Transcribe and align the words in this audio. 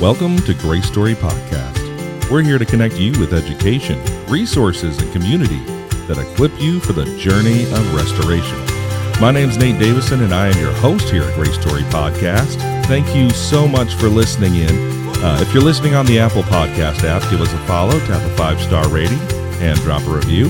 Welcome 0.00 0.38
to 0.42 0.54
Grace 0.54 0.86
Story 0.86 1.16
Podcast. 1.16 2.30
We're 2.30 2.42
here 2.42 2.56
to 2.56 2.64
connect 2.64 3.00
you 3.00 3.10
with 3.18 3.34
education, 3.34 4.00
resources, 4.28 4.96
and 5.02 5.12
community 5.12 5.58
that 6.06 6.18
equip 6.18 6.52
you 6.60 6.78
for 6.78 6.92
the 6.92 7.04
journey 7.18 7.64
of 7.64 7.94
restoration. 7.96 8.56
My 9.20 9.32
name's 9.32 9.58
Nate 9.58 9.80
Davison, 9.80 10.22
and 10.22 10.32
I 10.32 10.50
am 10.50 10.58
your 10.60 10.70
host 10.74 11.10
here 11.10 11.24
at 11.24 11.34
Grace 11.34 11.60
Story 11.60 11.82
Podcast. 11.82 12.58
Thank 12.86 13.12
you 13.12 13.28
so 13.30 13.66
much 13.66 13.92
for 13.94 14.06
listening 14.06 14.54
in. 14.54 14.70
Uh, 15.18 15.40
if 15.42 15.52
you're 15.52 15.64
listening 15.64 15.96
on 15.96 16.06
the 16.06 16.20
Apple 16.20 16.44
Podcast 16.44 17.02
app, 17.02 17.28
give 17.28 17.40
us 17.40 17.52
a 17.52 17.58
follow, 17.66 17.98
tap 18.06 18.22
a 18.24 18.36
five 18.36 18.60
star 18.60 18.88
rating, 18.90 19.18
and 19.58 19.76
drop 19.80 20.06
a 20.06 20.10
review. 20.10 20.46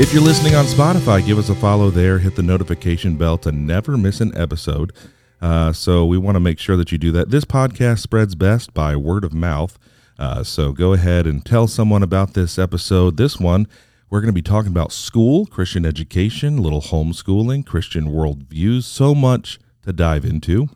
If 0.00 0.14
you're 0.14 0.22
listening 0.22 0.54
on 0.54 0.64
Spotify, 0.64 1.22
give 1.26 1.36
us 1.36 1.50
a 1.50 1.54
follow 1.54 1.90
there. 1.90 2.20
Hit 2.20 2.36
the 2.36 2.42
notification 2.42 3.16
bell 3.16 3.36
to 3.36 3.52
never 3.52 3.98
miss 3.98 4.22
an 4.22 4.34
episode. 4.34 4.94
Uh, 5.40 5.72
so 5.72 6.04
we 6.04 6.18
want 6.18 6.36
to 6.36 6.40
make 6.40 6.58
sure 6.58 6.76
that 6.76 6.92
you 6.92 6.98
do 6.98 7.12
that. 7.12 7.30
This 7.30 7.44
podcast 7.44 8.00
spreads 8.00 8.34
best 8.34 8.74
by 8.74 8.94
word 8.96 9.24
of 9.24 9.32
mouth. 9.32 9.78
Uh, 10.18 10.44
so 10.44 10.72
go 10.72 10.92
ahead 10.92 11.26
and 11.26 11.44
tell 11.44 11.66
someone 11.66 12.02
about 12.02 12.34
this 12.34 12.58
episode. 12.58 13.16
This 13.16 13.38
one, 13.38 13.66
we're 14.10 14.20
going 14.20 14.28
to 14.28 14.34
be 14.34 14.42
talking 14.42 14.70
about 14.70 14.92
school, 14.92 15.46
Christian 15.46 15.86
education, 15.86 16.58
little 16.58 16.82
homeschooling, 16.82 17.64
Christian 17.64 18.06
worldviews, 18.06 18.82
so 18.82 19.14
much 19.14 19.58
to 19.84 19.92
dive 19.92 20.24
into. 20.24 20.68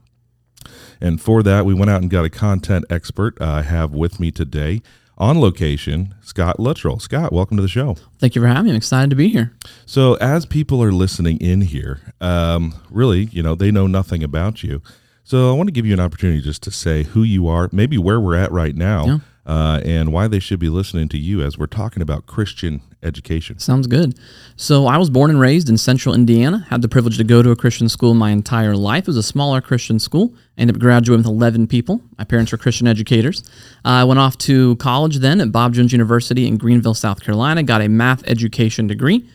And 1.00 1.20
for 1.20 1.42
that, 1.42 1.66
we 1.66 1.74
went 1.74 1.90
out 1.90 2.00
and 2.00 2.10
got 2.10 2.24
a 2.24 2.30
content 2.30 2.86
expert 2.88 3.38
uh, 3.40 3.44
I 3.44 3.62
have 3.62 3.92
with 3.92 4.18
me 4.18 4.30
today 4.30 4.80
on 5.16 5.40
location, 5.40 6.14
Scott 6.22 6.58
Luttrull. 6.58 7.00
Scott, 7.00 7.32
welcome 7.32 7.56
to 7.56 7.62
the 7.62 7.68
show. 7.68 7.96
Thank 8.18 8.34
you 8.34 8.42
for 8.42 8.48
having 8.48 8.64
me. 8.64 8.70
I'm 8.70 8.76
excited 8.76 9.10
to 9.10 9.16
be 9.16 9.28
here. 9.28 9.52
So, 9.86 10.14
as 10.14 10.44
people 10.46 10.82
are 10.82 10.92
listening 10.92 11.38
in 11.38 11.60
here, 11.62 12.00
um, 12.20 12.74
really, 12.90 13.24
you 13.26 13.42
know, 13.42 13.54
they 13.54 13.70
know 13.70 13.86
nothing 13.86 14.22
about 14.24 14.62
you. 14.62 14.82
So, 15.22 15.50
I 15.52 15.56
want 15.56 15.68
to 15.68 15.72
give 15.72 15.86
you 15.86 15.92
an 15.94 16.00
opportunity 16.00 16.40
just 16.40 16.62
to 16.64 16.70
say 16.70 17.04
who 17.04 17.22
you 17.22 17.46
are, 17.48 17.68
maybe 17.72 17.96
where 17.98 18.20
we're 18.20 18.34
at 18.36 18.50
right 18.52 18.74
now, 18.74 19.06
Yeah. 19.06 19.18
uh, 19.46 19.80
and 19.84 20.12
why 20.12 20.26
they 20.28 20.40
should 20.40 20.58
be 20.58 20.68
listening 20.68 21.08
to 21.10 21.18
you 21.18 21.42
as 21.42 21.56
we're 21.56 21.66
talking 21.66 22.02
about 22.02 22.26
Christian 22.26 22.80
education. 23.04 23.58
Sounds 23.58 23.86
good. 23.86 24.18
So, 24.56 24.86
I 24.86 24.96
was 24.96 25.10
born 25.10 25.30
and 25.30 25.40
raised 25.40 25.68
in 25.68 25.76
central 25.76 26.14
Indiana, 26.14 26.66
had 26.70 26.82
the 26.82 26.88
privilege 26.88 27.16
to 27.18 27.24
go 27.24 27.42
to 27.42 27.50
a 27.50 27.56
Christian 27.56 27.88
school 27.88 28.14
my 28.14 28.30
entire 28.30 28.76
life. 28.76 29.04
It 29.04 29.08
was 29.08 29.16
a 29.16 29.22
smaller 29.22 29.60
Christian 29.60 29.98
school. 29.98 30.34
I 30.56 30.62
ended 30.62 30.76
up 30.76 30.80
graduating 30.80 31.24
with 31.24 31.26
11 31.26 31.66
people. 31.66 32.00
My 32.18 32.24
parents 32.24 32.52
were 32.52 32.58
Christian 32.58 32.86
educators. 32.86 33.42
I 33.84 34.04
went 34.04 34.20
off 34.20 34.38
to 34.38 34.76
college 34.76 35.16
then 35.18 35.40
at 35.40 35.52
Bob 35.52 35.74
Jones 35.74 35.92
University 35.92 36.46
in 36.46 36.56
Greenville, 36.56 36.94
South 36.94 37.22
Carolina, 37.22 37.62
got 37.62 37.80
a 37.80 37.88
math 37.88 38.22
education 38.26 38.86
degree. 38.86 39.28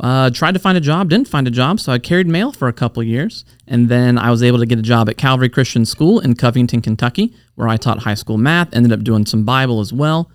Uh, 0.00 0.28
tried 0.30 0.52
to 0.52 0.58
find 0.58 0.76
a 0.76 0.80
job, 0.80 1.08
didn't 1.08 1.28
find 1.28 1.46
a 1.46 1.50
job, 1.50 1.78
so 1.78 1.92
I 1.92 1.98
carried 1.98 2.26
mail 2.26 2.52
for 2.52 2.68
a 2.68 2.72
couple 2.72 3.02
years. 3.02 3.44
And 3.66 3.88
then 3.88 4.18
I 4.18 4.30
was 4.30 4.42
able 4.42 4.58
to 4.58 4.66
get 4.66 4.78
a 4.78 4.82
job 4.82 5.08
at 5.08 5.16
Calvary 5.16 5.48
Christian 5.48 5.84
School 5.84 6.20
in 6.20 6.34
Covington, 6.34 6.80
Kentucky, 6.80 7.34
where 7.54 7.68
I 7.68 7.76
taught 7.76 8.00
high 8.00 8.14
school 8.14 8.36
math, 8.36 8.74
ended 8.74 8.92
up 8.92 9.04
doing 9.04 9.24
some 9.26 9.44
Bible 9.44 9.80
as 9.80 9.92
well, 9.92 10.30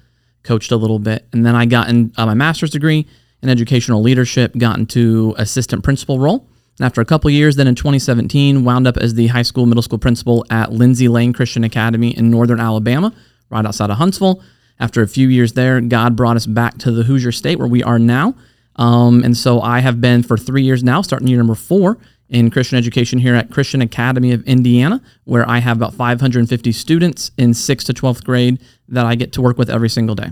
coached 0.49 0.71
a 0.71 0.75
little 0.75 0.97
bit. 0.97 1.27
And 1.31 1.45
then 1.45 1.55
I 1.55 1.67
got 1.67 1.89
in, 1.89 2.11
uh, 2.17 2.25
my 2.25 2.33
master's 2.33 2.71
degree 2.71 3.05
in 3.43 3.49
educational 3.49 4.01
leadership, 4.01 4.57
got 4.57 4.79
into 4.79 5.35
assistant 5.37 5.83
principal 5.83 6.17
role. 6.17 6.47
And 6.79 6.87
after 6.87 7.01
a 7.01 7.05
couple 7.05 7.29
years, 7.29 7.55
then 7.55 7.67
in 7.67 7.75
2017, 7.75 8.63
wound 8.63 8.87
up 8.87 8.97
as 8.97 9.13
the 9.13 9.27
high 9.27 9.43
school, 9.43 9.67
middle 9.67 9.83
school 9.83 9.99
principal 9.99 10.43
at 10.49 10.71
Lindsay 10.71 11.07
Lane 11.07 11.33
Christian 11.33 11.63
Academy 11.63 12.17
in 12.17 12.31
northern 12.31 12.59
Alabama, 12.59 13.13
right 13.51 13.63
outside 13.63 13.91
of 13.91 13.97
Huntsville. 13.97 14.41
After 14.79 15.03
a 15.03 15.07
few 15.07 15.27
years 15.27 15.53
there, 15.53 15.79
God 15.81 16.15
brought 16.15 16.35
us 16.35 16.47
back 16.47 16.79
to 16.79 16.91
the 16.91 17.03
Hoosier 17.03 17.31
State 17.31 17.59
where 17.59 17.67
we 17.67 17.83
are 17.83 17.99
now. 17.99 18.33
Um, 18.77 19.23
and 19.23 19.37
so 19.37 19.61
I 19.61 19.81
have 19.81 20.01
been 20.01 20.23
for 20.23 20.35
three 20.35 20.63
years 20.63 20.83
now, 20.83 21.03
starting 21.03 21.27
year 21.27 21.37
number 21.37 21.53
four 21.53 21.99
in 22.29 22.49
Christian 22.51 22.77
education 22.77 23.19
here 23.19 23.35
at 23.35 23.49
Christian 23.49 23.81
Academy 23.81 24.31
of 24.31 24.43
Indiana, 24.43 25.01
where 25.23 25.47
I 25.49 25.59
have 25.59 25.77
about 25.77 25.93
550 25.95 26.71
students 26.71 27.31
in 27.37 27.51
6th 27.51 27.85
to 27.85 27.93
12th 27.93 28.23
grade 28.23 28.59
that 28.87 29.05
I 29.05 29.15
get 29.15 29.31
to 29.33 29.41
work 29.41 29.57
with 29.57 29.69
every 29.69 29.89
single 29.89 30.15
day. 30.15 30.29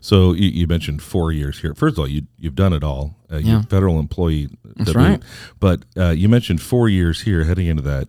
So, 0.00 0.32
you, 0.32 0.48
you 0.50 0.66
mentioned 0.66 1.02
four 1.02 1.32
years 1.32 1.60
here. 1.60 1.74
First 1.74 1.94
of 1.94 2.00
all, 2.00 2.08
you, 2.08 2.22
you've 2.38 2.54
done 2.54 2.72
it 2.72 2.84
all. 2.84 3.16
Uh, 3.32 3.36
You're 3.36 3.46
Yeah. 3.56 3.60
a 3.60 3.62
federal 3.64 3.98
employee. 3.98 4.48
That's 4.76 4.94
right. 4.94 5.22
But 5.58 5.84
uh, 5.96 6.10
you 6.10 6.28
mentioned 6.28 6.60
four 6.62 6.88
years 6.88 7.22
here 7.22 7.44
heading 7.44 7.66
into 7.66 7.82
that. 7.82 8.08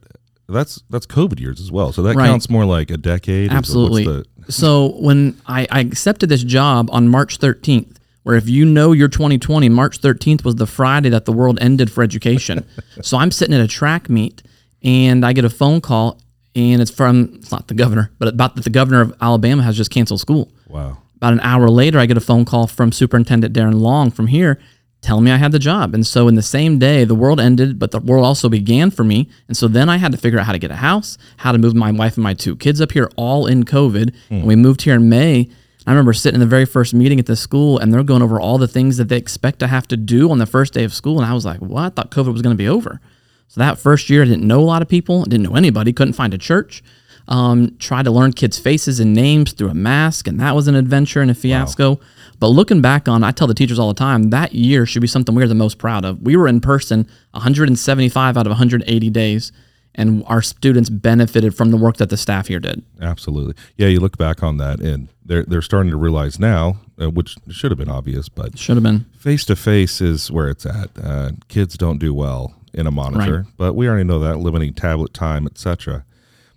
That's 0.49 0.81
that's 0.89 1.05
COVID 1.05 1.39
years 1.39 1.59
as 1.59 1.71
well. 1.71 1.91
So 1.91 2.01
that 2.03 2.15
Right. 2.15 2.27
counts 2.27 2.49
more 2.49 2.65
like 2.65 2.89
a 2.91 2.97
decade. 2.97 3.51
Absolutely. 3.51 4.05
the- 4.05 4.25
so 4.49 4.93
when 4.99 5.35
I, 5.45 5.67
I 5.69 5.79
accepted 5.81 6.29
this 6.29 6.43
job 6.43 6.89
on 6.93 7.09
March 7.09 7.37
13th, 7.39 7.96
where 8.27 8.35
if 8.35 8.49
you 8.49 8.65
know 8.65 8.91
your 8.91 9.07
2020, 9.07 9.69
March 9.69 10.01
13th 10.01 10.43
was 10.43 10.55
the 10.55 10.67
Friday 10.67 11.07
that 11.07 11.23
the 11.23 11.31
world 11.31 11.57
ended 11.61 11.89
for 11.89 12.03
education. 12.03 12.67
so 13.01 13.15
I'm 13.15 13.31
sitting 13.31 13.55
at 13.55 13.61
a 13.61 13.69
track 13.69 14.09
meet 14.09 14.43
and 14.83 15.25
I 15.25 15.31
get 15.31 15.45
a 15.45 15.49
phone 15.49 15.79
call 15.79 16.19
and 16.53 16.81
it's 16.81 16.91
from, 16.91 17.35
it's 17.35 17.53
not 17.53 17.69
the 17.69 17.73
governor, 17.73 18.11
but 18.19 18.27
about 18.27 18.55
that 18.55 18.65
the 18.65 18.69
governor 18.69 18.99
of 18.99 19.15
Alabama 19.21 19.63
has 19.63 19.77
just 19.77 19.91
canceled 19.91 20.19
school. 20.19 20.51
wow. 20.67 20.97
About 21.15 21.31
an 21.31 21.39
hour 21.39 21.69
later, 21.69 21.99
I 21.99 22.05
get 22.05 22.17
a 22.17 22.21
phone 22.21 22.43
call 22.43 22.67
from 22.67 22.91
Superintendent 22.91 23.55
Darren 23.55 23.79
Long 23.79 24.11
from 24.11 24.27
here 24.27 24.59
telling 24.99 25.23
me 25.23 25.31
I 25.31 25.37
had 25.37 25.53
the 25.53 25.57
job. 25.57 25.93
And 25.93 26.05
so 26.05 26.27
in 26.27 26.35
the 26.35 26.41
same 26.41 26.79
day, 26.79 27.05
the 27.05 27.15
world 27.15 27.39
ended, 27.39 27.79
but 27.79 27.91
the 27.91 27.99
world 28.01 28.25
also 28.25 28.49
began 28.49 28.91
for 28.91 29.05
me. 29.05 29.29
And 29.47 29.55
so 29.55 29.69
then 29.69 29.87
I 29.87 29.97
had 29.97 30.11
to 30.11 30.17
figure 30.17 30.37
out 30.37 30.45
how 30.45 30.51
to 30.51 30.59
get 30.59 30.69
a 30.69 30.75
house, 30.75 31.17
how 31.37 31.53
to 31.53 31.57
move 31.57 31.75
my 31.75 31.93
wife 31.93 32.17
and 32.17 32.25
my 32.25 32.33
two 32.33 32.57
kids 32.57 32.81
up 32.81 32.91
here, 32.91 33.09
all 33.15 33.47
in 33.47 33.63
COVID. 33.63 34.13
Hmm. 34.27 34.33
And 34.33 34.43
we 34.47 34.57
moved 34.57 34.81
here 34.81 34.95
in 34.95 35.07
May. 35.07 35.49
I 35.87 35.91
remember 35.91 36.11
sitting 36.11 36.35
in 36.35 36.41
the 36.41 36.45
very 36.45 36.65
first 36.65 36.93
meeting 36.93 37.17
at 37.17 37.27
the 37.27 37.37
school, 37.37 37.79
and 37.79 37.93
they're 37.93 38.03
going 38.03 38.21
over 38.21 38.39
all 38.39 38.57
the 38.57 38.67
things 38.67 38.97
that 38.97 39.07
they 39.07 39.15
expect 39.15 39.59
to 39.59 39.67
have 39.67 39.87
to 39.87 39.95
do 39.95 40.29
on 40.29 40.37
the 40.37 40.45
first 40.45 40.73
day 40.73 40.83
of 40.83 40.93
school. 40.93 41.17
And 41.17 41.25
I 41.25 41.33
was 41.33 41.45
like, 41.45 41.59
"What? 41.59 41.83
I 41.83 41.89
thought 41.89 42.11
COVID 42.11 42.33
was 42.33 42.41
going 42.41 42.53
to 42.53 42.57
be 42.57 42.67
over." 42.67 42.99
So 43.47 43.61
that 43.61 43.79
first 43.79 44.09
year, 44.09 44.23
I 44.23 44.25
didn't 44.25 44.45
know 44.45 44.59
a 44.59 44.61
lot 44.61 44.81
of 44.81 44.89
people, 44.89 45.23
didn't 45.23 45.43
know 45.43 45.55
anybody, 45.55 45.93
couldn't 45.93 46.13
find 46.13 46.33
a 46.33 46.37
church. 46.37 46.83
Um, 47.29 47.75
tried 47.79 48.03
to 48.03 48.11
learn 48.11 48.33
kids' 48.33 48.57
faces 48.57 48.99
and 48.99 49.13
names 49.13 49.51
through 49.53 49.69
a 49.69 49.73
mask, 49.73 50.27
and 50.27 50.39
that 50.39 50.55
was 50.55 50.67
an 50.67 50.75
adventure 50.75 51.21
and 51.21 51.31
a 51.31 51.33
fiasco. 51.35 51.99
But 52.39 52.49
looking 52.49 52.81
back 52.81 53.07
on, 53.07 53.23
I 53.23 53.31
tell 53.31 53.47
the 53.47 53.53
teachers 53.53 53.79
all 53.79 53.87
the 53.87 53.93
time 53.93 54.29
that 54.29 54.53
year 54.53 54.85
should 54.85 55.01
be 55.01 55.07
something 55.07 55.35
we're 55.35 55.47
the 55.47 55.55
most 55.55 55.77
proud 55.77 56.05
of. 56.05 56.21
We 56.21 56.35
were 56.35 56.47
in 56.47 56.61
person 56.61 57.07
175 57.31 58.37
out 58.37 58.45
of 58.45 58.51
180 58.51 59.09
days, 59.09 59.51
and 59.97 60.23
our 60.27 60.41
students 60.41 60.89
benefited 60.89 61.55
from 61.55 61.71
the 61.71 61.77
work 61.77 61.97
that 61.97 62.09
the 62.09 62.17
staff 62.17 62.47
here 62.47 62.59
did. 62.59 62.83
Absolutely. 63.01 63.55
Yeah, 63.75 63.87
you 63.87 63.99
look 63.99 64.17
back 64.17 64.43
on 64.43 64.57
that, 64.57 64.79
and 64.79 65.09
they're 65.25 65.43
they're 65.43 65.61
starting 65.61 65.91
to 65.91 65.97
realize 65.97 66.39
now, 66.39 66.77
uh, 67.01 67.09
which 67.09 67.35
should 67.49 67.71
have 67.71 67.77
been 67.79 67.89
obvious, 67.89 68.29
but 68.29 68.57
Should 68.57 68.77
have 68.77 68.83
been. 68.83 69.05
face 69.17 69.43
to 69.45 69.55
face 69.55 69.99
is 69.99 70.31
where 70.31 70.49
it's 70.49 70.65
at. 70.65 70.91
Uh, 71.01 71.31
kids 71.47 71.75
don't 71.77 71.97
do 71.97 72.13
well 72.13 72.53
in 72.73 72.85
a 72.87 72.91
monitor, 72.91 73.47
but 73.57 73.73
we 73.73 73.87
already 73.87 74.03
know 74.03 74.19
that 74.19 74.37
limiting 74.37 74.73
tablet 74.73 75.13
time, 75.13 75.45
etc. 75.47 76.05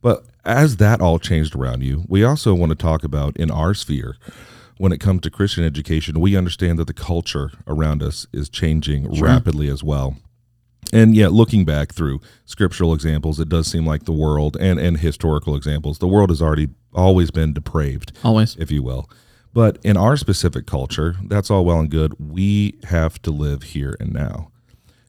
But 0.03 0.25
as 0.45 0.77
that 0.77 1.01
all 1.01 1.19
changed 1.19 1.55
around 1.55 1.83
you, 1.83 2.05
we 2.09 2.25
also 2.25 2.55
want 2.55 2.71
to 2.71 2.77
talk 2.77 3.05
about 3.05 3.37
in 3.37 3.51
our 3.51 3.75
sphere. 3.75 4.17
When 4.79 4.93
it 4.93 4.99
comes 4.99 5.21
to 5.23 5.31
Christian 5.31 5.63
education, 5.63 6.21
we 6.21 6.37
understand 6.37 6.79
that 6.79 6.87
the 6.87 6.95
culture 6.95 7.53
around 7.67 8.03
us 8.03 8.27
is 8.33 8.49
changing 8.49 9.21
rapidly 9.21 9.69
as 9.69 9.85
well. 9.85 10.17
And 10.93 11.15
yet, 11.15 11.33
looking 11.33 11.65
back 11.65 11.93
through 11.93 12.21
scriptural 12.47 12.93
examples, 12.95 13.39
it 13.39 13.49
does 13.49 13.69
seem 13.69 13.87
like 13.87 14.05
the 14.05 14.13
world 14.13 14.57
and, 14.59 14.81
and 14.81 14.99
historical 14.99 15.55
examples, 15.55 15.99
the 15.99 16.09
world 16.09 16.31
has 16.31 16.43
already 16.43 16.69
always 16.93 17.31
been 17.31 17.53
depraved 17.53 18.13
Always. 18.25 18.57
if 18.57 18.71
you 18.73 18.83
will. 18.83 19.09
But 19.53 19.79
in 19.85 19.97
our 19.97 20.17
specific 20.17 20.67
culture, 20.67 21.17
that's 21.29 21.51
all 21.51 21.65
well 21.65 21.79
and 21.81 21.91
good. 21.91 22.15
We 22.19 22.79
have 22.85 23.21
to 23.23 23.31
live 23.31 23.63
here 23.65 23.97
and 24.01 24.13
now. 24.13 24.51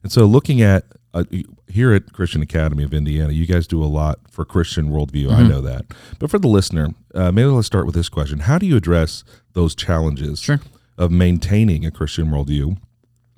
And 0.02 0.10
so, 0.12 0.24
looking 0.24 0.60
at 0.62 0.84
uh, 1.14 1.24
here 1.68 1.92
at 1.92 2.12
Christian 2.12 2.42
Academy 2.42 2.84
of 2.84 2.94
Indiana, 2.94 3.32
you 3.32 3.46
guys 3.46 3.66
do 3.66 3.82
a 3.82 3.86
lot 3.86 4.18
for 4.30 4.44
Christian 4.44 4.88
worldview. 4.90 5.30
I 5.30 5.42
know 5.42 5.60
that. 5.60 5.84
But 6.18 6.30
for 6.30 6.38
the 6.38 6.48
listener, 6.48 6.90
uh, 7.14 7.30
maybe 7.32 7.48
let's 7.48 7.66
start 7.66 7.86
with 7.86 7.94
this 7.94 8.08
question 8.08 8.40
How 8.40 8.58
do 8.58 8.66
you 8.66 8.76
address 8.76 9.22
those 9.52 9.74
challenges 9.74 10.40
Sure. 10.40 10.60
of 10.96 11.10
maintaining 11.10 11.84
a 11.84 11.90
Christian 11.90 12.28
worldview 12.28 12.78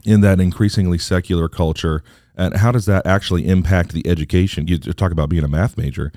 in 0.05 0.21
that 0.23 0.41
increasingly 0.41 0.99
secular 0.99 1.49
culture? 1.49 2.03
And 2.37 2.57
how 2.57 2.73
does 2.73 2.87
that 2.87 3.07
actually 3.07 3.47
impact 3.47 3.93
the 3.93 4.07
education? 4.07 4.67
You 4.67 4.79
talk 4.79 5.13
about 5.13 5.29
being 5.29 5.45
a 5.45 5.49
math 5.49 5.77
major. 5.79 6.13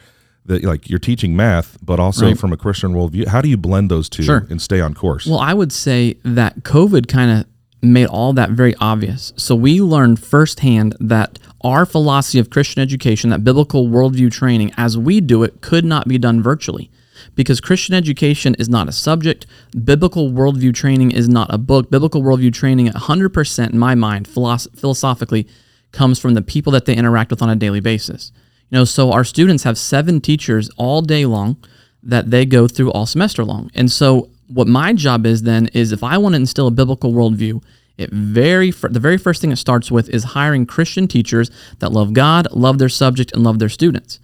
That 0.46 0.64
like 0.64 0.90
you're 0.90 0.98
teaching 1.00 1.36
math, 1.36 1.78
but 1.84 2.00
also 2.00 2.28
Right. 2.28 2.38
from 2.40 2.54
a 2.54 2.58
Christian 2.58 2.94
worldview. 2.94 3.28
How 3.28 3.42
do 3.42 3.50
you 3.50 3.58
blend 3.58 3.92
those 3.92 4.08
two 4.08 4.24
Sure. 4.24 4.48
and 4.50 4.62
stay 4.62 4.80
on 4.80 4.94
course? 4.94 5.26
Well, 5.26 5.40
I 5.40 5.54
would 5.54 5.74
say 5.74 6.16
that 6.24 6.64
COVID 6.64 7.08
kind 7.10 7.32
of 7.32 7.46
made 7.82 8.08
all 8.08 8.32
that 8.34 8.52
very 8.52 8.74
obvious. 8.80 9.34
So 9.36 9.56
we 9.56 9.82
learned 9.82 10.20
firsthand 10.20 10.96
that 11.02 11.38
our 11.62 11.86
philosophy 11.86 12.40
of 12.40 12.50
Christian 12.50 12.82
education, 12.82 13.30
that 13.32 13.44
biblical 13.44 13.88
worldview 13.90 14.32
training, 14.32 14.72
as 14.78 14.98
we 14.98 15.20
do 15.22 15.44
it, 15.44 15.60
could 15.62 15.84
not 15.86 16.08
be 16.08 16.18
done 16.18 16.42
virtually. 16.42 16.90
Because 17.38 17.62
Christian 17.62 17.94
education 17.94 18.56
is 18.56 18.68
not 18.68 18.90
a 18.90 18.92
subject, 18.92 19.46
biblical 19.86 20.32
worldview 20.32 20.74
training 20.74 21.12
is 21.12 21.30
not 21.30 21.54
a 21.54 21.60
book. 21.60 21.92
Biblical 21.92 22.24
worldview 22.24 22.52
training, 22.52 22.88
100% 22.88 23.70
in 23.70 23.78
my 23.78 23.94
mind, 23.94 24.28
philosophically, 24.28 25.48
comes 25.92 26.18
from 26.20 26.34
the 26.34 26.42
people 26.42 26.72
that 26.74 26.86
they 26.86 26.96
interact 26.96 27.30
with 27.30 27.44
on 27.44 27.50
a 27.50 27.56
daily 27.56 27.80
basis. 27.80 28.32
You 28.70 28.80
know, 28.80 28.86
so 28.86 29.12
our 29.12 29.24
students 29.24 29.64
have 29.64 29.78
seven 29.78 30.20
teachers 30.20 30.72
all 30.78 31.04
day 31.04 31.28
long 31.28 31.58
that 32.02 32.32
they 32.32 32.44
go 32.44 32.68
through 32.68 32.92
all 32.92 33.06
semester 33.06 33.46
long. 33.46 33.70
And 33.76 33.92
so 33.92 34.32
what 34.48 34.68
my 34.68 34.94
job 34.94 35.28
is 35.28 35.44
then 35.44 35.68
is 35.68 35.92
if 35.92 36.04
I 36.04 36.18
want 36.18 36.34
to 36.34 36.38
instill 36.38 36.68
a 36.68 36.72
biblical 36.72 37.14
worldview, 37.14 37.64
it 37.98 38.12
very 38.12 38.72
the 38.72 39.00
very 39.00 39.18
first 39.18 39.42
thing 39.42 39.52
it 39.52 39.58
starts 39.58 39.92
with 39.92 40.10
is 40.10 40.24
hiring 40.24 40.66
Christian 40.66 41.08
teachers 41.08 41.50
that 41.80 41.92
love 41.92 42.14
God, 42.14 42.52
love 42.52 42.78
their 42.78 42.90
subject, 42.90 43.32
and 43.34 43.44
love 43.44 43.60
their 43.60 43.70
students. 43.70 44.20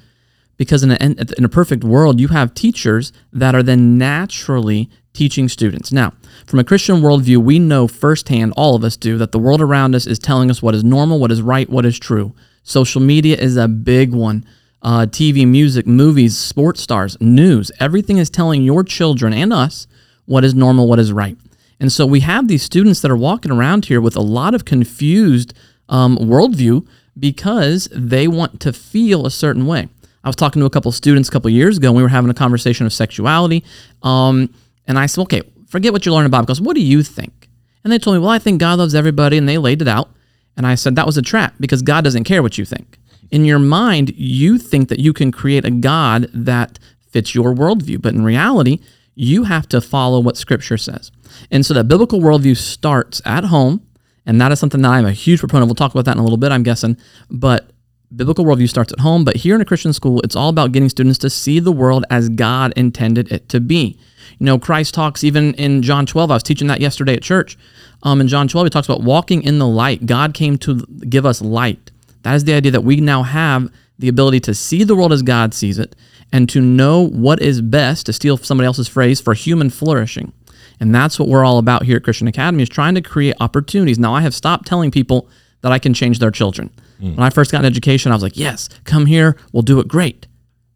Because 0.57 0.83
in 0.83 0.91
a, 0.91 0.97
in 1.38 1.45
a 1.45 1.50
perfect 1.50 1.83
world, 1.83 2.19
you 2.19 2.29
have 2.29 2.53
teachers 2.53 3.11
that 3.31 3.55
are 3.55 3.63
then 3.63 3.97
naturally 3.97 4.89
teaching 5.13 5.47
students. 5.47 5.91
Now, 5.91 6.13
from 6.45 6.59
a 6.59 6.63
Christian 6.63 6.97
worldview, 6.97 7.38
we 7.38 7.59
know 7.59 7.88
firsthand, 7.88 8.53
all 8.57 8.75
of 8.75 8.83
us 8.83 8.97
do, 8.97 9.17
that 9.17 9.31
the 9.31 9.39
world 9.39 9.61
around 9.61 9.95
us 9.95 10.07
is 10.07 10.19
telling 10.19 10.50
us 10.50 10.61
what 10.61 10.75
is 10.75 10.83
normal, 10.83 11.19
what 11.19 11.31
is 11.31 11.41
right, 11.41 11.69
what 11.69 11.85
is 11.85 12.00
true. 12.00 12.33
Social 12.63 13.01
media 13.01 13.38
is 13.38 13.57
a 13.57 13.67
big 13.67 14.13
one. 14.13 14.45
Uh, 14.81 15.05
TV, 15.05 15.47
music, 15.47 15.88
movies, 15.88 16.38
sports 16.38 16.81
stars, 16.81 17.19
news, 17.21 17.71
everything 17.79 18.17
is 18.17 18.29
telling 18.29 18.63
your 18.63 18.83
children 18.83 19.31
and 19.31 19.53
us 19.53 19.88
what 20.25 20.44
is 20.44 20.53
normal, 20.53 20.88
what 20.89 21.00
is 21.00 21.13
right. 21.13 21.38
And 21.79 21.91
so 21.91 22.05
we 22.05 22.19
have 22.21 22.47
these 22.47 22.63
students 22.63 23.00
that 23.01 23.11
are 23.11 23.17
walking 23.17 23.51
around 23.51 23.85
here 23.85 24.01
with 24.01 24.15
a 24.15 24.21
lot 24.21 24.53
of 24.53 24.65
confused 24.65 25.53
um, 25.88 26.17
worldview 26.17 26.85
because 27.17 27.88
they 27.94 28.27
want 28.27 28.59
to 28.61 28.73
feel 28.73 29.25
a 29.25 29.31
certain 29.31 29.65
way. 29.65 29.88
I 30.24 30.30
was 30.30 30.36
talking 30.36 30.60
to 30.62 30.66
a 30.66 30.70
couple 30.70 30.90
of 30.90 30.96
students 30.96 31.30
a 31.30 31.31
couple 31.31 31.50
of 31.50 31.54
years 31.54 31.78
ago, 31.78 31.90
and 31.90 31.98
we 31.98 32.04
were 32.04 32.10
having 32.10 32.30
a 32.30 32.34
conversation 32.34 32.86
of 32.86 32.94
sexuality. 32.94 33.64
Um, 34.02 34.54
and 34.88 34.98
I 34.98 35.06
said, 35.06 35.22
okay, 35.24 35.42
forget 35.68 35.92
what 35.92 36.06
you 36.06 36.14
learned 36.14 36.28
about 36.28 36.42
because 36.42 36.62
what 36.62 36.75
do 36.75 36.81
you 36.81 37.04
think? 37.04 37.50
And 37.84 37.92
they 37.92 38.00
told 38.00 38.16
me, 38.16 38.22
well, 38.22 38.30
I 38.30 38.40
think 38.40 38.60
God 38.60 38.80
loves 38.80 38.96
everybody, 38.96 39.38
and 39.38 39.48
they 39.48 39.58
laid 39.58 39.81
it 39.81 39.88
out. 39.88 40.10
And 40.56 40.66
I 40.66 40.75
said, 40.75 40.96
that 40.96 41.06
was 41.06 41.18
a 41.18 41.22
trap 41.22 41.56
because 41.60 41.81
God 41.81 42.04
doesn't 42.04 42.24
care 42.24 42.42
what 42.42 42.58
you 42.58 42.66
think. 42.66 42.98
In 43.31 43.46
your 43.46 43.60
mind, 43.60 44.14
you 44.16 44.58
think 44.58 44.90
that 44.90 45.00
you 45.00 45.12
can 45.12 45.31
create 45.31 45.66
a 45.66 45.72
God 45.72 46.30
that 46.34 46.80
fits 47.10 47.34
your 47.34 47.54
worldview, 47.54 48.02
but 48.02 48.14
in 48.14 48.24
reality, 48.24 48.80
you 49.16 49.44
have 49.44 49.68
to 49.70 49.81
follow 49.81 50.20
what 50.20 50.38
Scripture 50.38 50.78
says. 50.78 51.12
And 51.52 51.66
so 51.66 51.74
that 51.74 51.88
biblical 51.88 52.20
worldview 52.20 52.56
starts 52.56 53.22
at 53.25 53.46
home, 53.46 53.86
and 54.25 54.40
that 54.40 54.52
is 54.52 54.60
something 54.60 54.81
that 54.81 54.90
I'm 54.90 55.06
a 55.06 55.12
huge 55.12 55.40
proponent. 55.40 55.68
We'll 55.68 55.75
talk 55.75 55.92
about 55.92 56.06
that 56.06 56.14
in 56.14 56.20
a 56.20 56.24
little 56.24 56.38
bit, 56.38 56.52
I'm 56.52 56.64
guessing. 56.64 56.98
But 57.30 57.72
biblical 58.15 58.45
worldview 58.45 58.69
starts 58.69 58.94
at 58.94 59.00
home, 59.00 59.24
but 59.24 59.38
here 59.38 59.56
in 59.56 59.62
a 59.62 59.65
Christian 59.65 59.94
school, 59.94 60.21
it's 60.21 60.36
all 60.36 60.50
about 60.50 60.71
getting 60.71 60.89
students 60.89 61.19
to 61.19 61.30
see 61.30 61.60
the 61.60 61.71
world 61.71 62.06
as 62.10 62.30
God 62.30 62.74
intended 62.75 63.31
it 63.31 63.50
to 63.50 63.60
be. 63.60 63.98
You 64.39 64.45
know, 64.45 64.60
Christ 64.60 64.94
talks 64.94 65.24
even 65.24 65.54
in 65.56 65.81
John 65.81 66.06
12. 66.06 66.31
I 66.31 66.33
was 66.36 66.44
teaching 66.44 66.68
that 66.68 66.81
yesterday 66.81 67.13
at 67.15 67.21
church. 67.21 67.57
Um, 68.04 68.21
in 68.21 68.27
John 68.27 68.48
12, 68.48 68.68
he 68.68 68.69
talks 68.69 68.88
about 68.88 69.01
walking 69.01 69.44
in 69.44 69.60
the 69.60 69.68
light. 69.68 70.06
God 70.06 70.33
came 70.33 70.57
to 70.60 70.86
give 71.10 71.25
us 71.25 71.42
light. 71.42 71.92
That 72.24 72.36
is 72.36 72.44
the 72.44 72.54
idea 72.54 72.71
that 72.71 72.83
we 72.83 72.98
now 72.98 73.24
have 73.24 73.71
the 74.00 74.07
ability 74.07 74.39
to 74.42 74.54
see 74.54 74.83
the 74.83 74.95
world 74.95 75.13
as 75.13 75.21
God 75.21 75.54
sees 75.54 75.77
it 75.77 75.95
and 76.31 76.50
to 76.50 76.62
know 76.62 77.07
what 77.07 77.42
is 77.42 77.62
best, 77.62 78.07
to 78.07 78.13
steal 78.13 78.38
somebody 78.38 78.65
else's 78.65 78.88
phrase, 78.88 79.21
for 79.21 79.33
human 79.33 79.69
flourishing. 79.69 80.33
And 80.80 80.94
that's 80.94 81.19
what 81.19 81.30
we're 81.30 81.45
all 81.45 81.60
about 81.60 81.83
here 81.83 81.98
at 81.98 82.04
Christian 82.04 82.27
Academy 82.27 82.63
is 82.63 82.69
trying 82.69 82.95
to 82.95 83.01
create 83.01 83.36
opportunities. 83.39 84.00
Now, 84.00 84.15
I 84.15 84.21
have 84.21 84.33
stopped 84.33 84.65
telling 84.65 84.92
people 84.92 85.30
that 85.62 85.71
I 85.71 85.80
can 85.80 85.94
change 85.94 86.19
their 86.19 86.31
children. 86.31 86.71
Mm. 87.03 87.17
When 87.17 87.23
I 87.23 87.29
first 87.29 87.51
got 87.51 87.59
an 87.59 87.65
education, 87.65 88.11
I 88.11 88.15
was 88.15 88.23
like, 88.23 88.38
yes, 88.38 88.69
come 88.85 89.05
here, 89.05 89.38
we'll 89.51 89.63
do 89.63 89.79
it 89.79 89.88
great. 89.88 90.27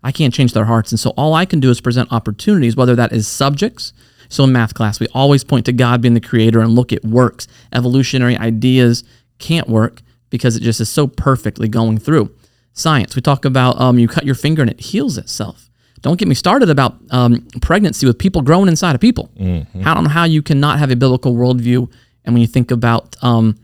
I 0.04 0.12
can't 0.12 0.34
change 0.34 0.54
their 0.54 0.66
hearts. 0.66 0.92
And 0.92 1.00
so 1.00 1.12
all 1.12 1.34
I 1.34 1.46
can 1.46 1.60
do 1.60 1.70
is 1.70 1.82
present 1.82 2.12
opportunities, 2.12 2.76
whether 2.76 2.96
that 2.96 3.14
is 3.14 3.28
subjects. 3.28 3.94
So 4.30 4.44
in 4.44 4.52
math 4.52 4.74
class, 4.74 5.00
we 5.00 5.08
always 5.14 5.44
point 5.44 5.66
to 5.66 5.74
God 5.74 6.02
being 6.02 6.14
the 6.14 6.22
creator 6.22 6.60
and 6.60 6.72
look, 6.72 6.92
at 6.92 7.04
works. 7.04 7.48
Evolutionary 7.74 8.38
ideas 8.38 9.04
can't 9.40 9.70
work 9.70 10.02
because 10.30 10.56
it 10.56 10.62
just 10.62 10.82
is 10.82 10.90
so 10.90 11.08
perfectly 11.08 11.68
going 11.68 11.98
through. 11.98 12.34
Science, 12.74 13.16
we 13.16 13.22
talk 13.22 13.46
about 13.46 13.80
um, 13.80 13.98
you 13.98 14.08
cut 14.08 14.26
your 14.26 14.36
finger 14.36 14.62
and 14.62 14.70
it 14.70 14.80
heals 14.80 15.18
itself. 15.18 15.70
Don't 16.02 16.20
get 16.20 16.28
me 16.28 16.36
started 16.36 16.70
about 16.70 16.96
um, 17.10 17.48
pregnancy 17.62 18.06
with 18.06 18.20
people 18.20 18.42
growing 18.42 18.68
inside 18.68 18.94
of 18.94 19.02
people. 19.02 19.32
Mm-hmm. 19.40 19.88
I 19.88 19.94
don't 19.94 20.04
know 20.04 20.10
how 20.10 20.26
you 20.26 20.44
cannot 20.44 20.78
have 20.78 20.92
a 20.92 20.96
biblical 20.96 21.34
worldview. 21.34 21.92
And 22.24 22.36
when 22.36 22.42
you 22.42 22.48
think 22.48 22.70
about 22.70 23.16
um, 23.24 23.58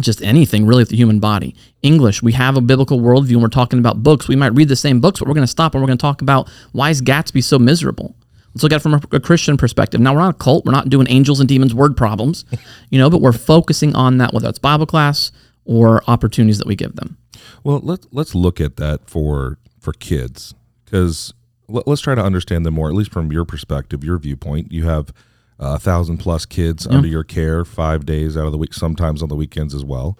just 0.00 0.22
anything 0.22 0.66
really 0.66 0.82
with 0.82 0.88
the 0.88 0.96
human 0.96 1.20
body. 1.20 1.54
English, 1.82 2.22
we 2.22 2.32
have 2.32 2.56
a 2.56 2.60
biblical 2.60 3.00
worldview 3.00 3.32
and 3.32 3.42
we're 3.42 3.48
talking 3.48 3.78
about 3.78 4.02
books. 4.02 4.28
We 4.28 4.36
might 4.36 4.54
read 4.54 4.68
the 4.68 4.76
same 4.76 5.00
books, 5.00 5.20
but 5.20 5.28
we're 5.28 5.34
going 5.34 5.46
to 5.46 5.50
stop 5.50 5.74
and 5.74 5.82
we're 5.82 5.86
going 5.86 5.98
to 5.98 6.02
talk 6.02 6.22
about 6.22 6.48
why 6.72 6.90
is 6.90 7.00
Gatsby 7.02 7.42
so 7.42 7.58
miserable? 7.58 8.14
Let's 8.54 8.62
look 8.62 8.72
at 8.72 8.76
it 8.76 8.82
from 8.82 8.94
a, 8.94 9.00
a, 9.12 9.20
Christian 9.20 9.56
perspective. 9.56 10.00
Now, 10.00 10.14
we're 10.14 10.20
not 10.20 10.36
a 10.36 10.38
cult. 10.38 10.64
We're 10.64 10.72
not 10.72 10.88
doing 10.88 11.08
angels 11.10 11.40
and 11.40 11.48
demons 11.48 11.74
word 11.74 11.96
problems, 11.96 12.44
you 12.90 12.98
know, 12.98 13.10
but 13.10 13.20
we're 13.20 13.32
focusing 13.32 13.94
on 13.96 14.18
that, 14.18 14.32
whether 14.32 14.48
it's 14.48 14.58
Bible 14.58 14.86
class 14.86 15.32
or 15.64 16.02
opportunities 16.06 16.58
that 16.58 16.66
we 16.66 16.76
give 16.76 16.96
them. 16.96 17.16
Well, 17.64 17.80
let's, 17.82 18.06
let's 18.12 18.34
look 18.34 18.60
at 18.60 18.76
that 18.76 19.08
for, 19.08 19.58
for 19.80 19.92
kids 19.92 20.54
because 20.84 21.34
let, 21.68 21.88
let's 21.88 22.00
try 22.00 22.14
to 22.14 22.22
understand 22.22 22.64
them 22.64 22.74
more, 22.74 22.88
at 22.88 22.94
least 22.94 23.12
from 23.12 23.32
your 23.32 23.44
perspective, 23.44 24.04
your 24.04 24.18
viewpoint. 24.18 24.72
You 24.72 24.84
have– 24.84 25.12
a 25.58 25.78
thousand 25.78 26.18
plus 26.18 26.46
kids 26.46 26.86
yeah. 26.88 26.96
under 26.96 27.08
your 27.08 27.24
care 27.24 27.64
five 27.64 28.04
days 28.04 28.36
out 28.36 28.46
of 28.46 28.52
the 28.52 28.58
week, 28.58 28.74
sometimes 28.74 29.22
on 29.22 29.28
the 29.28 29.36
weekends 29.36 29.74
as 29.74 29.84
well. 29.84 30.18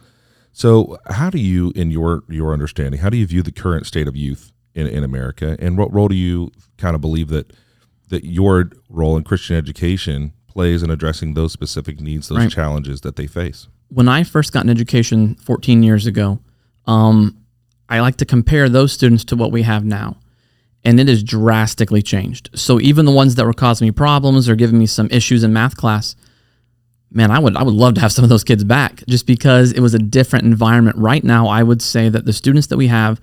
So, 0.52 0.98
how 1.10 1.30
do 1.30 1.38
you, 1.38 1.72
in 1.74 1.90
your 1.90 2.22
your 2.28 2.52
understanding, 2.52 3.00
how 3.00 3.10
do 3.10 3.16
you 3.16 3.26
view 3.26 3.42
the 3.42 3.52
current 3.52 3.86
state 3.86 4.06
of 4.06 4.16
youth 4.16 4.52
in, 4.74 4.86
in 4.86 5.02
America, 5.02 5.56
and 5.58 5.76
what 5.76 5.92
role 5.92 6.08
do 6.08 6.14
you 6.14 6.52
kind 6.78 6.94
of 6.94 7.00
believe 7.00 7.28
that 7.28 7.52
that 8.08 8.24
your 8.24 8.70
role 8.88 9.16
in 9.16 9.24
Christian 9.24 9.56
education 9.56 10.32
plays 10.46 10.82
in 10.82 10.90
addressing 10.90 11.34
those 11.34 11.52
specific 11.52 12.00
needs, 12.00 12.28
those 12.28 12.38
right. 12.38 12.50
challenges 12.50 13.00
that 13.00 13.16
they 13.16 13.26
face? 13.26 13.66
When 13.88 14.08
I 14.08 14.22
first 14.22 14.52
got 14.52 14.64
an 14.64 14.70
education 14.70 15.34
14 15.36 15.82
years 15.82 16.06
ago, 16.06 16.38
um, 16.86 17.36
I 17.88 18.00
like 18.00 18.16
to 18.16 18.24
compare 18.24 18.68
those 18.68 18.92
students 18.92 19.24
to 19.26 19.36
what 19.36 19.52
we 19.52 19.62
have 19.62 19.84
now 19.84 20.16
and 20.84 21.00
it 21.00 21.08
has 21.08 21.22
drastically 21.22 22.02
changed. 22.02 22.50
So 22.54 22.80
even 22.80 23.06
the 23.06 23.12
ones 23.12 23.34
that 23.36 23.46
were 23.46 23.52
causing 23.52 23.86
me 23.86 23.92
problems 23.92 24.48
or 24.48 24.56
giving 24.56 24.78
me 24.78 24.86
some 24.86 25.08
issues 25.10 25.42
in 25.42 25.52
math 25.52 25.76
class, 25.76 26.14
man, 27.10 27.30
I 27.30 27.38
would 27.38 27.56
I 27.56 27.62
would 27.62 27.74
love 27.74 27.94
to 27.94 28.00
have 28.00 28.12
some 28.12 28.24
of 28.24 28.28
those 28.28 28.44
kids 28.44 28.64
back 28.64 29.02
just 29.08 29.26
because 29.26 29.72
it 29.72 29.80
was 29.80 29.94
a 29.94 29.98
different 29.98 30.44
environment. 30.44 30.96
Right 30.98 31.24
now, 31.24 31.46
I 31.46 31.62
would 31.62 31.80
say 31.80 32.08
that 32.08 32.26
the 32.26 32.32
students 32.32 32.66
that 32.66 32.76
we 32.76 32.88
have 32.88 33.20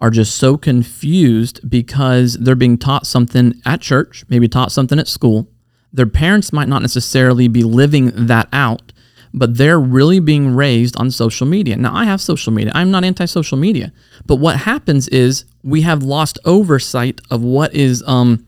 are 0.00 0.10
just 0.10 0.36
so 0.36 0.56
confused 0.56 1.68
because 1.68 2.34
they're 2.34 2.54
being 2.54 2.78
taught 2.78 3.06
something 3.06 3.54
at 3.64 3.80
church, 3.80 4.24
maybe 4.28 4.48
taught 4.48 4.72
something 4.72 4.98
at 4.98 5.08
school. 5.08 5.48
Their 5.92 6.06
parents 6.06 6.52
might 6.52 6.68
not 6.68 6.82
necessarily 6.82 7.46
be 7.46 7.62
living 7.62 8.26
that 8.26 8.48
out, 8.52 8.92
but 9.34 9.56
they're 9.58 9.80
really 9.80 10.20
being 10.20 10.54
raised 10.54 10.96
on 10.96 11.10
social 11.10 11.46
media. 11.46 11.76
Now, 11.76 11.94
I 11.94 12.04
have 12.04 12.20
social 12.20 12.52
media. 12.52 12.72
I'm 12.74 12.92
not 12.92 13.04
anti 13.04 13.26
social 13.26 13.58
media. 13.58 13.92
But 14.26 14.36
what 14.36 14.56
happens 14.56 15.08
is 15.08 15.44
we 15.62 15.82
have 15.82 16.02
lost 16.04 16.38
oversight 16.44 17.20
of 17.30 17.42
what 17.42 17.74
is 17.74 18.02
um, 18.06 18.46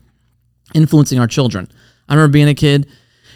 influencing 0.73 1.19
our 1.19 1.27
children. 1.27 1.69
I 2.07 2.15
remember 2.15 2.31
being 2.31 2.47
a 2.47 2.55
kid 2.55 2.87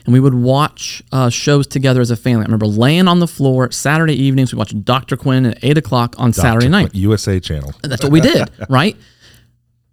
and 0.05 0.13
we 0.13 0.19
would 0.19 0.33
watch 0.33 1.03
uh, 1.11 1.29
shows 1.29 1.67
together 1.67 2.01
as 2.01 2.09
a 2.09 2.15
family. 2.15 2.43
I 2.43 2.45
remember 2.45 2.67
laying 2.67 3.07
on 3.07 3.19
the 3.19 3.27
floor 3.27 3.69
Saturday 3.71 4.15
evenings. 4.15 4.53
We 4.53 4.57
watched 4.57 4.83
Dr. 4.83 5.17
Quinn 5.17 5.45
at 5.45 5.59
8 5.61 5.77
o'clock 5.77 6.15
on 6.17 6.31
Dr. 6.31 6.41
Saturday 6.41 6.69
night. 6.69 6.91
Quinn, 6.91 7.01
USA 7.01 7.39
Channel. 7.39 7.73
That's 7.83 8.01
what 8.01 8.13
we 8.13 8.21
did, 8.21 8.49
right? 8.69 8.95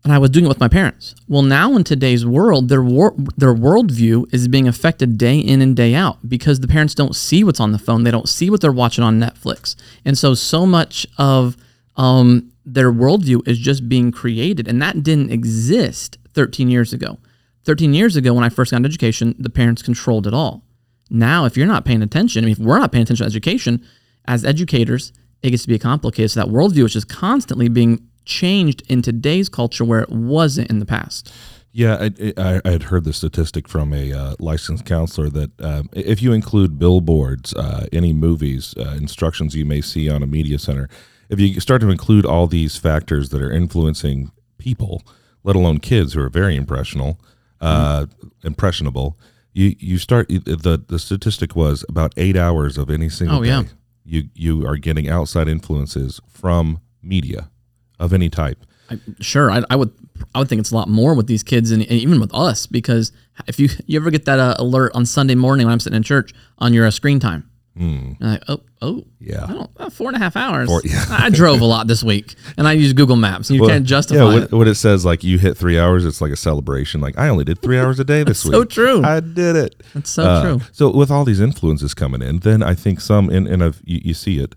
And 0.05 0.13
I 0.13 0.19
was 0.19 0.31
doing 0.31 0.45
it 0.45 0.49
with 0.49 0.61
my 0.61 0.69
parents. 0.69 1.15
Well, 1.27 1.43
now 1.43 1.75
in 1.77 1.85
today's 1.85 2.25
world, 2.25 2.69
their 2.69 2.83
wor- 2.83 3.17
their 3.37 3.55
worldview 3.55 4.33
is 4.33 4.49
being 4.49 4.69
affected 4.69 5.19
day 5.19 5.39
in 5.39 5.61
and 5.61 5.77
day 5.77 5.95
out 5.95 6.29
because 6.29 6.61
the 6.61 6.69
parents 6.69 6.95
don't 6.95 7.17
see 7.17 7.43
what's 7.45 7.61
on 7.61 7.73
the 7.73 7.79
phone. 7.79 8.05
They 8.05 8.11
don't 8.11 8.29
see 8.29 8.49
what 8.51 8.61
they're 8.61 8.73
watching 8.73 9.05
on 9.05 9.21
Netflix, 9.21 9.77
and 10.05 10.17
so 10.17 10.35
so 10.35 10.67
much 10.67 11.07
of 11.19 11.57
um, 11.97 12.53
their 12.65 12.93
worldview 12.93 13.47
is 13.47 13.59
just 13.59 13.89
being 13.89 14.13
created, 14.13 14.69
and 14.69 14.81
that 14.81 15.03
didn't 15.03 15.31
exist 15.31 16.19
13 16.35 16.71
years 16.71 16.93
ago. 16.93 17.19
13 17.65 17.93
years 17.93 18.17
ago, 18.17 18.33
when 18.33 18.45
I 18.45 18.49
first 18.49 18.71
got 18.71 18.79
an 18.79 18.87
education, 18.87 19.35
the 19.39 19.51
parents 19.51 19.83
controlled 19.83 20.27
it 20.27 20.33
all. 20.33 20.63
Now, 21.11 21.45
if 21.45 21.57
you're 21.57 21.67
not 21.67 21.85
paying 21.85 22.03
attention, 22.03 22.45
I 22.45 22.47
mean, 22.47 22.53
if 22.53 22.59
we're 22.59 22.79
not 22.79 22.93
paying 22.93 23.03
attention 23.03 23.25
to 23.25 23.31
education, 23.31 23.85
as 24.27 24.45
educators, 24.45 25.13
it 25.43 25.51
gets 25.51 25.63
to 25.65 25.69
be 25.69 25.79
complicated. 25.79 26.31
So 26.31 26.41
that 26.41 26.51
worldview 26.53 26.85
is 26.85 26.93
just 26.93 27.09
constantly 27.09 27.69
being 27.69 28.08
changed 28.29 28.83
in 28.89 29.03
today's 29.03 29.49
culture 29.49 29.85
where 29.85 30.01
it 30.01 30.11
wasn't 30.11 30.71
in 30.71 30.79
the 30.79 30.87
past. 30.87 31.33
Yeah, 31.73 32.09
I, 32.39 32.61
I, 32.65 32.71
had 32.71 32.85
heard 32.85 33.05
the 33.05 33.13
statistic 33.13 33.69
from 33.69 33.93
a 33.93 34.13
uh, 34.13 34.35
licensed 34.39 34.85
counselor 34.85 35.29
that 35.31 35.61
uh, 35.61 35.83
if 35.93 36.23
you 36.23 36.33
include 36.33 36.79
billboards, 36.79 37.55
uh, 37.55 37.87
any 37.93 38.13
movies, 38.13 38.75
uh, 38.79 38.97
instructions 38.97 39.55
you 39.55 39.65
may 39.65 39.81
see 39.81 40.09
on 40.09 40.23
a 40.23 40.27
media 40.27 40.59
center, 40.59 40.89
if 41.29 41.39
you 41.39 41.61
start 41.61 41.83
to 41.83 41.91
include 41.91 42.25
all 42.25 42.47
these 42.47 42.77
factors 42.77 43.29
that 43.31 43.43
are 43.43 43.53
influencing 43.53 44.33
people, 44.57 45.03
let 45.45 45.57
alone 45.57 45.79
kids 45.79 46.15
who 46.15 46.23
are 46.23 46.31
very 46.31 46.57
impressionable, 46.57 47.21
mm-hmm. 47.61 48.47
impressionable, 48.47 49.19
you 49.53 49.77
you 49.79 49.99
start 49.99 50.29
the 50.29 50.83
the 50.89 50.99
statistic 50.99 51.55
was 51.55 51.85
about 51.89 52.15
eight 52.17 52.37
hours 52.37 52.79
of 52.79 52.91
any 52.91 53.09
single 53.09 53.39
oh, 53.39 53.43
day. 53.43 53.49
Yeah. 53.51 53.63
You 54.05 54.29
you 54.35 54.67
are 54.67 54.77
getting 54.79 55.09
outside 55.09 55.49
influences 55.49 56.21
from 56.29 56.81
media 57.03 57.51
of 57.99 58.13
any 58.13 58.29
type. 58.29 58.65
I, 58.91 58.99
sure, 59.21 59.51
I, 59.51 59.63
I, 59.71 59.77
would 59.77 59.93
I 60.35 60.39
would 60.39 60.49
think 60.49 60.61
it's 60.61 60.71
a 60.71 60.75
lot 60.75 60.89
more 60.89 61.15
with 61.15 61.27
these 61.27 61.43
kids 61.43 61.71
and, 61.71 61.83
and 61.83 61.93
even 61.93 62.21
with 62.21 62.35
us 62.35 62.67
because 62.67 63.13
if 63.47 63.59
you 63.61 63.69
you 63.87 63.99
ever 63.99 64.11
get 64.11 64.25
that 64.25 64.39
uh, 64.39 64.55
alert 64.59 64.93
on 64.95 65.07
Sunday 65.07 65.35
morning 65.35 65.67
when 65.67 65.73
I'm 65.73 65.81
sitting 65.81 65.97
in 65.97 66.03
church 66.03 66.33
on 66.59 66.73
your 66.73 66.87
uh, 66.87 66.91
screen 66.91 67.21
time, 67.21 67.49
mm. 67.77 68.17
like, 68.21 68.43
oh 68.49 68.61
oh 68.81 69.05
yeah, 69.21 69.45
I 69.45 69.53
don't, 69.53 69.71
uh, 69.77 69.91
four 69.91 70.09
and 70.09 70.17
a 70.17 70.19
half 70.19 70.37
hours. 70.37 70.69
Four, 70.69 70.83
yeah. 70.85 71.05
I 71.11 71.31
drove 71.31 71.61
a 71.61 71.65
lot 71.65 71.87
this 71.87 72.03
week 72.03 72.35
and 72.57 72.67
I 72.67 72.73
use 72.73 72.93
Google 72.93 73.17
Maps. 73.17 73.51
And 73.51 73.57
you 73.57 73.63
well, 73.63 73.71
can't 73.71 73.85
justify 73.85 74.21
it. 74.21 74.25
yeah, 74.25 74.35
what, 74.35 74.43
it. 74.45 74.53
when 74.53 74.69
it 74.69 74.77
says 74.77 75.05
like 75.05 75.23
you 75.23 75.39
hit 75.39 75.57
three 75.57 75.79
hours, 75.79 76.05
it's 76.05 76.21
like 76.21 76.33
a 76.33 76.37
celebration. 76.37 77.01
Like 77.01 77.19
I 77.19 77.29
only 77.29 77.45
did 77.45 77.61
three 77.61 77.79
hours 77.79 78.01
a 78.01 78.05
day 78.05 78.25
this 78.25 78.45
week. 78.45 78.53
So 78.53 78.65
true. 78.65 79.05
I 79.05 79.21
did 79.21 79.57
it. 79.57 79.83
That's 79.95 80.11
so 80.11 80.25
uh, 80.25 80.43
true. 80.43 80.61
So 80.73 80.91
with 80.91 81.11
all 81.11 81.25
these 81.25 81.41
influences 81.41 81.95
coming 81.95 82.23
in, 82.23 82.41
then 82.41 82.63
I 82.63 82.75
think 82.75 83.01
some 83.01 83.29
and 83.29 83.47
and 83.47 83.63
you, 83.85 84.01
you 84.05 84.15
see 84.15 84.39
it. 84.39 84.55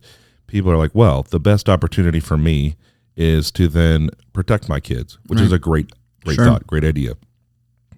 People 0.48 0.72
are 0.72 0.78
like, 0.78 0.92
well, 0.94 1.24
the 1.24 1.40
best 1.40 1.70
opportunity 1.70 2.20
for 2.20 2.36
me 2.36 2.76
is 3.22 3.52
to 3.52 3.68
then 3.68 4.10
protect 4.34 4.68
my 4.70 4.80
kids, 4.80 5.18
which 5.28 5.40
is 5.42 5.52
a 5.52 5.60
great, 5.60 5.92
great 6.26 6.36
Sure. 6.36 6.46
thought, 6.46 6.66
great 6.68 6.84
idea. 6.84 7.14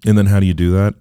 And 0.06 0.18
then 0.18 0.26
how 0.26 0.38
do 0.40 0.46
you 0.46 0.54
do 0.54 0.70
that? 0.72 0.94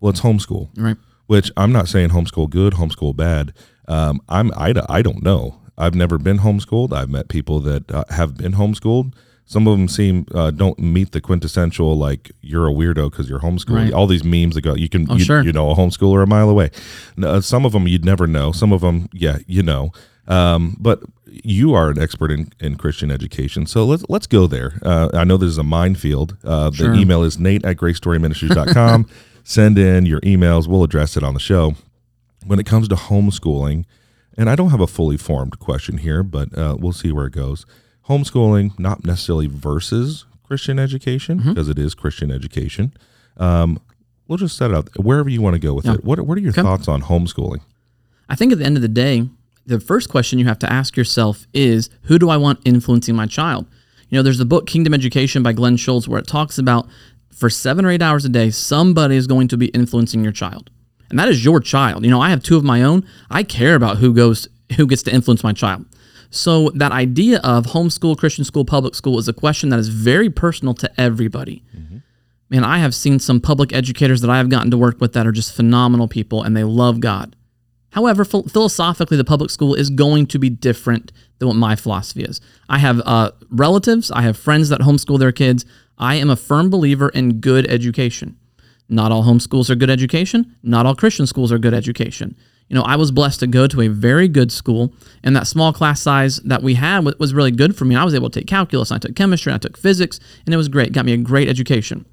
Well, 0.00 0.10
it's 0.10 0.20
homeschool 0.22 0.68
Right. 0.76 0.96
which 1.26 1.50
I'm 1.56 1.72
not 1.72 1.88
saying 1.88 2.10
homeschool 2.10 2.48
good, 2.50 2.74
homeschool 2.74 3.14
bad. 3.16 3.52
Um, 3.86 4.20
I'm 4.28 4.50
I, 4.56 4.72
I 4.88 5.02
don't 5.02 5.22
know. 5.22 5.60
I've 5.76 5.94
never 5.94 6.18
been 6.18 6.38
homeschooled. 6.38 6.92
I've 6.92 7.10
met 7.10 7.28
people 7.28 7.60
that 7.60 7.90
uh, 7.90 8.04
have 8.10 8.36
been 8.36 8.52
homeschooled. 8.54 9.12
Some 9.44 9.66
of 9.66 9.78
them 9.78 9.88
seem 9.88 10.26
uh, 10.34 10.50
don't 10.50 10.78
meet 10.78 11.12
the 11.12 11.20
quintessential 11.22 11.96
like 11.96 12.30
you're 12.42 12.68
a 12.68 12.72
weirdo 12.72 13.10
because 13.10 13.28
you're 13.30 13.40
homeschooled. 13.40 13.76
Right. 13.84 13.92
All 13.92 14.06
these 14.06 14.24
memes 14.24 14.54
that 14.56 14.60
go 14.62 14.74
you 14.74 14.88
can 14.88 15.06
Oh, 15.10 15.16
you, 15.16 15.24
sure. 15.24 15.42
you 15.42 15.52
know 15.52 15.70
a 15.70 15.74
homeschooler 15.74 16.22
a 16.22 16.26
mile 16.26 16.50
away. 16.50 16.70
Uh, 17.22 17.40
some 17.40 17.64
of 17.64 17.72
them 17.72 17.86
you'd 17.88 18.04
never 18.04 18.26
know. 18.26 18.52
Some 18.52 18.72
of 18.72 18.80
them 18.82 19.08
yeah 19.12 19.38
you 19.46 19.62
know. 19.62 19.90
Um, 20.28 20.76
but 20.78 21.00
you 21.26 21.72
are 21.74 21.90
an 21.90 21.98
expert 21.98 22.30
in, 22.30 22.52
in 22.60 22.76
Christian 22.76 23.10
education, 23.10 23.66
so 23.66 23.84
let's 23.86 24.04
let's 24.08 24.26
go 24.26 24.46
there. 24.46 24.78
Uh, 24.82 25.08
I 25.14 25.24
know 25.24 25.36
this 25.36 25.48
is 25.48 25.58
a 25.58 25.62
minefield. 25.62 26.36
Uh, 26.44 26.70
Sure. 26.70 26.92
The 26.94 27.00
email 27.00 27.22
is 27.22 27.38
nate 27.38 27.64
at 27.64 27.76
gracestoryministries.com. 27.76 29.08
Send 29.44 29.78
in 29.78 30.04
your 30.06 30.20
emails. 30.20 30.66
We'll 30.68 30.84
address 30.84 31.16
it 31.16 31.22
on 31.22 31.32
the 31.34 31.40
show. 31.40 31.74
When 32.46 32.58
it 32.58 32.66
comes 32.66 32.88
to 32.88 32.94
homeschooling, 32.94 33.84
and 34.36 34.48
I 34.50 34.54
don't 34.56 34.70
have 34.70 34.80
a 34.80 34.86
fully 34.86 35.16
formed 35.16 35.58
question 35.58 35.98
here, 35.98 36.22
but 36.22 36.56
uh, 36.56 36.76
we'll 36.78 36.92
see 36.92 37.10
where 37.12 37.26
it 37.26 37.32
goes. 37.32 37.64
Homeschooling, 38.08 38.78
not 38.78 39.04
necessarily 39.04 39.46
versus 39.46 40.24
Christian 40.44 40.78
education, 40.78 41.40
Mm-hmm. 41.40 41.50
because 41.50 41.68
it 41.68 41.78
is 41.78 41.94
Christian 41.94 42.30
education. 42.30 42.92
Um, 43.38 43.80
we'll 44.26 44.38
just 44.38 44.56
set 44.56 44.70
it 44.70 44.76
out 44.76 44.88
wherever 44.98 45.28
you 45.28 45.40
want 45.42 45.54
to 45.54 45.58
go 45.60 45.74
with 45.74 45.84
Yeah. 45.86 45.94
it. 45.94 46.04
What, 46.04 46.20
what 46.20 46.36
are 46.38 46.40
your 46.40 46.50
Okay. 46.52 46.62
thoughts 46.62 46.88
on 46.88 47.02
homeschooling? 47.02 47.60
I 48.28 48.34
think 48.34 48.52
at 48.52 48.58
the 48.58 48.64
end 48.64 48.76
of 48.76 48.82
the 48.82 48.88
day, 48.88 49.28
the 49.68 49.78
first 49.78 50.08
question 50.08 50.38
you 50.38 50.46
have 50.46 50.58
to 50.60 50.72
ask 50.72 50.96
yourself 50.96 51.46
is 51.52 51.90
who 52.04 52.18
do 52.18 52.30
I 52.30 52.38
want 52.38 52.60
influencing 52.64 53.14
my 53.14 53.26
child? 53.26 53.66
You 54.08 54.16
know, 54.16 54.22
there's 54.22 54.38
the 54.38 54.46
book 54.46 54.66
Kingdom 54.66 54.94
Education 54.94 55.42
by 55.42 55.52
Glenn 55.52 55.76
Schultz 55.76 56.08
where 56.08 56.18
it 56.18 56.26
talks 56.26 56.58
about 56.58 56.88
for 57.30 57.50
seven 57.50 57.84
or 57.84 57.90
eight 57.90 58.00
hours 58.00 58.24
a 58.24 58.30
day, 58.30 58.50
somebody 58.50 59.16
is 59.16 59.26
going 59.26 59.46
to 59.48 59.58
be 59.58 59.66
influencing 59.66 60.22
your 60.24 60.32
child. 60.32 60.70
And 61.10 61.18
that 61.18 61.28
is 61.28 61.44
your 61.44 61.60
child. 61.60 62.04
You 62.04 62.10
know, 62.10 62.20
I 62.20 62.30
have 62.30 62.42
two 62.42 62.56
of 62.56 62.64
my 62.64 62.82
own. 62.82 63.06
I 63.30 63.42
care 63.42 63.74
about 63.74 63.98
who 63.98 64.14
goes 64.14 64.48
who 64.76 64.86
gets 64.86 65.02
to 65.04 65.12
influence 65.12 65.44
my 65.44 65.52
child. 65.52 65.84
So 66.30 66.70
that 66.70 66.92
idea 66.92 67.40
of 67.44 67.66
homeschool, 67.66 68.18
Christian 68.18 68.44
school, 68.44 68.64
public 68.64 68.94
school 68.94 69.18
is 69.18 69.28
a 69.28 69.32
question 69.32 69.68
that 69.70 69.78
is 69.78 69.88
very 69.88 70.28
personal 70.28 70.74
to 70.74 71.00
everybody. 71.00 71.62
Mm-hmm. 71.76 71.98
Man, 72.50 72.64
I 72.64 72.78
have 72.78 72.94
seen 72.94 73.18
some 73.18 73.40
public 73.40 73.72
educators 73.72 74.20
that 74.22 74.30
I 74.30 74.38
have 74.38 74.48
gotten 74.48 74.70
to 74.70 74.78
work 74.78 75.00
with 75.00 75.12
that 75.12 75.26
are 75.26 75.32
just 75.32 75.54
phenomenal 75.54 76.08
people 76.08 76.42
and 76.42 76.56
they 76.56 76.64
love 76.64 77.00
God. 77.00 77.34
However, 77.90 78.24
phil- 78.24 78.44
philosophically, 78.44 79.16
the 79.16 79.24
public 79.24 79.50
school 79.50 79.74
is 79.74 79.90
going 79.90 80.26
to 80.28 80.38
be 80.38 80.50
different 80.50 81.12
than 81.38 81.48
what 81.48 81.56
my 81.56 81.76
philosophy 81.76 82.22
is. 82.22 82.40
I 82.68 82.78
have 82.78 83.00
uh, 83.04 83.32
relatives, 83.50 84.10
I 84.10 84.22
have 84.22 84.36
friends 84.36 84.68
that 84.68 84.80
homeschool 84.80 85.18
their 85.18 85.32
kids. 85.32 85.64
I 85.98 86.14
am 86.16 86.30
a 86.30 86.36
firm 86.36 86.70
believer 86.70 87.08
in 87.08 87.40
good 87.40 87.66
education. 87.66 88.36
Not 88.88 89.12
all 89.12 89.24
homeschools 89.24 89.68
are 89.68 89.74
good 89.74 89.90
education. 89.90 90.56
Not 90.62 90.86
all 90.86 90.94
Christian 90.94 91.26
schools 91.26 91.52
are 91.52 91.58
good 91.58 91.74
education. 91.74 92.36
You 92.68 92.76
know, 92.76 92.82
I 92.82 92.96
was 92.96 93.10
blessed 93.10 93.40
to 93.40 93.46
go 93.46 93.66
to 93.66 93.80
a 93.80 93.88
very 93.88 94.28
good 94.28 94.52
school, 94.52 94.94
and 95.24 95.34
that 95.34 95.46
small 95.46 95.72
class 95.72 96.00
size 96.00 96.36
that 96.40 96.62
we 96.62 96.74
had 96.74 97.04
was 97.18 97.32
really 97.32 97.50
good 97.50 97.74
for 97.74 97.84
me. 97.86 97.96
I 97.96 98.04
was 98.04 98.14
able 98.14 98.28
to 98.30 98.40
take 98.40 98.46
calculus, 98.46 98.92
I 98.92 98.98
took 98.98 99.16
chemistry, 99.16 99.52
I 99.52 99.58
took 99.58 99.76
physics, 99.76 100.20
and 100.44 100.54
it 100.54 100.58
was 100.58 100.68
great. 100.68 100.92
Got 100.92 101.06
me 101.06 101.14
a 101.14 101.18
great 101.18 101.48
education. 101.48 102.04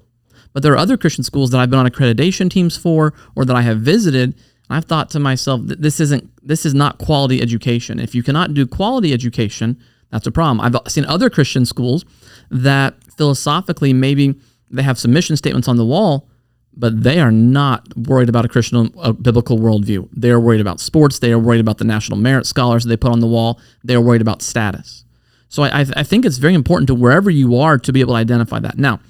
But 0.52 0.62
there 0.62 0.72
are 0.72 0.78
other 0.78 0.96
Christian 0.96 1.24
schools 1.24 1.50
that 1.50 1.60
I've 1.60 1.68
been 1.68 1.78
on 1.78 1.86
accreditation 1.86 2.48
teams 2.48 2.78
for 2.78 3.12
or 3.34 3.44
that 3.44 3.54
I 3.54 3.60
have 3.62 3.80
visited. 3.80 4.34
And 4.68 4.76
I've 4.76 4.84
thought 4.84 5.10
to 5.10 5.20
myself 5.20 5.62
that 5.66 5.82
this 5.82 6.00
isn't 6.00 6.30
this 6.46 6.66
is 6.66 6.74
not 6.74 6.98
quality 6.98 7.40
education. 7.40 7.98
If 7.98 8.14
you 8.14 8.22
cannot 8.22 8.54
do 8.54 8.66
quality 8.66 9.12
education, 9.12 9.78
that's 10.10 10.26
a 10.26 10.32
problem. 10.32 10.60
I've 10.60 10.76
seen 10.90 11.04
other 11.06 11.30
Christian 11.30 11.66
schools 11.66 12.04
that 12.50 12.94
philosophically 13.16 13.92
maybe 13.92 14.34
they 14.70 14.82
have 14.82 14.98
some 14.98 15.12
mission 15.12 15.36
statements 15.36 15.68
on 15.68 15.76
the 15.76 15.84
wall, 15.84 16.28
but 16.76 17.02
they 17.02 17.20
are 17.20 17.32
not 17.32 17.86
worried 17.96 18.28
about 18.28 18.44
a 18.44 18.48
Christian 18.48 18.92
a 18.98 19.12
biblical 19.12 19.58
worldview. 19.58 20.08
They 20.12 20.30
are 20.30 20.40
worried 20.40 20.60
about 20.60 20.80
sports. 20.80 21.18
They 21.18 21.32
are 21.32 21.38
worried 21.38 21.60
about 21.60 21.78
the 21.78 21.84
national 21.84 22.18
merit 22.18 22.46
scholars 22.46 22.84
they 22.84 22.96
put 22.96 23.12
on 23.12 23.20
the 23.20 23.26
wall. 23.26 23.60
They 23.84 23.94
are 23.94 24.00
worried 24.00 24.22
about 24.22 24.42
status. 24.42 25.04
So 25.48 25.62
I, 25.62 25.80
I 25.80 25.86
I 25.96 26.02
think 26.02 26.24
it's 26.24 26.38
very 26.38 26.54
important 26.54 26.88
to 26.88 26.94
wherever 26.94 27.30
you 27.30 27.56
are 27.56 27.78
to 27.78 27.92
be 27.92 28.00
able 28.00 28.14
to 28.14 28.18
identify 28.18 28.58
that. 28.60 28.78
Now, 28.78 29.00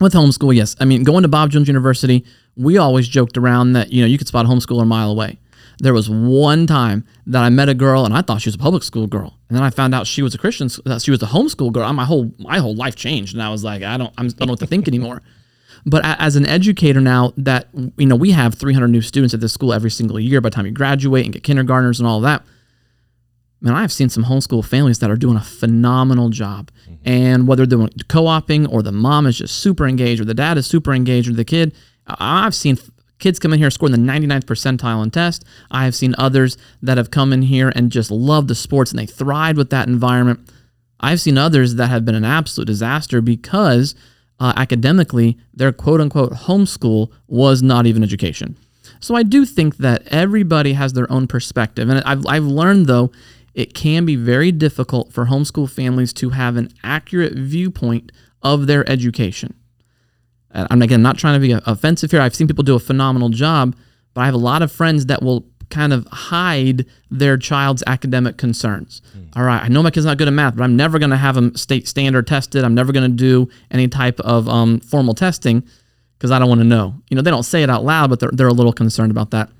with 0.00 0.12
homeschool, 0.14 0.54
yes. 0.54 0.76
I 0.80 0.84
mean, 0.84 1.04
going 1.04 1.22
to 1.22 1.28
Bob 1.28 1.50
Jones 1.50 1.68
University, 1.68 2.24
we 2.56 2.78
always 2.78 3.08
joked 3.08 3.36
around 3.36 3.72
that, 3.72 3.92
you 3.92 4.02
know, 4.02 4.06
you 4.06 4.18
could 4.18 4.28
spot 4.28 4.46
a 4.46 4.48
homeschooler 4.48 4.82
a 4.82 4.86
mile 4.86 5.10
away. 5.10 5.38
There 5.78 5.92
was 5.92 6.08
one 6.08 6.66
time 6.66 7.04
that 7.26 7.42
I 7.42 7.50
met 7.50 7.68
a 7.68 7.74
girl 7.74 8.06
and 8.06 8.14
I 8.14 8.22
thought 8.22 8.40
she 8.40 8.48
was 8.48 8.54
a 8.54 8.58
public 8.58 8.82
school 8.82 9.06
girl. 9.06 9.38
And 9.48 9.56
then 9.56 9.62
I 9.62 9.70
found 9.70 9.94
out 9.94 10.06
she 10.06 10.22
was 10.22 10.34
a 10.34 10.38
Christian, 10.38 10.68
that 10.86 11.02
she 11.02 11.10
was 11.10 11.22
a 11.22 11.26
homeschool 11.26 11.70
girl. 11.70 11.92
My 11.92 12.06
whole, 12.06 12.32
my 12.38 12.58
whole 12.58 12.74
life 12.74 12.96
changed. 12.96 13.34
And 13.34 13.42
I 13.42 13.50
was 13.50 13.62
like, 13.62 13.82
I 13.82 13.98
don't, 13.98 14.12
I'm, 14.16 14.26
I 14.26 14.28
don't 14.30 14.46
know 14.46 14.52
what 14.52 14.60
to 14.60 14.66
think 14.66 14.88
anymore. 14.88 15.22
But 15.84 16.02
as 16.04 16.34
an 16.34 16.46
educator 16.46 17.00
now 17.00 17.32
that, 17.36 17.68
you 17.74 18.06
know, 18.06 18.16
we 18.16 18.30
have 18.32 18.54
300 18.54 18.88
new 18.88 19.02
students 19.02 19.34
at 19.34 19.40
this 19.40 19.52
school 19.52 19.72
every 19.72 19.90
single 19.90 20.18
year 20.18 20.40
by 20.40 20.48
the 20.48 20.54
time 20.54 20.66
you 20.66 20.72
graduate 20.72 21.24
and 21.24 21.32
get 21.32 21.44
kindergartners 21.44 22.00
and 22.00 22.08
all 22.08 22.20
that 22.22 22.42
man, 23.60 23.74
I've 23.74 23.92
seen 23.92 24.08
some 24.08 24.24
homeschool 24.24 24.64
families 24.64 24.98
that 25.00 25.10
are 25.10 25.16
doing 25.16 25.36
a 25.36 25.42
phenomenal 25.42 26.28
job. 26.30 26.70
Mm-hmm. 26.84 26.94
And 27.04 27.48
whether 27.48 27.66
they're 27.66 27.88
co-oping 28.08 28.66
or 28.66 28.82
the 28.82 28.92
mom 28.92 29.26
is 29.26 29.38
just 29.38 29.56
super 29.56 29.86
engaged 29.86 30.20
or 30.20 30.24
the 30.24 30.34
dad 30.34 30.58
is 30.58 30.66
super 30.66 30.92
engaged 30.92 31.28
or 31.28 31.32
the 31.32 31.44
kid, 31.44 31.74
I've 32.06 32.54
seen 32.54 32.78
kids 33.18 33.38
come 33.38 33.52
in 33.52 33.58
here 33.58 33.70
scoring 33.70 33.92
the 33.92 34.12
99th 34.12 34.44
percentile 34.44 35.02
in 35.02 35.10
test. 35.10 35.44
I 35.70 35.84
have 35.84 35.94
seen 35.94 36.14
others 36.18 36.56
that 36.82 36.98
have 36.98 37.10
come 37.10 37.32
in 37.32 37.42
here 37.42 37.72
and 37.74 37.90
just 37.90 38.10
love 38.10 38.48
the 38.48 38.54
sports 38.54 38.90
and 38.90 38.98
they 38.98 39.06
thrived 39.06 39.58
with 39.58 39.70
that 39.70 39.88
environment. 39.88 40.48
I've 41.00 41.20
seen 41.20 41.38
others 41.38 41.74
that 41.76 41.88
have 41.88 42.04
been 42.04 42.14
an 42.14 42.24
absolute 42.24 42.66
disaster 42.66 43.20
because 43.20 43.94
uh, 44.38 44.52
academically 44.56 45.38
their 45.54 45.72
quote 45.72 46.00
unquote 46.00 46.32
homeschool 46.32 47.10
was 47.26 47.62
not 47.62 47.86
even 47.86 48.02
education. 48.02 48.56
So 49.00 49.14
I 49.14 49.22
do 49.22 49.44
think 49.44 49.78
that 49.78 50.06
everybody 50.08 50.72
has 50.72 50.92
their 50.92 51.10
own 51.10 51.26
perspective. 51.26 51.88
And 51.88 52.02
I've, 52.04 52.26
I've 52.26 52.44
learned, 52.44 52.86
though, 52.86 53.12
it 53.54 53.74
can 53.74 54.04
be 54.04 54.16
very 54.16 54.52
difficult 54.52 55.12
for 55.12 55.26
homeschool 55.26 55.70
families 55.70 56.12
to 56.14 56.30
have 56.30 56.56
an 56.56 56.70
accurate 56.82 57.34
viewpoint 57.34 58.12
of 58.42 58.66
their 58.66 58.88
education. 58.88 59.54
And 60.56 60.66
I'm 60.70 60.82
again 60.82 61.02
not 61.02 61.18
trying 61.18 61.40
to 61.40 61.46
be 61.46 61.52
offensive 61.66 62.10
here. 62.10 62.20
I've 62.20 62.34
seen 62.34 62.48
people 62.48 62.64
do 62.64 62.74
a 62.74 62.80
phenomenal 62.80 63.28
job, 63.28 63.76
but 64.14 64.22
I 64.22 64.24
have 64.24 64.34
a 64.34 64.38
lot 64.38 64.62
of 64.62 64.72
friends 64.72 65.06
that 65.06 65.22
will 65.22 65.44
kind 65.68 65.92
of 65.92 66.06
hide 66.06 66.86
their 67.10 67.36
child's 67.36 67.82
academic 67.86 68.38
concerns. 68.38 69.02
All 69.36 69.42
right, 69.42 69.62
I 69.62 69.68
know 69.68 69.82
my 69.82 69.90
kid's 69.90 70.06
not 70.06 70.16
good 70.16 70.28
at 70.28 70.34
math, 70.34 70.56
but 70.56 70.62
I'm 70.62 70.76
never 70.76 70.98
going 70.98 71.10
to 71.10 71.16
have 71.16 71.34
them 71.34 71.54
state 71.56 71.86
standard 71.86 72.26
tested. 72.26 72.64
I'm 72.64 72.74
never 72.74 72.92
going 72.92 73.10
to 73.10 73.16
do 73.16 73.50
any 73.70 73.86
type 73.86 74.18
of 74.20 74.48
um, 74.48 74.80
formal 74.80 75.14
testing 75.14 75.62
because 76.16 76.30
I 76.30 76.38
don't 76.38 76.48
want 76.48 76.60
to 76.62 76.66
know. 76.66 76.94
You 77.10 77.16
know, 77.16 77.22
they 77.22 77.30
don't 77.30 77.42
say 77.42 77.62
it 77.62 77.68
out 77.68 77.84
loud, 77.84 78.08
but 78.08 78.20
they're, 78.20 78.30
they're 78.32 78.48
a 78.48 78.52
little 78.52 78.72
concerned 78.72 79.10
about 79.10 79.32
that. 79.32 79.50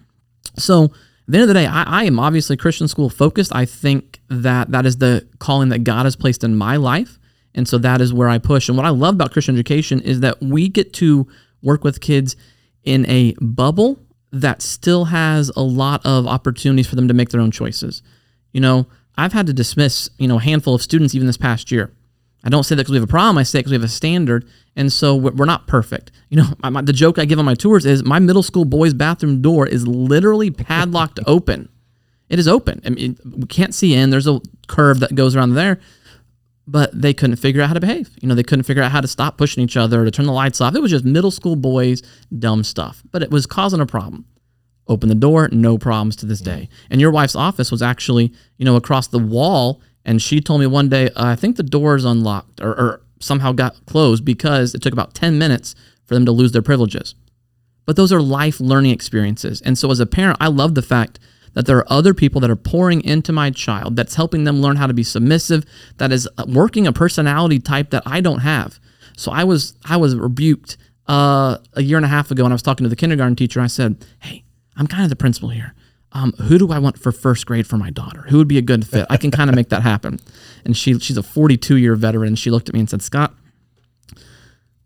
So 0.56 0.84
at 0.84 0.90
the 1.28 1.38
end 1.38 1.42
of 1.42 1.48
the 1.48 1.54
day, 1.54 1.66
I, 1.66 1.82
I 1.82 2.04
am 2.04 2.18
obviously 2.18 2.56
Christian 2.56 2.88
school 2.88 3.10
focused. 3.10 3.54
I 3.54 3.66
think 3.66 4.20
that 4.30 4.70
that 4.70 4.86
is 4.86 4.96
the 4.96 5.26
calling 5.40 5.68
that 5.68 5.84
God 5.84 6.06
has 6.06 6.16
placed 6.16 6.42
in 6.42 6.56
my 6.56 6.76
life. 6.76 7.18
And 7.56 7.66
so 7.66 7.78
that 7.78 8.00
is 8.00 8.12
where 8.12 8.28
I 8.28 8.38
push. 8.38 8.68
And 8.68 8.76
what 8.76 8.86
I 8.86 8.90
love 8.90 9.14
about 9.14 9.32
Christian 9.32 9.54
education 9.56 10.00
is 10.00 10.20
that 10.20 10.40
we 10.40 10.68
get 10.68 10.92
to 10.94 11.26
work 11.62 11.82
with 11.82 12.00
kids 12.00 12.36
in 12.84 13.04
a 13.08 13.34
bubble 13.40 13.98
that 14.30 14.60
still 14.62 15.06
has 15.06 15.50
a 15.56 15.62
lot 15.62 16.04
of 16.04 16.26
opportunities 16.26 16.86
for 16.86 16.94
them 16.96 17.08
to 17.08 17.14
make 17.14 17.30
their 17.30 17.40
own 17.40 17.50
choices. 17.50 18.02
You 18.52 18.60
know, 18.60 18.86
I've 19.16 19.32
had 19.32 19.46
to 19.46 19.52
dismiss, 19.54 20.10
you 20.18 20.28
know, 20.28 20.36
a 20.36 20.42
handful 20.42 20.74
of 20.74 20.82
students 20.82 21.14
even 21.14 21.26
this 21.26 21.38
past 21.38 21.72
year. 21.72 21.90
I 22.44 22.48
don't 22.50 22.62
say 22.62 22.74
that 22.76 22.82
because 22.82 22.92
we 22.92 22.98
have 22.98 23.04
a 23.08 23.08
problem. 23.08 23.38
I 23.38 23.42
say 23.42 23.58
it 23.58 23.62
because 23.62 23.72
we 23.72 23.76
have 23.76 23.82
a 23.84 23.88
standard, 23.88 24.46
and 24.76 24.92
so 24.92 25.16
we're 25.16 25.46
not 25.46 25.66
perfect. 25.66 26.12
You 26.28 26.38
know, 26.38 26.48
my, 26.60 26.70
my- 26.70 26.82
the 26.82 26.92
joke 26.92 27.20
I 27.20 27.24
give 27.24 27.38
on 27.38 27.44
my 27.44 27.54
tours 27.54 27.86
is 27.86 28.02
my 28.04 28.18
middle 28.18 28.42
school 28.42 28.64
boys' 28.64 28.92
bathroom 28.92 29.40
door 29.40 29.64
is 29.64 29.86
literally 29.86 30.50
padlocked 30.50 31.20
open. 31.26 31.68
It 32.28 32.40
is 32.40 32.48
open. 32.48 32.82
I 32.84 32.90
mean, 32.90 33.16
we 33.24 33.46
can't 33.46 33.72
see 33.72 33.94
in. 33.94 34.10
There's 34.10 34.26
a 34.26 34.40
curve 34.66 34.98
that 35.00 35.14
goes 35.14 35.36
around 35.36 35.54
there, 35.54 35.78
but 36.66 36.90
they 37.00 37.14
couldn't 37.14 37.36
figure 37.36 37.62
out 37.62 37.68
how 37.68 37.74
to 37.74 37.80
behave. 37.80 38.10
You 38.20 38.28
know, 38.28 38.34
they 38.34 38.42
couldn't 38.42 38.64
figure 38.64 38.82
out 38.82 38.90
how 38.90 39.00
to 39.00 39.08
stop 39.08 39.38
pushing 39.38 39.62
each 39.62 39.76
other, 39.76 40.04
to 40.04 40.10
turn 40.10 40.26
the 40.26 40.32
lights 40.32 40.60
off. 40.60 40.74
It 40.74 40.82
was 40.82 40.90
just 40.90 41.04
middle 41.04 41.30
school 41.30 41.56
boys, 41.56 42.02
dumb 42.36 42.64
stuff, 42.64 43.02
but 43.12 43.22
it 43.22 43.30
was 43.30 43.46
causing 43.46 43.80
a 43.80 43.86
problem. 43.86 44.26
Open 44.88 45.08
the 45.08 45.14
door, 45.14 45.48
no 45.50 45.78
problems 45.78 46.16
to 46.16 46.26
this 46.26 46.40
day. 46.40 46.68
And 46.90 47.00
your 47.00 47.10
wife's 47.10 47.36
office 47.36 47.70
was 47.70 47.82
actually, 47.82 48.32
you 48.56 48.64
know, 48.64 48.76
across 48.76 49.08
the 49.08 49.18
wall. 49.18 49.80
And 50.04 50.22
she 50.22 50.40
told 50.40 50.60
me 50.60 50.66
one 50.66 50.88
day, 50.88 51.10
I 51.16 51.34
think 51.34 51.56
the 51.56 51.64
door 51.64 51.96
is 51.96 52.04
unlocked 52.04 52.60
or, 52.60 52.70
or 52.70 53.02
somehow 53.18 53.52
got 53.52 53.84
closed 53.86 54.24
because 54.24 54.74
it 54.74 54.82
took 54.82 54.92
about 54.92 55.14
10 55.14 55.38
minutes 55.38 55.74
for 56.04 56.14
them 56.14 56.24
to 56.26 56.32
lose 56.32 56.52
their 56.52 56.62
privileges. 56.62 57.14
But 57.84 57.96
those 57.96 58.12
are 58.12 58.22
life 58.22 58.60
learning 58.60 58.92
experiences. 58.92 59.60
And 59.62 59.76
so 59.76 59.90
as 59.90 60.00
a 60.00 60.06
parent, 60.06 60.38
I 60.40 60.48
love 60.48 60.74
the 60.74 60.82
fact 60.82 61.18
that 61.56 61.64
there 61.64 61.78
are 61.78 61.90
other 61.90 62.12
people 62.12 62.40
that 62.42 62.50
are 62.50 62.56
pouring 62.72 63.02
into 63.02 63.32
my 63.32 63.50
child 63.50 63.96
that's 63.96 64.14
helping 64.14 64.44
them 64.44 64.60
learn 64.60 64.76
how 64.76 64.86
to 64.86 64.92
be 64.94 65.02
submissive, 65.02 65.64
that 65.96 66.12
is 66.12 66.28
working 66.46 66.86
a 66.86 66.92
personality 66.92 67.58
type 67.58 67.88
that 67.90 68.02
I 68.04 68.20
don't 68.20 68.40
have. 68.40 68.78
So 69.16 69.32
I 69.32 69.42
was 69.44 69.74
I 69.88 69.96
was 69.96 70.14
rebuked 70.14 70.76
uh, 71.08 71.56
a 71.72 71.82
year 71.82 71.96
and 71.96 72.04
a 72.04 72.08
half 72.08 72.30
ago 72.30 72.42
when 72.42 72.52
I 72.52 72.54
was 72.54 72.62
talking 72.62 72.84
to 72.84 72.90
the 72.90 72.96
kindergarten 72.96 73.36
teacher. 73.36 73.60
I 73.62 73.68
said, 73.68 74.04
"Hey, 74.20 74.44
I'm 74.76 74.86
kind 74.86 75.02
of 75.04 75.08
the 75.08 75.16
principal 75.16 75.48
here. 75.48 75.72
um, 76.12 76.32
who 76.48 76.58
do 76.58 76.70
I 76.72 76.78
want 76.78 76.98
for 76.98 77.12
first 77.12 77.46
grade 77.46 77.66
for 77.66 77.76
my 77.78 77.90
daughter? 77.90 78.22
Who 78.28 78.38
would 78.38 78.48
be 78.48 78.58
a 78.58 78.62
good 78.62 78.86
fit? 78.86 79.06
I 79.10 79.16
can 79.16 79.30
kind 79.30 79.50
of 79.50 79.56
make 79.56 79.68
that 79.70 79.82
happen. 79.82 80.18
And 80.64 80.76
she 80.76 80.98
she's 80.98 81.16
a 81.16 81.22
42 81.22 81.76
year 81.76 81.94
veteran. 81.96 82.36
She 82.36 82.50
looked 82.50 82.68
at 82.68 82.74
me 82.74 82.80
and 82.80 82.88
said, 82.90 83.02
Scott, 83.02 83.34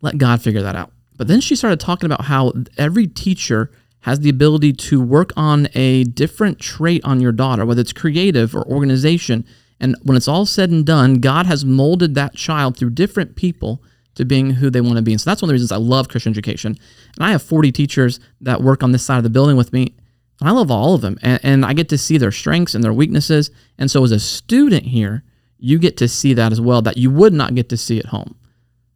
let 0.01 0.19
God 0.19 0.43
figure 0.43 0.63
that 0.63 0.77
out. 0.77 0.93
But 1.17 1.29
then 1.29 1.41
she 1.41 1.55
started 1.55 1.79
talking 1.81 2.07
about 2.07 2.25
how 2.25 2.53
every 2.79 3.07
teacher 3.07 3.71
has 4.01 4.21
the 4.21 4.31
ability 4.31 4.73
to 4.73 5.01
work 5.01 5.33
on 5.37 5.69
a 5.75 6.05
different 6.05 6.59
trait 6.59 7.05
on 7.05 7.21
your 7.21 7.33
daughter, 7.33 7.67
whether 7.67 7.81
it's 7.81 7.93
creative 7.93 8.55
or 8.55 8.67
organization. 8.67 9.45
And 9.79 9.97
when 10.03 10.17
it's 10.17 10.29
all 10.29 10.47
said 10.47 10.71
and 10.71 10.85
done, 10.85 11.21
God 11.21 11.47
has 11.47 11.65
molded 11.65 12.15
that 12.15 12.35
child 12.35 12.77
through 12.77 12.91
different 12.91 13.37
people 13.37 13.83
to 14.15 14.25
being 14.25 14.51
who 14.51 14.71
they 14.71 14.81
want 14.81 14.97
to 14.97 15.03
be. 15.03 15.13
And 15.13 15.21
so 15.21 15.31
that's 15.31 15.43
one 15.43 15.47
of 15.47 15.51
the 15.51 15.55
reasons 15.55 15.73
I 15.73 15.77
love 15.77 16.09
Christian 16.09 16.31
education. 16.31 16.77
And 17.17 17.27
I 17.27 17.31
have 17.31 17.43
40 17.43 17.73
teachers 17.73 18.21
that 18.41 18.63
work 18.63 18.83
on 18.83 18.93
this 18.93 19.05
side 19.05 19.19
of 19.19 19.23
the 19.23 19.31
building 19.31 19.57
with 19.57 19.73
me. 19.73 19.95
And 20.41 20.49
I 20.49 20.53
love 20.53 20.71
all 20.71 20.95
of 20.95 21.01
them. 21.01 21.19
And, 21.23 21.41
and 21.43 21.65
I 21.65 21.75
get 21.75 21.89
to 21.91 21.99
see 21.99 22.19
their 22.19 22.33
strengths 22.33 22.75
and 22.75 22.83
their 22.83 22.93
weaknesses. 22.93 23.51
And 23.79 23.91
so 23.91 24.03
as 24.03 24.13
a 24.13 24.19
student 24.19 24.85
here, 24.85 25.23
you 25.59 25.79
get 25.79 25.97
to 25.99 26.09
see 26.09 26.35
that 26.35 26.53
as 26.53 26.61
well 26.61 26.83
that 26.83 26.97
you 26.97 27.11
would 27.11 27.35
not 27.35 27.55
get 27.55 27.69
to 27.69 27.77
see 27.77 27.99
at 27.99 28.07
home. 28.07 28.35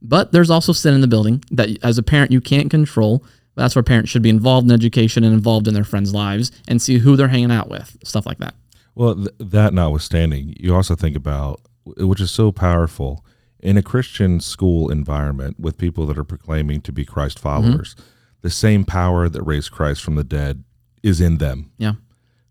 But 0.00 0.32
there's 0.32 0.50
also 0.50 0.73
sin 0.73 0.94
in 0.94 1.00
the 1.00 1.06
building 1.06 1.44
that 1.50 1.82
as 1.82 1.99
a 1.99 2.02
parent 2.02 2.32
you 2.32 2.40
can't 2.40 2.70
control. 2.70 3.25
That's 3.56 3.76
where 3.76 3.82
parents 3.82 4.11
should 4.11 4.23
be 4.23 4.30
involved 4.30 4.66
in 4.66 4.73
education 4.73 5.25
and 5.25 5.32
involved 5.32 5.68
in 5.68 5.75
their 5.75 5.84
friends' 5.84 6.12
lives 6.12 6.50
and 6.66 6.82
see 6.82 6.99
who 6.99 7.16
they're 7.16 7.28
hanging 7.28 7.52
out 7.52 7.68
with, 7.68 7.96
stuff 8.04 8.26
like 8.26 8.38
that. 8.38 8.54
Well, 8.94 9.14
th- 9.14 9.28
that 9.38 9.75
notwithstanding, 9.75 10.54
you 10.58 10.75
also 10.75 10.94
think 10.94 11.16
about, 11.16 11.61
which 11.84 12.20
is 12.20 12.30
so 12.30 12.52
powerful, 12.52 13.25
in 13.61 13.76
a 13.76 13.82
Christian 13.82 14.40
school 14.40 14.90
environment 14.90 15.58
with 15.58 15.78
people 15.78 16.06
that 16.06 16.18
are 16.18 16.25
proclaiming 16.25 16.80
to 16.82 16.92
be 16.92 17.04
Christ 17.04 17.38
followers, 17.38 17.94
mm-hmm. 17.94 18.08
the 18.42 18.50
same 18.50 18.84
power 18.84 19.28
that 19.28 19.42
raised 19.42 19.70
Christ 19.70 20.02
from 20.02 20.16
the 20.16 20.25
dead 20.25 20.64
is 21.02 21.20
in 21.20 21.38
them. 21.38 21.70
Yeah. 21.78 21.94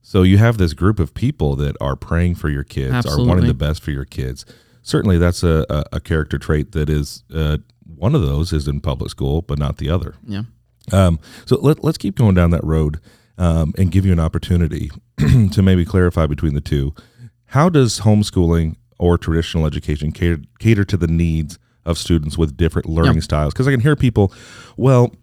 So 0.02 0.24
you 0.24 0.38
have 0.38 0.58
this 0.58 0.74
group 0.74 1.00
of 1.00 1.14
people 1.14 1.56
that 1.58 1.78
are 1.80 1.96
praying 1.96 2.36
for 2.36 2.50
your 2.50 2.64
kids, 2.64 2.94
Absolutely. 2.94 3.26
are 3.26 3.28
wanting 3.28 3.48
the 3.48 3.54
best 3.54 3.82
for 3.82 3.92
your 3.92 4.06
kids. 4.06 4.46
Certainly, 4.82 5.18
that's 5.18 5.44
a, 5.44 5.66
a, 5.70 5.84
a 5.94 6.00
character 6.02 6.38
trait 6.38 6.74
that 6.74 6.90
is 6.90 7.24
uh, 7.34 7.60
one 7.86 8.14
of 8.14 8.22
those 8.22 8.52
is 8.52 8.68
in 8.68 8.82
public 8.82 9.10
school, 9.10 9.42
but 9.42 9.58
not 9.58 9.78
the 9.78 9.90
other. 9.90 10.16
Yeah. 10.28 10.44
Um, 10.92 11.20
so 11.46 11.58
let, 11.60 11.84
let's 11.84 11.98
keep 11.98 12.16
going 12.16 12.36
down 12.36 12.52
that 12.52 12.64
road 12.64 13.00
um, 13.38 13.74
and 13.78 13.92
give 13.92 14.06
you 14.06 14.12
an 14.12 14.20
opportunity 14.20 14.92
to 15.52 15.62
maybe 15.62 15.86
clarify 15.86 16.28
between 16.28 16.54
the 16.54 16.62
two. 16.62 16.94
How 17.48 17.70
does 17.70 18.02
homeschooling 18.02 18.76
or 19.00 19.18
traditional 19.18 19.66
education 19.66 20.12
cater, 20.12 20.42
cater 20.60 20.84
to 20.86 20.98
the 20.98 21.08
needs 21.08 21.60
of 21.86 21.98
students 21.98 22.38
with 22.38 22.58
different 22.58 22.90
learning 22.90 23.16
yep. 23.16 23.24
styles? 23.24 23.54
Because 23.54 23.68
I 23.68 23.72
can 23.72 23.80
hear 23.80 23.96
people, 23.96 24.34
well, 24.78 25.14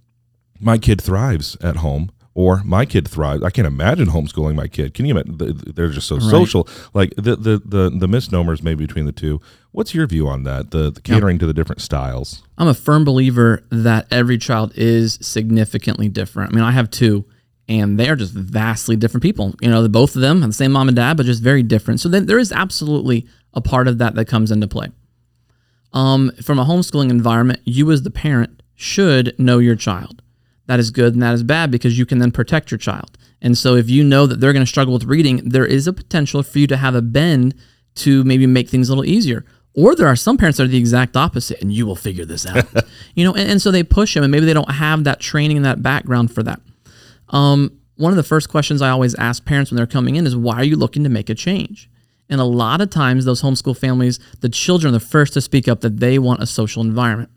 my 0.60 0.78
kid 0.78 1.00
thrives 1.00 1.56
at 1.62 1.76
home 1.76 2.10
or 2.34 2.62
my 2.64 2.86
kid 2.86 3.08
thrives. 3.08 3.42
I 3.42 3.50
can't 3.50 3.66
imagine 3.66 4.06
homeschooling 4.06 4.54
my 4.54 4.68
kid. 4.68 4.94
Can 4.94 5.04
you 5.04 5.16
imagine? 5.16 5.36
They're 5.74 5.88
just 5.88 6.06
so 6.06 6.16
right. 6.16 6.30
social. 6.30 6.68
Like 6.94 7.14
the, 7.16 7.36
the 7.36 7.62
the 7.64 7.90
the 7.90 8.08
misnomers 8.08 8.62
maybe 8.62 8.86
between 8.86 9.06
the 9.06 9.12
two. 9.12 9.40
What's 9.72 9.94
your 9.94 10.06
view 10.06 10.28
on 10.28 10.44
that? 10.44 10.70
The, 10.70 10.90
the 10.90 11.00
catering 11.00 11.38
to 11.38 11.46
the 11.46 11.54
different 11.54 11.80
styles. 11.80 12.42
I'm 12.58 12.68
a 12.68 12.74
firm 12.74 13.04
believer 13.04 13.64
that 13.70 14.06
every 14.10 14.38
child 14.38 14.72
is 14.76 15.18
significantly 15.22 16.08
different. 16.08 16.52
I 16.52 16.54
mean, 16.56 16.64
I 16.64 16.72
have 16.72 16.90
two, 16.90 17.24
and 17.68 17.98
they 17.98 18.08
are 18.08 18.16
just 18.16 18.32
vastly 18.32 18.96
different 18.96 19.22
people. 19.22 19.54
You 19.60 19.70
know, 19.70 19.86
both 19.88 20.16
of 20.16 20.22
them 20.22 20.40
have 20.42 20.50
the 20.50 20.54
same 20.54 20.72
mom 20.72 20.88
and 20.88 20.96
dad, 20.96 21.16
but 21.16 21.26
just 21.26 21.42
very 21.42 21.62
different. 21.62 22.00
So 22.00 22.08
then 22.08 22.26
there 22.26 22.38
is 22.38 22.52
absolutely 22.52 23.26
a 23.54 23.60
part 23.60 23.88
of 23.88 23.98
that 23.98 24.14
that 24.14 24.26
comes 24.26 24.50
into 24.50 24.66
play. 24.68 24.88
Um, 25.92 26.30
from 26.42 26.58
a 26.60 26.64
homeschooling 26.64 27.10
environment, 27.10 27.60
you 27.64 27.90
as 27.90 28.02
the 28.02 28.10
parent 28.10 28.62
should 28.76 29.38
know 29.38 29.58
your 29.58 29.76
child 29.76 30.19
that 30.70 30.78
is 30.78 30.92
good 30.92 31.14
and 31.14 31.22
that 31.22 31.34
is 31.34 31.42
bad 31.42 31.72
because 31.72 31.98
you 31.98 32.06
can 32.06 32.20
then 32.20 32.30
protect 32.30 32.70
your 32.70 32.78
child. 32.78 33.18
And 33.42 33.58
so 33.58 33.74
if 33.74 33.90
you 33.90 34.04
know 34.04 34.24
that 34.26 34.38
they're 34.38 34.52
going 34.52 34.64
to 34.64 34.70
struggle 34.70 34.94
with 34.94 35.02
reading, 35.02 35.48
there 35.48 35.66
is 35.66 35.88
a 35.88 35.92
potential 35.92 36.44
for 36.44 36.60
you 36.60 36.68
to 36.68 36.76
have 36.76 36.94
a 36.94 37.02
bend 37.02 37.56
to 37.96 38.22
maybe 38.22 38.46
make 38.46 38.68
things 38.68 38.88
a 38.88 38.92
little 38.92 39.04
easier. 39.04 39.44
Or 39.74 39.96
there 39.96 40.06
are 40.06 40.14
some 40.14 40.36
parents 40.36 40.58
that 40.58 40.64
are 40.64 40.68
the 40.68 40.78
exact 40.78 41.16
opposite, 41.16 41.60
and 41.60 41.72
you 41.72 41.86
will 41.86 41.96
figure 41.96 42.24
this 42.24 42.46
out. 42.46 42.64
you 43.16 43.24
know, 43.24 43.34
and, 43.34 43.50
and, 43.50 43.62
so 43.62 43.72
they 43.72 43.82
push 43.82 44.14
them, 44.14 44.22
and 44.22 44.30
maybe 44.30 44.46
they 44.46 44.54
don't 44.54 44.70
have 44.70 45.02
that 45.04 45.18
training 45.18 45.56
and 45.56 45.66
that 45.66 45.82
background 45.82 46.32
for 46.32 46.44
that. 46.44 46.60
Um, 47.30 47.72
one 47.96 48.12
of 48.12 48.16
the 48.16 48.22
first 48.22 48.48
questions 48.48 48.80
I 48.80 48.90
always 48.90 49.16
ask 49.16 49.44
parents 49.44 49.72
when 49.72 49.76
they're 49.76 49.86
coming 49.86 50.14
in 50.16 50.26
is, 50.26 50.36
"Why 50.36 50.56
are 50.56 50.64
you 50.64 50.76
looking 50.76 51.02
to 51.02 51.10
make 51.10 51.30
a 51.30 51.34
change?" 51.34 51.90
And 52.28 52.40
a 52.40 52.44
lot 52.44 52.80
of 52.80 52.90
times, 52.90 53.24
those 53.24 53.42
homeschool 53.42 53.76
families, 53.76 54.20
the 54.40 54.48
children 54.48 54.94
are 54.94 54.98
the 54.98 55.04
first 55.04 55.32
to 55.34 55.40
speak 55.40 55.66
up 55.66 55.80
that 55.80 55.98
they 55.98 56.18
want 56.18 56.42
a 56.42 56.46
social 56.46 56.82
environment. 56.82 57.30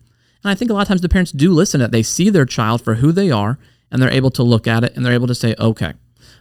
And 0.44 0.50
I 0.50 0.54
think 0.54 0.70
a 0.70 0.74
lot 0.74 0.82
of 0.82 0.88
times 0.88 1.00
the 1.00 1.08
parents 1.08 1.32
do 1.32 1.52
listen 1.52 1.80
to 1.80 1.86
it. 1.86 1.90
They 1.90 2.02
see 2.02 2.28
their 2.28 2.44
child 2.44 2.82
for 2.82 2.96
who 2.96 3.10
they 3.12 3.30
are 3.30 3.58
and 3.90 4.00
they're 4.00 4.10
able 4.10 4.30
to 4.32 4.42
look 4.42 4.66
at 4.66 4.84
it 4.84 4.94
and 4.94 5.04
they're 5.04 5.14
able 5.14 5.26
to 5.26 5.34
say, 5.34 5.54
okay, 5.58 5.94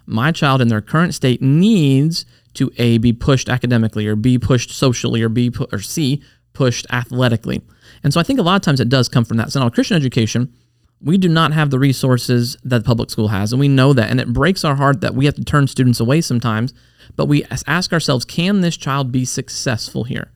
my 0.05 0.31
child 0.31 0.61
in 0.61 0.67
their 0.67 0.81
current 0.81 1.15
state 1.15 1.41
needs 1.41 2.25
to 2.55 2.71
A, 2.77 2.97
be 2.97 3.13
pushed 3.13 3.49
academically 3.49 4.05
or 4.05 4.15
B, 4.15 4.37
pushed 4.37 4.71
socially 4.71 5.21
or 5.21 5.29
B, 5.29 5.51
or 5.71 5.79
C, 5.79 6.21
pushed 6.51 6.85
athletically. 6.91 7.61
And 8.03 8.13
so 8.13 8.19
I 8.19 8.23
think 8.23 8.39
a 8.39 8.43
lot 8.43 8.55
of 8.55 8.61
times 8.61 8.79
it 8.79 8.89
does 8.89 9.07
come 9.07 9.25
from 9.25 9.37
that. 9.37 9.51
So 9.51 9.59
now 9.59 9.69
Christian 9.69 9.97
education, 9.97 10.53
we 11.01 11.17
do 11.17 11.29
not 11.29 11.53
have 11.53 11.69
the 11.69 11.79
resources 11.79 12.57
that 12.63 12.85
public 12.85 13.09
school 13.09 13.29
has, 13.29 13.51
and 13.51 13.59
we 13.59 13.67
know 13.67 13.93
that. 13.93 14.09
And 14.09 14.19
it 14.19 14.31
breaks 14.31 14.63
our 14.63 14.75
heart 14.75 15.01
that 15.01 15.15
we 15.15 15.25
have 15.25 15.35
to 15.35 15.43
turn 15.43 15.67
students 15.67 15.99
away 15.99 16.21
sometimes. 16.21 16.73
But 17.15 17.25
we 17.25 17.45
ask 17.67 17.91
ourselves, 17.91 18.23
can 18.23 18.61
this 18.61 18.77
child 18.77 19.11
be 19.11 19.25
successful 19.25 20.05
here? 20.05 20.31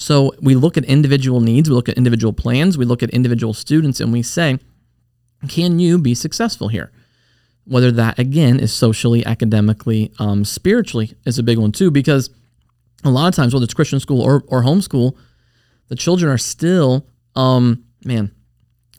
So 0.00 0.32
we 0.40 0.54
look 0.54 0.78
at 0.78 0.84
individual 0.86 1.42
needs, 1.42 1.68
we 1.68 1.76
look 1.76 1.90
at 1.90 1.98
individual 1.98 2.32
plans, 2.32 2.78
we 2.78 2.86
look 2.86 3.02
at 3.02 3.10
individual 3.10 3.52
students, 3.52 4.00
and 4.00 4.10
we 4.10 4.22
say, 4.22 4.58
can 5.46 5.78
you 5.78 5.98
be 5.98 6.14
successful 6.14 6.68
here? 6.68 6.90
Whether 7.66 7.92
that 7.92 8.18
again 8.18 8.58
is 8.58 8.72
socially, 8.72 9.24
academically, 9.26 10.10
um, 10.18 10.46
spiritually 10.46 11.12
is 11.26 11.38
a 11.38 11.42
big 11.42 11.58
one 11.58 11.70
too, 11.70 11.90
because 11.90 12.30
a 13.04 13.10
lot 13.10 13.28
of 13.28 13.34
times, 13.34 13.52
whether 13.52 13.64
it's 13.64 13.74
Christian 13.74 14.00
school 14.00 14.22
or, 14.22 14.42
or 14.46 14.62
homeschool, 14.62 15.18
the 15.88 15.96
children 15.96 16.32
are 16.32 16.38
still, 16.38 17.06
um, 17.36 17.84
man, 18.02 18.34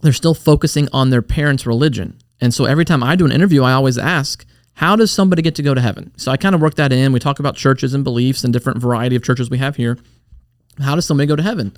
they're 0.01 0.13
still 0.13 0.35
focusing 0.35 0.87
on 0.93 1.09
their 1.09 1.23
parents' 1.23 1.65
religion. 1.65 2.19
And 2.39 2.53
so 2.53 2.65
every 2.65 2.85
time 2.85 3.01
I 3.01 3.15
do 3.15 3.25
an 3.25 3.31
interview, 3.31 3.63
I 3.63 3.73
always 3.73 3.97
ask, 3.97 4.45
how 4.73 4.95
does 4.95 5.09
somebody 5.09 5.41
get 5.41 5.55
to 5.55 5.63
go 5.63 5.73
to 5.73 5.81
heaven? 5.81 6.11
So 6.17 6.31
I 6.31 6.37
kind 6.37 6.53
of 6.53 6.61
work 6.61 6.75
that 6.75 6.93
in. 6.93 7.11
We 7.11 7.19
talk 7.19 7.39
about 7.39 7.55
churches 7.55 7.95
and 7.95 8.03
beliefs 8.03 8.43
and 8.43 8.53
different 8.53 8.79
variety 8.79 9.15
of 9.15 9.23
churches 9.23 9.49
we 9.49 9.57
have 9.57 9.77
here. 9.77 9.97
How 10.79 10.95
does 10.95 11.05
somebody 11.05 11.27
go 11.27 11.35
to 11.35 11.43
heaven? 11.43 11.75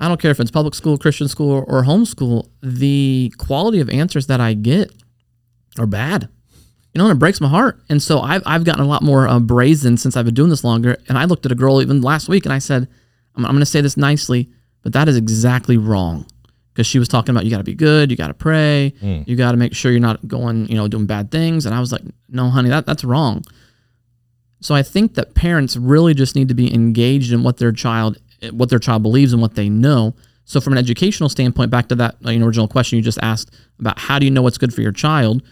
I 0.00 0.08
don't 0.08 0.20
care 0.20 0.30
if 0.30 0.40
it's 0.40 0.50
public 0.50 0.74
school, 0.74 0.98
Christian 0.98 1.28
school, 1.28 1.64
or 1.68 1.84
homeschool, 1.84 2.48
the 2.62 3.32
quality 3.38 3.80
of 3.80 3.88
answers 3.88 4.26
that 4.26 4.40
I 4.40 4.54
get 4.54 4.90
are 5.78 5.86
bad. 5.86 6.28
You 6.92 6.98
know, 6.98 7.06
and 7.06 7.16
it 7.16 7.18
breaks 7.18 7.40
my 7.40 7.48
heart. 7.48 7.80
And 7.88 8.02
so 8.02 8.20
I've, 8.20 8.42
I've 8.46 8.64
gotten 8.64 8.84
a 8.84 8.88
lot 8.88 9.02
more 9.02 9.26
uh, 9.26 9.40
brazen 9.40 9.96
since 9.96 10.16
I've 10.16 10.24
been 10.24 10.34
doing 10.34 10.50
this 10.50 10.62
longer. 10.62 10.96
And 11.08 11.18
I 11.18 11.24
looked 11.24 11.44
at 11.44 11.52
a 11.52 11.56
girl 11.56 11.82
even 11.82 12.02
last 12.02 12.28
week 12.28 12.44
and 12.44 12.52
I 12.52 12.58
said, 12.58 12.88
I'm, 13.34 13.44
I'm 13.44 13.52
going 13.52 13.60
to 13.60 13.66
say 13.66 13.80
this 13.80 13.96
nicely, 13.96 14.48
but 14.82 14.92
that 14.92 15.08
is 15.08 15.16
exactly 15.16 15.76
wrong. 15.76 16.26
Because 16.72 16.86
she 16.86 16.98
was 16.98 17.08
talking 17.08 17.32
about 17.32 17.44
you 17.44 17.50
got 17.52 17.58
to 17.58 17.64
be 17.64 17.74
good, 17.74 18.10
you 18.10 18.16
got 18.16 18.28
to 18.28 18.34
pray, 18.34 18.92
mm. 19.00 19.26
you 19.28 19.36
got 19.36 19.52
to 19.52 19.56
make 19.56 19.74
sure 19.74 19.92
you're 19.92 20.00
not 20.00 20.26
going, 20.26 20.66
you 20.68 20.74
know, 20.74 20.88
doing 20.88 21.06
bad 21.06 21.30
things. 21.30 21.66
And 21.66 21.74
I 21.74 21.78
was 21.78 21.92
like, 21.92 22.02
no, 22.28 22.48
honey, 22.50 22.68
that, 22.68 22.84
that's 22.84 23.04
wrong. 23.04 23.44
So 24.64 24.74
I 24.74 24.82
think 24.82 25.12
that 25.12 25.34
parents 25.34 25.76
really 25.76 26.14
just 26.14 26.34
need 26.34 26.48
to 26.48 26.54
be 26.54 26.72
engaged 26.72 27.34
in 27.34 27.42
what 27.42 27.58
their 27.58 27.70
child 27.70 28.16
what 28.50 28.70
their 28.70 28.78
child 28.78 29.02
believes 29.02 29.34
and 29.34 29.42
what 29.42 29.56
they 29.56 29.68
know. 29.68 30.14
So 30.46 30.58
from 30.58 30.72
an 30.72 30.78
educational 30.78 31.28
standpoint, 31.28 31.70
back 31.70 31.88
to 31.88 31.94
that 31.96 32.16
original 32.24 32.66
question 32.66 32.96
you 32.96 33.02
just 33.02 33.18
asked 33.20 33.54
about 33.78 33.98
how 33.98 34.18
do 34.18 34.24
you 34.24 34.30
know 34.30 34.40
what's 34.40 34.56
good 34.56 34.72
for 34.72 34.80
your 34.80 34.90
child? 34.90 35.42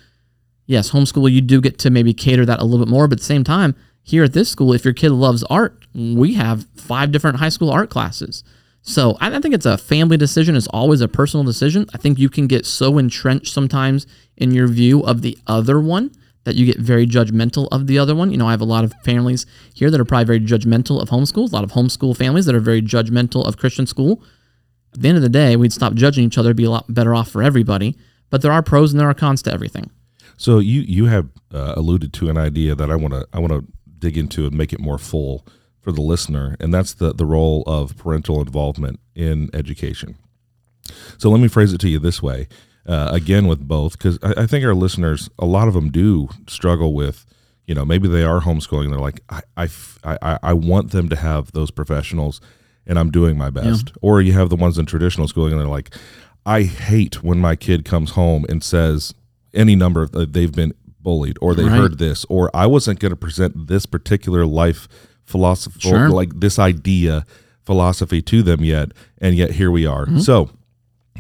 Yes, 0.65 0.93
homeschool 0.93 1.31
you 1.31 1.43
do 1.43 1.61
get 1.61 1.79
to 1.81 1.91
maybe 1.91 2.15
cater 2.15 2.47
that 2.47 2.61
a 2.61 2.65
little 2.65 2.83
bit 2.85 2.91
more, 2.91 3.07
but 3.07 3.19
at 3.19 3.19
the 3.19 3.27
same 3.27 3.45
time, 3.45 3.77
here 4.03 4.25
at 4.25 4.33
this 4.33 4.49
school, 4.49 4.73
if 4.73 4.83
your 4.83 4.95
kid 4.95 5.11
loves 5.11 5.45
art, 5.45 5.85
we 5.95 6.33
have 6.35 6.67
five 6.75 7.13
different 7.13 7.37
high 7.37 7.51
school 7.51 7.71
art 7.71 7.91
classes. 7.91 8.43
So 8.81 9.19
I 9.21 9.39
think 9.41 9.55
it's 9.55 9.67
a 9.67 9.77
family 9.77 10.17
decision. 10.17 10.57
It's 10.57 10.69
always 10.69 11.03
a 11.03 11.09
personal 11.09 11.45
decision. 11.45 11.87
I 11.93 11.99
think 11.99 12.19
you 12.19 12.31
can 12.31 12.47
get 12.47 12.65
so 12.65 12.97
entrenched 12.97 13.53
sometimes 13.53 14.07
in 14.39 14.53
your 14.53 14.69
view 14.69 15.03
of 15.03 15.21
the 15.21 15.37
other 15.47 15.79
one 15.81 16.13
that 16.45 16.57
you 16.57 16.67
get 16.67 16.79
very 16.79 17.07
judgmental 17.07 17.69
of 17.71 17.87
the 17.87 17.99
other 17.99 18.15
one. 18.15 18.31
You 18.31 18.37
know, 18.37 18.49
I 18.49 18.51
have 18.51 18.61
a 18.61 18.67
lot 18.67 18.85
of 18.85 18.93
families 19.05 19.47
here 19.75 19.91
that 19.91 20.01
are 20.01 20.05
probably 20.05 20.25
very 20.25 20.41
judgmental 20.41 21.01
of 21.01 21.11
homeschools, 21.11 21.53
a 21.53 21.55
lot 21.55 21.65
of 21.65 21.73
homeschool 21.73 22.17
families 22.17 22.47
that 22.47 22.55
are 22.55 22.61
very 22.61 22.83
judgmental 22.83 23.47
of 23.47 23.57
Christian 23.57 23.87
school. 23.87 24.23
At 24.95 25.03
the 25.03 25.09
end 25.09 25.17
of 25.17 25.23
the 25.23 25.29
day, 25.29 25.57
we'd 25.57 25.73
stop 25.73 25.95
judging 25.95 26.25
each 26.25 26.37
other, 26.37 26.53
be 26.53 26.65
a 26.65 26.71
lot 26.71 26.93
better 26.93 27.15
off 27.15 27.31
for 27.31 27.43
everybody. 27.43 27.97
But 28.31 28.43
there 28.43 28.53
are 28.53 28.63
pros 28.63 28.93
and 28.93 29.01
there 29.01 29.09
are 29.09 29.15
cons 29.15 29.43
to 29.43 29.53
everything. 29.53 29.91
So 30.37 30.59
you 30.59 30.81
you 30.81 31.07
have 31.07 31.29
uh, 31.53 31.75
alluded 31.77 32.13
to 32.15 32.31
an 32.31 32.37
idea 32.37 32.75
that 32.75 32.91
I 32.91 32.97
want 32.97 33.15
to 33.15 33.27
I 33.33 33.39
want 33.39 33.53
to 33.53 33.67
dig 33.99 34.19
into 34.19 34.47
and 34.47 34.57
make 34.57 34.73
it 34.73 34.81
more 34.81 34.99
full 34.99 35.47
for 35.81 35.93
the 35.93 36.01
listener, 36.01 36.57
and 36.59 36.73
that's 36.73 36.95
the 36.95 37.15
the 37.15 37.27
role 37.27 37.63
of 37.67 37.97
parental 37.97 38.41
involvement 38.41 39.01
in 39.15 39.51
education. 39.53 40.17
So 41.19 41.31
let 41.31 41.41
me 41.41 41.49
phrase 41.49 41.73
it 41.73 41.81
to 41.83 41.89
you 41.89 41.99
this 41.99 42.23
way: 42.23 42.49
uh, 42.87 43.11
again 43.13 43.47
with 43.47 43.61
both 43.67 43.97
because 43.99 44.19
I, 44.23 44.43
I, 44.43 44.47
think 44.47 44.65
our 44.65 44.75
listeners, 44.75 45.29
a 45.39 45.47
lot 45.47 45.69
of 45.69 45.75
them 45.75 45.91
do 45.91 46.29
struggle 46.49 46.95
with, 46.95 47.25
you 47.67 47.75
know, 47.75 47.85
maybe 47.85 48.09
they 48.09 48.25
are 48.25 48.41
homeschooling. 48.41 48.91
They're 48.91 48.99
like, 48.99 49.21
I, 49.29 49.41
I, 49.57 49.69
I, 50.23 50.39
I 50.43 50.53
want 50.53 50.91
them 50.91 51.09
to 51.09 51.17
have 51.17 51.53
those 51.53 51.71
professionals 51.71 52.41
and 52.87 52.99
I'm 52.99 53.11
doing 53.13 53.39
my 53.39 53.51
best. 53.51 53.89
Yeah. 53.91 53.95
Or 54.03 54.21
you 54.21 54.33
have 54.33 54.49
the 54.51 54.57
ones 54.57 54.79
in 54.79 54.87
traditional 54.87 55.29
schooling 55.29 55.53
and 55.53 55.61
they're 55.61 55.69
like, 55.69 55.95
I 56.45 56.63
hate 56.65 57.23
when 57.23 57.39
my 57.39 57.55
kid 57.55 57.85
comes 57.85 58.11
home 58.13 58.45
and 58.49 58.65
says 58.65 59.15
any 59.55 59.77
number 59.77 60.03
of, 60.03 60.15
uh, 60.15 60.27
they've 60.29 60.51
been 60.53 60.75
bullied 61.01 61.37
or 61.41 61.55
they 61.55 61.63
Right. 61.65 61.73
heard 61.79 61.99
this 61.99 62.25
or 62.29 62.51
I 62.55 62.67
wasn't 62.67 62.99
going 62.99 63.11
to 63.11 63.17
present 63.17 63.69
this 63.69 63.87
particular 63.87 64.45
life 64.45 64.89
philosophy 65.25 65.79
Sure. 65.81 66.09
like 66.11 66.31
this 66.41 66.59
idea 66.59 67.25
philosophy 67.65 68.21
to 68.23 68.43
them 68.43 68.65
yet 68.65 68.91
and 69.19 69.37
yet 69.37 69.53
here 69.53 69.71
we 69.71 69.85
Mm-hmm. 69.85 70.17
are. 70.17 70.21
So, 70.21 70.51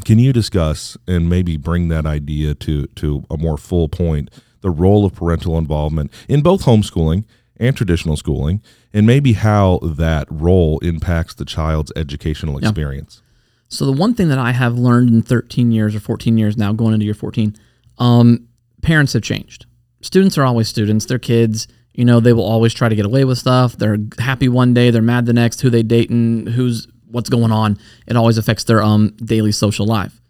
can 0.05 0.19
you 0.19 0.33
discuss 0.33 0.97
and 1.07 1.29
maybe 1.29 1.57
bring 1.57 1.88
that 1.88 2.07
idea 2.07 2.55
to 2.55 2.87
to 2.87 3.25
a 3.31 3.37
more 3.37 3.57
full 3.57 3.88
point 3.88 4.31
the 4.61 4.71
role 4.71 5.05
of 5.05 5.15
parental 5.15 5.59
involvement 5.59 6.12
in 6.29 6.41
both 6.41 6.62
homeschooling 6.62 7.25
and 7.57 7.77
traditional 7.77 8.17
schooling 8.17 8.62
and 8.93 9.07
maybe 9.07 9.35
how 9.35 9.79
that 9.83 10.27
role 10.31 10.79
impacts 10.81 11.35
the 11.35 11.45
child's 11.45 11.93
educational 11.97 12.59
experience? 12.59 13.23
So 13.69 13.87
the 13.87 13.93
one 13.93 14.15
thing 14.15 14.29
that 14.29 14.38
I 14.38 14.53
have 14.53 14.79
learned 14.79 15.09
in 15.09 15.23
13 15.23 15.73
years 15.73 15.95
or 15.95 16.01
14 16.01 16.37
years 16.37 16.59
now, 16.59 16.73
going 16.73 16.93
into 16.93 17.07
year 17.07 17.15
14, 17.15 17.57
um, 17.99 18.49
parents 18.83 19.15
have 19.15 19.23
changed. 19.23 19.65
Students 20.03 20.37
are 20.37 20.45
always 20.45 20.69
students. 20.69 21.07
They're 21.07 21.19
kids. 21.19 21.69
You 21.95 22.05
know, 22.05 22.21
they 22.21 22.33
will 22.33 22.45
always 22.45 22.75
try 22.75 22.88
to 22.88 22.95
get 22.95 23.07
away 23.07 23.25
with 23.25 23.38
stuff. 23.38 23.77
They're 23.77 23.99
happy 24.19 24.49
one 24.49 24.75
day, 24.75 24.91
they're 24.91 25.03
mad 25.03 25.27
the 25.27 25.33
next. 25.33 25.61
Who 25.61 25.71
they 25.71 25.83
dating, 25.83 26.49
who's 26.49 26.88
what's 27.12 27.31
going 27.31 27.53
on. 27.53 27.79
It 28.07 28.16
always 28.16 28.38
affects 28.38 28.64
their 28.64 28.83
um 28.83 29.14
daily 29.25 29.53
social 29.53 29.87
life. 29.87 30.20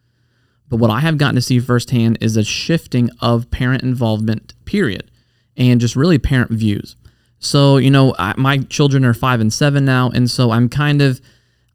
But 0.69 0.77
what 0.77 0.91
I 0.91 1.01
have 1.01 1.19
gotten 1.19 1.35
to 1.35 1.43
see 1.43 1.61
firsthand 1.61 2.19
is 2.21 2.37
a 2.37 2.45
shifting 2.45 3.11
of 3.21 3.51
parent 3.51 3.83
involvement, 3.83 4.55
period, 4.65 5.11
and 5.57 5.81
just 5.81 5.97
really 5.97 6.19
parent 6.19 6.51
views. 6.51 6.97
So, 7.39 7.77
you 7.77 7.91
know, 7.91 8.15
I, 8.19 8.35
my 8.39 8.59
children 8.59 9.05
are 9.05 9.13
five 9.13 9.41
and 9.41 9.53
seven 9.53 9.85
now, 9.85 10.11
and 10.11 10.31
so 10.31 10.51
I'm 10.51 10.69
kind 10.69 11.03
of 11.03 11.21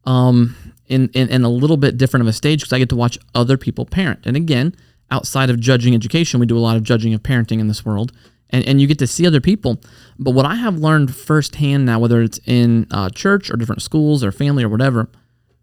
um, 0.04 0.56
in, 0.86 1.10
in, 1.10 1.28
in 1.28 1.44
a 1.44 1.48
little 1.48 1.76
bit 1.76 1.96
different 1.96 2.22
of 2.22 2.28
a 2.28 2.32
stage 2.32 2.60
because 2.60 2.72
I 2.72 2.78
get 2.78 2.88
to 2.88 2.96
watch 2.96 3.18
other 3.34 3.56
people 3.56 3.84
parent. 3.84 4.20
And 4.24 4.36
again, 4.36 4.74
outside 5.10 5.50
of 5.50 5.60
judging 5.60 5.94
education, 5.94 6.40
we 6.40 6.46
do 6.46 6.56
a 6.56 6.60
lot 6.60 6.76
of 6.76 6.82
judging 6.82 7.14
of 7.14 7.22
parenting 7.22 7.60
in 7.60 7.68
this 7.68 7.84
world. 7.84 8.12
And, 8.50 8.66
and 8.66 8.80
you 8.80 8.86
get 8.86 8.98
to 9.00 9.06
see 9.06 9.26
other 9.26 9.40
people. 9.40 9.80
But 10.18 10.30
what 10.30 10.46
I 10.46 10.54
have 10.54 10.78
learned 10.78 11.14
firsthand 11.14 11.84
now, 11.84 11.98
whether 11.98 12.22
it's 12.22 12.40
in 12.46 12.86
uh, 12.90 13.10
church 13.10 13.50
or 13.50 13.56
different 13.56 13.82
schools 13.82 14.24
or 14.24 14.32
family 14.32 14.64
or 14.64 14.68
whatever, 14.68 15.08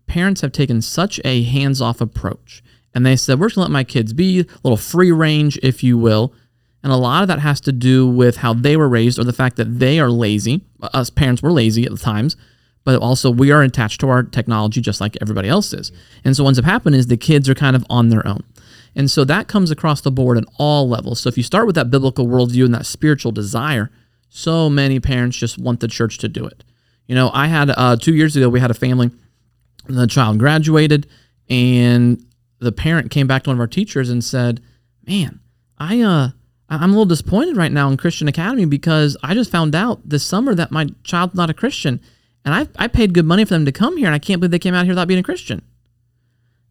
parents 0.07 0.41
have 0.41 0.51
taken 0.51 0.81
such 0.81 1.19
a 1.25 1.43
hands 1.43 1.81
off 1.81 1.99
approach. 1.99 2.63
And 2.93 3.05
they 3.05 3.15
said, 3.15 3.39
we're 3.39 3.47
just 3.47 3.55
going 3.55 3.65
to 3.65 3.71
let 3.71 3.73
my 3.73 3.83
kids 3.83 4.13
be 4.13 4.41
a 4.41 4.45
little 4.63 4.77
free 4.77 5.11
range, 5.11 5.57
if 5.61 5.83
you 5.83 5.97
will. 5.97 6.33
And 6.83 6.93
a 6.93 6.97
lot 6.97 7.23
of 7.23 7.27
that 7.29 7.39
has 7.39 7.59
to 7.61 7.71
do 7.71 8.07
with 8.07 8.37
how 8.37 8.53
they 8.53 8.77
were 8.77 8.87
raised 8.87 9.17
or 9.17 9.23
the 9.23 9.33
fact 9.33 9.55
that 9.57 9.79
they 9.79 9.99
are 9.99 10.09
lazy. 10.09 10.61
Us 10.93 11.09
parents 11.09 11.41
were 11.41 11.51
lazy 11.51 11.83
at 11.83 11.91
the 11.91 11.97
times, 11.97 12.37
but 12.83 13.01
also 13.01 13.31
we 13.31 13.51
are 13.51 13.63
attached 13.63 13.99
to 14.01 14.09
our 14.09 14.21
technology 14.21 14.81
just 14.81 15.01
like 15.01 15.17
everybody 15.19 15.49
else 15.49 15.73
is. 15.73 15.91
And 16.23 16.37
so 16.37 16.43
what 16.43 16.49
ends 16.49 16.59
up 16.59 16.65
happening 16.65 16.99
is 16.99 17.07
the 17.07 17.17
kids 17.17 17.49
are 17.49 17.55
kind 17.55 17.75
of 17.75 17.83
on 17.89 18.09
their 18.09 18.25
own. 18.27 18.43
And 18.95 19.11
so 19.11 19.25
that 19.25 19.47
comes 19.47 19.71
across 19.71 20.01
the 20.01 20.11
board 20.11 20.37
at 20.37 20.45
all 20.57 20.87
levels. 20.87 21.19
So 21.19 21.27
if 21.27 21.37
you 21.37 21.43
start 21.43 21.65
with 21.65 21.75
that 21.75 21.89
biblical 21.89 22.27
worldview 22.27 22.65
and 22.65 22.73
that 22.73 22.85
spiritual 22.85 23.31
desire, 23.31 23.91
so 24.29 24.69
many 24.69 24.99
parents 24.99 25.37
just 25.37 25.57
want 25.57 25.81
the 25.81 25.87
church 25.87 26.17
to 26.19 26.29
do 26.29 26.45
it. 26.45 26.63
You 27.07 27.15
know, 27.15 27.29
I 27.33 27.47
had 27.47 27.69
uh, 27.71 27.97
two 27.97 28.15
years 28.15 28.35
ago, 28.35 28.49
we 28.49 28.59
had 28.59 28.71
a 28.71 28.75
family, 28.75 29.11
the 29.87 30.07
child 30.07 30.39
graduated, 30.39 31.07
and 31.49 32.23
the 32.59 32.71
parent 32.71 33.11
came 33.11 33.27
back 33.27 33.43
to 33.43 33.49
one 33.49 33.57
of 33.57 33.59
our 33.59 33.67
teachers 33.67 34.09
and 34.09 34.23
said, 34.23 34.61
Man, 35.05 35.39
I, 35.77 36.01
uh, 36.01 36.29
I'm 36.69 36.89
a 36.89 36.93
little 36.93 37.05
disappointed 37.05 37.57
right 37.57 37.71
now 37.71 37.89
in 37.89 37.97
Christian 37.97 38.27
Academy 38.27 38.65
because 38.65 39.15
I 39.21 39.35
just 39.35 39.51
found 39.51 39.75
out 39.75 40.01
this 40.07 40.25
summer 40.25 40.55
that 40.55 40.71
my 40.71 40.87
child's 41.03 41.35
not 41.35 41.49
a 41.49 41.53
Christian. 41.53 42.01
And 42.43 42.53
I, 42.53 42.67
I 42.77 42.87
paid 42.87 43.13
good 43.13 43.25
money 43.25 43.43
for 43.43 43.53
them 43.53 43.65
to 43.65 43.71
come 43.71 43.97
here, 43.97 44.07
and 44.07 44.15
I 44.15 44.19
can't 44.19 44.39
believe 44.39 44.51
they 44.51 44.59
came 44.59 44.73
out 44.73 44.85
here 44.85 44.91
without 44.91 45.07
being 45.07 45.19
a 45.19 45.23
Christian. 45.23 45.63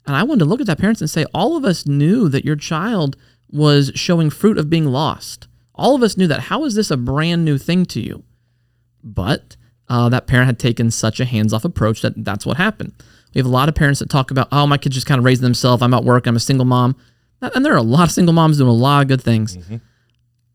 And 0.06 0.14
I 0.16 0.22
wanted 0.22 0.40
to 0.40 0.44
look 0.44 0.60
at 0.60 0.66
that 0.66 0.78
parents 0.78 1.00
and 1.00 1.08
say, 1.08 1.24
all 1.32 1.56
of 1.56 1.64
us 1.64 1.86
knew 1.86 2.28
that 2.28 2.44
your 2.44 2.56
child 2.56 3.16
was 3.50 3.90
showing 3.94 4.30
fruit 4.30 4.58
of 4.58 4.68
being 4.68 4.86
lost. 4.86 5.48
All 5.74 5.94
of 5.94 6.02
us 6.02 6.16
knew 6.16 6.26
that. 6.26 6.40
How 6.40 6.64
is 6.64 6.74
this 6.74 6.90
a 6.90 6.96
brand 6.96 7.44
new 7.44 7.58
thing 7.58 7.86
to 7.86 8.00
you? 8.00 8.22
But 9.02 9.56
uh, 9.88 10.08
that 10.10 10.26
parent 10.26 10.46
had 10.46 10.58
taken 10.58 10.90
such 10.90 11.20
a 11.20 11.24
hands 11.24 11.52
off 11.52 11.64
approach 11.64 12.02
that 12.02 12.24
that's 12.24 12.46
what 12.46 12.56
happened. 12.56 12.92
We 13.34 13.38
have 13.38 13.46
a 13.46 13.50
lot 13.50 13.68
of 13.68 13.74
parents 13.74 14.00
that 14.00 14.10
talk 14.10 14.30
about, 14.30 14.48
oh, 14.52 14.66
my 14.66 14.78
kid 14.78 14.92
just 14.92 15.06
kind 15.06 15.18
of 15.18 15.24
raised 15.24 15.42
themselves. 15.42 15.82
I'm 15.82 15.94
at 15.94 16.04
work. 16.04 16.26
I'm 16.26 16.36
a 16.36 16.40
single 16.40 16.64
mom. 16.64 16.96
And 17.42 17.64
there 17.64 17.74
are 17.74 17.78
a 17.78 17.82
lot 17.82 18.04
of 18.04 18.12
single 18.12 18.32
moms 18.32 18.58
doing 18.58 18.70
a 18.70 18.72
lot 18.72 19.02
of 19.02 19.08
good 19.08 19.22
things. 19.22 19.56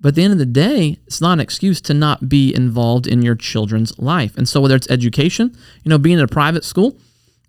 But 0.02 0.10
at 0.10 0.16
the 0.16 0.24
end 0.24 0.34
of 0.34 0.40
the 0.40 0.46
day, 0.46 0.98
it's 1.06 1.20
not 1.20 1.34
an 1.34 1.40
excuse 1.42 1.82
to 1.82 1.94
not 1.94 2.30
be 2.30 2.56
involved 2.56 3.06
in 3.06 3.22
your 3.22 3.36
children's 3.36 3.98
life. 4.00 4.38
And 4.38 4.48
so, 4.48 4.62
whether 4.62 4.76
it's 4.76 4.90
education, 4.90 5.56
you 5.84 5.90
know, 5.90 5.98
being 5.98 6.18
in 6.18 6.24
a 6.24 6.28
private 6.28 6.64
school, 6.64 6.98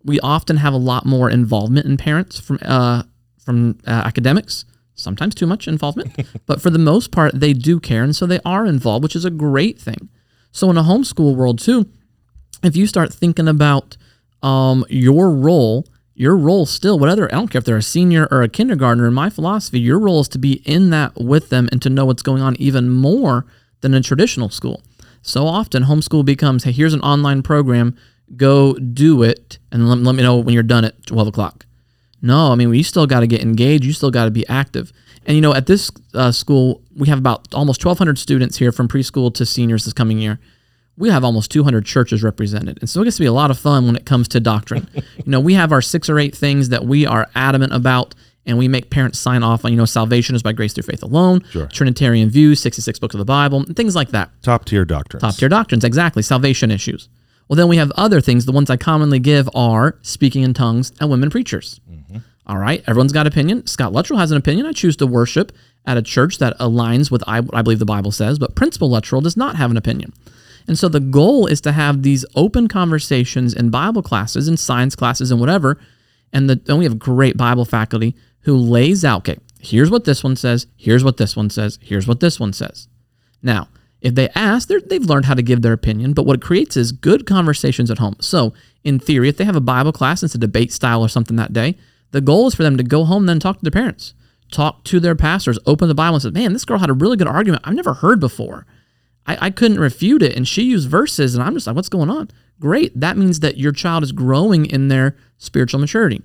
we 0.04 0.20
often 0.20 0.56
have 0.58 0.72
a 0.72 0.78
lot 0.78 1.06
more 1.06 1.30
involvement 1.30 1.86
in 1.86 1.96
parents 1.96 2.40
from 2.40 2.58
uh, 2.62 3.02
from 3.38 3.78
uh, 3.86 3.90
academics. 3.90 4.64
Sometimes 4.94 5.34
too 5.34 5.46
much 5.46 5.66
involvement, 5.66 6.14
but 6.46 6.60
for 6.60 6.68
the 6.68 6.78
most 6.78 7.10
part, 7.10 7.38
they 7.38 7.54
do 7.54 7.80
care, 7.80 8.02
and 8.02 8.14
so 8.14 8.26
they 8.26 8.40
are 8.44 8.66
involved, 8.66 9.02
which 9.02 9.16
is 9.16 9.24
a 9.24 9.30
great 9.30 9.78
thing. 9.78 10.10
So, 10.52 10.70
in 10.70 10.76
a 10.76 10.82
homeschool 10.82 11.36
world 11.36 11.58
too, 11.58 11.88
if 12.62 12.76
you 12.76 12.86
start 12.86 13.12
thinking 13.12 13.48
about 13.48 13.96
um, 14.42 14.84
your 14.88 15.30
role, 15.30 15.86
your 16.14 16.36
role 16.36 16.66
still, 16.66 16.98
whatever, 16.98 17.26
I 17.32 17.36
don't 17.36 17.48
care 17.48 17.60
if 17.60 17.64
they're 17.64 17.76
a 17.76 17.82
senior 17.82 18.28
or 18.30 18.42
a 18.42 18.48
kindergartner, 18.48 19.06
in 19.06 19.14
my 19.14 19.30
philosophy, 19.30 19.80
your 19.80 19.98
role 19.98 20.20
is 20.20 20.28
to 20.28 20.38
be 20.38 20.54
in 20.66 20.90
that 20.90 21.14
with 21.16 21.48
them 21.48 21.68
and 21.72 21.80
to 21.82 21.90
know 21.90 22.04
what's 22.04 22.22
going 22.22 22.42
on 22.42 22.56
even 22.56 22.90
more 22.90 23.46
than 23.80 23.94
a 23.94 24.02
traditional 24.02 24.50
school. 24.50 24.82
So 25.22 25.46
often, 25.46 25.84
homeschool 25.84 26.24
becomes 26.24 26.64
hey, 26.64 26.72
here's 26.72 26.94
an 26.94 27.00
online 27.00 27.42
program, 27.42 27.96
go 28.36 28.74
do 28.74 29.22
it, 29.22 29.58
and 29.72 29.88
let, 29.88 29.98
let 29.98 30.14
me 30.14 30.22
know 30.22 30.38
when 30.38 30.54
you're 30.54 30.62
done 30.62 30.84
at 30.84 31.06
12 31.06 31.28
o'clock. 31.28 31.66
No, 32.22 32.52
I 32.52 32.54
mean, 32.54 32.72
you 32.74 32.82
still 32.82 33.06
got 33.06 33.20
to 33.20 33.26
get 33.26 33.40
engaged. 33.40 33.84
You 33.84 33.92
still 33.92 34.10
got 34.10 34.26
to 34.26 34.30
be 34.30 34.46
active. 34.48 34.92
And, 35.26 35.36
you 35.36 35.40
know, 35.40 35.54
at 35.54 35.66
this 35.66 35.90
uh, 36.14 36.32
school, 36.32 36.82
we 36.94 37.08
have 37.08 37.18
about 37.18 37.52
almost 37.54 37.84
1,200 37.84 38.18
students 38.18 38.58
here 38.58 38.72
from 38.72 38.88
preschool 38.88 39.32
to 39.34 39.46
seniors 39.46 39.84
this 39.84 39.94
coming 39.94 40.18
year 40.18 40.38
we 41.00 41.08
have 41.08 41.24
almost 41.24 41.50
200 41.50 41.84
churches 41.86 42.22
represented. 42.22 42.78
And 42.80 42.88
so 42.88 43.00
it 43.00 43.04
gets 43.04 43.16
to 43.16 43.22
be 43.22 43.26
a 43.26 43.32
lot 43.32 43.50
of 43.50 43.58
fun 43.58 43.86
when 43.86 43.96
it 43.96 44.04
comes 44.04 44.28
to 44.28 44.40
doctrine. 44.40 44.86
you 44.94 45.02
know, 45.26 45.40
we 45.40 45.54
have 45.54 45.72
our 45.72 45.80
six 45.80 46.10
or 46.10 46.18
eight 46.18 46.36
things 46.36 46.68
that 46.68 46.84
we 46.84 47.06
are 47.06 47.26
adamant 47.34 47.72
about 47.72 48.14
and 48.44 48.58
we 48.58 48.68
make 48.68 48.90
parents 48.90 49.18
sign 49.18 49.42
off 49.42 49.64
on, 49.64 49.70
you 49.70 49.78
know, 49.78 49.86
salvation 49.86 50.34
is 50.34 50.42
by 50.42 50.52
grace 50.52 50.74
through 50.74 50.82
faith 50.82 51.02
alone, 51.02 51.42
Trinitarian 51.68 52.28
views, 52.28 52.60
66 52.60 52.98
books 52.98 53.14
of 53.14 53.18
the 53.18 53.24
Bible, 53.24 53.58
and 53.60 53.76
things 53.76 53.94
like 53.94 54.10
that. 54.10 54.30
Top 54.42 54.64
tier 54.64 54.84
doctrines. 54.84 55.22
Top 55.22 55.34
tier 55.36 55.48
doctrines, 55.48 55.84
exactly, 55.84 56.22
salvation 56.22 56.70
issues. 56.70 57.08
Well, 57.50 57.56
then 57.56 57.66
we 57.66 57.78
have 57.78 57.90
other 57.96 58.20
things. 58.20 58.46
The 58.46 58.52
ones 58.52 58.70
I 58.70 58.76
commonly 58.76 59.18
give 59.18 59.50
are 59.56 59.98
speaking 60.02 60.44
in 60.44 60.54
tongues 60.54 60.92
and 61.00 61.10
women 61.10 61.30
preachers. 61.30 61.80
Mm-hmm. 61.90 62.18
All 62.46 62.58
right, 62.58 62.80
everyone's 62.86 63.12
got 63.12 63.26
opinion. 63.26 63.66
Scott 63.66 63.92
Luttrull 63.92 64.20
has 64.20 64.30
an 64.30 64.36
opinion. 64.36 64.66
I 64.66 64.72
choose 64.72 64.94
to 64.98 65.06
worship 65.06 65.50
at 65.84 65.96
a 65.96 66.02
church 66.02 66.38
that 66.38 66.56
aligns 66.60 67.10
with 67.10 67.24
I, 67.26 67.38
I 67.52 67.62
believe 67.62 67.80
the 67.80 67.84
Bible 67.84 68.12
says, 68.12 68.38
but 68.38 68.54
Principal 68.54 68.88
Luttrull 68.88 69.20
does 69.20 69.36
not 69.36 69.56
have 69.56 69.72
an 69.72 69.76
opinion. 69.76 70.12
And 70.68 70.78
so 70.78 70.88
the 70.88 71.00
goal 71.00 71.48
is 71.48 71.60
to 71.62 71.72
have 71.72 72.04
these 72.04 72.24
open 72.36 72.68
conversations 72.68 73.52
in 73.52 73.70
Bible 73.70 74.04
classes 74.04 74.46
and 74.46 74.56
science 74.56 74.94
classes 74.94 75.32
and 75.32 75.40
whatever. 75.40 75.76
And 76.32 76.48
the, 76.48 76.54
then 76.54 76.78
we 76.78 76.84
have 76.84 77.00
great 77.00 77.36
Bible 77.36 77.64
faculty 77.64 78.14
who 78.42 78.56
lays 78.56 79.04
out, 79.04 79.28
okay, 79.28 79.40
here's 79.58 79.90
what 79.90 80.04
this 80.04 80.22
one 80.22 80.36
says, 80.36 80.68
here's 80.76 81.02
what 81.02 81.16
this 81.16 81.34
one 81.34 81.50
says, 81.50 81.80
here's 81.82 82.06
what 82.06 82.20
this 82.20 82.38
one 82.38 82.52
says. 82.52 82.86
Now, 83.42 83.66
if 84.00 84.14
they 84.14 84.28
ask, 84.30 84.68
they've 84.68 85.04
learned 85.04 85.26
how 85.26 85.34
to 85.34 85.42
give 85.42 85.62
their 85.62 85.72
opinion, 85.72 86.14
but 86.14 86.24
what 86.24 86.36
it 86.36 86.42
creates 86.42 86.76
is 86.76 86.92
good 86.92 87.26
conversations 87.26 87.90
at 87.90 87.98
home. 87.98 88.16
So, 88.20 88.54
in 88.82 88.98
theory, 88.98 89.28
if 89.28 89.36
they 89.36 89.44
have 89.44 89.56
a 89.56 89.60
Bible 89.60 89.92
class, 89.92 90.22
it's 90.22 90.34
a 90.34 90.38
debate 90.38 90.72
style 90.72 91.02
or 91.02 91.08
something 91.08 91.36
that 91.36 91.52
day, 91.52 91.76
the 92.12 92.20
goal 92.20 92.46
is 92.46 92.54
for 92.54 92.62
them 92.62 92.76
to 92.76 92.82
go 92.82 93.04
home, 93.04 93.26
then 93.26 93.38
talk 93.38 93.58
to 93.58 93.62
their 93.62 93.70
parents, 93.70 94.14
talk 94.50 94.84
to 94.84 95.00
their 95.00 95.14
pastors, 95.14 95.58
open 95.66 95.88
the 95.88 95.94
Bible 95.94 96.14
and 96.14 96.22
say, 96.22 96.30
man, 96.30 96.52
this 96.54 96.64
girl 96.64 96.78
had 96.78 96.90
a 96.90 96.94
really 96.94 97.16
good 97.16 97.28
argument 97.28 97.62
I've 97.64 97.74
never 97.74 97.94
heard 97.94 98.20
before. 98.20 98.66
I, 99.26 99.46
I 99.46 99.50
couldn't 99.50 99.78
refute 99.78 100.22
it. 100.22 100.34
And 100.34 100.48
she 100.48 100.62
used 100.62 100.88
verses, 100.88 101.34
and 101.34 101.44
I'm 101.44 101.54
just 101.54 101.66
like, 101.66 101.76
what's 101.76 101.90
going 101.90 102.10
on? 102.10 102.30
Great. 102.58 102.98
That 102.98 103.16
means 103.18 103.40
that 103.40 103.58
your 103.58 103.72
child 103.72 104.02
is 104.02 104.12
growing 104.12 104.66
in 104.66 104.88
their 104.88 105.16
spiritual 105.38 105.80
maturity, 105.80 106.22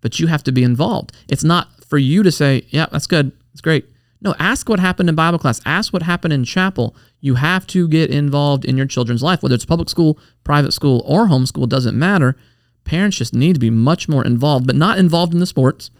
but 0.00 0.20
you 0.20 0.28
have 0.28 0.44
to 0.44 0.52
be 0.52 0.62
involved. 0.62 1.12
It's 1.28 1.44
not 1.44 1.84
for 1.84 1.98
you 1.98 2.22
to 2.22 2.30
say, 2.30 2.66
yeah, 2.70 2.86
that's 2.90 3.06
good. 3.06 3.32
It's 3.52 3.60
great. 3.60 3.86
No, 4.20 4.34
ask 4.38 4.68
what 4.68 4.80
happened 4.80 5.08
in 5.08 5.14
Bible 5.14 5.38
class. 5.38 5.60
Ask 5.66 5.92
what 5.92 6.02
happened 6.02 6.32
in 6.32 6.44
chapel. 6.44 6.96
You 7.26 7.34
have 7.34 7.66
to 7.68 7.88
get 7.88 8.10
involved 8.10 8.64
in 8.64 8.76
your 8.76 8.86
children's 8.86 9.22
life, 9.22 9.42
whether 9.42 9.54
it's 9.56 9.64
public 9.64 9.88
school, 9.90 10.16
private 10.44 10.72
school, 10.72 11.02
or 11.04 11.26
homeschool, 11.26 11.68
doesn't 11.68 11.98
matter. 11.98 12.36
Parents 12.84 13.16
just 13.16 13.34
need 13.34 13.54
to 13.54 13.58
be 13.60 13.68
much 13.70 14.08
more 14.08 14.24
involved, 14.24 14.64
but 14.66 14.76
not 14.76 14.96
involved 14.98 15.34
in 15.34 15.40
the 15.40 15.46
sports. 15.46 15.90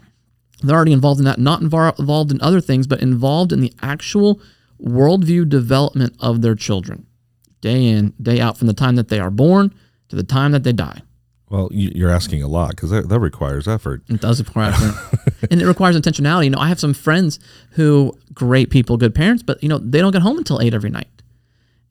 They're 0.63 0.75
already 0.75 0.93
involved 0.93 1.19
in 1.19 1.25
that, 1.25 1.37
not 1.37 1.59
involved 1.61 2.31
in 2.31 2.41
other 2.41 2.61
things, 2.61 2.87
but 2.87 3.01
involved 3.01 3.51
in 3.51 3.59
the 3.59 3.73
actual 3.81 4.39
worldview 4.81 5.49
development 5.49 6.15
of 6.21 6.41
their 6.41 6.55
children, 6.55 7.05
day 7.59 7.87
in, 7.87 8.13
day 8.21 8.39
out, 8.39 8.57
from 8.57 8.67
the 8.67 8.73
time 8.73 8.95
that 8.95 9.09
they 9.09 9.19
are 9.19 9.29
born 9.31 9.73
to 10.07 10.15
the 10.15 10.23
time 10.23 10.53
that 10.53 10.63
they 10.63 10.71
die. 10.71 11.01
Well, 11.49 11.67
you- 11.73 11.91
you're 11.93 12.09
asking 12.09 12.41
a 12.41 12.47
lot 12.47 12.69
because 12.69 12.89
that, 12.91 13.09
that 13.09 13.19
requires 13.19 13.67
effort. 13.67 14.03
It 14.07 14.21
does 14.21 14.39
require 14.41 14.71
effort. 14.71 15.19
and 15.51 15.61
it 15.61 15.65
requires 15.65 15.97
intentionality. 15.99 16.45
You 16.45 16.49
know, 16.51 16.59
I 16.59 16.69
have 16.69 16.79
some 16.79 16.93
friends 16.93 17.37
who 17.71 18.17
great 18.33 18.69
people, 18.69 18.95
good 18.97 19.13
parents, 19.13 19.43
but 19.43 19.61
you 19.61 19.67
know, 19.69 19.77
they 19.77 19.99
don't 19.99 20.11
get 20.13 20.21
home 20.21 20.37
until 20.37 20.61
eight 20.61 20.73
every 20.73 20.89
night. 20.89 21.07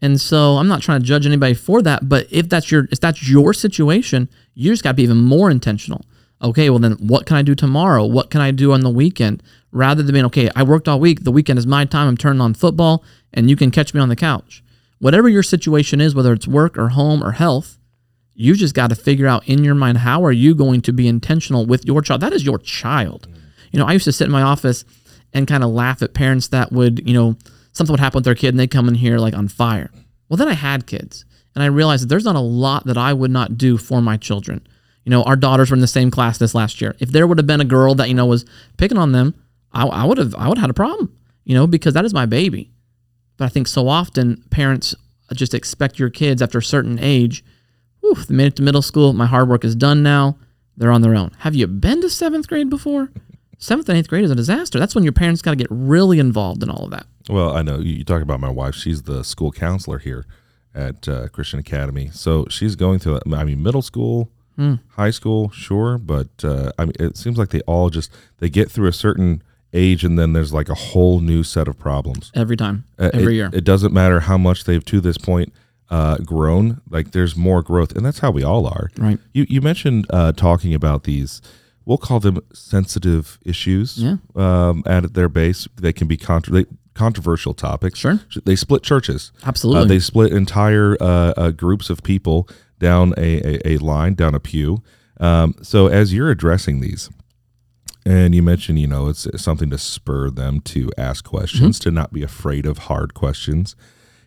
And 0.02 0.20
so 0.20 0.58
I'm 0.58 0.68
not 0.68 0.82
trying 0.82 1.00
to 1.00 1.06
judge 1.06 1.26
anybody 1.26 1.54
for 1.54 1.80
that, 1.82 2.08
but 2.08 2.26
if 2.30 2.48
that's 2.48 2.70
your 2.70 2.86
if 2.90 3.00
that's 3.00 3.28
your 3.28 3.54
situation, 3.54 4.28
you 4.54 4.70
just 4.70 4.82
got 4.82 4.90
to 4.90 4.94
be 4.94 5.02
even 5.04 5.18
more 5.18 5.50
intentional. 5.50 6.04
Okay, 6.42 6.68
well 6.68 6.78
then 6.78 6.92
what 6.94 7.24
can 7.24 7.36
I 7.36 7.42
do 7.42 7.54
tomorrow? 7.54 8.04
What 8.04 8.30
can 8.30 8.40
I 8.42 8.50
do 8.50 8.72
on 8.72 8.80
the 8.80 8.90
weekend? 8.90 9.42
rather 9.76 10.02
than 10.02 10.12
being, 10.14 10.24
okay, 10.24 10.48
I 10.56 10.62
worked 10.62 10.88
all 10.88 10.98
week. 10.98 11.24
The 11.24 11.30
weekend 11.30 11.58
is 11.58 11.66
my 11.66 11.84
time. 11.84 12.08
I'm 12.08 12.16
turning 12.16 12.40
on 12.40 12.54
football 12.54 13.04
and 13.32 13.50
you 13.50 13.56
can 13.56 13.70
catch 13.70 13.92
me 13.92 14.00
on 14.00 14.08
the 14.08 14.16
couch. 14.16 14.64
Whatever 14.98 15.28
your 15.28 15.42
situation 15.42 16.00
is, 16.00 16.14
whether 16.14 16.32
it's 16.32 16.48
work 16.48 16.78
or 16.78 16.88
home 16.88 17.22
or 17.22 17.32
health, 17.32 17.78
you 18.34 18.54
just 18.54 18.74
got 18.74 18.88
to 18.88 18.96
figure 18.96 19.26
out 19.26 19.46
in 19.46 19.62
your 19.62 19.74
mind 19.74 19.98
how 19.98 20.24
are 20.24 20.32
you 20.32 20.54
going 20.54 20.80
to 20.82 20.92
be 20.92 21.06
intentional 21.06 21.66
with 21.66 21.84
your 21.84 22.00
child. 22.00 22.22
That 22.22 22.32
is 22.32 22.44
your 22.44 22.58
child. 22.58 23.28
You 23.70 23.78
know, 23.78 23.86
I 23.86 23.92
used 23.92 24.06
to 24.06 24.12
sit 24.12 24.24
in 24.24 24.32
my 24.32 24.42
office 24.42 24.84
and 25.34 25.46
kind 25.46 25.62
of 25.62 25.70
laugh 25.70 26.00
at 26.02 26.14
parents 26.14 26.48
that 26.48 26.72
would, 26.72 27.06
you 27.06 27.12
know, 27.12 27.36
something 27.76 27.92
would 27.92 28.00
happen 28.00 28.18
with 28.18 28.24
their 28.24 28.34
kid 28.34 28.48
and 28.48 28.58
they'd 28.58 28.70
come 28.70 28.88
in 28.88 28.94
here 28.94 29.18
like 29.18 29.34
on 29.34 29.48
fire. 29.48 29.90
Well, 30.28 30.36
then 30.36 30.48
I 30.48 30.54
had 30.54 30.86
kids 30.86 31.24
and 31.54 31.62
I 31.62 31.66
realized 31.66 32.04
that 32.04 32.08
there's 32.08 32.24
not 32.24 32.36
a 32.36 32.40
lot 32.40 32.86
that 32.86 32.96
I 32.96 33.12
would 33.12 33.30
not 33.30 33.58
do 33.58 33.76
for 33.76 34.00
my 34.00 34.16
children. 34.16 34.66
You 35.04 35.10
know, 35.10 35.22
our 35.22 35.36
daughters 35.36 35.70
were 35.70 35.76
in 35.76 35.80
the 35.80 35.86
same 35.86 36.10
class 36.10 36.38
this 36.38 36.54
last 36.54 36.80
year. 36.80 36.96
If 36.98 37.10
there 37.10 37.26
would 37.26 37.38
have 37.38 37.46
been 37.46 37.60
a 37.60 37.64
girl 37.64 37.94
that, 37.94 38.08
you 38.08 38.14
know, 38.14 38.26
was 38.26 38.44
picking 38.76 38.98
on 38.98 39.12
them, 39.12 39.34
I, 39.72 39.86
I 39.86 40.04
would 40.04 40.18
have 40.18 40.34
I 40.34 40.48
would 40.48 40.58
have 40.58 40.64
had 40.64 40.70
a 40.70 40.74
problem, 40.74 41.14
you 41.44 41.54
know, 41.54 41.66
because 41.66 41.94
that 41.94 42.04
is 42.04 42.14
my 42.14 42.26
baby. 42.26 42.70
But 43.36 43.44
I 43.44 43.48
think 43.48 43.68
so 43.68 43.88
often 43.88 44.42
parents 44.50 44.94
just 45.34 45.54
expect 45.54 45.98
your 45.98 46.10
kids 46.10 46.40
after 46.40 46.58
a 46.58 46.62
certain 46.62 46.98
age, 46.98 47.44
whew, 48.00 48.14
the 48.14 48.32
minute 48.32 48.56
to 48.56 48.62
middle 48.62 48.82
school, 48.82 49.12
my 49.12 49.26
hard 49.26 49.48
work 49.48 49.64
is 49.64 49.74
done 49.74 50.02
now. 50.02 50.38
They're 50.76 50.92
on 50.92 51.02
their 51.02 51.14
own. 51.14 51.32
Have 51.38 51.54
you 51.54 51.66
been 51.66 52.00
to 52.02 52.10
seventh 52.10 52.48
grade 52.48 52.70
before? 52.70 53.10
Seventh 53.58 53.88
and 53.88 53.96
eighth 53.98 54.08
grade 54.08 54.24
is 54.24 54.30
a 54.30 54.34
disaster. 54.34 54.78
That's 54.78 54.94
when 54.94 55.04
your 55.04 55.12
parents 55.12 55.42
got 55.42 55.52
to 55.52 55.56
get 55.56 55.68
really 55.70 56.18
involved 56.18 56.62
in 56.62 56.70
all 56.70 56.84
of 56.84 56.90
that. 56.90 57.06
Well, 57.28 57.56
I 57.56 57.62
know 57.62 57.78
you 57.78 58.04
talk 58.04 58.22
about 58.22 58.40
my 58.40 58.50
wife. 58.50 58.74
She's 58.74 59.02
the 59.02 59.24
school 59.24 59.50
counselor 59.50 59.98
here 59.98 60.26
at 60.74 61.08
uh, 61.08 61.28
Christian 61.28 61.58
Academy. 61.58 62.10
So 62.12 62.46
she's 62.50 62.76
going 62.76 62.98
through, 62.98 63.20
I 63.34 63.44
mean, 63.44 63.62
middle 63.62 63.82
school, 63.82 64.30
mm. 64.58 64.78
high 64.90 65.10
school, 65.10 65.50
sure, 65.50 65.98
but 65.98 66.28
uh, 66.44 66.72
I 66.78 66.84
mean, 66.84 66.94
it 67.00 67.16
seems 67.16 67.38
like 67.38 67.48
they 67.48 67.62
all 67.62 67.88
just 67.88 68.12
they 68.38 68.50
get 68.50 68.70
through 68.70 68.88
a 68.88 68.92
certain 68.92 69.42
age 69.72 70.04
and 70.04 70.18
then 70.18 70.32
there's 70.32 70.52
like 70.52 70.68
a 70.68 70.74
whole 70.74 71.20
new 71.20 71.42
set 71.42 71.66
of 71.66 71.78
problems 71.78 72.30
every 72.34 72.56
time, 72.56 72.84
uh, 72.98 73.10
every 73.12 73.34
it, 73.34 73.36
year. 73.36 73.50
It 73.52 73.64
doesn't 73.64 73.92
matter 73.92 74.20
how 74.20 74.38
much 74.38 74.64
they've 74.64 74.84
to 74.84 75.00
this 75.00 75.18
point 75.18 75.52
uh, 75.90 76.18
grown. 76.18 76.82
Like 76.88 77.12
there's 77.12 77.36
more 77.36 77.62
growth, 77.62 77.96
and 77.96 78.04
that's 78.04 78.18
how 78.20 78.30
we 78.30 78.42
all 78.42 78.66
are. 78.66 78.90
Right. 78.98 79.18
You 79.32 79.46
you 79.48 79.60
mentioned 79.60 80.06
uh, 80.10 80.32
talking 80.32 80.74
about 80.74 81.04
these. 81.04 81.40
We'll 81.86 81.98
call 81.98 82.20
them 82.20 82.40
sensitive 82.52 83.38
issues. 83.42 83.96
Yeah. 83.96 84.16
Um, 84.34 84.82
at 84.84 85.14
their 85.14 85.30
base, 85.30 85.66
they 85.76 85.92
can 85.92 86.06
be 86.06 86.18
contra- 86.18 86.52
they, 86.52 86.66
controversial 86.94 87.54
topics. 87.54 88.00
Sure. 88.00 88.20
They 88.44 88.56
split 88.56 88.82
churches. 88.82 89.32
Absolutely. 89.44 89.82
Uh, 89.82 89.84
they 89.86 89.98
split 90.00 90.32
entire 90.32 90.96
uh, 91.00 91.32
uh, 91.36 91.50
groups 91.52 91.88
of 91.88 92.02
people 92.02 92.48
down 92.78 93.14
a, 93.16 93.40
a, 93.40 93.74
a 93.74 93.78
line, 93.78 94.14
down 94.14 94.34
a 94.34 94.40
pew. 94.40 94.82
Um, 95.20 95.54
so 95.62 95.86
as 95.86 96.12
you're 96.12 96.30
addressing 96.30 96.80
these, 96.80 97.08
and 98.04 98.34
you 98.34 98.42
mentioned, 98.42 98.78
you 98.78 98.86
know, 98.86 99.08
it's 99.08 99.26
something 99.40 99.70
to 99.70 99.78
spur 99.78 100.30
them 100.30 100.60
to 100.62 100.90
ask 100.96 101.24
questions, 101.24 101.78
mm-hmm. 101.78 101.88
to 101.88 101.94
not 101.94 102.12
be 102.12 102.22
afraid 102.22 102.66
of 102.66 102.78
hard 102.78 103.14
questions. 103.14 103.74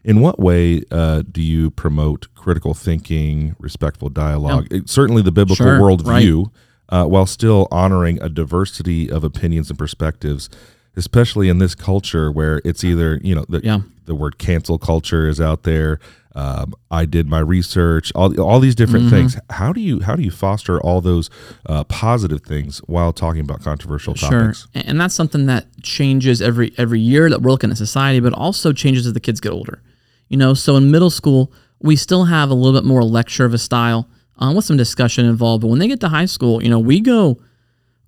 In 0.03 0.21
what 0.21 0.39
way 0.39 0.83
uh, 0.91 1.23
do 1.29 1.41
you 1.41 1.71
promote 1.71 2.27
critical 2.35 2.73
thinking, 2.73 3.55
respectful 3.59 4.09
dialogue? 4.09 4.67
Yeah. 4.71 4.79
It, 4.79 4.89
certainly 4.89 5.21
the 5.21 5.31
biblical 5.31 5.65
sure, 5.65 5.79
worldview, 5.79 6.45
right. 6.45 6.53
Uh, 6.89 7.05
while 7.05 7.25
still 7.25 7.67
honoring 7.71 8.21
a 8.21 8.29
diversity 8.29 9.09
of 9.09 9.23
opinions 9.23 9.69
and 9.69 9.77
perspectives, 9.77 10.49
especially 10.95 11.49
in 11.49 11.59
this 11.59 11.75
culture 11.75 12.31
where 12.31 12.61
it's 12.65 12.83
either, 12.83 13.19
you 13.23 13.35
know, 13.35 13.45
the, 13.47 13.61
yeah. 13.63 13.79
the 14.05 14.15
word 14.15 14.37
cancel 14.37 14.77
culture 14.77 15.27
is 15.27 15.39
out 15.39 15.63
there. 15.63 15.99
Um, 16.35 16.73
I 16.91 17.05
did 17.05 17.27
my 17.27 17.39
research, 17.39 18.11
all, 18.13 18.39
all 18.39 18.59
these 18.59 18.75
different 18.75 19.05
mm-hmm. 19.07 19.15
things. 19.15 19.37
How 19.49 19.73
do 19.73 19.81
you 19.81 19.99
how 20.01 20.15
do 20.15 20.21
you 20.21 20.29
foster 20.29 20.79
all 20.79 21.01
those 21.01 21.29
uh, 21.65 21.83
positive 21.85 22.43
things 22.43 22.79
while 22.79 23.11
talking 23.11 23.41
about 23.41 23.61
controversial 23.61 24.13
topics? 24.13 24.67
Sure, 24.73 24.83
and 24.85 25.01
that's 25.01 25.15
something 25.15 25.47
that 25.47 25.65
changes 25.81 26.39
every 26.39 26.71
every 26.77 26.99
year 26.99 27.29
that 27.29 27.41
we're 27.41 27.49
looking 27.49 27.71
at 27.71 27.77
society, 27.77 28.19
but 28.19 28.31
also 28.33 28.71
changes 28.73 29.07
as 29.07 29.13
the 29.13 29.19
kids 29.19 29.39
get 29.39 29.51
older. 29.51 29.81
You 30.27 30.37
know, 30.37 30.53
so 30.53 30.75
in 30.75 30.91
middle 30.91 31.09
school, 31.09 31.51
we 31.81 31.95
still 31.95 32.25
have 32.25 32.51
a 32.51 32.53
little 32.53 32.79
bit 32.79 32.87
more 32.87 33.03
lecture 33.03 33.43
of 33.43 33.53
a 33.55 33.57
style 33.57 34.07
um, 34.39 34.55
with 34.55 34.65
some 34.65 34.77
discussion 34.77 35.25
involved. 35.25 35.61
But 35.61 35.67
when 35.67 35.79
they 35.79 35.87
get 35.87 35.99
to 36.01 36.09
high 36.09 36.25
school, 36.25 36.63
you 36.63 36.69
know, 36.69 36.79
we 36.79 37.01
go, 37.01 37.39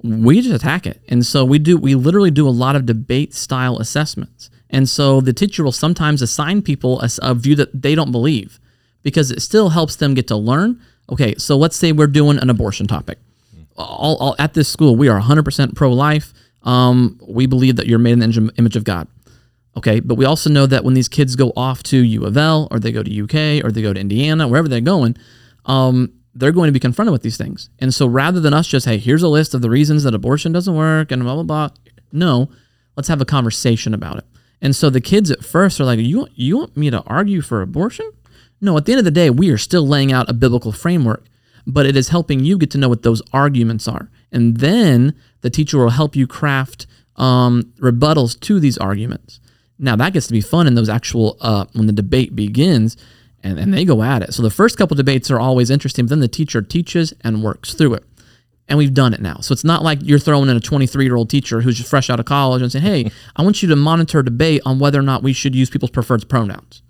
we 0.02 0.42
just 0.42 0.56
attack 0.56 0.88
it. 0.88 1.02
And 1.08 1.26
so 1.26 1.46
we 1.46 1.60
do, 1.60 1.78
we 1.78 1.94
literally 1.94 2.32
do 2.32 2.48
a 2.48 2.50
lot 2.50 2.76
of 2.76 2.86
debate 2.86 3.34
style 3.34 3.78
assessments. 3.78 4.50
And 4.70 4.88
so 4.90 5.22
the 5.22 5.34
teacher 5.34 5.64
will 5.64 5.72
sometimes 5.74 6.22
assign 6.22 6.62
people 6.62 7.02
a, 7.02 7.10
a 7.22 7.36
view 7.36 7.56
that 7.56 7.82
they 7.82 7.94
don't 7.94 8.12
believe 8.12 8.60
because 9.04 9.30
it 9.30 9.42
still 9.42 9.70
helps 9.70 9.98
them 9.98 10.14
get 10.14 10.28
to 10.30 10.38
learn. 10.38 10.82
Okay, 11.12 11.36
so 11.38 11.58
let's 11.58 11.76
say 11.76 11.92
we're 11.92 12.08
doing 12.08 12.40
an 12.40 12.50
abortion 12.50 12.88
topic. 12.88 13.20
All, 13.78 14.16
all 14.18 14.36
at 14.40 14.54
this 14.54 14.70
school, 14.70 14.96
we 14.96 15.10
are 15.10 15.20
100% 15.20 15.76
pro 15.76 15.92
life. 15.92 16.34
Um, 16.64 17.20
we 17.28 17.48
believe 17.48 17.76
that 17.78 17.88
you're 17.88 18.00
made 18.00 18.14
in 18.14 18.20
the 18.20 18.52
image 18.58 18.76
of 18.76 18.84
God. 18.84 19.08
Okay, 19.76 20.00
but 20.00 20.16
we 20.16 20.26
also 20.26 20.50
know 20.50 20.66
that 20.66 20.84
when 20.84 20.94
these 20.94 21.08
kids 21.08 21.36
go 21.36 21.52
off 21.56 21.82
to 21.84 21.98
U 21.98 22.26
of 22.26 22.38
L 22.38 22.68
or 22.72 22.80
they 22.80 22.92
go 22.92 23.04
to 23.04 23.24
UK 23.24 23.64
or 23.64 23.72
they 23.72 23.82
go 23.82 23.94
to 23.94 24.00
Indiana, 24.00 24.48
wherever 24.48 24.68
they're 24.68 24.82
going, 24.82 25.18
um, 25.66 26.12
they're 26.34 26.52
going 26.52 26.68
to 26.68 26.74
be 26.74 26.80
confronted 26.80 27.12
with 27.12 27.24
these 27.24 27.38
things. 27.38 27.70
And 27.80 27.94
so 27.94 28.08
rather 28.08 28.40
than 28.40 28.54
us 28.54 28.68
just, 28.68 28.86
hey, 28.86 28.98
here's 28.98 29.24
a 29.24 29.28
list 29.28 29.54
of 29.54 29.62
the 29.62 29.70
reasons 29.70 30.04
that 30.04 30.16
abortion 30.16 30.52
doesn't 30.52 30.76
work 30.76 31.12
and 31.12 31.24
blah, 31.24 31.36
blah, 31.36 31.44
blah, 31.44 31.70
no, 32.12 32.50
let's 32.96 33.10
have 33.10 33.22
a 33.22 33.26
conversation 33.26 33.94
about 33.94 34.18
it. 34.18 34.26
And 34.62 34.76
so 34.76 34.90
the 34.90 35.02
kids 35.02 35.32
at 35.32 35.44
first 35.44 35.80
are 35.80 35.86
like, 35.86 36.00
you, 36.00 36.28
you 36.36 36.60
want 36.60 36.78
me 36.78 36.90
to 36.90 37.02
argue 37.04 37.42
for 37.42 37.62
abortion? 37.62 38.10
No, 38.62 38.78
at 38.78 38.86
the 38.86 38.94
end 38.94 39.00
of 39.00 39.06
the 39.06 39.12
day, 39.12 39.30
we 39.30 39.50
are 39.50 39.58
still 39.58 39.88
laying 39.88 40.12
out 40.14 40.30
a 40.30 40.34
biblical 40.34 40.72
framework, 40.72 41.26
but 41.66 41.86
it 41.86 41.96
is 41.96 42.10
helping 42.10 42.42
you 42.42 42.58
get 42.58 42.70
to 42.72 42.78
know 42.78 42.90
what 42.90 43.02
those 43.02 43.22
arguments 43.34 43.88
are. 43.88 44.10
And 44.32 44.58
then 44.58 45.16
the 45.42 45.50
teacher 45.50 45.80
will 45.80 45.90
help 45.90 46.16
you 46.16 46.28
craft 46.28 46.86
um, 47.16 47.74
rebuttals 47.80 48.40
to 48.42 48.60
these 48.60 48.78
arguments. 48.78 49.40
Now 49.80 49.96
that 49.96 50.14
gets 50.14 50.28
to 50.28 50.34
be 50.34 50.42
fun 50.42 50.68
in 50.68 50.76
those 50.76 50.90
actual 50.90 51.38
uh, 51.42 51.66
when 51.74 51.88
the 51.88 51.94
debate 51.94 52.36
begins, 52.36 52.96
and, 53.44 53.60
and 53.60 53.74
they 53.74 53.86
go 53.86 54.04
at 54.04 54.22
it. 54.22 54.34
So 54.34 54.44
the 54.44 54.50
first 54.50 54.78
couple 54.78 54.96
debates 54.96 55.32
are 55.32 55.40
always 55.40 55.70
interesting, 55.70 56.06
but 56.06 56.10
then 56.10 56.20
the 56.20 56.28
teacher 56.28 56.62
teaches 56.62 57.14
and 57.22 57.44
works 57.44 57.74
through 57.74 57.96
it. 57.96 58.04
And 58.68 58.78
we've 58.78 58.94
done 58.94 59.14
it 59.14 59.22
now. 59.22 59.38
So 59.38 59.52
it's 59.52 59.64
not 59.64 59.84
like 59.84 60.00
you're 60.02 60.20
throwing 60.20 60.50
in 60.50 60.56
a 60.56 60.62
23 60.62 61.04
year 61.04 61.16
old 61.16 61.30
teacher 61.30 61.62
who's 61.62 61.78
just 61.78 61.90
fresh 61.90 62.10
out 62.10 62.20
of 62.20 62.26
college 62.26 62.62
and 62.62 62.72
saying, 62.72 62.86
hey, 62.86 63.12
I 63.36 63.44
want 63.44 63.62
you 63.62 63.70
to 63.70 63.76
monitor 63.76 64.24
debate 64.24 64.62
on 64.66 64.80
whether 64.80 65.00
or 65.00 65.04
not 65.04 65.24
we 65.24 65.34
should 65.34 65.56
use 65.56 65.70
people's 65.70 65.92
preferred 65.92 66.28
pronouns. 66.30 66.82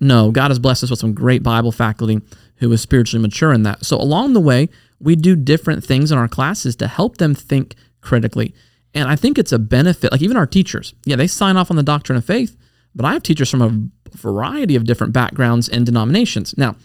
No, 0.00 0.32
God 0.32 0.50
has 0.50 0.58
blessed 0.58 0.84
us 0.84 0.90
with 0.90 0.98
some 0.98 1.14
great 1.14 1.42
Bible 1.42 1.70
faculty 1.70 2.20
who 2.56 2.72
is 2.72 2.80
spiritually 2.80 3.22
mature 3.22 3.52
in 3.52 3.62
that. 3.64 3.84
So 3.84 3.96
along 3.96 4.32
the 4.32 4.40
way, 4.40 4.68
we 4.98 5.16
do 5.16 5.36
different 5.36 5.84
things 5.84 6.10
in 6.10 6.18
our 6.18 6.28
classes 6.28 6.74
to 6.76 6.88
help 6.88 7.18
them 7.18 7.34
think 7.34 7.74
critically. 8.00 8.54
And 8.94 9.08
I 9.08 9.16
think 9.16 9.38
it's 9.38 9.52
a 9.52 9.58
benefit. 9.58 10.12
Like 10.12 10.22
even 10.22 10.36
our 10.36 10.46
teachers, 10.46 10.94
yeah, 11.04 11.16
they 11.16 11.26
sign 11.26 11.56
off 11.56 11.70
on 11.70 11.76
the 11.76 11.82
doctrine 11.82 12.16
of 12.16 12.24
faith, 12.24 12.56
but 12.94 13.04
I 13.04 13.12
have 13.12 13.22
teachers 13.22 13.50
from 13.50 13.62
a 13.62 14.01
variety 14.14 14.76
of 14.76 14.84
different 14.84 15.12
backgrounds 15.12 15.68
and 15.68 15.84
denominations. 15.86 16.54
Now, 16.56 16.76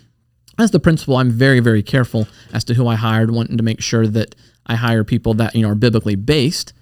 as 0.58 0.72
the 0.72 0.80
principal, 0.80 1.18
I'm 1.18 1.30
very, 1.30 1.60
very 1.60 1.84
careful 1.84 2.28
as 2.52 2.64
to 2.66 2.74
who 2.74 2.88
I 2.88 2.96
hired, 2.96 3.32
wanting 3.32 3.58
to 3.58 3.64
make 3.64 3.82
sure 3.82 4.08
that 4.08 4.36
I 4.66 4.76
hire 4.76 5.04
people 5.04 5.34
that 5.36 5.56
you 5.56 5.62
know 5.62 5.70
are 5.70 5.76
biblically 5.76 6.16
based. 6.16 6.74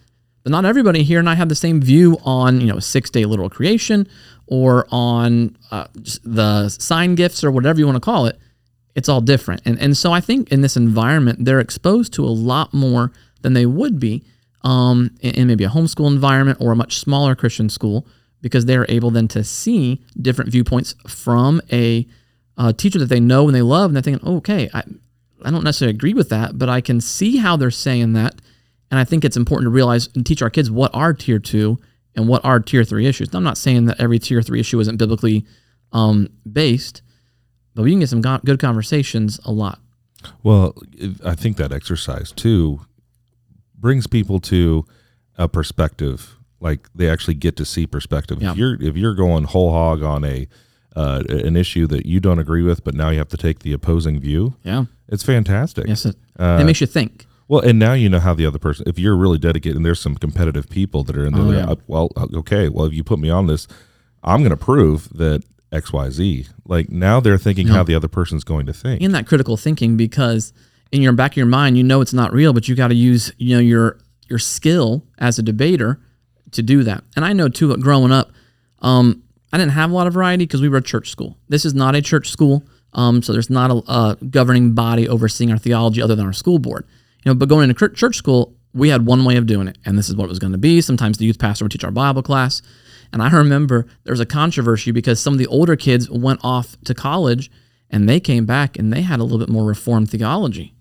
But 0.44 0.52
not 0.52 0.66
everybody 0.66 1.04
here 1.04 1.20
and 1.20 1.30
I 1.30 1.36
have 1.36 1.50
the 1.50 1.56
same 1.56 1.82
view 1.82 2.18
on 2.24 2.62
you 2.62 2.68
know 2.68 2.80
six 2.80 3.10
day 3.10 3.26
literal 3.26 3.50
creation 3.50 4.08
or 4.48 4.88
on 4.92 5.58
uh, 5.72 5.88
the 6.24 6.70
sign 6.70 7.16
gifts 7.16 7.44
or 7.44 7.52
whatever 7.52 7.80
you 7.80 7.86
want 7.86 7.98
to 7.98 8.02
call 8.02 8.28
it. 8.28 8.40
It's 8.96 9.10
all 9.10 9.22
different, 9.22 9.62
and 9.66 9.80
and 9.80 9.98
so 9.98 10.14
I 10.14 10.22
think 10.22 10.52
in 10.52 10.62
this 10.62 10.78
environment 10.78 11.44
they're 11.44 11.60
exposed 11.60 12.14
to 12.14 12.24
a 12.24 12.30
lot 12.30 12.74
more 12.74 13.12
than 13.42 13.54
they 13.54 13.66
would 13.66 14.00
be 14.00 14.24
um, 14.64 15.12
in, 15.20 15.36
in 15.36 15.48
maybe 15.48 15.66
a 15.66 15.70
homeschool 15.70 16.08
environment 16.08 16.60
or 16.62 16.72
a 16.72 16.76
much 16.76 17.00
smaller 17.00 17.36
Christian 17.36 17.70
school 17.70 18.08
because 18.42 18.66
they're 18.66 18.86
able 18.90 19.12
then 19.12 19.28
to 19.30 19.44
see 19.44 20.04
different 20.22 20.52
viewpoints 20.52 20.96
from 21.08 21.62
a 21.72 22.08
uh, 22.58 22.74
teacher 22.74 23.00
that 23.00 23.10
they 23.10 23.20
know 23.20 23.48
and 23.48 23.56
they 23.56 23.62
love, 23.62 23.90
and 23.90 23.96
they're 23.96 24.04
thinking, 24.04 24.28
oh, 24.28 24.38
okay, 24.38 24.70
I, 24.74 24.84
I 25.44 25.52
don't 25.52 25.64
necessarily 25.64 25.96
agree 25.96 26.14
with 26.14 26.30
that, 26.30 26.58
but 26.58 26.70
I 26.70 26.82
can 26.82 27.02
see 27.02 27.38
how 27.38 27.58
they're 27.58 27.72
saying 27.72 28.14
that. 28.14 28.36
And 28.92 29.00
I 29.00 29.04
think 29.04 29.26
it's 29.26 29.38
important 29.38 29.66
to 29.66 29.72
realize 29.72 30.10
and 30.16 30.26
teach 30.26 30.42
our 30.42 30.50
kids 30.50 30.70
what 30.72 30.94
are 30.94 31.14
tier 31.14 31.40
two 31.40 31.80
and 32.16 32.28
what 32.28 32.46
are 32.46 32.60
tier 32.60 32.84
three 32.84 33.08
issues. 33.08 33.34
Now, 33.34 33.38
I'm 33.38 33.44
not 33.44 33.58
saying 33.58 33.86
that 33.86 34.00
every 34.00 34.20
tier 34.20 34.42
three 34.42 34.60
issue 34.60 34.80
isn't 34.80 34.98
biblically 34.98 35.46
um, 35.92 36.30
based, 36.50 37.02
but 37.74 37.84
we 37.84 37.92
can 37.92 38.00
get 38.00 38.10
some 38.10 38.22
go- 38.22 38.40
good 38.46 38.60
conversations 38.60 39.40
a 39.44 39.52
lot. 39.52 39.80
Well, 40.44 40.76
I 41.24 41.36
think 41.36 41.58
that 41.58 41.72
exercise 41.72 42.32
too 42.32 42.82
brings 43.78 44.08
people 44.08 44.40
to 44.40 44.86
a 45.38 45.48
perspective 45.48 46.35
like 46.60 46.90
they 46.96 47.10
actually 47.10 47.36
get 47.36 47.56
to 47.58 47.66
see 47.66 47.86
perspective. 47.88 48.42
Yeah. 48.42 48.52
if 48.52 48.58
you're 48.58 48.82
if 48.82 48.98
you're 48.98 49.16
going 49.16 49.46
whole 49.46 49.72
hog 49.72 50.04
on 50.04 50.24
a 50.24 50.48
uh, 50.96 51.24
an 51.28 51.58
issue 51.58 51.86
that 51.88 52.06
you 52.06 52.22
don't 52.22 52.40
agree 52.40 52.64
with 52.64 52.84
but 52.86 52.96
now 52.96 53.10
you 53.10 53.18
have 53.18 53.28
to 53.28 53.36
take 53.36 53.60
the 53.60 53.74
opposing 53.74 54.18
view 54.18 54.56
yeah. 54.64 54.86
it's 55.10 55.24
fantastic. 55.24 55.88
Yes 55.88 56.06
it, 56.06 56.16
uh, 56.40 56.58
it 56.62 56.64
makes 56.64 56.80
you 56.80 56.88
think. 56.88 57.26
well 57.50 57.60
and 57.60 57.78
now 57.78 57.92
you 57.92 58.08
know 58.08 58.20
how 58.22 58.34
the 58.34 58.46
other 58.46 58.60
person 58.60 58.86
if 58.88 58.98
you're 58.98 59.18
really 59.18 59.38
dedicated 59.38 59.76
and 59.76 59.86
there's 59.86 60.00
some 60.00 60.16
competitive 60.16 60.70
people 60.70 61.04
that 61.04 61.18
are 61.18 61.26
in 61.26 61.34
there 61.34 61.44
oh, 61.44 61.52
yeah. 61.52 61.76
well 61.88 62.12
uh, 62.16 62.28
okay 62.34 62.70
well 62.70 62.86
if 62.86 62.94
you 62.94 63.04
put 63.04 63.20
me 63.20 63.30
on 63.30 63.48
this 63.48 63.68
i'm 64.24 64.40
going 64.40 64.52
to 64.52 64.58
prove 64.58 65.10
that 65.10 65.44
xyz 65.74 66.48
like 66.66 66.90
now 66.90 67.20
they're 67.20 67.38
thinking 67.38 67.68
how 67.68 67.84
the 67.84 67.96
other 67.96 68.08
person's 68.08 68.44
going 68.44 68.66
to 68.66 68.74
think. 68.74 69.02
In 69.02 69.12
that 69.12 69.28
critical 69.28 69.58
thinking 69.58 69.98
because 69.98 70.54
in 70.92 71.02
your 71.02 71.14
back 71.14 71.34
of 71.34 71.38
your 71.38 71.46
mind, 71.46 71.78
you 71.78 71.84
know 71.84 72.02
it's 72.02 72.14
not 72.14 72.34
real, 72.34 72.54
but 72.54 72.68
you 72.68 72.76
got 72.76 72.88
to 72.88 72.96
use 72.96 73.32
you 73.38 73.56
know 73.56 73.62
your 73.62 74.00
your 74.28 74.40
skill 74.40 75.04
as 75.20 75.38
a 75.38 75.44
debater 75.44 76.00
to 76.56 76.64
do 76.64 76.84
that. 76.84 77.04
And 77.16 77.24
I 77.24 77.34
know 77.34 77.50
too, 77.50 77.76
growing 77.78 78.12
up, 78.12 78.32
um, 78.80 79.24
I 79.54 79.58
didn't 79.58 79.72
have 79.72 79.92
a 79.92 79.94
lot 79.94 80.08
of 80.08 80.14
variety 80.14 80.46
because 80.46 80.62
we 80.62 80.70
were 80.70 80.78
a 80.78 80.84
church 80.84 81.10
school. 81.10 81.38
This 81.48 81.66
is 81.66 81.74
not 81.74 81.96
a 81.96 82.02
church 82.02 82.30
school, 82.30 82.64
um, 82.94 83.22
so 83.22 83.32
there's 83.32 83.50
not 83.50 83.72
a, 83.72 83.76
a 83.92 84.18
governing 84.30 84.74
body 84.74 85.08
overseeing 85.08 85.52
our 85.52 85.58
theology 85.58 86.02
other 86.02 86.16
than 86.16 86.26
our 86.26 86.34
school 86.34 86.60
board. 86.60 86.86
You 87.24 87.32
know, 87.32 87.36
but 87.36 87.50
going 87.50 87.70
into 87.70 87.90
church 87.90 88.18
school, 88.18 88.54
we 88.74 88.90
had 88.90 89.06
one 89.06 89.24
way 89.24 89.38
of 89.38 89.46
doing 89.46 89.68
it, 89.68 89.78
and 89.86 89.98
this 89.98 90.10
is 90.10 90.16
what 90.16 90.26
it 90.26 90.30
was 90.30 90.40
going 90.40 90.52
to 90.52 90.58
be. 90.58 90.82
Sometimes 90.82 91.18
the 91.18 91.26
youth 91.26 91.40
pastor 91.40 91.64
would 91.64 91.72
teach 91.72 91.84
our 91.84 91.92
Bible 91.92 92.22
class, 92.22 92.62
and 93.14 93.22
I 93.22 93.32
remember 93.32 93.88
there 94.04 94.12
was 94.12 94.20
a 94.20 94.26
controversy 94.26 94.92
because 94.92 95.20
some 95.20 95.34
of 95.34 95.40
the 95.40 95.48
older 95.48 95.76
kids 95.76 96.10
went 96.10 96.42
off 96.44 96.76
to 96.84 96.94
college, 96.94 97.50
and 97.90 98.10
they 98.10 98.20
came 98.20 98.46
back 98.46 98.78
and 98.78 98.92
they 98.92 99.02
had 99.02 99.20
a 99.20 99.24
little 99.24 99.40
bit 99.40 99.50
more 99.50 99.64
reformed 99.66 100.10
theology. 100.10 100.76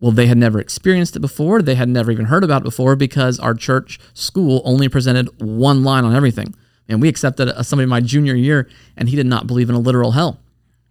Well, 0.00 0.12
they 0.12 0.26
had 0.26 0.38
never 0.38 0.58
experienced 0.58 1.14
it 1.14 1.20
before. 1.20 1.60
They 1.60 1.74
had 1.74 1.88
never 1.88 2.10
even 2.10 2.26
heard 2.26 2.42
about 2.42 2.62
it 2.62 2.64
before 2.64 2.96
because 2.96 3.38
our 3.38 3.54
church 3.54 4.00
school 4.14 4.62
only 4.64 4.88
presented 4.88 5.28
one 5.40 5.84
line 5.84 6.04
on 6.04 6.14
everything. 6.14 6.54
And 6.88 7.00
we 7.02 7.08
accepted 7.08 7.48
a, 7.48 7.62
somebody 7.62 7.86
my 7.86 8.00
junior 8.00 8.34
year, 8.34 8.68
and 8.96 9.08
he 9.08 9.16
did 9.16 9.26
not 9.26 9.46
believe 9.46 9.68
in 9.68 9.74
a 9.74 9.78
literal 9.78 10.12
hell. 10.12 10.40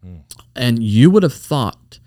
Hmm. 0.04 0.18
And 0.56 0.84
you 0.84 1.10
would 1.10 1.24
have 1.24 1.34
thought 1.34 2.00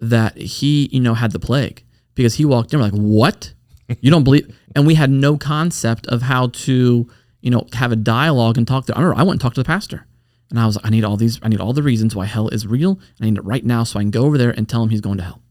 that 0.00 0.36
he, 0.36 0.88
you 0.92 1.00
know, 1.00 1.14
had 1.14 1.32
the 1.32 1.38
plague 1.38 1.82
because 2.14 2.34
he 2.34 2.44
walked 2.44 2.72
in 2.72 2.78
we're 2.78 2.86
like, 2.86 2.92
what? 2.92 3.54
You 4.00 4.10
don't 4.10 4.24
believe? 4.24 4.56
And 4.76 4.86
we 4.86 4.94
had 4.94 5.10
no 5.10 5.36
concept 5.36 6.06
of 6.06 6.22
how 6.22 6.46
to, 6.46 7.10
you 7.40 7.50
know, 7.50 7.66
have 7.72 7.90
a 7.90 7.96
dialogue 7.96 8.56
and 8.56 8.68
talk 8.68 8.86
to. 8.86 8.94
I 8.94 9.00
remember 9.00 9.18
I 9.18 9.24
went 9.24 9.32
and 9.32 9.40
talked 9.40 9.56
to 9.56 9.62
the 9.62 9.66
pastor, 9.66 10.06
and 10.48 10.60
I 10.60 10.66
was 10.66 10.76
like, 10.76 10.86
I 10.86 10.90
need 10.90 11.02
all 11.02 11.16
these, 11.16 11.40
I 11.42 11.48
need 11.48 11.60
all 11.60 11.72
the 11.72 11.82
reasons 11.82 12.14
why 12.14 12.26
hell 12.26 12.46
is 12.50 12.68
real. 12.68 13.00
I 13.20 13.24
need 13.24 13.36
it 13.36 13.44
right 13.44 13.64
now 13.64 13.82
so 13.82 13.98
I 13.98 14.02
can 14.02 14.12
go 14.12 14.22
over 14.26 14.38
there 14.38 14.50
and 14.50 14.68
tell 14.68 14.80
him 14.80 14.90
he's 14.90 15.00
going 15.00 15.16
to 15.16 15.24
hell. 15.24 15.42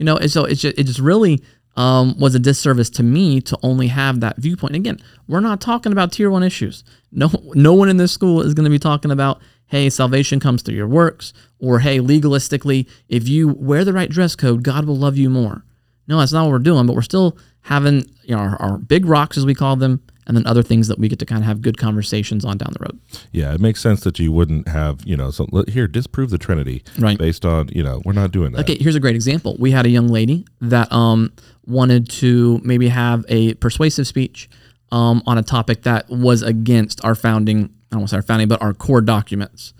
You 0.00 0.06
know, 0.06 0.16
and 0.16 0.32
so 0.32 0.46
it's 0.46 0.62
just, 0.62 0.78
it 0.78 0.84
just 0.84 0.98
really 0.98 1.42
um, 1.76 2.18
was 2.18 2.34
a 2.34 2.38
disservice 2.38 2.88
to 2.90 3.02
me 3.02 3.42
to 3.42 3.58
only 3.62 3.88
have 3.88 4.20
that 4.20 4.38
viewpoint. 4.38 4.74
And 4.74 4.86
again, 4.86 4.98
we're 5.28 5.40
not 5.40 5.60
talking 5.60 5.92
about 5.92 6.10
tier 6.10 6.30
one 6.30 6.42
issues. 6.42 6.84
No, 7.12 7.30
no 7.52 7.74
one 7.74 7.90
in 7.90 7.98
this 7.98 8.10
school 8.10 8.40
is 8.40 8.54
going 8.54 8.64
to 8.64 8.70
be 8.70 8.78
talking 8.78 9.10
about, 9.10 9.42
hey, 9.66 9.90
salvation 9.90 10.40
comes 10.40 10.62
through 10.62 10.74
your 10.74 10.88
works, 10.88 11.34
or 11.58 11.80
hey, 11.80 11.98
legalistically, 11.98 12.88
if 13.10 13.28
you 13.28 13.48
wear 13.48 13.84
the 13.84 13.92
right 13.92 14.08
dress 14.08 14.34
code, 14.34 14.62
God 14.62 14.86
will 14.86 14.96
love 14.96 15.18
you 15.18 15.28
more. 15.28 15.66
No, 16.08 16.18
that's 16.18 16.32
not 16.32 16.44
what 16.44 16.52
we're 16.52 16.60
doing. 16.60 16.86
But 16.86 16.96
we're 16.96 17.02
still 17.02 17.36
having 17.60 18.06
you 18.22 18.34
know 18.34 18.38
our, 18.38 18.56
our 18.56 18.78
big 18.78 19.04
rocks, 19.04 19.36
as 19.36 19.44
we 19.44 19.54
call 19.54 19.76
them, 19.76 20.02
and 20.30 20.36
then 20.36 20.46
other 20.46 20.62
things 20.62 20.86
that 20.86 20.96
we 20.96 21.08
get 21.08 21.18
to 21.18 21.26
kind 21.26 21.40
of 21.40 21.46
have 21.46 21.60
good 21.60 21.76
conversations 21.76 22.44
on 22.44 22.56
down 22.56 22.72
the 22.72 22.78
road. 22.78 23.00
Yeah, 23.32 23.52
it 23.52 23.60
makes 23.60 23.80
sense 23.80 24.02
that 24.02 24.16
you 24.20 24.30
wouldn't 24.30 24.68
have, 24.68 25.00
you 25.04 25.16
know, 25.16 25.32
so 25.32 25.48
here 25.66 25.88
disprove 25.88 26.30
the 26.30 26.38
Trinity, 26.38 26.84
Right. 27.00 27.18
Based 27.18 27.44
on, 27.44 27.68
you 27.72 27.82
know, 27.82 28.00
we're 28.04 28.12
not 28.12 28.30
doing 28.30 28.52
that. 28.52 28.60
Okay, 28.60 28.76
here's 28.80 28.94
a 28.94 29.00
great 29.00 29.16
example. 29.16 29.56
We 29.58 29.72
had 29.72 29.86
a 29.86 29.88
young 29.88 30.06
lady 30.06 30.46
that 30.60 30.92
um, 30.92 31.32
wanted 31.66 32.08
to 32.10 32.60
maybe 32.62 32.90
have 32.90 33.24
a 33.28 33.54
persuasive 33.54 34.06
speech 34.06 34.48
um, 34.92 35.20
on 35.26 35.36
a 35.36 35.42
topic 35.42 35.82
that 35.82 36.08
was 36.08 36.42
against 36.42 37.04
our 37.04 37.16
founding, 37.16 37.64
I 37.64 37.96
don't 37.96 38.02
want 38.02 38.10
to 38.10 38.12
say 38.12 38.16
our 38.18 38.22
founding, 38.22 38.46
but 38.46 38.62
our 38.62 38.72
core 38.72 39.00
documents. 39.00 39.74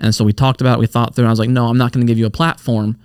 And 0.00 0.14
so 0.14 0.24
we 0.24 0.32
talked 0.32 0.62
about 0.62 0.78
it, 0.78 0.80
we 0.80 0.86
thought 0.86 1.14
through, 1.14 1.24
and 1.24 1.28
I 1.28 1.32
was 1.32 1.38
like, 1.38 1.50
no, 1.50 1.66
I'm 1.66 1.76
not 1.76 1.92
going 1.92 2.06
to 2.06 2.10
give 2.10 2.16
you 2.18 2.24
a 2.24 2.30
platform 2.30 2.98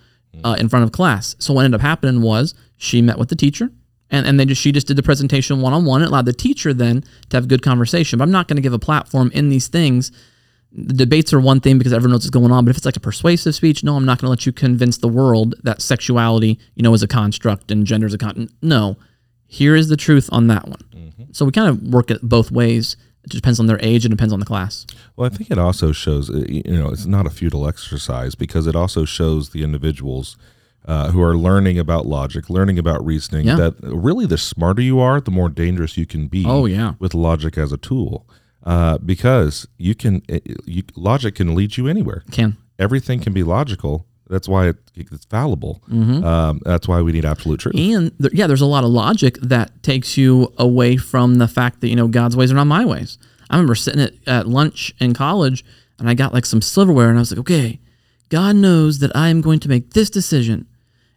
uh, 0.45 0.55
in 0.57 0.69
front 0.69 0.85
of 0.85 0.93
class. 0.93 1.35
So 1.39 1.53
what 1.53 1.65
ended 1.65 1.81
up 1.81 1.81
happening 1.81 2.21
was 2.21 2.55
she 2.77 3.01
met 3.01 3.19
with 3.19 3.27
the 3.27 3.35
teacher. 3.35 3.69
And, 4.11 4.27
and 4.27 4.39
they 4.39 4.45
just 4.45 4.61
she 4.61 4.71
just 4.71 4.87
did 4.87 4.97
the 4.97 5.03
presentation 5.03 5.61
one 5.61 5.73
on 5.73 5.85
one. 5.85 6.01
It 6.01 6.09
allowed 6.09 6.25
the 6.25 6.33
teacher 6.33 6.73
then 6.73 7.03
to 7.29 7.37
have 7.37 7.45
a 7.45 7.47
good 7.47 7.63
conversation. 7.63 8.19
But 8.19 8.25
I'm 8.25 8.31
not 8.31 8.47
going 8.47 8.57
to 8.57 8.61
give 8.61 8.73
a 8.73 8.79
platform 8.79 9.31
in 9.33 9.49
these 9.49 9.67
things 9.67 10.11
the 10.75 10.93
debates 10.93 11.31
are 11.31 11.39
one 11.39 11.61
thing 11.61 11.77
because 11.77 11.93
everyone 11.93 12.11
knows 12.11 12.25
what's 12.25 12.29
going 12.31 12.51
on, 12.51 12.65
but 12.65 12.71
if 12.71 12.77
it's 12.77 12.85
like 12.85 12.97
a 12.97 13.01
persuasive 13.01 13.55
speech, 13.55 13.83
no, 13.83 13.95
I'm 13.95 14.05
not 14.05 14.19
going 14.19 14.27
to 14.27 14.29
let 14.29 14.45
you 14.45 14.51
convince 14.51 14.97
the 14.97 15.07
world 15.07 15.55
that 15.63 15.81
sexuality, 15.81 16.59
you 16.75 16.83
know, 16.83 16.93
is 16.93 17.01
a 17.01 17.07
construct 17.07 17.71
and 17.71 17.87
gender 17.87 18.07
is 18.07 18.13
a 18.13 18.17
con. 18.17 18.49
No, 18.61 18.97
here 19.47 19.75
is 19.75 19.87
the 19.87 19.95
truth 19.95 20.29
on 20.33 20.47
that 20.47 20.67
one. 20.67 20.81
So 21.31 21.45
we 21.45 21.51
kind 21.51 21.69
of 21.69 21.81
work 21.81 22.11
it 22.11 22.21
both 22.21 22.51
ways. 22.51 22.97
It 23.23 23.31
depends 23.31 23.59
on 23.59 23.67
their 23.67 23.79
age 23.81 24.05
and 24.05 24.11
depends 24.11 24.33
on 24.33 24.39
the 24.39 24.45
class. 24.45 24.85
Well, 25.15 25.25
I 25.25 25.35
think 25.35 25.49
it 25.49 25.57
also 25.57 25.91
shows, 25.93 26.29
uh, 26.29 26.45
you 26.47 26.77
know, 26.77 26.89
it's 26.89 27.05
not 27.05 27.25
a 27.25 27.29
futile 27.29 27.67
exercise 27.67 28.35
because 28.35 28.67
it 28.67 28.75
also 28.75 29.05
shows 29.05 29.49
the 29.49 29.63
individuals 29.63 30.37
uh, 30.87 31.11
who 31.11 31.21
are 31.21 31.35
learning 31.35 31.79
about 31.79 32.05
logic, 32.05 32.49
learning 32.49 32.77
about 32.77 33.03
reasoning, 33.05 33.45
Yeah. 33.47 33.55
that 33.55 33.75
really 33.81 34.25
the 34.25 34.37
smarter 34.37 34.81
you 34.81 34.99
are, 34.99 35.19
the 35.19 35.31
more 35.31 35.49
dangerous 35.49 35.97
you 35.97 36.05
can 36.05 36.27
be. 36.27 36.45
Oh, 36.45 36.65
yeah. 36.65 36.93
with 36.99 37.13
logic 37.13 37.57
as 37.57 37.71
a 37.71 37.77
tool, 37.77 38.25
uh, 38.63 38.97
because 38.99 39.67
you 39.77 39.95
can, 39.95 40.21
it, 40.27 40.45
you, 40.65 40.83
logic 40.95 41.35
can 41.35 41.55
lead 41.55 41.77
you 41.77 41.87
anywhere. 41.87 42.23
Can 42.31 42.57
Everything 42.77 43.19
can 43.21 43.33
be 43.33 43.41
logical. 43.43 44.05
That's 44.29 44.47
why 44.49 44.67
it, 44.69 44.77
it's 44.95 45.25
fallible. 45.25 45.81
Mm-hmm. 45.89 46.23
Um, 46.25 46.59
that's 46.65 46.87
why 46.87 47.01
we 47.01 47.11
need 47.11 47.25
absolute 47.25 47.59
truth. 47.59 47.75
and 47.77 48.11
there, 48.19 48.31
yeah, 48.33 48.47
there's 48.47 48.61
a 48.61 48.65
lot 48.65 48.83
of 48.83 48.89
logic 48.89 49.37
that 49.41 49.81
takes 49.83 50.17
you 50.17 50.51
away 50.57 50.97
from 50.97 51.35
the 51.35 51.47
fact 51.47 51.81
that 51.81 51.89
you 51.89 51.95
know 51.95 52.07
God's 52.07 52.35
ways 52.35 52.51
are 52.51 52.55
not 52.55 52.65
my 52.67 52.83
ways. 52.85 53.17
I 53.49 53.55
remember 53.55 53.75
sitting 53.75 54.01
at, 54.01 54.13
at 54.27 54.47
lunch 54.47 54.93
in 54.99 55.13
college 55.13 55.63
and 55.99 56.09
I 56.09 56.15
got 56.15 56.33
like 56.33 56.45
some 56.47 56.61
silverware 56.61 57.09
and 57.09 57.17
I 57.17 57.21
was 57.21 57.31
like, 57.31 57.39
okay, 57.41 57.79
God 58.29 58.55
knows 58.55 58.97
that 58.99 59.15
I 59.15 59.29
am 59.29 59.41
going 59.41 59.59
to 59.59 59.69
make 59.69 59.93
this 59.93 60.09
decision, 60.09 60.65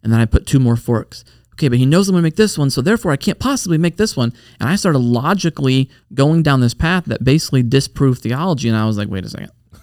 and 0.02 0.12
then 0.12 0.20
I 0.20 0.24
put 0.24 0.46
two 0.46 0.58
more 0.58 0.76
forks. 0.76 1.24
Okay, 1.54 1.68
but 1.68 1.78
He 1.78 1.86
knows 1.86 2.08
I'm 2.08 2.12
going 2.12 2.22
to 2.22 2.26
make 2.26 2.36
this 2.36 2.56
one, 2.56 2.70
so 2.70 2.80
therefore 2.80 3.10
I 3.10 3.16
can't 3.16 3.38
possibly 3.38 3.78
make 3.78 3.96
this 3.96 4.16
one. 4.16 4.32
And 4.60 4.68
I 4.68 4.76
started 4.76 4.98
logically 5.00 5.90
going 6.14 6.42
down 6.42 6.60
this 6.60 6.74
path 6.74 7.04
that 7.06 7.24
basically 7.24 7.62
disproved 7.64 8.22
theology, 8.22 8.68
and 8.68 8.76
I 8.76 8.86
was 8.86 8.96
like, 8.96 9.08
wait 9.08 9.24
a 9.24 9.28
second. 9.28 9.50
I 9.72 9.78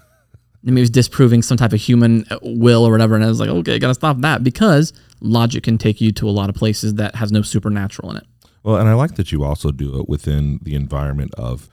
mean, 0.64 0.78
he 0.78 0.82
was 0.82 0.90
disproving 0.90 1.42
some 1.44 1.58
type 1.58 1.74
of 1.74 1.82
human 1.82 2.26
uh, 2.32 2.40
will 2.42 2.86
or 2.88 2.92
whatever. 2.92 3.14
And 3.14 3.24
I 3.24 3.28
was 3.28 3.40
like, 3.40 3.50
okay, 3.50 3.76
I 3.76 3.78
gotta 3.78 3.94
stop 3.94 4.18
that 4.22 4.44
because 4.44 4.94
logic 5.22 5.64
can 5.64 5.78
take 5.78 6.02
you 6.02 6.12
to 6.14 6.28
a 6.28 6.32
lot 6.32 6.50
of 6.50 6.56
places 6.56 6.96
that 6.96 7.16
has 7.16 7.32
no 7.32 7.42
supernatural 7.44 8.10
in 8.12 8.18
it. 8.18 8.24
Well, 8.64 8.78
and 8.78 8.90
I 8.90 8.94
like 8.94 9.16
that 9.16 9.32
you 9.32 9.44
also 9.44 9.72
do 9.72 10.00
it 10.00 10.10
within 10.10 10.60
the 10.64 10.74
environment 10.74 11.36
of 11.38 11.70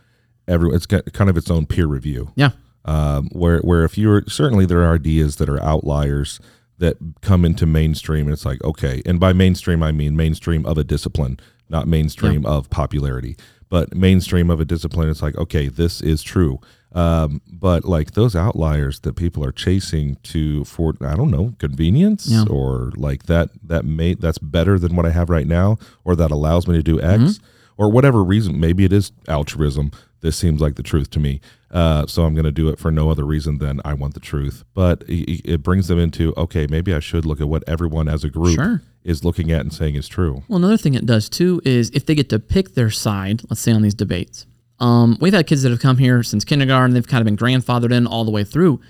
everyone. 0.47 0.77
It's 0.77 0.85
got 0.85 1.11
kind 1.15 1.31
of 1.31 1.39
its 1.39 1.51
own 1.51 1.65
peer 1.65 1.87
review. 1.87 2.33
Yeah. 2.35 2.51
um, 2.85 3.29
where 3.33 3.61
where 3.61 3.85
if 3.85 3.97
you're 3.97 4.25
certainly 4.29 4.67
there 4.67 4.83
are 4.83 4.95
ideas 4.95 5.37
that 5.37 5.49
are 5.49 5.63
outliers 5.63 6.39
that 6.83 6.97
come 7.23 7.45
into 7.45 7.65
mainstream 7.67 8.27
and 8.27 8.33
it's 8.33 8.45
like 8.45 8.63
okay 8.65 9.01
and 9.07 9.19
by 9.21 9.33
mainstream 9.33 9.83
i 9.83 9.93
mean 9.93 10.15
mainstream 10.17 10.67
of 10.67 10.77
a 10.79 10.85
discipline 10.85 11.39
not 11.69 11.87
mainstream 11.87 12.45
of 12.45 12.69
popularity 12.71 13.35
but 13.71 13.95
mainstream 13.97 14.51
of 14.51 14.59
a 14.61 14.65
discipline 14.65 15.09
it's 15.09 15.23
like 15.23 15.37
okay 15.37 15.69
this 15.69 16.01
is 16.03 16.23
true 16.23 16.59
um, 16.95 17.41
but 17.51 17.87
like 17.87 18.11
those 18.11 18.37
outliers 18.37 19.01
that 19.01 19.15
people 19.17 19.43
are 19.43 19.53
chasing 19.53 20.17
to 20.25 20.65
for 20.65 20.95
i 21.01 21.15
don't 21.15 21.31
know 21.31 21.55
convenience 21.59 22.27
Yeah. 22.29 22.45
or 22.51 22.93
like 22.97 23.23
that 23.33 23.49
that 23.73 23.85
may 23.87 24.15
that's 24.15 24.39
better 24.39 24.79
than 24.79 24.95
what 24.97 25.07
i 25.07 25.11
have 25.11 25.31
right 25.31 25.47
now 25.47 25.79
or 26.05 26.15
that 26.17 26.31
allows 26.31 26.67
me 26.69 26.75
to 26.77 26.83
do 26.83 27.01
x 27.01 27.23
Mm-hmm. 27.23 27.45
or 27.83 27.91
whatever 27.91 28.23
reason 28.23 28.61
maybe 28.61 28.85
it 28.85 28.93
is 28.93 29.13
altruism 29.29 29.91
this 30.23 30.37
seems 30.37 30.61
like 30.61 30.77
the 30.77 30.83
truth 30.83 31.11
to 31.11 31.21
me 31.21 31.41
uh, 31.71 32.07
so 32.07 32.25
i'm 32.25 32.35
going 32.35 32.45
to 32.45 32.51
do 32.53 32.69
it 32.69 32.79
for 32.79 32.91
no 32.91 33.11
other 33.11 33.25
reason 33.25 33.59
than 33.59 33.81
i 33.85 33.93
want 33.93 34.15
the 34.15 34.21
truth 34.21 34.65
but 34.75 35.03
it, 35.09 35.43
it 35.45 35.63
brings 35.63 35.89
them 35.89 35.99
into 35.99 36.33
okay 36.37 36.67
maybe 36.69 36.95
i 36.95 36.99
should 36.99 37.27
look 37.27 37.41
at 37.41 37.49
what 37.49 37.63
everyone 37.67 38.09
as 38.09 38.25
a 38.25 38.31
group 38.31 38.55
Sure. 38.55 38.83
is 39.05 39.25
looking 39.25 39.51
at 39.53 39.61
and 39.61 39.73
saying 39.73 39.95
is 39.95 40.09
true 40.09 40.43
Well, 40.49 40.57
another 40.59 40.77
thing 40.79 40.95
it 40.95 41.05
does 41.07 41.29
too 41.29 41.61
is 41.65 41.91
if 41.91 42.07
they 42.07 42.15
get 42.15 42.29
to 42.31 42.39
pick 42.39 42.75
their 42.75 42.91
side, 42.91 43.43
let's 43.51 43.61
say 43.61 43.73
on 43.73 43.83
these 43.83 43.95
debates. 43.95 44.47
Um, 44.81 45.17
we've 45.21 45.33
had 45.33 45.47
kids 45.47 45.63
that 45.63 45.71
have 45.71 45.81
come 45.81 45.99
here 45.99 46.23
since 46.25 46.45
kindergarten, 46.45 46.93
they've 46.95 47.07
kind 47.07 47.21
of 47.21 47.25
been 47.27 47.37
grandfathered 47.37 47.93
in 47.93 48.07
all 48.07 48.25
the 48.25 48.31
way 48.33 48.43
through. 48.43 48.81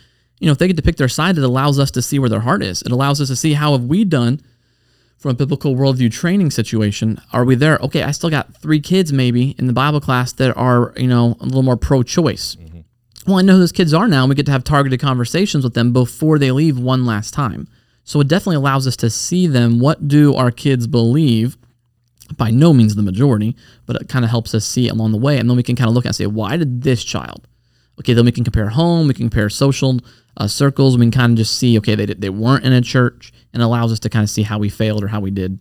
You 0.41 0.47
know, 0.47 0.53
if 0.53 0.59
they 0.59 0.67
get 0.67 0.77
to 0.77 0.83
pick 0.83 0.97
their 0.97 1.09
side, 1.09 1.37
it 1.37 1.45
allows 1.45 1.79
us 1.79 1.91
to 1.93 2.03
see 2.03 2.19
where 2.19 2.31
their 2.31 2.41
heart 2.41 2.63
is. 2.63 2.81
It 2.83 2.93
allows 2.93 3.21
us 3.21 3.29
to 3.29 3.37
see 3.37 3.53
how 3.53 3.73
have 3.73 3.85
we 3.85 4.05
done 4.05 4.41
from 5.23 5.31
a 5.31 5.35
biblical 5.35 5.77
worldview 5.77 6.11
training 6.11 6.51
situation. 6.51 7.21
Are 7.33 7.45
we 7.45 7.55
there? 7.55 7.79
Okay, 7.79 8.03
I 8.03 8.11
still 8.11 8.29
got 8.29 8.57
three 8.57 8.81
kids 8.81 9.13
maybe 9.13 9.55
in 9.57 9.69
the 9.69 9.73
Bible 9.73 10.01
class 10.01 10.33
that 10.33 10.57
are, 10.57 10.93
you 10.97 11.07
know, 11.07 11.37
a 11.39 11.45
little 11.45 11.63
more 11.63 11.77
pro-choice. 11.77 12.57
Well, 13.25 13.39
I 13.39 13.43
know 13.43 13.53
who 13.53 13.61
those 13.61 13.71
kids 13.71 13.95
are 13.95 14.09
now, 14.09 14.25
and 14.25 14.31
we 14.31 14.35
get 14.35 14.47
to 14.47 14.53
have 14.53 14.65
targeted 14.65 14.99
conversations 14.99 15.63
with 15.63 15.75
them 15.75 15.93
before 15.93 16.41
they 16.41 16.51
leave 16.51 16.77
one 16.77 17.07
last 17.07 17.33
time. 17.33 17.69
So 18.03 18.21
it 18.21 18.27
definitely 18.27 18.57
allows 18.57 18.89
us 18.89 18.97
to 18.97 19.11
see 19.11 19.47
them. 19.47 19.79
What 19.79 20.09
do 20.09 20.35
our 20.35 20.51
kids 20.51 20.89
believe? 20.89 21.57
By 22.37 22.51
no 22.51 22.73
means 22.73 22.97
the 22.97 23.03
majority, 23.03 23.55
but 23.87 23.95
it 23.95 24.09
kind 24.09 24.25
of 24.25 24.31
helps 24.31 24.55
us 24.57 24.67
see 24.67 24.89
along 24.89 25.13
the 25.13 25.19
way, 25.19 25.39
and 25.39 25.49
then 25.49 25.57
we 25.57 25.63
can 25.63 25.77
kind 25.77 25.89
of 25.89 25.95
look 25.95 26.05
and 26.05 26.17
say, 26.17 26.27
why 26.27 26.57
did 26.57 26.83
this 26.83 27.05
child? 27.05 27.47
Okay, 28.01 28.15
then 28.15 28.25
we 28.25 28.33
can 28.33 28.43
compare 28.43 28.71
home, 28.71 29.07
we 29.07 29.15
can 29.15 29.29
compare 29.29 29.49
social 29.51 30.01
uh, 30.39 30.49
circles, 30.49 30.97
we 30.97 31.05
can 31.05 31.13
kind 31.13 31.33
of 31.33 31.39
just 31.39 31.57
see, 31.57 31.79
okay, 31.79 31.95
they 31.95 32.07
they 32.07 32.31
weren't 32.31 32.65
in 32.65 32.73
a 32.73 32.81
church, 32.81 33.33
and 33.53 33.63
allows 33.63 33.93
us 33.93 34.01
to 34.01 34.09
kind 34.09 34.23
of 34.23 34.31
see 34.31 34.43
how 34.43 34.59
we 34.59 34.69
failed 34.69 35.03
or 35.05 35.09
how 35.09 35.21
we 35.21 35.31
did. 35.31 35.59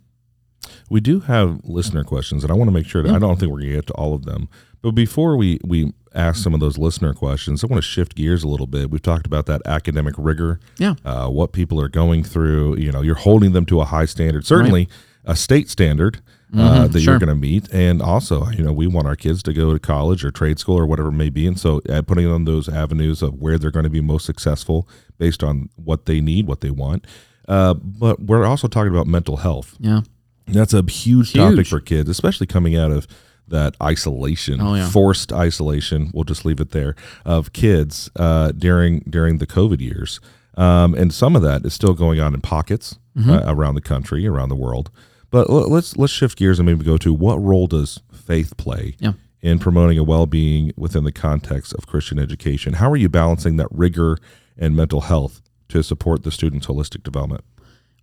we 0.90 1.00
do 1.02 1.22
have 1.22 1.60
listener 1.64 2.04
questions 2.04 2.44
and 2.44 2.52
i 2.52 2.56
want 2.56 2.68
to 2.68 2.74
make 2.74 2.86
sure 2.86 3.02
that 3.04 3.14
i 3.14 3.20
don't 3.20 3.40
think 3.40 3.52
we're 3.52 3.60
going 3.60 3.70
to 3.72 3.76
get 3.76 3.88
to 3.88 3.94
all 3.94 4.14
of 4.14 4.26
them. 4.26 4.48
But 4.84 4.92
before 4.92 5.38
we 5.38 5.60
we 5.64 5.94
ask 6.16 6.42
some 6.44 6.54
of 6.56 6.60
those 6.60 6.78
listener 6.78 7.14
questions 7.14 7.64
i 7.64 7.68
want 7.68 7.82
to 7.84 7.88
shift 7.88 8.16
gears 8.16 8.44
a 8.44 8.48
little 8.48 8.68
bit. 8.68 8.90
We've 8.92 9.02
talked 9.02 9.26
about 9.26 9.46
that 9.46 9.62
academic 9.66 10.16
rigor 10.18 10.60
Yeah. 10.78 10.96
uh, 11.06 11.30
what 11.30 11.52
people 11.54 11.80
are 11.82 11.90
going 11.90 12.24
through. 12.24 12.78
You 12.78 12.92
know 12.92 13.02
you're 13.02 13.16
holding 13.16 13.52
them 13.54 13.66
to 13.68 13.82
a 13.82 13.86
high 13.86 14.06
standard 14.06 14.46
certainly 14.46 14.88
a 15.24 15.36
state 15.36 15.70
standard 15.70 16.20
uh, 16.58 16.88
that 16.88 17.00
sure. 17.00 17.14
you're 17.14 17.20
going 17.20 17.30
to 17.30 17.36
meet. 17.36 17.72
And 17.72 18.02
also 18.02 18.48
you 18.50 18.64
know 18.64 18.74
we 18.74 18.88
want 18.88 19.08
our 19.08 19.16
kids 19.16 19.42
to 19.44 19.54
go 19.54 19.72
to 19.74 19.80
college 19.80 20.26
or 20.26 20.32
trade 20.32 20.58
school 20.60 20.78
or 20.78 20.86
whatever 20.88 21.10
it 21.10 21.14
may 21.26 21.30
be. 21.30 21.46
And 21.48 21.60
so 21.60 21.80
uh, 21.90 22.02
putting 22.02 22.28
on 22.28 22.46
those 22.46 22.68
avenues 22.68 23.22
of 23.22 23.36
where 23.36 23.58
they're 23.60 23.72
going 23.72 23.86
to 23.86 23.90
be 23.90 24.02
most 24.02 24.26
successful 24.26 24.88
based 25.18 25.44
on 25.44 25.70
what 25.76 26.08
they 26.08 26.20
need 26.22 26.48
what 26.48 26.62
they 26.62 26.72
want 26.72 27.06
uh, 27.48 27.74
but 27.74 28.20
we're 28.22 28.46
also 28.46 28.68
talking 28.68 28.92
about 28.94 29.08
mental 29.08 29.38
health 29.38 29.76
Yeah. 29.80 30.02
that's 30.48 30.74
a 30.74 30.84
huge, 30.84 31.34
topic 31.34 31.68
for 31.68 31.80
kids, 31.80 32.10
especially 32.10 32.48
coming 32.48 32.76
out 32.76 32.92
of 32.92 33.08
that 33.48 33.76
isolation, 33.84 34.62
Oh, 34.62 34.76
yeah. 34.76 34.90
forced 34.90 35.34
isolation. 35.34 36.10
We'll 36.14 36.24
just 36.24 36.46
leave 36.46 36.60
it 36.62 36.72
there 36.72 36.96
of 37.26 37.52
kids 37.54 38.10
uh, 38.16 38.52
during 38.54 39.00
during 39.10 39.40
the 39.40 39.48
COVID 39.48 39.80
years, 39.82 40.20
um, 40.56 40.94
and 40.96 41.14
some 41.14 41.36
of 41.36 41.42
that 41.42 41.66
is 41.66 41.74
still 41.74 41.94
going 41.94 42.20
on 42.20 42.34
in 42.34 42.42
pockets 42.42 42.98
Mm-hmm. 43.18 43.30
uh, 43.30 43.42
around 43.46 43.76
the 43.76 43.82
country, 43.82 44.26
around 44.26 44.48
the 44.48 44.56
world. 44.56 44.90
But 45.32 45.50
l- 45.50 45.70
let's 45.70 45.98
let's 45.98 46.14
shift 46.14 46.38
gears 46.38 46.60
and 46.60 46.66
maybe 46.66 46.86
go 46.86 46.96
to 46.98 47.14
what 47.14 47.42
role 47.44 47.68
does 47.68 48.00
faith 48.14 48.56
play 48.56 48.96
Yeah. 49.00 49.14
in 49.42 49.60
promoting 49.60 49.98
a 49.98 50.04
well 50.06 50.26
being 50.26 50.72
within 50.78 51.04
the 51.04 51.12
context 51.12 51.74
of 51.74 51.88
Christian 51.88 52.18
education? 52.20 52.76
How 52.76 52.90
are 52.90 52.96
you 52.96 53.10
balancing 53.10 53.58
that 53.58 53.68
rigor 53.70 54.18
and 54.58 54.78
mental 54.78 55.02
health 55.02 55.41
to 55.72 55.84
support 55.84 56.24
the 56.24 56.32
student's 56.32 56.68
holistic 56.68 57.04
development? 57.04 57.44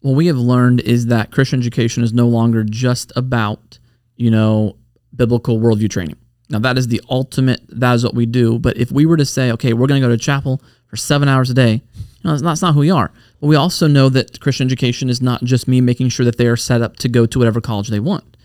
what 0.00 0.12
we 0.12 0.26
have 0.26 0.36
learned 0.36 0.80
is 0.80 1.06
that 1.06 1.32
Christian 1.32 1.58
education 1.58 2.02
is 2.02 2.12
no 2.12 2.26
longer 2.26 2.62
just 2.64 3.12
about, 3.16 3.78
you 4.16 4.30
know, 4.30 4.76
biblical 5.14 5.58
worldview 5.58 5.90
training. 5.90 6.16
Now 6.50 6.60
that 6.60 6.78
is 6.78 6.88
the 6.88 7.00
ultimate. 7.10 7.60
That 7.68 7.94
is 7.94 8.04
what 8.04 8.14
we 8.14 8.26
do. 8.26 8.58
But 8.58 8.76
if 8.76 8.92
we 8.92 9.06
were 9.06 9.16
to 9.16 9.26
say, 9.26 9.50
okay, 9.52 9.72
we're 9.72 9.86
going 9.86 10.00
to 10.00 10.06
go 10.06 10.12
to 10.12 10.18
chapel 10.18 10.62
for 10.86 10.96
seven 10.96 11.28
hours 11.28 11.50
a 11.50 11.54
day, 11.54 11.72
you 11.72 12.24
know, 12.24 12.30
that's 12.30 12.42
not, 12.42 12.50
that's 12.50 12.62
not 12.62 12.74
who 12.74 12.80
we 12.80 12.90
are. 12.90 13.10
But 13.40 13.48
we 13.48 13.56
also 13.56 13.86
know 13.86 14.08
that 14.08 14.40
Christian 14.40 14.66
education 14.66 15.08
is 15.08 15.20
not 15.20 15.44
just 15.44 15.68
me 15.68 15.80
making 15.80 16.08
sure 16.10 16.24
that 16.24 16.38
they 16.38 16.46
are 16.46 16.56
set 16.56 16.80
up 16.80 16.96
to 16.96 17.08
go 17.08 17.26
to 17.26 17.38
whatever 17.38 17.60
college 17.60 17.88
they 17.88 18.00
want. 18.00 18.36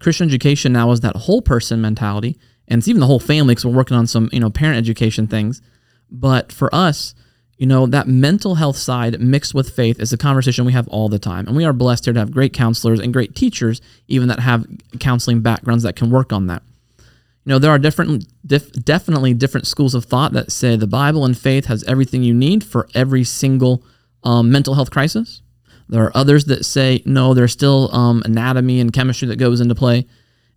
Christian 0.00 0.28
education 0.28 0.72
now 0.72 0.90
is 0.90 1.00
that 1.00 1.14
whole 1.14 1.42
person 1.42 1.80
mentality, 1.80 2.36
and 2.66 2.78
it's 2.78 2.88
even 2.88 3.00
the 3.00 3.06
whole 3.06 3.20
family 3.20 3.54
because 3.54 3.66
we're 3.66 3.76
working 3.76 3.96
on 3.96 4.06
some, 4.06 4.28
you 4.32 4.40
know, 4.40 4.50
parent 4.50 4.78
education 4.78 5.26
things. 5.26 5.62
But 6.10 6.50
for 6.50 6.74
us, 6.74 7.14
you 7.62 7.68
know, 7.68 7.86
that 7.86 8.08
mental 8.08 8.56
health 8.56 8.76
side 8.76 9.20
mixed 9.20 9.54
with 9.54 9.70
faith 9.70 10.00
is 10.00 10.12
a 10.12 10.18
conversation 10.18 10.64
we 10.64 10.72
have 10.72 10.88
all 10.88 11.08
the 11.08 11.20
time. 11.20 11.46
And 11.46 11.56
we 11.56 11.64
are 11.64 11.72
blessed 11.72 12.06
here 12.06 12.12
to 12.12 12.18
have 12.18 12.32
great 12.32 12.52
counselors 12.52 12.98
and 12.98 13.12
great 13.12 13.36
teachers, 13.36 13.80
even 14.08 14.26
that 14.26 14.40
have 14.40 14.66
counseling 14.98 15.42
backgrounds 15.42 15.84
that 15.84 15.94
can 15.94 16.10
work 16.10 16.32
on 16.32 16.48
that. 16.48 16.64
You 16.98 17.04
know, 17.50 17.60
there 17.60 17.70
are 17.70 17.78
different, 17.78 18.26
dif- 18.44 18.72
definitely 18.72 19.32
different 19.32 19.68
schools 19.68 19.94
of 19.94 20.06
thought 20.06 20.32
that 20.32 20.50
say 20.50 20.74
the 20.74 20.88
Bible 20.88 21.24
and 21.24 21.38
faith 21.38 21.66
has 21.66 21.84
everything 21.84 22.24
you 22.24 22.34
need 22.34 22.64
for 22.64 22.88
every 22.96 23.22
single 23.22 23.84
um, 24.24 24.50
mental 24.50 24.74
health 24.74 24.90
crisis. 24.90 25.40
There 25.88 26.02
are 26.02 26.16
others 26.16 26.46
that 26.46 26.64
say 26.64 27.00
no, 27.06 27.32
there's 27.32 27.52
still 27.52 27.94
um, 27.94 28.22
anatomy 28.24 28.80
and 28.80 28.92
chemistry 28.92 29.28
that 29.28 29.36
goes 29.36 29.60
into 29.60 29.76
play. 29.76 30.08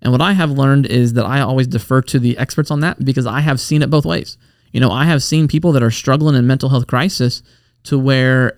And 0.02 0.12
what 0.12 0.22
I 0.22 0.34
have 0.34 0.50
learned 0.50 0.88
is 0.88 1.14
that 1.14 1.28
I 1.28 1.42
always 1.42 1.68
defer 1.68 2.02
to 2.02 2.18
the 2.18 2.36
experts 2.40 2.72
on 2.72 2.80
that 2.80 3.06
because 3.06 3.28
I 3.28 3.42
have 3.42 3.60
seen 3.60 3.84
it 3.84 3.92
both 3.92 4.08
ways. 4.08 4.40
You 4.72 4.80
know, 4.80 4.92
I 4.92 5.06
have 5.06 5.24
seen 5.24 5.48
people 5.48 5.72
that 5.74 5.84
are 5.84 5.92
struggling 5.92 6.36
in 6.36 6.48
mental 6.48 6.70
health 6.70 6.88
crisis 6.88 7.42
to 7.84 7.98
where 7.98 8.58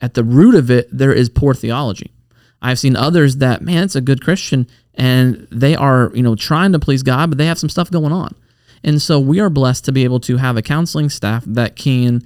at 0.00 0.14
the 0.14 0.24
root 0.24 0.54
of 0.54 0.70
it 0.70 0.88
there 0.90 1.12
is 1.12 1.28
poor 1.28 1.54
theology. 1.54 2.12
I've 2.62 2.78
seen 2.78 2.96
others 2.96 3.36
that 3.36 3.62
man, 3.62 3.84
it's 3.84 3.96
a 3.96 4.00
good 4.00 4.22
Christian 4.22 4.66
and 4.94 5.46
they 5.50 5.76
are, 5.76 6.10
you 6.14 6.22
know, 6.22 6.34
trying 6.34 6.72
to 6.72 6.78
please 6.78 7.02
God, 7.02 7.30
but 7.30 7.38
they 7.38 7.46
have 7.46 7.58
some 7.58 7.68
stuff 7.68 7.90
going 7.90 8.12
on. 8.12 8.34
And 8.82 9.00
so 9.00 9.18
we 9.18 9.40
are 9.40 9.50
blessed 9.50 9.84
to 9.86 9.92
be 9.92 10.04
able 10.04 10.20
to 10.20 10.36
have 10.36 10.56
a 10.56 10.62
counseling 10.62 11.08
staff 11.08 11.44
that 11.46 11.76
can 11.76 12.22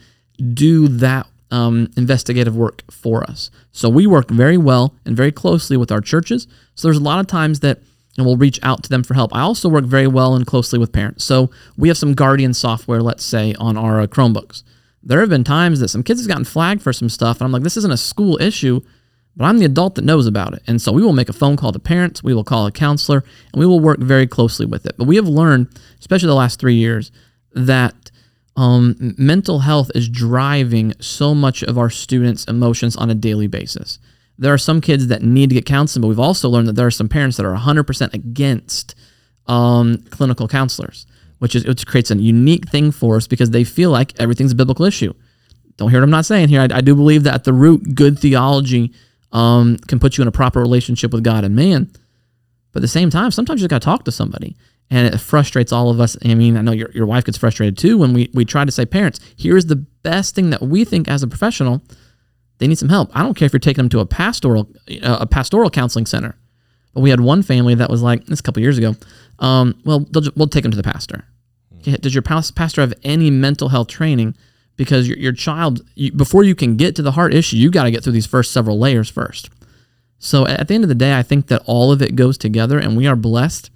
do 0.55 0.89
that 0.89 1.27
um, 1.51 1.91
investigative 1.97 2.57
work 2.57 2.83
for 2.91 3.23
us. 3.25 3.51
So 3.73 3.89
we 3.89 4.07
work 4.07 4.31
very 4.31 4.57
well 4.57 4.95
and 5.05 5.17
very 5.17 5.33
closely 5.33 5.77
with 5.77 5.93
our 5.93 6.01
churches. 6.01 6.47
So 6.75 6.89
there's 6.89 6.99
a 6.99 7.03
lot 7.03 7.21
of 7.21 7.27
times 7.27 7.61
that 7.61 7.81
and 8.17 8.27
we'll 8.27 8.37
reach 8.37 8.61
out 8.63 8.83
to 8.83 8.89
them 8.89 9.03
for 9.03 9.15
help. 9.15 9.35
I 9.35 9.41
also 9.41 9.69
work 9.69 9.85
very 9.85 10.07
well 10.07 10.35
and 10.35 10.47
closely 10.47 10.79
with 10.79 10.93
parents. 10.93 11.25
So 11.25 11.51
we 11.77 11.89
have 11.89 11.97
some 11.97 12.15
Guardian 12.15 12.55
software, 12.55 13.01
let's 13.01 13.25
say, 13.25 13.55
on 13.55 13.77
our 13.77 14.01
uh, 14.01 14.07
Chromebooks. 14.07 14.63
There 15.03 15.21
have 15.21 15.31
been 15.31 15.45
times 15.45 15.81
that 15.81 15.89
some 15.89 16.03
kids 16.03 16.21
have 16.21 16.29
gotten 16.29 16.45
flagged 16.45 16.83
for 16.83 16.93
some 16.93 17.09
stuff, 17.09 17.41
and 17.41 17.47
I'm 17.47 17.53
like, 17.53 17.63
this 17.63 17.77
isn't 17.77 17.93
a 17.93 17.97
school 17.97 18.41
issue, 18.41 18.81
but 19.37 19.47
I'm 19.47 19.59
the 19.59 19.65
adult 19.65 19.95
that 19.97 20.05
knows 20.05 20.27
about 20.27 20.55
it. 20.55 20.63
And 20.67 20.81
so 20.81 20.93
we 20.93 21.03
will 21.03 21.13
make 21.13 21.29
a 21.29 21.33
phone 21.33 21.57
call 21.57 21.73
to 21.73 21.79
parents, 21.79 22.23
we 22.23 22.35
will 22.35 22.45
call 22.45 22.67
a 22.67 22.73
counselor, 22.73 23.25
and 23.53 23.61
we 23.61 23.67
will 23.67 23.81
work 23.81 23.99
very 23.99 24.27
closely 24.27 24.67
with 24.67 24.87
it. 24.87 24.95
But 24.97 25.07
we 25.07 25.17
have 25.17 25.27
learned, 25.27 25.69
especially 25.99 26.29
the 26.29 26.35
last 26.35 26.61
three 26.61 26.75
years, 26.75 27.11
that 27.55 28.11
um, 28.57 29.15
mental 29.17 29.61
health 29.61 29.91
is 29.95 30.09
driving 30.09 30.93
so 31.01 31.35
much 31.35 31.63
of 31.63 31.79
our 31.79 31.91
students' 31.91 32.45
emotions 32.45 32.95
on 32.97 33.11
a 33.11 33.15
daily 33.15 33.47
basis. 33.47 33.99
There 34.43 34.53
are 34.53 34.59
some 34.59 34.81
kids 34.81 35.07
that 35.07 35.23
need 35.23 35.51
to 35.51 35.55
get 35.55 35.67
counseling, 35.67 36.01
but 36.03 36.09
we've 36.09 36.19
also 36.19 36.49
learned 36.49 36.67
that 36.67 36.73
there 36.73 36.87
are 36.87 36.91
some 36.91 37.09
parents 37.09 37.37
that 37.37 37.47
are 37.47 37.57
100% 37.57 38.13
against 38.13 38.97
um, 39.47 39.99
clinical 40.11 40.49
counselors, 40.49 41.07
which 41.39 41.55
is 41.55 41.65
which 41.65 41.87
creates 41.87 42.11
a 42.11 42.17
unique 42.17 42.69
thing 42.69 42.91
for 42.91 43.15
us 43.15 43.29
because 43.29 43.51
they 43.51 43.63
feel 43.63 43.91
like 43.91 44.19
everything's 44.21 44.51
a 44.51 44.57
biblical 44.57 44.85
issue. 44.85 45.15
Don't 45.77 45.91
hear 45.91 46.01
what 46.01 46.05
I'm 46.05 46.11
not 46.11 46.27
saying 46.27 46.49
here. 46.49 46.61
I, 46.61 46.79
I 46.79 46.81
do 46.81 46.97
believe 46.97 47.23
that 47.23 47.35
at 47.35 47.45
the 47.45 47.53
root, 47.53 47.95
good 47.95 48.19
theology 48.19 48.93
um, 49.31 49.77
can 49.87 50.01
put 50.01 50.19
you 50.19 50.23
in 50.23 50.29
a 50.29 50.33
proper 50.33 50.61
relationship 50.61 51.13
with 51.13 51.23
God 51.23 51.45
and 51.45 51.55
man. 51.55 51.89
But 52.73 52.81
at 52.81 52.83
the 52.83 52.89
same 52.89 53.11
time, 53.11 53.31
sometimes 53.31 53.61
you 53.61 53.69
just 53.69 53.71
got 53.71 53.83
to 53.83 53.85
talk 53.85 54.05
to 54.07 54.13
somebody. 54.13 54.57
And 54.91 55.15
it 55.15 55.19
frustrates 55.19 55.73
all 55.73 55.89
of 55.89 56.01
us. 56.01 56.17
I 56.25 56.35
mean, 56.35 56.57
I 56.57 56.63
know 56.63 56.73
your, 56.73 56.91
your 56.91 57.07
wife 57.07 57.25
gets 57.25 57.39
frustrated 57.39 57.79
too 57.79 57.97
when 57.97 58.13
we, 58.13 58.29
we 58.35 58.45
try 58.45 58.65
to 58.65 58.73
say, 58.73 58.85
parents, 58.87 59.21
here's 59.37 59.67
the 59.67 59.77
best 59.77 60.35
thing 60.35 60.51
that 60.51 60.63
we 60.63 60.85
think 60.85 61.07
as 61.07 61.23
a 61.23 61.29
professional. 61.29 61.81
They 62.59 62.67
need 62.69 62.79
some 62.79 62.89
help. 62.89 63.11
I 63.15 63.23
don't 63.23 63.35
care 63.35 63.47
if 63.47 63.53
you're 63.53 63.61
taking 63.61 63.83
them 63.83 63.89
to 63.91 64.01
a 64.01 64.07
pastoral 64.07 64.69
uh, 65.03 65.19
a 65.21 65.27
pastoral 65.27 65.71
counseling 65.71 66.07
center. 66.07 66.37
But 66.95 67.01
we 67.01 67.11
had 67.11 67.21
one 67.21 67.43
family 67.43 67.75
that 67.75 67.91
was 67.91 68.03
like, 68.03 68.27
this 68.27 68.41
a 68.41 68.43
couple 68.43 68.63
years 68.63 68.79
ago, 68.79 68.95
um, 69.39 69.81
well, 69.85 70.01
they'll 70.11 70.31
we'll 70.37 70.49
take 70.49 70.63
them 70.63 70.71
to 70.73 70.77
the 70.77 70.83
pastor. 70.83 71.25
Okay, 71.81 71.97
Does 71.97 72.15
your 72.15 72.23
pastor 72.23 72.81
have 72.81 72.95
any 73.03 73.31
mental 73.31 73.71
health 73.71 73.89
training? 73.89 74.37
Because 74.77 75.09
your, 75.09 75.19
your 75.19 75.33
child, 75.33 75.83
you, 75.95 76.13
before 76.13 76.45
you 76.45 76.55
can 76.55 76.77
get 76.77 76.97
to 76.97 77.03
the 77.03 77.13
heart 77.13 77.35
issue, 77.35 77.57
you 77.57 77.71
got 77.71 77.85
to 77.85 77.91
get 77.91 78.03
through 78.03 78.15
these 78.15 78.27
first 78.27 78.53
several 78.53 78.79
layers 78.79 79.11
first. 79.11 79.51
So 80.19 80.47
at 80.47 80.69
the 80.69 80.75
end 80.75 80.85
of 80.85 80.89
the 80.89 80.95
day, 80.95 81.19
I 81.19 81.23
think 81.23 81.49
that 81.49 81.63
all 81.67 81.93
of 81.93 82.01
it 82.01 82.15
goes 82.15 82.39
together, 82.39 82.79
and 82.79 82.97
we 82.97 83.07
are 83.07 83.17
blessed 83.17 83.71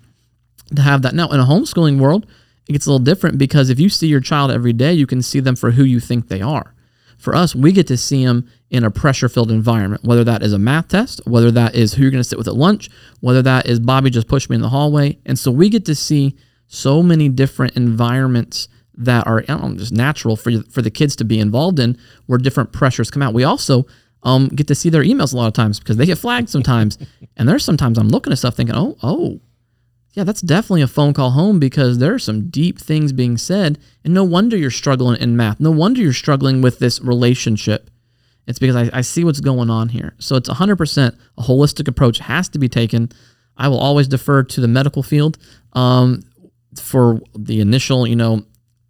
to 0.74 0.82
have 0.82 1.02
that. 1.02 1.14
Now, 1.14 1.28
in 1.30 1.40
a 1.40 1.44
homeschooling 1.44 1.98
world, 1.98 2.26
it 2.68 2.72
gets 2.72 2.86
a 2.86 2.90
little 2.90 3.04
different 3.04 3.38
because 3.38 3.68
if 3.68 3.80
you 3.80 3.88
see 3.88 4.06
your 4.06 4.20
child 4.20 4.50
every 4.50 4.72
day, 4.72 4.92
you 4.92 5.06
can 5.06 5.22
see 5.22 5.40
them 5.40 5.56
for 5.56 5.72
who 5.72 5.84
you 5.84 6.00
think 6.00 6.28
they 6.28 6.40
are. 6.40 6.74
For 7.16 7.34
us, 7.34 7.54
we 7.54 7.72
get 7.72 7.86
to 7.88 7.96
see 7.96 8.24
them 8.24 8.48
in 8.70 8.84
a 8.84 8.90
pressure 8.90 9.28
filled 9.28 9.50
environment, 9.50 10.04
whether 10.04 10.24
that 10.24 10.42
is 10.42 10.52
a 10.52 10.58
math 10.58 10.88
test, 10.88 11.20
whether 11.24 11.50
that 11.50 11.74
is 11.74 11.94
who 11.94 12.02
you're 12.02 12.10
going 12.10 12.22
to 12.22 12.28
sit 12.28 12.38
with 12.38 12.48
at 12.48 12.54
lunch, 12.54 12.90
whether 13.20 13.42
that 13.42 13.66
is 13.66 13.80
Bobby 13.80 14.10
just 14.10 14.28
pushed 14.28 14.50
me 14.50 14.56
in 14.56 14.62
the 14.62 14.68
hallway. 14.68 15.18
And 15.24 15.38
so 15.38 15.50
we 15.50 15.68
get 15.68 15.84
to 15.86 15.94
see 15.94 16.36
so 16.66 17.02
many 17.02 17.28
different 17.28 17.76
environments 17.76 18.68
that 18.96 19.26
are 19.26 19.44
know, 19.48 19.74
just 19.76 19.92
natural 19.92 20.36
for, 20.36 20.50
for 20.70 20.82
the 20.82 20.90
kids 20.90 21.16
to 21.16 21.24
be 21.24 21.38
involved 21.38 21.78
in 21.78 21.98
where 22.26 22.38
different 22.38 22.72
pressures 22.72 23.10
come 23.10 23.22
out. 23.22 23.34
We 23.34 23.44
also 23.44 23.86
um, 24.22 24.48
get 24.48 24.66
to 24.68 24.74
see 24.74 24.88
their 24.88 25.02
emails 25.02 25.32
a 25.32 25.36
lot 25.36 25.46
of 25.46 25.52
times 25.52 25.78
because 25.78 25.96
they 25.96 26.06
get 26.06 26.18
flagged 26.18 26.48
sometimes. 26.48 26.98
and 27.36 27.48
there's 27.48 27.64
sometimes 27.64 27.98
I'm 27.98 28.08
looking 28.08 28.32
at 28.32 28.38
stuff 28.38 28.56
thinking, 28.56 28.74
oh, 28.74 28.96
oh, 29.02 29.40
yeah, 30.16 30.24
that's 30.24 30.40
definitely 30.40 30.80
a 30.80 30.88
phone 30.88 31.12
call 31.12 31.32
home 31.32 31.60
because 31.60 31.98
there 31.98 32.14
are 32.14 32.18
some 32.18 32.48
deep 32.48 32.80
things 32.80 33.12
being 33.12 33.36
said. 33.36 33.78
And 34.02 34.14
no 34.14 34.24
wonder 34.24 34.56
you're 34.56 34.70
struggling 34.70 35.20
in 35.20 35.36
math. 35.36 35.60
No 35.60 35.70
wonder 35.70 36.00
you're 36.00 36.14
struggling 36.14 36.62
with 36.62 36.78
this 36.78 37.02
relationship. 37.02 37.90
It's 38.46 38.58
because 38.58 38.76
I, 38.76 38.88
I 38.94 39.02
see 39.02 39.24
what's 39.24 39.40
going 39.40 39.68
on 39.68 39.90
here. 39.90 40.14
So 40.18 40.36
it's 40.36 40.48
100% 40.48 41.18
a 41.36 41.42
holistic 41.42 41.86
approach 41.86 42.18
has 42.20 42.48
to 42.48 42.58
be 42.58 42.66
taken. 42.66 43.10
I 43.58 43.68
will 43.68 43.78
always 43.78 44.08
defer 44.08 44.42
to 44.42 44.60
the 44.62 44.68
medical 44.68 45.02
field 45.02 45.36
um, 45.74 46.22
for 46.80 47.20
the 47.34 47.60
initial, 47.60 48.06
you 48.06 48.16
know, 48.16 48.42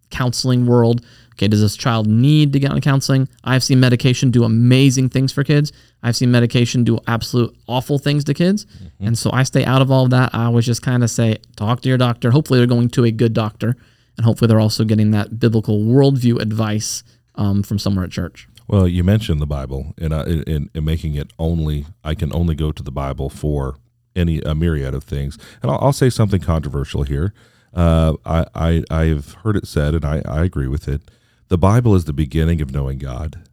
counseling 0.09 0.65
world. 0.65 1.05
Okay, 1.33 1.47
does 1.47 1.61
this 1.61 1.77
child 1.77 2.07
need 2.07 2.51
to 2.53 2.59
get 2.59 2.71
on 2.71 2.81
counseling? 2.81 3.29
I've 3.43 3.63
seen 3.63 3.79
medication 3.79 4.31
do 4.31 4.43
amazing 4.43 5.09
things 5.09 5.31
for 5.31 5.43
kids. 5.43 5.71
I've 6.01 6.15
seen 6.15 6.31
medication 6.31 6.83
do 6.83 6.97
absolute 7.05 7.55
awful 7.67 7.99
things 7.99 8.23
to 8.23 8.33
kids. 8.33 8.65
And 8.99 9.15
so 9.15 9.29
I 9.31 9.43
stay 9.43 9.63
out 9.63 9.83
of 9.83 9.91
all 9.91 10.05
of 10.05 10.09
that. 10.11 10.33
I 10.33 10.45
always 10.45 10.65
just 10.65 10.81
kind 10.81 11.03
of 11.03 11.11
say, 11.11 11.37
talk 11.55 11.81
to 11.81 11.89
your 11.89 11.97
doctor. 11.97 12.31
Hopefully, 12.31 12.59
they're 12.59 12.67
going 12.67 12.89
to 12.89 13.03
a 13.05 13.11
good 13.11 13.33
doctor. 13.33 13.75
And 14.17 14.25
hopefully, 14.25 14.47
they're 14.47 14.59
also 14.59 14.83
getting 14.83 15.11
that 15.11 15.39
biblical 15.39 15.79
worldview 15.79 16.41
advice 16.41 17.03
um, 17.35 17.61
from 17.61 17.77
somewhere 17.77 18.05
at 18.05 18.11
church. 18.11 18.47
Well, 18.67 18.87
you 18.87 19.03
mentioned 19.03 19.39
the 19.39 19.45
Bible, 19.45 19.93
and 19.97 20.11
uh, 20.13 20.25
in, 20.25 20.69
in 20.73 20.83
making 20.83 21.15
it 21.15 21.31
only, 21.39 21.85
I 22.03 22.15
can 22.15 22.33
only 22.33 22.55
go 22.55 22.71
to 22.71 22.83
the 22.83 22.91
Bible 22.91 23.29
for 23.29 23.77
any 24.15 24.41
a 24.41 24.55
myriad 24.55 24.93
of 24.93 25.03
things. 25.03 25.37
And 25.61 25.71
I'll, 25.71 25.77
I'll 25.79 25.93
say 25.93 26.09
something 26.09 26.41
controversial 26.41 27.03
here. 27.03 27.33
Uh, 27.73 28.13
I, 28.25 28.45
I 28.55 28.83
I've 28.89 29.33
heard 29.43 29.55
it 29.55 29.67
said, 29.67 29.93
and 29.93 30.05
I, 30.05 30.21
I 30.25 30.43
agree 30.43 30.67
with 30.67 30.87
it. 30.87 31.01
The 31.49 31.57
Bible 31.57 31.95
is 31.95 32.05
the 32.05 32.13
beginning 32.13 32.61
of 32.61 32.71
knowing 32.71 32.97
God, 32.97 33.47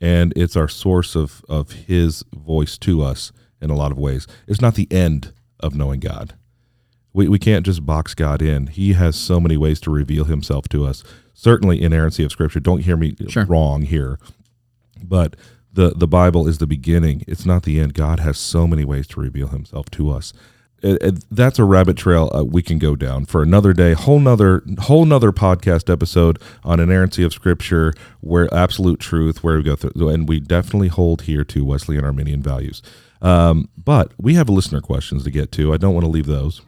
and 0.00 0.32
it's 0.36 0.56
our 0.56 0.68
source 0.68 1.14
of 1.16 1.44
of 1.48 1.72
His 1.72 2.24
voice 2.34 2.78
to 2.78 3.02
us 3.02 3.32
in 3.60 3.70
a 3.70 3.74
lot 3.76 3.90
of 3.92 3.98
ways. 3.98 4.26
It's 4.46 4.60
not 4.60 4.74
the 4.74 4.88
end 4.90 5.32
of 5.60 5.74
knowing 5.74 6.00
God. 6.00 6.34
We, 7.12 7.28
we 7.28 7.38
can't 7.38 7.64
just 7.64 7.86
box 7.86 8.12
God 8.14 8.42
in. 8.42 8.66
He 8.68 8.92
has 8.94 9.14
so 9.16 9.38
many 9.40 9.56
ways 9.56 9.80
to 9.82 9.90
reveal 9.90 10.24
himself 10.24 10.68
to 10.70 10.84
us. 10.84 11.04
Certainly, 11.32 11.80
inerrancy 11.80 12.24
of 12.24 12.32
Scripture. 12.32 12.60
Don't 12.60 12.80
hear 12.82 12.96
me 12.96 13.14
Sure. 13.28 13.44
wrong 13.44 13.82
here. 13.82 14.18
But 15.02 15.36
the, 15.72 15.90
the 15.90 16.08
Bible 16.08 16.46
is 16.48 16.58
the 16.58 16.66
beginning, 16.66 17.24
it's 17.28 17.44
not 17.46 17.62
the 17.64 17.78
end. 17.80 17.94
God 17.94 18.20
has 18.20 18.38
so 18.38 18.66
many 18.66 18.84
ways 18.84 19.06
to 19.08 19.20
reveal 19.20 19.48
himself 19.48 19.90
to 19.90 20.10
us. 20.10 20.32
It- 20.84 21.24
that's 21.30 21.58
a 21.58 21.64
rabbit 21.64 21.96
trail 21.96 22.30
uh, 22.34 22.44
we 22.44 22.62
can 22.62 22.78
go 22.78 22.94
down 22.94 23.24
for 23.26 23.42
another 23.42 23.72
day 23.72 23.94
whole 23.94 24.20
nother 24.20 24.62
whole 24.80 25.04
nother 25.06 25.32
podcast 25.32 25.90
episode 25.90 26.38
on 26.62 26.78
inerrancy 26.80 27.22
of 27.24 27.32
scripture 27.32 27.92
where 28.20 28.52
absolute 28.54 29.00
truth 29.00 29.42
where 29.42 29.56
we 29.56 29.62
go 29.62 29.76
through 29.76 30.08
and 30.08 30.28
we 30.28 30.40
definitely 30.40 30.88
hold 30.88 31.22
here 31.22 31.44
to 31.44 31.64
wesleyan 31.64 32.04
arminian 32.04 32.42
values 32.42 32.82
um, 33.22 33.68
but 33.82 34.12
we 34.18 34.34
have 34.34 34.48
listener 34.50 34.80
questions 34.80 35.24
to 35.24 35.30
get 35.30 35.50
to 35.52 35.72
i 35.72 35.76
don't 35.78 35.94
want 35.94 36.04
to 36.04 36.10
leave 36.10 36.26
those 36.26 36.60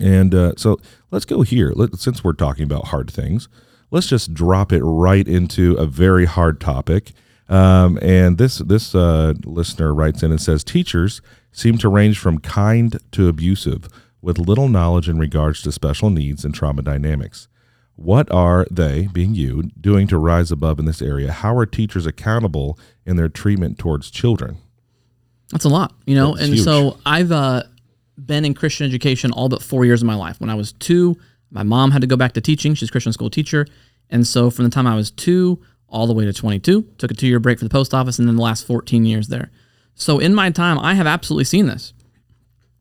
And 0.00 0.34
uh, 0.34 0.52
so 0.56 0.78
let's 1.12 1.24
go 1.24 1.42
here. 1.42 1.72
Let, 1.76 1.96
since 2.00 2.24
we're 2.24 2.32
talking 2.32 2.64
about 2.64 2.88
hard 2.88 3.08
things, 3.10 3.48
let's 3.92 4.08
just 4.08 4.34
drop 4.34 4.72
it 4.72 4.82
right 4.82 5.26
into 5.28 5.74
a 5.74 5.86
very 5.86 6.24
hard 6.26 6.60
topic. 6.60 7.12
Um, 7.48 7.98
and 8.00 8.38
this 8.38 8.58
this 8.58 8.94
uh, 8.94 9.34
listener 9.44 9.94
writes 9.94 10.22
in 10.22 10.30
and 10.30 10.40
says 10.40 10.64
teachers 10.64 11.20
seem 11.52 11.78
to 11.78 11.88
range 11.88 12.18
from 12.18 12.38
kind 12.38 12.98
to 13.12 13.28
abusive, 13.28 13.88
with 14.22 14.38
little 14.38 14.68
knowledge 14.68 15.08
in 15.08 15.18
regards 15.18 15.62
to 15.62 15.72
special 15.72 16.10
needs 16.10 16.44
and 16.44 16.54
trauma 16.54 16.82
dynamics. 16.82 17.48
What 17.96 18.30
are 18.32 18.66
they, 18.70 19.08
being 19.12 19.34
you, 19.34 19.70
doing 19.80 20.08
to 20.08 20.18
rise 20.18 20.50
above 20.50 20.78
in 20.80 20.84
this 20.84 21.00
area? 21.00 21.30
How 21.30 21.56
are 21.56 21.66
teachers 21.66 22.06
accountable 22.06 22.78
in 23.06 23.16
their 23.16 23.28
treatment 23.28 23.78
towards 23.78 24.10
children? 24.10 24.56
That's 25.52 25.64
a 25.64 25.68
lot, 25.68 25.94
you 26.06 26.16
know. 26.16 26.34
That's 26.34 26.46
and 26.46 26.54
huge. 26.54 26.64
so 26.64 26.98
I've 27.06 27.30
uh, 27.30 27.62
been 28.18 28.44
in 28.44 28.54
Christian 28.54 28.86
education 28.86 29.30
all 29.30 29.48
but 29.48 29.62
four 29.62 29.84
years 29.84 30.02
of 30.02 30.06
my 30.06 30.16
life. 30.16 30.40
When 30.40 30.50
I 30.50 30.54
was 30.54 30.72
two, 30.72 31.16
my 31.50 31.62
mom 31.62 31.92
had 31.92 32.00
to 32.00 32.08
go 32.08 32.16
back 32.16 32.32
to 32.32 32.40
teaching. 32.40 32.74
She's 32.74 32.88
a 32.88 32.92
Christian 32.92 33.12
school 33.12 33.30
teacher, 33.30 33.66
and 34.10 34.26
so 34.26 34.50
from 34.50 34.64
the 34.64 34.70
time 34.70 34.88
I 34.88 34.96
was 34.96 35.12
two 35.12 35.62
all 35.94 36.08
the 36.08 36.12
way 36.12 36.24
to 36.24 36.32
22, 36.32 36.82
took 36.98 37.10
a 37.12 37.14
two-year 37.14 37.38
break 37.38 37.58
for 37.58 37.64
the 37.64 37.70
post 37.70 37.94
office, 37.94 38.18
and 38.18 38.26
then 38.26 38.34
the 38.36 38.42
last 38.42 38.66
14 38.66 39.06
years 39.06 39.28
there. 39.28 39.50
So 39.94 40.18
in 40.18 40.34
my 40.34 40.50
time, 40.50 40.78
I 40.78 40.94
have 40.94 41.06
absolutely 41.06 41.44
seen 41.44 41.66
this. 41.66 41.94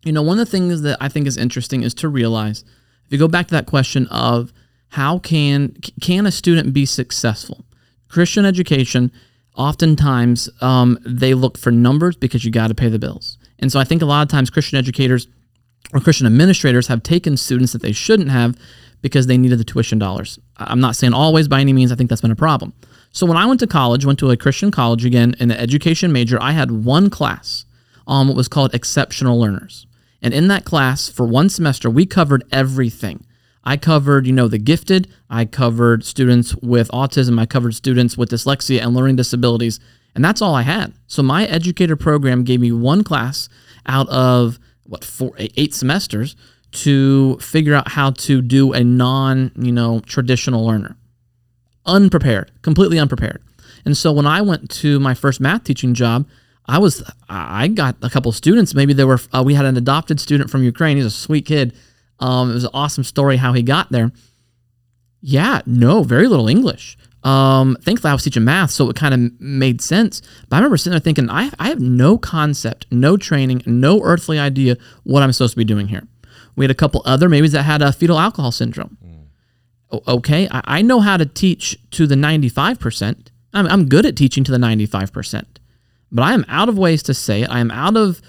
You 0.04 0.12
know, 0.12 0.24
one 0.24 0.40
of 0.40 0.46
the 0.48 0.52
things 0.52 0.82
that 0.82 0.98
I 1.00 1.10
think 1.10 1.28
is 1.28 1.38
interesting 1.38 1.84
is 1.84 1.94
to 1.96 2.10
realize 2.10 2.66
if 3.06 3.12
you 3.12 3.20
go 3.20 3.28
back 3.28 3.48
to 3.48 3.54
that 3.54 3.68
question 3.68 4.08
of 4.08 4.52
how 4.90 5.20
can 5.20 5.76
can 6.02 6.26
a 6.26 6.32
student 6.32 6.74
be 6.74 6.86
successful? 6.86 7.64
Christian 8.10 8.46
education, 8.46 9.12
oftentimes 9.56 10.50
um, 10.62 10.98
they 11.06 11.34
look 11.34 11.58
for 11.58 11.72
numbers 11.72 12.16
because 12.16 12.44
you 12.44 12.52
got 12.52 12.68
to 12.68 12.76
pay 12.76 12.90
the 12.90 13.00
bills. 13.00 13.38
And 13.60 13.72
so 13.72 13.80
I 13.80 13.84
think 13.84 14.02
a 14.02 14.06
lot 14.06 14.24
of 14.24 14.30
times 14.30 14.50
Christian 14.50 14.78
educators 14.78 15.28
or 15.94 16.00
Christian 16.00 16.26
administrators 16.26 16.88
have 16.88 17.04
taken 17.04 17.38
students 17.38 17.74
that 17.74 17.82
they 17.82 17.92
shouldn't 17.92 18.30
have 18.30 18.58
because 19.02 19.28
they 19.28 19.38
needed 19.38 19.60
the 19.60 19.64
tuition 19.64 20.00
dollars. 20.00 20.40
I'm 20.58 20.80
not 20.80 20.96
saying 20.96 21.14
always 21.14 21.48
by 21.48 21.62
any 21.62 21.74
means. 21.74 21.92
I 21.92 21.96
think 21.96 22.10
that's 22.10 22.22
been 22.22 22.32
a 22.32 22.36
problem. 22.36 22.74
So 23.14 23.28
when 23.28 23.38
I 23.38 23.46
went 23.46 23.60
to 23.60 23.68
college, 23.68 24.06
went 24.06 24.18
to 24.20 24.32
a 24.32 24.38
Christian 24.38 24.72
college 24.72 25.06
again 25.06 25.36
in 25.40 25.52
an 25.52 25.58
education 25.58 26.12
major, 26.12 26.42
I 26.42 26.52
had 26.52 26.72
one 26.72 27.12
class 27.12 27.64
on 28.08 28.28
what 28.28 28.36
was 28.36 28.48
called 28.48 28.74
exceptional 28.74 29.40
learners. 29.40 29.86
And 30.24 30.34
in 30.34 30.48
that 30.48 30.66
class, 30.66 31.10
for 31.10 31.24
one 31.28 31.48
semester, 31.48 31.92
we 31.92 32.08
covered 32.08 32.44
everything. 32.52 33.24
I 33.64 33.78
covered, 33.78 34.26
you 34.26 34.34
know, 34.34 34.48
the 34.48 34.58
gifted. 34.58 35.08
I 35.30 35.46
covered 35.46 36.04
students 36.04 36.56
with 36.56 36.90
autism. 36.90 37.40
I 37.40 37.46
covered 37.46 37.76
students 37.76 38.18
with 38.18 38.32
dyslexia 38.32 38.82
and 38.82 38.96
learning 38.96 39.18
disabilities. 39.18 39.80
And 40.16 40.26
that's 40.26 40.42
all 40.42 40.56
I 40.56 40.64
had. 40.64 40.94
So 41.06 41.22
my 41.22 41.46
educator 41.46 41.96
program 41.96 42.44
gave 42.44 42.62
me 42.62 42.72
one 42.72 43.04
class 43.04 43.48
out 43.86 44.10
of 44.10 44.60
what 44.86 45.04
four, 45.04 45.34
eight 45.38 45.76
semesters 45.76 46.36
to 46.72 47.38
figure 47.38 47.76
out 47.76 47.90
how 47.90 48.10
to 48.10 48.42
do 48.42 48.74
a 48.74 48.84
non, 48.84 49.52
you 49.56 49.72
know, 49.72 50.00
traditional 50.00 50.66
learner. 50.66 50.98
Unprepared, 51.86 52.52
completely 52.62 53.00
unprepared. 53.00 53.42
And 53.86 53.98
so 53.98 54.12
when 54.12 54.26
I 54.26 54.42
went 54.42 54.70
to 54.72 55.00
my 55.00 55.14
first 55.14 55.40
math 55.42 55.64
teaching 55.64 55.94
job, 55.94 56.28
I 56.66 56.78
was 56.80 57.04
I 57.28 57.68
got 57.68 57.98
a 58.02 58.10
couple 58.10 58.32
students. 58.32 58.74
Maybe 58.74 58.94
there 58.94 59.08
were 59.08 59.20
uh, 59.34 59.44
we 59.46 59.54
had 59.54 59.66
an 59.66 59.76
adopted 59.76 60.20
student 60.20 60.50
from 60.50 60.64
Ukraine. 60.64 60.98
He's 60.98 61.06
a 61.06 61.12
sweet 61.12 61.46
kid. 61.46 61.74
Um, 62.20 62.52
it 62.52 62.54
was 62.54 62.64
an 62.64 62.70
awesome 62.74 63.04
story 63.04 63.38
how 63.38 63.54
he 63.54 63.62
got 63.62 63.92
there. 63.92 64.12
Yeah, 65.22 65.62
no, 65.66 66.04
very 66.04 66.28
little 66.28 66.48
English. 66.48 66.98
Um, 67.24 67.78
thankfully, 67.82 68.12
I 68.12 68.14
was 68.14 68.24
teaching 68.24 68.44
math, 68.44 68.72
so 68.72 68.90
it 68.90 68.96
kind 68.96 69.14
of 69.14 69.42
made 69.42 69.82
sense. 69.82 70.22
But 70.50 70.58
I 70.58 70.60
remember 70.60 70.78
sitting 70.78 70.92
there 70.92 71.00
thinking, 71.00 71.30
I, 71.30 71.50
I 71.58 71.70
have 71.70 71.80
no 71.80 72.18
concept, 72.18 72.86
no 72.92 73.16
training, 73.16 73.64
no 73.66 74.02
earthly 74.04 74.38
idea 74.38 74.78
what 75.04 75.24
I'm 75.24 75.32
supposed 75.32 75.54
to 75.54 75.58
be 75.58 75.64
doing 75.64 75.88
here. 75.88 76.04
We 76.56 76.66
had 76.66 76.72
a 76.72 76.76
couple 76.76 77.02
other 77.06 77.30
maybe 77.30 77.48
that 77.48 77.64
had 77.64 77.82
a 77.82 77.94
fetal 77.94 78.20
alcohol 78.20 78.52
syndrome. 78.52 78.98
O- 79.02 79.13
Okay, 80.08 80.48
I, 80.52 80.82
know 80.82 81.00
how 81.02 81.18
to 81.18 81.26
teach 81.26 81.78
to 81.92 82.08
the 82.08 82.16
95%. 82.16 83.28
I'm, 83.54 83.68
I'm 83.68 83.88
good 83.88 84.06
at 84.06 84.16
teaching 84.16 84.44
to 84.46 84.52
the 84.52 84.58
95%, 84.58 85.46
but 86.12 86.24
I 86.24 86.34
am 86.34 86.46
out 86.48 86.70
of 86.70 86.78
ways 86.78 87.04
to 87.04 87.14
say 87.14 87.44
it. 87.44 87.50
I 87.50 87.60
am 87.60 87.70
out 87.70 87.96
of 87.96 88.22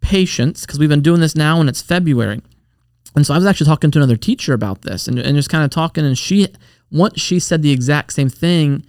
patience 0.00 0.66
because 0.66 0.78
we've 0.78 0.88
been 0.88 1.02
doing 1.02 1.20
this 1.20 1.36
now 1.36 1.60
and 1.60 1.68
it's 1.68 1.80
February. 1.80 2.42
And 3.14 3.24
so 3.24 3.32
I 3.32 3.36
was 3.36 3.46
actually 3.46 3.66
talking 3.66 3.92
to 3.92 3.98
another 3.98 4.16
teacher 4.16 4.54
about 4.54 4.82
this 4.82 5.06
and, 5.06 5.18
and 5.18 5.36
just 5.36 5.50
kind 5.50 5.64
of 5.64 5.70
talking, 5.70 6.04
and 6.04 6.18
she, 6.18 6.48
once 6.90 7.20
she 7.20 7.38
said 7.38 7.62
the 7.62 7.70
exact 7.70 8.12
same 8.12 8.28
thing, 8.28 8.84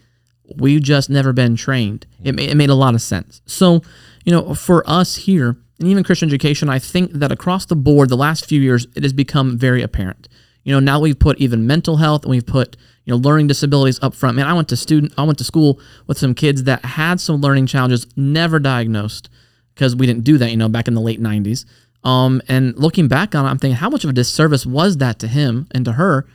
we've 0.58 0.82
just 0.82 1.10
never 1.10 1.32
been 1.32 1.56
trained. 1.56 2.08
It, 2.24 2.36
ma- 2.36 2.42
it 2.42 2.56
made 2.56 2.70
a 2.72 2.76
lot 2.76 2.96
of 2.96 3.02
sense. 3.02 3.42
So, 3.46 3.82
you 4.24 4.32
know, 4.32 4.56
for 4.56 4.84
us 4.90 5.16
here, 5.16 5.58
and 5.80 5.90
even 5.90 6.04
Christian 6.04 6.30
education, 6.30 6.70
I 6.70 6.80
think 6.80 7.12
that 7.12 7.32
across 7.32 7.66
the 7.66 7.76
board, 7.76 8.10
the 8.10 8.18
last 8.18 8.46
few 8.46 8.62
years, 8.62 8.88
it 8.96 9.04
has 9.04 9.14
become 9.14 9.58
very 9.58 9.82
apparent. 9.82 10.28
You 10.66 10.74
know, 10.74 10.80
now 10.80 11.00
we've 11.00 11.18
put 11.18 11.38
even 11.38 11.66
mental 11.66 11.98
health 11.98 12.24
and 12.24 12.32
we've 12.32 12.46
put, 12.46 12.76
you 13.06 13.12
know, 13.14 13.18
learning 13.18 13.48
disabilities 13.48 14.00
up 14.02 14.16
front. 14.16 14.36
Man, 14.36 14.48
I 14.48 14.54
went 14.54 14.68
to 14.70 14.76
student, 14.76 15.14
I 15.16 15.24
went 15.24 15.38
to 15.38 15.44
school 15.44 15.80
with 16.08 16.18
some 16.18 16.34
kids 16.34 16.64
that 16.64 16.84
had 16.84 17.22
some 17.22 17.40
learning 17.40 17.68
challenges, 17.68 18.08
never 18.18 18.60
diagnosed 18.60 19.30
because 19.76 19.96
we 19.96 20.08
didn't 20.08 20.24
do 20.24 20.40
that, 20.40 20.50
you 20.50 20.58
know, 20.58 20.68
back 20.68 20.88
in 20.88 20.96
the 20.96 21.02
late 21.02 21.22
90s. 21.22 21.66
Um, 22.04 22.42
and 22.48 22.76
looking 22.78 23.08
back 23.08 23.36
on 23.36 23.46
it, 23.46 23.50
I'm 23.50 23.60
thinking, 23.60 23.78
how 23.78 23.90
much 23.90 24.04
of 24.04 24.10
a 24.10 24.14
disservice 24.14 24.66
was 24.66 24.98
that 24.98 25.20
to 25.20 25.28
him 25.28 25.68
and 25.72 25.86
to 25.86 25.94
her? 25.94 26.26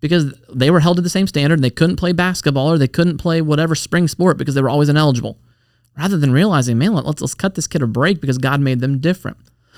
Because 0.00 0.32
they 0.52 0.70
were 0.70 0.80
held 0.80 0.96
to 0.96 1.02
the 1.02 1.10
same 1.10 1.26
standard. 1.26 1.54
And 1.54 1.64
they 1.64 1.70
couldn't 1.70 1.96
play 1.96 2.12
basketball 2.12 2.70
or 2.70 2.78
they 2.78 2.88
couldn't 2.88 3.18
play 3.18 3.40
whatever 3.40 3.74
spring 3.74 4.06
sport 4.08 4.36
because 4.36 4.54
they 4.54 4.62
were 4.62 4.70
always 4.70 4.88
ineligible. 4.88 5.38
Rather 5.96 6.18
than 6.18 6.32
realizing, 6.32 6.78
man, 6.78 6.94
let's 6.94 7.20
let's 7.20 7.34
cut 7.34 7.54
this 7.54 7.66
kid 7.66 7.82
a 7.82 7.86
break 7.86 8.20
because 8.20 8.38
God 8.38 8.60
made 8.60 8.80
them 8.80 8.98
different. 8.98 9.36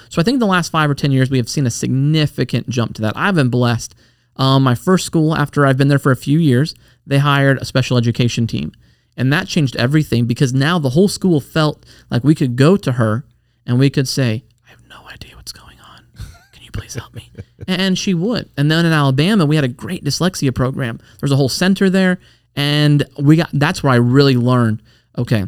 So 0.09 0.21
I 0.21 0.25
think 0.25 0.41
the 0.41 0.47
last 0.47 0.71
five 0.71 0.91
or 0.91 0.95
ten 0.95 1.13
years 1.13 1.31
we 1.31 1.39
have 1.39 1.49
seen 1.49 1.67
a 1.67 1.71
significant 1.71 2.69
jump 2.69 2.95
to 2.97 3.03
that. 3.03 3.17
I've 3.17 3.35
been 3.35 3.51
blessed. 3.51 3.95
Um, 4.37 4.63
my 4.63 4.75
first 4.75 5.07
school, 5.07 5.35
after 5.35 5.65
I've 5.65 5.77
been 5.77 5.89
there 5.89 5.99
for 5.99 6.13
a 6.13 6.17
few 6.17 6.39
years, 6.39 6.75
they 7.07 7.19
hired 7.19 7.59
a 7.59 7.65
special 7.65 7.97
education 7.97 8.47
team, 8.47 8.73
and 9.17 9.33
that 9.33 9.47
changed 9.47 9.77
everything 9.77 10.27
because 10.27 10.53
now 10.53 10.79
the 10.79 10.91
whole 10.91 11.09
school 11.09 11.41
felt 11.41 11.85
like 12.11 12.25
we 12.25 12.35
could 12.35 12.57
go 12.57 12.77
to 12.77 12.93
her 12.93 13.25
and 13.67 13.79
we 13.79 13.91
could 13.91 14.09
say, 14.09 14.45
"I 14.67 14.71
have 14.71 14.83
no 14.89 15.07
idea 15.09 15.37
what's 15.37 15.53
going 15.53 15.79
on. 15.81 16.07
Can 16.53 16.65
you 16.65 16.71
please 16.73 16.95
help 16.95 17.15
me?" 17.15 17.31
and 17.69 17.97
she 17.97 18.15
would. 18.15 18.51
And 18.57 18.71
then 18.71 18.85
in 18.85 18.93
Alabama, 18.93 19.47
we 19.47 19.57
had 19.57 19.65
a 19.65 19.69
great 19.69 20.05
dyslexia 20.05 20.55
program. 20.55 20.99
There's 21.21 21.33
a 21.33 21.37
whole 21.37 21.49
center 21.49 21.89
there, 21.89 22.19
and 22.57 23.05
we 23.19 23.37
got 23.37 23.51
that's 23.53 23.83
where 23.83 23.93
I 23.93 23.97
really 23.97 24.37
learned. 24.37 24.83
Okay, 25.17 25.45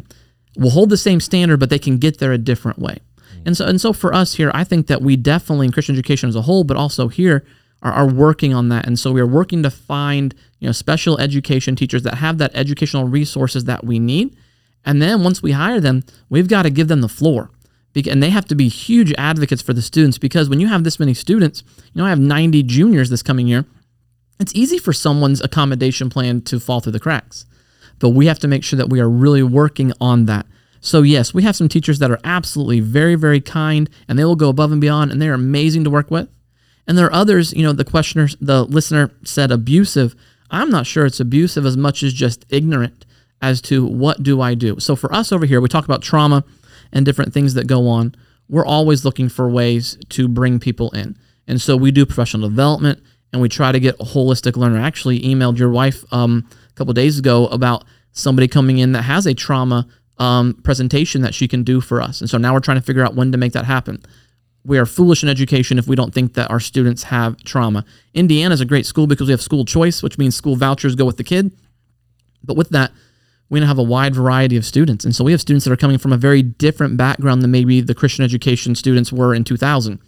we'll 0.55 0.71
hold 0.71 0.89
the 0.89 0.97
same 0.97 1.19
standard, 1.19 1.59
but 1.59 1.69
they 1.69 1.79
can 1.79 1.97
get 1.97 2.19
there 2.19 2.31
a 2.31 2.37
different 2.37 2.79
way. 2.79 2.99
And 3.47 3.55
so, 3.57 3.65
and 3.65 3.79
so 3.81 3.93
for 3.93 4.13
us 4.13 4.35
here, 4.35 4.51
I 4.53 4.63
think 4.65 4.87
that 4.87 5.01
we 5.01 5.15
definitely 5.15 5.67
in 5.67 5.71
Christian 5.71 5.95
education 5.95 6.27
as 6.27 6.35
a 6.35 6.41
whole, 6.43 6.65
but 6.65 6.77
also 6.77 7.07
here, 7.07 7.45
are, 7.81 7.93
are 7.93 8.07
working 8.07 8.53
on 8.53 8.69
that. 8.69 8.85
And 8.85 8.99
so 8.99 9.11
we 9.11 9.21
are 9.21 9.27
working 9.27 9.63
to 9.63 9.69
find 9.69 10.35
you 10.59 10.67
know 10.67 10.73
special 10.73 11.17
education 11.17 11.75
teachers 11.75 12.03
that 12.03 12.15
have 12.15 12.37
that 12.39 12.51
educational 12.53 13.07
resources 13.07 13.63
that 13.63 13.85
we 13.85 13.99
need. 13.99 14.35
And 14.85 15.01
then 15.01 15.23
once 15.23 15.41
we 15.41 15.53
hire 15.53 15.79
them, 15.79 16.03
we've 16.29 16.49
got 16.49 16.63
to 16.63 16.69
give 16.69 16.89
them 16.89 17.01
the 17.01 17.09
floor. 17.09 17.49
And 17.95 18.21
they 18.21 18.29
have 18.29 18.45
to 18.45 18.55
be 18.55 18.67
huge 18.67 19.11
advocates 19.17 19.63
for 19.63 19.73
the 19.73 19.81
students 19.81 20.19
because 20.19 20.49
when 20.49 20.59
you 20.59 20.67
have 20.67 20.83
this 20.83 20.99
many 20.99 21.15
students, 21.15 21.63
you 21.93 21.99
know, 21.99 22.05
I 22.05 22.09
have 22.09 22.19
90 22.19 22.61
juniors 22.63 23.09
this 23.09 23.23
coming 23.23 23.47
year, 23.47 23.65
it's 24.39 24.53
easy 24.53 24.77
for 24.77 24.93
someone's 24.93 25.41
accommodation 25.41 26.09
plan 26.11 26.41
to 26.41 26.59
fall 26.59 26.79
through 26.79 26.91
the 26.91 26.99
cracks. 26.99 27.47
But 27.97 28.09
we 28.09 28.27
have 28.27 28.37
to 28.39 28.47
make 28.47 28.63
sure 28.63 28.77
that 28.77 28.89
we 28.89 28.99
are 28.99 29.09
really 29.09 29.41
working 29.41 29.93
on 29.99 30.25
that. 30.25 30.45
So, 30.87 31.01
yes, 31.01 31.33
we 31.33 31.43
have 31.43 31.57
some 31.57 31.67
teachers 31.67 31.99
that 31.99 32.11
are 32.11 32.19
absolutely 32.23 32.79
very, 32.79 33.15
very 33.15 33.41
kind 33.41 33.89
and 34.07 34.17
they 34.17 34.23
will 34.23 34.37
go 34.37 34.47
above 34.47 34.71
and 34.71 34.79
beyond 34.79 35.11
and 35.11 35.21
they're 35.21 35.33
amazing 35.33 35.83
to 35.83 35.89
work 35.89 36.09
with. 36.09 36.29
And 36.87 36.97
there 36.97 37.07
are 37.07 37.13
others, 37.13 37.51
you 37.51 37.61
know, 37.61 37.73
the 37.73 37.83
questioner, 37.83 38.29
the 38.39 38.63
listener 38.63 39.11
said 39.25 39.51
abusive. 39.51 40.15
I'm 40.49 40.69
not 40.69 40.87
sure 40.87 41.05
it's 41.05 41.19
abusive 41.19 41.65
as 41.65 41.75
much 41.75 42.03
as 42.03 42.13
just 42.13 42.45
ignorant 42.47 43.05
as 43.41 43.59
to 43.63 43.85
what 43.85 44.23
do 44.23 44.39
I 44.39 44.53
do. 44.53 44.79
So, 44.79 44.95
for 44.95 45.13
us 45.13 45.33
over 45.33 45.45
here, 45.45 45.59
we 45.59 45.67
talk 45.67 45.83
about 45.83 46.01
trauma 46.01 46.45
and 46.93 47.05
different 47.05 47.33
things 47.33 47.53
that 47.55 47.67
go 47.67 47.89
on. 47.89 48.15
We're 48.47 48.65
always 48.65 49.03
looking 49.03 49.27
for 49.27 49.49
ways 49.49 49.97
to 50.07 50.29
bring 50.29 50.57
people 50.57 50.91
in. 50.91 51.17
And 51.47 51.61
so 51.61 51.75
we 51.75 51.91
do 51.91 52.05
professional 52.05 52.47
development 52.47 53.03
and 53.33 53.41
we 53.41 53.49
try 53.49 53.73
to 53.73 53.79
get 53.81 53.95
a 53.99 54.05
holistic 54.05 54.55
learner. 54.55 54.79
I 54.79 54.87
actually 54.87 55.19
emailed 55.19 55.57
your 55.57 55.69
wife 55.69 56.05
um, 56.13 56.47
a 56.69 56.73
couple 56.75 56.93
days 56.93 57.19
ago 57.19 57.47
about 57.47 57.83
somebody 58.13 58.47
coming 58.47 58.77
in 58.77 58.93
that 58.93 59.01
has 59.01 59.25
a 59.25 59.33
trauma 59.33 59.85
um, 60.19 60.55
presentation 60.63 61.21
that 61.21 61.33
she 61.33 61.47
can 61.47 61.63
do 61.63 61.81
for 61.81 62.01
us. 62.01 62.21
And 62.21 62.29
so 62.29 62.37
now 62.37 62.53
we're 62.53 62.59
trying 62.59 62.77
to 62.77 62.83
figure 62.83 63.03
out 63.03 63.15
when 63.15 63.31
to 63.31 63.37
make 63.37 63.53
that 63.53 63.65
happen. 63.65 64.01
We 64.63 64.77
are 64.77 64.85
foolish 64.85 65.23
in 65.23 65.29
education 65.29 65.77
if 65.77 65.87
we 65.87 65.95
don't 65.95 66.13
think 66.13 66.33
that 66.33 66.49
our 66.49 66.59
students 66.59 67.03
have 67.03 67.37
trauma. 67.43 67.85
Indiana 68.13 68.53
is 68.53 68.61
a 68.61 68.65
great 68.65 68.85
school 68.85 69.07
because 69.07 69.27
we 69.27 69.31
have 69.31 69.41
school 69.41 69.63
choice, 69.63 70.03
which 70.03 70.17
means 70.17 70.35
school 70.35 70.55
vouchers 70.55 70.95
go 70.95 71.05
with 71.05 71.17
the 71.17 71.23
kid. 71.23 71.51
But 72.43 72.57
with 72.57 72.69
that, 72.69 72.91
we 73.49 73.59
now 73.59 73.67
have 73.67 73.77
a 73.77 73.83
wide 73.83 74.13
variety 74.13 74.57
of 74.57 74.65
students. 74.65 75.05
And 75.05 75.15
so 75.15 75.23
we 75.23 75.31
have 75.31 75.41
students 75.41 75.65
that 75.65 75.71
are 75.71 75.77
coming 75.77 75.97
from 75.97 76.11
a 76.11 76.17
very 76.17 76.41
different 76.41 76.97
background 76.97 77.41
than 77.41 77.51
maybe 77.51 77.79
the 77.79 77.95
Christian 77.95 78.25
education 78.25 78.75
students 78.75 79.13
were 79.13 79.33
in 79.33 79.43
2000. 79.43 79.99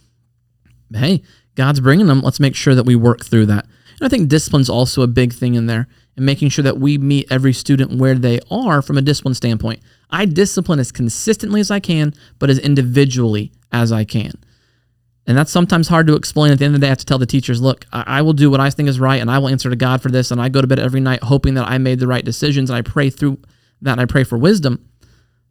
Hey, 0.93 1.23
God's 1.55 1.79
bringing 1.79 2.07
them. 2.07 2.21
Let's 2.21 2.39
make 2.39 2.55
sure 2.55 2.75
that 2.75 2.85
we 2.85 2.95
work 2.95 3.23
through 3.23 3.45
that. 3.45 3.65
And 3.65 4.05
I 4.05 4.09
think 4.09 4.29
discipline's 4.29 4.69
also 4.69 5.01
a 5.01 5.07
big 5.07 5.33
thing 5.33 5.55
in 5.55 5.67
there 5.67 5.87
and 6.15 6.25
making 6.25 6.49
sure 6.49 6.63
that 6.63 6.79
we 6.79 6.97
meet 6.97 7.31
every 7.31 7.53
student 7.53 7.97
where 7.97 8.15
they 8.15 8.39
are 8.51 8.81
from 8.81 8.97
a 8.97 9.01
discipline 9.01 9.35
standpoint. 9.35 9.79
I 10.09 10.25
discipline 10.25 10.79
as 10.79 10.91
consistently 10.91 11.59
as 11.59 11.71
I 11.71 11.79
can, 11.79 12.13
but 12.39 12.49
as 12.49 12.59
individually 12.59 13.51
as 13.71 13.91
I 13.91 14.03
can. 14.03 14.33
And 15.27 15.37
that's 15.37 15.51
sometimes 15.51 15.87
hard 15.87 16.07
to 16.07 16.15
explain. 16.15 16.51
At 16.51 16.57
the 16.57 16.65
end 16.65 16.73
of 16.73 16.81
the 16.81 16.85
day, 16.85 16.89
I 16.89 16.89
have 16.89 16.97
to 16.99 17.05
tell 17.05 17.19
the 17.19 17.27
teachers, 17.27 17.61
look, 17.61 17.85
I, 17.93 18.23
will 18.23 18.33
do 18.33 18.49
what 18.49 18.59
I 18.59 18.71
think 18.71 18.89
is 18.89 18.99
right 18.99 19.21
and 19.21 19.29
I 19.29 19.37
will 19.37 19.49
answer 19.49 19.69
to 19.69 19.75
God 19.75 20.01
for 20.01 20.09
this. 20.09 20.31
And 20.31 20.41
I 20.41 20.49
go 20.49 20.59
to 20.59 20.65
bed 20.65 20.79
every 20.79 21.01
night 21.01 21.21
hoping 21.21 21.53
that 21.53 21.67
I 21.67 21.77
made 21.77 21.99
the 21.99 22.07
right 22.07 22.25
decisions 22.25 22.71
and 22.71 22.77
I 22.77 22.81
pray 22.81 23.11
through 23.11 23.37
that 23.81 23.91
and 23.91 24.01
I 24.01 24.05
pray 24.05 24.23
for 24.23 24.39
wisdom. 24.39 24.83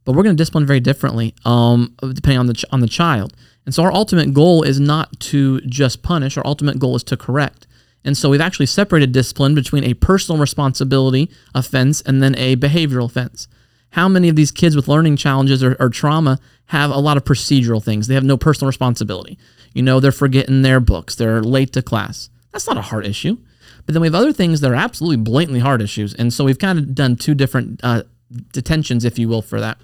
But 0.05 0.17
we're 0.17 0.25
going 0.25 0.37
to 0.37 0.41
discipline 0.41 0.67
very 0.67 0.81
differently, 0.81 1.35
um, 1.45 1.95
depending 2.01 2.39
on 2.39 2.47
the 2.47 2.55
ch- 2.55 2.65
on 2.73 2.81
the 2.81 2.89
child. 2.89 3.35
And 3.67 3.75
so 3.75 3.85
our 3.85 3.93
ultimate 3.93 4.35
goal 4.35 4.63
is 4.63 4.81
not 4.81 5.21
to 5.21 5.61
just 5.61 6.03
punish. 6.03 6.37
Our 6.37 6.47
ultimate 6.47 6.79
goal 6.81 6.97
is 6.97 7.05
to 7.05 7.17
correct. 7.17 7.67
And 8.05 8.17
so 8.17 8.31
we've 8.31 8.41
actually 8.41 8.67
separated 8.67 9.13
discipline 9.13 9.55
between 9.55 9.85
a 9.85 9.95
personal 9.95 10.41
responsibility 10.41 11.31
offense 11.55 12.01
and 12.01 12.23
then 12.23 12.35
a 12.37 12.57
behavioral 12.57 13.05
offense. 13.05 13.47
How 13.91 14.09
many 14.09 14.29
of 14.29 14.37
these 14.37 14.51
kids 14.51 14.77
with 14.77 14.89
learning 14.89 15.17
challenges 15.17 15.63
or, 15.63 15.77
or, 15.81 15.89
trauma 15.89 16.39
have 16.67 16.91
a 16.91 16.99
lot 16.99 17.17
of 17.17 17.25
procedural 17.25 17.83
things? 17.83 18.07
They 18.07 18.15
have 18.15 18.25
no 18.25 18.37
personal 18.37 18.67
responsibility. 18.67 19.39
You 19.73 19.83
know, 19.83 19.99
they're 20.01 20.13
forgetting 20.13 20.63
their 20.63 20.81
books, 20.81 21.15
they're 21.15 21.43
late 21.43 21.73
to 21.73 21.83
class. 21.83 22.31
That's 22.53 22.67
not 22.67 22.77
a 22.77 22.83
hard 22.83 23.07
issue. 23.07 23.39
But 23.87 23.95
then 23.95 24.03
we 24.03 24.07
have 24.07 24.15
other 24.15 24.33
things 24.33 24.61
that 24.61 24.71
are 24.71 24.75
absolutely 24.75 25.17
blatantly 25.17 25.61
hard 25.61 25.81
issues. 25.81 26.13
And 26.15 26.33
so 26.33 26.45
we've 26.45 26.59
kind 26.59 26.79
of 26.79 26.95
done 26.95 27.17
two 27.17 27.35
different 27.35 27.81
uh, 27.83 28.03
detentions, 28.53 29.05
if 29.05 29.19
you 29.19 29.29
will, 29.29 29.43
for 29.43 29.61
that. 29.61 29.79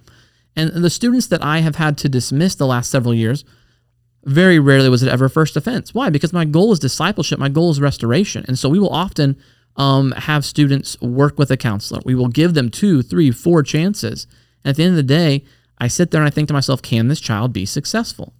And 0.57 0.70
the 0.70 0.90
students 0.90 1.26
that 1.28 1.42
I 1.42 1.61
have 1.61 1.76
had 1.76 1.98
to 1.98 2.09
dismiss 2.09 2.55
the 2.55 2.66
last 2.66 2.90
several 2.90 3.14
years, 3.14 3.44
very 4.24 4.59
rarely 4.59 4.88
was 4.88 5.02
it 5.02 5.09
ever 5.09 5.28
first 5.28 5.57
offense. 5.57 5.94
Why? 5.94 6.11
Because 6.11 6.32
my 6.32 6.44
goal 6.44 6.72
is 6.72 6.78
discipleship, 6.78 7.38
my 7.38 7.48
goal 7.48 7.70
is 7.70 7.80
restoration. 7.80 8.44
And 8.46 8.59
so 8.59 8.68
we 8.68 8.78
will 8.78 8.90
often 8.90 9.36
um, 9.77 10.12
have 10.12 10.45
students 10.45 11.01
work 11.01 11.39
with 11.39 11.51
a 11.51 11.57
counselor. 11.57 12.01
We 12.05 12.14
will 12.14 12.29
give 12.29 12.55
them 12.55 12.70
two, 12.70 13.03
three, 13.03 13.31
four 13.31 13.62
chances. 13.62 14.27
And 14.64 14.70
at 14.70 14.77
the 14.77 14.85
end 14.85 14.93
of 14.93 14.97
the 14.97 15.03
day, 15.03 15.45
I 15.79 15.89
sit 15.89 16.11
there 16.11 16.20
and 16.20 16.29
I 16.29 16.31
think 16.31 16.49
to 16.49 16.55
myself, 16.55 16.83
can 16.83 17.09
this 17.09 17.20
child 17.20 17.53
be 17.53 17.66
successful? 17.66 18.33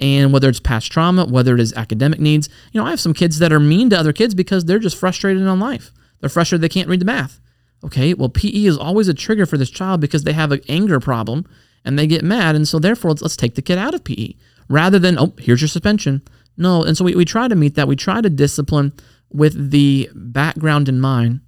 And 0.00 0.32
whether 0.32 0.48
it's 0.48 0.60
past 0.60 0.90
trauma, 0.90 1.26
whether 1.26 1.54
it 1.54 1.60
is 1.60 1.72
academic 1.74 2.18
needs, 2.18 2.48
you 2.72 2.80
know, 2.80 2.86
I 2.86 2.90
have 2.90 3.00
some 3.00 3.14
kids 3.14 3.38
that 3.38 3.52
are 3.52 3.60
mean 3.60 3.90
to 3.90 3.98
other 3.98 4.12
kids 4.12 4.34
because 4.34 4.64
they're 4.64 4.78
just 4.78 4.96
frustrated 4.96 5.42
in 5.42 5.60
life. 5.60 5.92
They're 6.20 6.30
frustrated 6.30 6.62
they 6.62 6.68
can't 6.68 6.88
read 6.88 7.00
the 7.00 7.06
math. 7.06 7.40
Okay, 7.84 8.12
well, 8.12 8.28
PE 8.28 8.64
is 8.64 8.76
always 8.76 9.08
a 9.08 9.14
trigger 9.14 9.46
for 9.46 9.56
this 9.56 9.70
child 9.70 10.00
because 10.00 10.24
they 10.24 10.32
have 10.32 10.52
an 10.52 10.60
anger 10.68 11.00
problem 11.00 11.46
and 11.84 11.98
they 11.98 12.06
get 12.06 12.22
mad. 12.22 12.54
And 12.54 12.68
so, 12.68 12.78
therefore, 12.78 13.12
let's, 13.12 13.22
let's 13.22 13.36
take 13.36 13.54
the 13.54 13.62
kid 13.62 13.78
out 13.78 13.94
of 13.94 14.04
PE 14.04 14.34
rather 14.68 14.98
than, 14.98 15.18
oh, 15.18 15.32
here's 15.38 15.62
your 15.62 15.68
suspension. 15.68 16.22
No. 16.56 16.82
And 16.82 16.96
so, 16.96 17.04
we, 17.04 17.14
we 17.14 17.24
try 17.24 17.48
to 17.48 17.54
meet 17.54 17.76
that. 17.76 17.88
We 17.88 17.96
try 17.96 18.20
to 18.20 18.28
discipline 18.28 18.92
with 19.32 19.70
the 19.70 20.10
background 20.14 20.88
in 20.88 21.00
mind. 21.00 21.40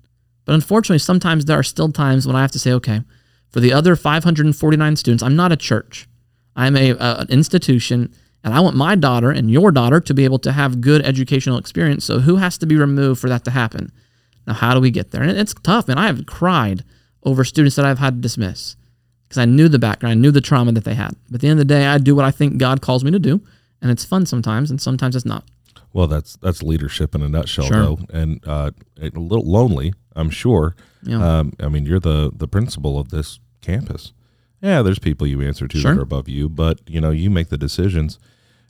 But 0.44 0.54
unfortunately, 0.54 0.98
sometimes 0.98 1.44
there 1.44 1.58
are 1.58 1.62
still 1.62 1.90
times 1.92 2.26
when 2.26 2.36
I 2.36 2.40
have 2.40 2.52
to 2.52 2.58
say, 2.58 2.72
okay, 2.72 3.02
for 3.50 3.60
the 3.60 3.72
other 3.72 3.96
549 3.96 4.96
students, 4.96 5.22
I'm 5.22 5.36
not 5.36 5.52
a 5.52 5.56
church, 5.56 6.08
I'm 6.56 6.76
a, 6.76 6.90
a 6.92 7.16
an 7.20 7.30
institution. 7.30 8.14
And 8.44 8.52
I 8.52 8.58
want 8.58 8.74
my 8.74 8.96
daughter 8.96 9.30
and 9.30 9.48
your 9.48 9.70
daughter 9.70 10.00
to 10.00 10.14
be 10.14 10.24
able 10.24 10.40
to 10.40 10.50
have 10.50 10.80
good 10.80 11.06
educational 11.06 11.58
experience. 11.58 12.04
So, 12.04 12.18
who 12.18 12.36
has 12.36 12.58
to 12.58 12.66
be 12.66 12.74
removed 12.74 13.20
for 13.20 13.28
that 13.28 13.44
to 13.44 13.52
happen? 13.52 13.92
Now, 14.48 14.54
how 14.54 14.74
do 14.74 14.80
we 14.80 14.90
get 14.90 15.12
there? 15.12 15.22
And 15.22 15.30
it's 15.30 15.54
tough, 15.54 15.86
man. 15.86 15.96
I 15.96 16.08
have 16.08 16.26
cried 16.26 16.82
over 17.22 17.44
students 17.44 17.76
that 17.76 17.84
I've 17.84 18.00
had 18.00 18.14
to 18.14 18.20
dismiss 18.20 18.74
because 19.28 19.38
I 19.38 19.44
knew 19.44 19.68
the 19.68 19.78
background, 19.78 20.10
I 20.10 20.20
knew 20.20 20.30
the 20.30 20.40
trauma 20.40 20.72
that 20.72 20.84
they 20.84 20.94
had. 20.94 21.14
But 21.28 21.36
at 21.36 21.40
the 21.40 21.48
end 21.48 21.60
of 21.60 21.68
the 21.68 21.74
day, 21.74 21.86
I 21.86 21.98
do 21.98 22.14
what 22.14 22.24
I 22.24 22.30
think 22.30 22.58
God 22.58 22.82
calls 22.82 23.04
me 23.04 23.10
to 23.12 23.18
do, 23.18 23.40
and 23.80 23.90
it's 23.90 24.04
fun 24.04 24.26
sometimes, 24.26 24.70
and 24.70 24.80
sometimes 24.80 25.14
it's 25.14 25.24
not. 25.24 25.44
Well, 25.92 26.06
that's 26.06 26.36
that's 26.36 26.62
leadership 26.62 27.14
in 27.14 27.22
a 27.22 27.28
nutshell, 27.28 27.66
sure. 27.66 27.82
though, 27.82 27.98
and 28.12 28.40
uh, 28.46 28.70
a 29.00 29.10
little 29.10 29.44
lonely, 29.44 29.92
I'm 30.16 30.30
sure. 30.30 30.74
Yeah. 31.02 31.38
Um, 31.38 31.52
I 31.60 31.68
mean, 31.68 31.84
you're 31.84 32.00
the 32.00 32.30
the 32.34 32.48
principal 32.48 32.98
of 32.98 33.10
this 33.10 33.40
campus. 33.60 34.12
Yeah, 34.62 34.82
there's 34.82 34.98
people 34.98 35.26
you 35.26 35.42
answer 35.42 35.66
to 35.66 35.78
sure. 35.78 35.92
that 35.92 36.00
are 36.00 36.02
above 36.02 36.28
you, 36.28 36.48
but 36.48 36.80
you 36.86 37.00
know, 37.00 37.10
you 37.10 37.30
make 37.30 37.48
the 37.48 37.58
decisions. 37.58 38.18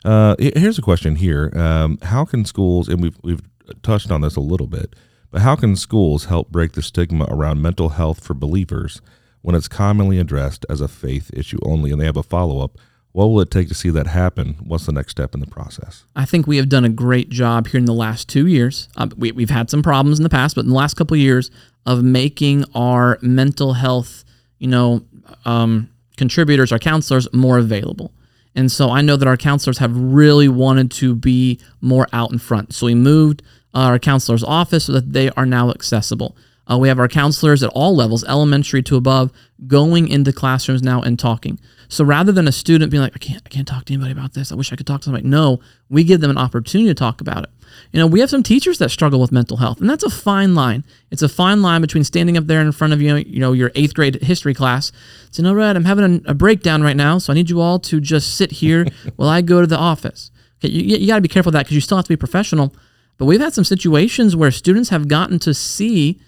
Uh, 0.05 0.35
here's 0.39 0.79
a 0.79 0.83
question 0.83 1.16
here: 1.16 1.53
um, 1.55 1.99
How 2.03 2.25
can 2.25 2.45
schools, 2.45 2.89
and 2.89 3.01
we've 3.01 3.18
we've 3.23 3.43
touched 3.83 4.11
on 4.11 4.23
this 4.23 4.35
a 4.35 4.41
little 4.41 4.66
bit, 4.66 4.97
but 5.31 5.43
how 5.43 5.55
can 5.55 5.77
schools 5.77 6.25
help 6.25 6.51
break 6.51 6.73
the 6.73 6.83
stigma 6.83 7.27
around 7.29 7.62
mental 7.62 7.91
health 7.91 8.25
for 8.25 8.35
believers 8.35 9.01
when 9.43 9.55
it's 9.55 9.68
commonly 9.68 10.18
addressed 10.18 10.66
as 10.68 10.81
a 10.81 10.89
faith 10.89 11.31
issue 11.35 11.59
only? 11.62 11.93
And 11.93 12.01
they 12.01 12.07
have 12.07 12.16
a 12.16 12.23
follow 12.23 12.61
up. 12.61 12.79
What 13.12 13.26
will 13.26 13.40
it 13.40 13.50
take 13.50 13.68
to 13.68 13.74
see 13.74 13.90
that 13.90 14.06
happen? 14.06 14.56
What's 14.64 14.86
the 14.86 14.92
next 14.92 15.10
step 15.12 15.34
in 15.34 15.40
the 15.40 15.46
process? 15.46 16.04
I 16.16 16.24
think 16.24 16.46
we 16.46 16.56
have 16.56 16.70
done 16.70 16.84
a 16.84 16.88
great 16.88 17.28
job 17.28 17.68
here 17.68 17.78
in 17.78 17.84
the 17.84 17.92
last 17.92 18.28
two 18.28 18.46
years. 18.46 18.88
Uh, 18.96 19.08
we, 19.16 19.32
have 19.42 19.50
had 19.50 19.70
some 19.70 19.82
problems 19.82 20.18
in 20.18 20.22
the 20.22 20.30
past, 20.30 20.54
but 20.54 20.62
in 20.62 20.70
the 20.70 20.76
last 20.76 20.94
couple 20.94 21.14
of 21.14 21.20
years 21.20 21.50
of 21.84 22.02
making 22.02 22.64
our 22.74 23.18
mental 23.20 23.74
health, 23.74 24.24
you 24.58 24.68
know, 24.68 25.02
um, 25.44 25.90
contributors, 26.16 26.72
our 26.72 26.78
counselors, 26.78 27.30
more 27.34 27.58
available. 27.58 28.12
And 28.54 28.72
so 28.72 28.90
I 28.90 29.02
know 29.02 29.16
that 29.16 29.28
our 29.28 29.36
counselors 29.36 29.78
have 29.78 29.96
really 29.96 30.48
wanted 30.48 30.90
to 30.92 31.14
be 31.14 31.60
more 31.80 32.06
out 32.12 32.32
in 32.32 32.38
front. 32.38 32.74
So 32.74 32.86
we 32.86 32.94
moved 32.94 33.42
our 33.74 33.98
counselor's 33.98 34.44
office 34.44 34.86
so 34.86 34.92
that 34.92 35.12
they 35.12 35.30
are 35.30 35.46
now 35.46 35.70
accessible. 35.70 36.36
Uh, 36.70 36.78
we 36.78 36.88
have 36.88 36.98
our 36.98 37.08
counselors 37.08 37.62
at 37.62 37.70
all 37.70 37.94
levels, 37.94 38.24
elementary 38.24 38.82
to 38.82 38.96
above, 38.96 39.32
going 39.66 40.08
into 40.08 40.32
classrooms 40.32 40.82
now 40.82 41.02
and 41.02 41.18
talking. 41.18 41.58
So 41.88 42.04
rather 42.04 42.32
than 42.32 42.48
a 42.48 42.52
student 42.52 42.90
being 42.90 43.02
like, 43.02 43.14
I 43.14 43.18
can't, 43.18 43.42
I 43.44 43.48
can't 43.48 43.68
talk 43.68 43.84
to 43.84 43.92
anybody 43.92 44.12
about 44.12 44.32
this. 44.32 44.50
I 44.50 44.54
wish 44.54 44.72
I 44.72 44.76
could 44.76 44.86
talk 44.86 45.00
to 45.02 45.04
somebody. 45.06 45.26
No, 45.26 45.60
we 45.90 46.04
give 46.04 46.20
them 46.20 46.30
an 46.30 46.38
opportunity 46.38 46.88
to 46.88 46.94
talk 46.94 47.20
about 47.20 47.44
it. 47.44 47.50
You 47.92 47.98
know, 48.00 48.06
we 48.06 48.20
have 48.20 48.30
some 48.30 48.42
teachers 48.42 48.78
that 48.78 48.90
struggle 48.90 49.20
with 49.20 49.32
mental 49.32 49.58
health, 49.58 49.80
and 49.80 49.90
that's 49.90 50.04
a 50.04 50.10
fine 50.10 50.54
line. 50.54 50.84
It's 51.10 51.22
a 51.22 51.28
fine 51.28 51.62
line 51.62 51.80
between 51.80 52.04
standing 52.04 52.36
up 52.36 52.46
there 52.46 52.60
in 52.60 52.72
front 52.72 52.92
of 52.92 53.02
you, 53.02 53.16
you 53.16 53.40
know, 53.40 53.52
your 53.52 53.70
eighth 53.74 53.94
grade 53.94 54.22
history 54.22 54.54
class, 54.54 54.92
saying, 55.30 55.46
"All 55.46 55.54
right, 55.54 55.74
I'm 55.74 55.84
having 55.84 56.22
a, 56.26 56.30
a 56.30 56.34
breakdown 56.34 56.82
right 56.82 56.96
now, 56.96 57.18
so 57.18 57.32
I 57.32 57.34
need 57.34 57.50
you 57.50 57.60
all 57.60 57.78
to 57.80 58.00
just 58.00 58.36
sit 58.36 58.52
here 58.52 58.86
while 59.16 59.28
I 59.28 59.40
go 59.40 59.60
to 59.60 59.66
the 59.66 59.78
office." 59.78 60.30
Okay, 60.62 60.72
you, 60.72 60.96
you 60.96 61.06
got 61.06 61.16
to 61.16 61.22
be 61.22 61.28
careful 61.28 61.50
of 61.50 61.54
that 61.54 61.64
because 61.64 61.74
you 61.74 61.80
still 61.80 61.96
have 61.96 62.04
to 62.04 62.10
be 62.10 62.16
professional. 62.16 62.74
But 63.18 63.26
we've 63.26 63.40
had 63.40 63.54
some 63.54 63.64
situations 63.64 64.34
where 64.34 64.50
students 64.50 64.88
have 64.90 65.08
gotten 65.08 65.38
to 65.40 65.54
see 65.54 66.20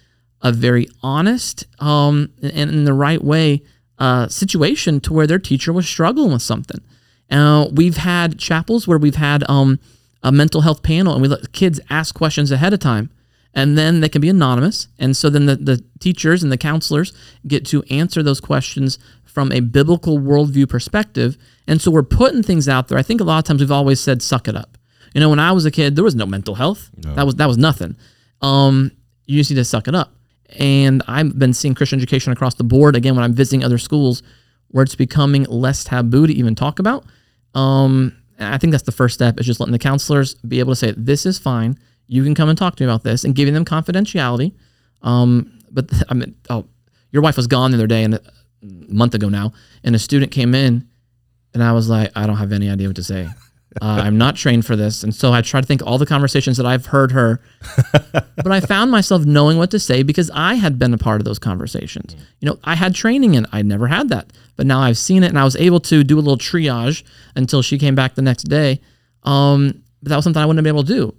a 0.45 0.53
very 0.53 0.87
honest 1.03 1.65
um, 1.81 2.31
and 2.41 2.71
in 2.71 2.85
the 2.85 2.93
right 2.93 3.25
way 3.25 3.63
uh, 3.99 4.29
situation 4.29 5.01
to 5.01 5.13
where 5.13 5.27
their 5.27 5.39
teacher 5.39 5.73
was 5.73 5.89
struggling 5.89 6.33
with 6.33 6.43
something. 6.43 6.81
Uh, 7.31 7.69
we've 7.73 7.97
had 7.97 8.39
chapels 8.39 8.87
where 8.87 8.99
we've 8.99 9.17
had 9.17 9.49
um, 9.49 9.81
a 10.23 10.31
mental 10.31 10.61
health 10.61 10.83
panel 10.83 11.15
and 11.15 11.23
we 11.23 11.29
let 11.29 11.53
kids 11.53 11.81
ask 11.91 12.15
questions 12.15 12.53
ahead 12.53 12.73
of 12.73 12.79
time 12.79 13.11
and 13.55 13.79
then 13.79 14.01
they 14.01 14.09
can 14.09 14.21
be 14.21 14.29
anonymous. 14.29 14.89
And 14.99 15.17
so 15.17 15.31
then 15.31 15.47
the, 15.47 15.57
the 15.57 15.83
teachers 15.99 16.43
and 16.43 16.53
the 16.53 16.59
counselors 16.59 17.13
get 17.47 17.65
to 17.67 17.83
answer 17.85 18.23
those 18.23 18.41
questions 18.41 18.99
from 19.25 19.51
a 19.51 19.61
biblical 19.61 20.19
worldview 20.19 20.69
perspective. 20.69 21.39
And 21.67 21.81
so 21.81 21.91
we're 21.91 22.03
putting 22.03 22.43
things 22.43 22.69
out 22.69 22.89
there. 22.89 22.99
I 22.99 23.03
think 23.03 23.21
a 23.21 23.25
lot 23.25 23.39
of 23.39 23.45
times 23.45 23.61
we've 23.61 23.73
always 23.73 24.01
said, 24.01 24.23
suck 24.23 24.47
it 24.49 24.57
up. 24.57 24.77
You 25.15 25.21
know, 25.21 25.31
when 25.31 25.39
I 25.39 25.53
was 25.53 25.65
a 25.65 25.71
kid, 25.71 25.95
there 25.97 26.05
was 26.05 26.17
no 26.17 26.27
mental 26.27 26.57
health. 26.57 26.91
No. 27.05 27.15
That 27.15 27.25
was 27.25 27.37
that 27.37 27.47
was 27.47 27.57
nothing. 27.57 27.97
Um, 28.43 28.91
you 29.27 29.39
just 29.39 29.51
need 29.51 29.57
to 29.57 29.65
suck 29.65 29.87
it 29.87 29.95
up. 29.95 30.13
And 30.59 31.03
I've 31.09 31.39
been 31.39 31.53
seeing 31.53 31.75
Christian 31.75 31.99
education 31.99 32.33
across 32.33 32.55
the 32.55 32.65
board 32.65 32.97
again 32.97 33.15
when 33.15 33.25
I'm 33.25 33.35
visiting 33.35 33.65
other 33.65 33.79
schools 33.79 34.23
where 34.69 34.83
it's 34.83 34.95
becoming 34.95 35.45
less 35.45 35.85
taboo 35.85 36.27
to 36.27 36.33
even 36.33 36.55
talk 36.55 36.79
about. 36.79 37.05
Um, 37.55 38.17
I 38.39 38.59
think 38.59 38.73
that's 38.73 38.85
the 38.85 38.93
first 38.93 39.15
step 39.15 39.39
is 39.39 39.47
just 39.47 39.61
letting 39.61 39.73
the 39.73 39.79
counselors 39.79 40.35
be 40.35 40.59
able 40.59 40.73
to 40.73 40.77
say, 40.77 40.93
"This 40.97 41.25
is 41.25 41.39
fine. 41.39 41.79
You 42.09 42.25
can 42.25 42.35
come 42.35 42.49
and 42.49 42.59
talk 42.59 42.77
to 42.77 42.83
me 42.83 42.91
about 42.91 43.05
this," 43.05 43.25
and 43.25 43.35
giving 43.35 43.55
them 43.55 43.65
confidentiality. 43.65 44.53
Um, 45.03 45.61
but 45.71 45.91
I 46.09 46.15
mean, 46.15 46.35
oh, 46.51 46.67
your 47.13 47.23
wife 47.23 47.37
was 47.37 47.47
gone 47.47 47.71
the 47.71 47.77
other 47.77 47.87
day 47.87 48.03
and 48.03 48.15
a 48.15 48.21
month 48.63 49.15
ago 49.15 49.29
now, 49.29 49.53
and 49.85 49.95
a 49.95 49.99
student 49.99 50.33
came 50.33 50.55
in, 50.55 50.89
and 51.53 51.63
I 51.63 51.73
was 51.73 51.89
like, 51.89 52.11
I 52.17 52.27
don't 52.27 52.37
have 52.37 52.53
any 52.53 52.69
idea 52.69 52.89
what 52.89 52.97
to 52.97 53.05
say. 53.05 53.29
Uh, 53.83 54.03
I'm 54.05 54.17
not 54.17 54.37
trained 54.37 54.65
for 54.65 54.77
this. 54.77 55.03
And 55.03 55.15
so 55.15 55.33
I 55.33 55.41
try 55.43 55.61
to 55.61 55.67
think 55.67 55.83
all 55.85 55.99
the 55.99 56.07
conversations 56.07 56.57
that 56.59 56.67
I've 56.67 56.87
heard 56.87 57.13
her. 57.13 57.41
but 58.13 58.53
I 58.53 58.61
found 58.61 58.91
myself 58.91 59.25
knowing 59.25 59.59
what 59.59 59.71
to 59.73 59.79
say 59.79 60.03
because 60.03 60.31
I 60.33 60.55
had 60.55 60.79
been 60.79 60.95
a 60.95 60.99
part 60.99 61.21
of 61.21 61.25
those 61.25 61.39
conversations. 61.39 62.15
You 62.41 62.49
know, 62.49 62.59
I 62.65 62.77
had 62.77 62.95
training 62.95 63.35
in 63.35 63.47
I 63.53 63.63
never 63.63 63.89
had 63.89 64.09
that. 64.11 64.33
But 64.57 64.67
now 64.67 64.81
I've 64.81 64.99
seen 64.99 65.25
it 65.25 65.29
and 65.29 65.39
I 65.39 65.45
was 65.45 65.57
able 65.57 65.81
to 65.81 66.05
do 66.05 66.19
a 66.19 66.21
little 66.21 66.39
triage 66.39 67.03
until 67.35 67.63
she 67.63 67.79
came 67.79 67.95
back 67.95 68.15
the 68.15 68.23
next 68.23 68.45
day. 68.45 68.81
Um, 69.25 69.83
but 70.03 70.11
that 70.11 70.17
was 70.17 70.25
something 70.25 70.43
I 70.43 70.47
wouldn't 70.47 70.59
have 70.59 70.65
been 70.65 70.77
able 70.77 70.85
to 70.85 70.95
do. 70.95 71.15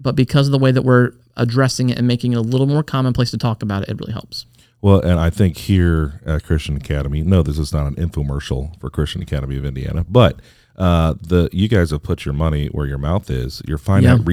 But 0.00 0.16
because 0.16 0.46
of 0.46 0.52
the 0.52 0.58
way 0.58 0.72
that 0.72 0.82
we're 0.82 1.12
addressing 1.36 1.90
it 1.90 1.98
and 1.98 2.06
making 2.06 2.32
it 2.32 2.36
a 2.36 2.40
little 2.40 2.66
more 2.66 2.82
commonplace 2.82 3.30
to 3.32 3.38
talk 3.38 3.62
about 3.62 3.82
it, 3.82 3.90
it 3.90 3.98
really 3.98 4.12
helps. 4.12 4.46
Well, 4.80 5.00
and 5.00 5.18
I 5.18 5.30
think 5.30 5.56
here 5.56 6.20
at 6.24 6.44
Christian 6.44 6.76
Academy, 6.76 7.22
no, 7.22 7.42
this 7.42 7.58
is 7.58 7.72
not 7.72 7.86
an 7.86 7.96
infomercial 7.96 8.78
for 8.80 8.90
Christian 8.90 9.20
Academy 9.20 9.56
of 9.56 9.64
Indiana, 9.64 10.04
but 10.08 10.40
uh, 10.78 11.14
the 11.20 11.50
you 11.52 11.68
guys 11.68 11.90
have 11.90 12.02
put 12.02 12.24
your 12.24 12.34
money 12.34 12.68
where 12.68 12.86
your 12.86 12.98
mouth 12.98 13.28
is. 13.28 13.60
You're 13.66 13.78
finding 13.78 14.08
yeah. 14.08 14.14
out 14.14 14.24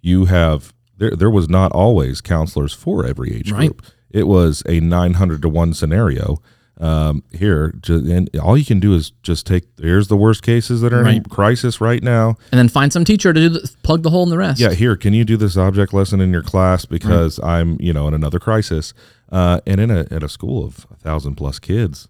You 0.00 0.24
have 0.24 0.72
there. 0.96 1.10
There 1.10 1.30
was 1.30 1.48
not 1.48 1.72
always 1.72 2.20
counselors 2.20 2.72
for 2.72 3.04
every 3.04 3.36
age 3.36 3.52
right. 3.52 3.68
group. 3.68 3.84
It 4.10 4.26
was 4.26 4.62
a 4.66 4.80
900 4.80 5.42
to 5.42 5.48
one 5.48 5.74
scenario. 5.74 6.42
Um, 6.78 7.24
here, 7.32 7.74
and 7.88 8.28
all 8.36 8.56
you 8.56 8.64
can 8.64 8.80
do 8.80 8.94
is 8.94 9.10
just 9.22 9.46
take. 9.46 9.64
Here's 9.80 10.08
the 10.08 10.16
worst 10.16 10.42
cases 10.42 10.82
that 10.82 10.92
are 10.92 11.04
right. 11.04 11.16
in 11.16 11.24
crisis 11.24 11.80
right 11.80 12.02
now, 12.02 12.36
and 12.52 12.58
then 12.58 12.68
find 12.68 12.92
some 12.92 13.02
teacher 13.02 13.32
to 13.32 13.40
do 13.40 13.48
the, 13.48 13.74
plug 13.82 14.02
the 14.02 14.10
hole 14.10 14.24
in 14.24 14.28
the 14.28 14.36
rest. 14.36 14.60
Yeah, 14.60 14.74
here, 14.74 14.94
can 14.94 15.14
you 15.14 15.24
do 15.24 15.38
this 15.38 15.56
object 15.56 15.94
lesson 15.94 16.20
in 16.20 16.32
your 16.32 16.42
class 16.42 16.84
because 16.84 17.38
right. 17.38 17.60
I'm, 17.60 17.78
you 17.80 17.94
know, 17.94 18.08
in 18.08 18.12
another 18.12 18.38
crisis, 18.38 18.92
uh, 19.32 19.60
and 19.66 19.80
in 19.80 19.90
a 19.90 20.06
at 20.10 20.22
a 20.22 20.28
school 20.28 20.66
of 20.66 20.86
a 20.90 20.96
thousand 20.96 21.36
plus 21.36 21.58
kids. 21.58 22.08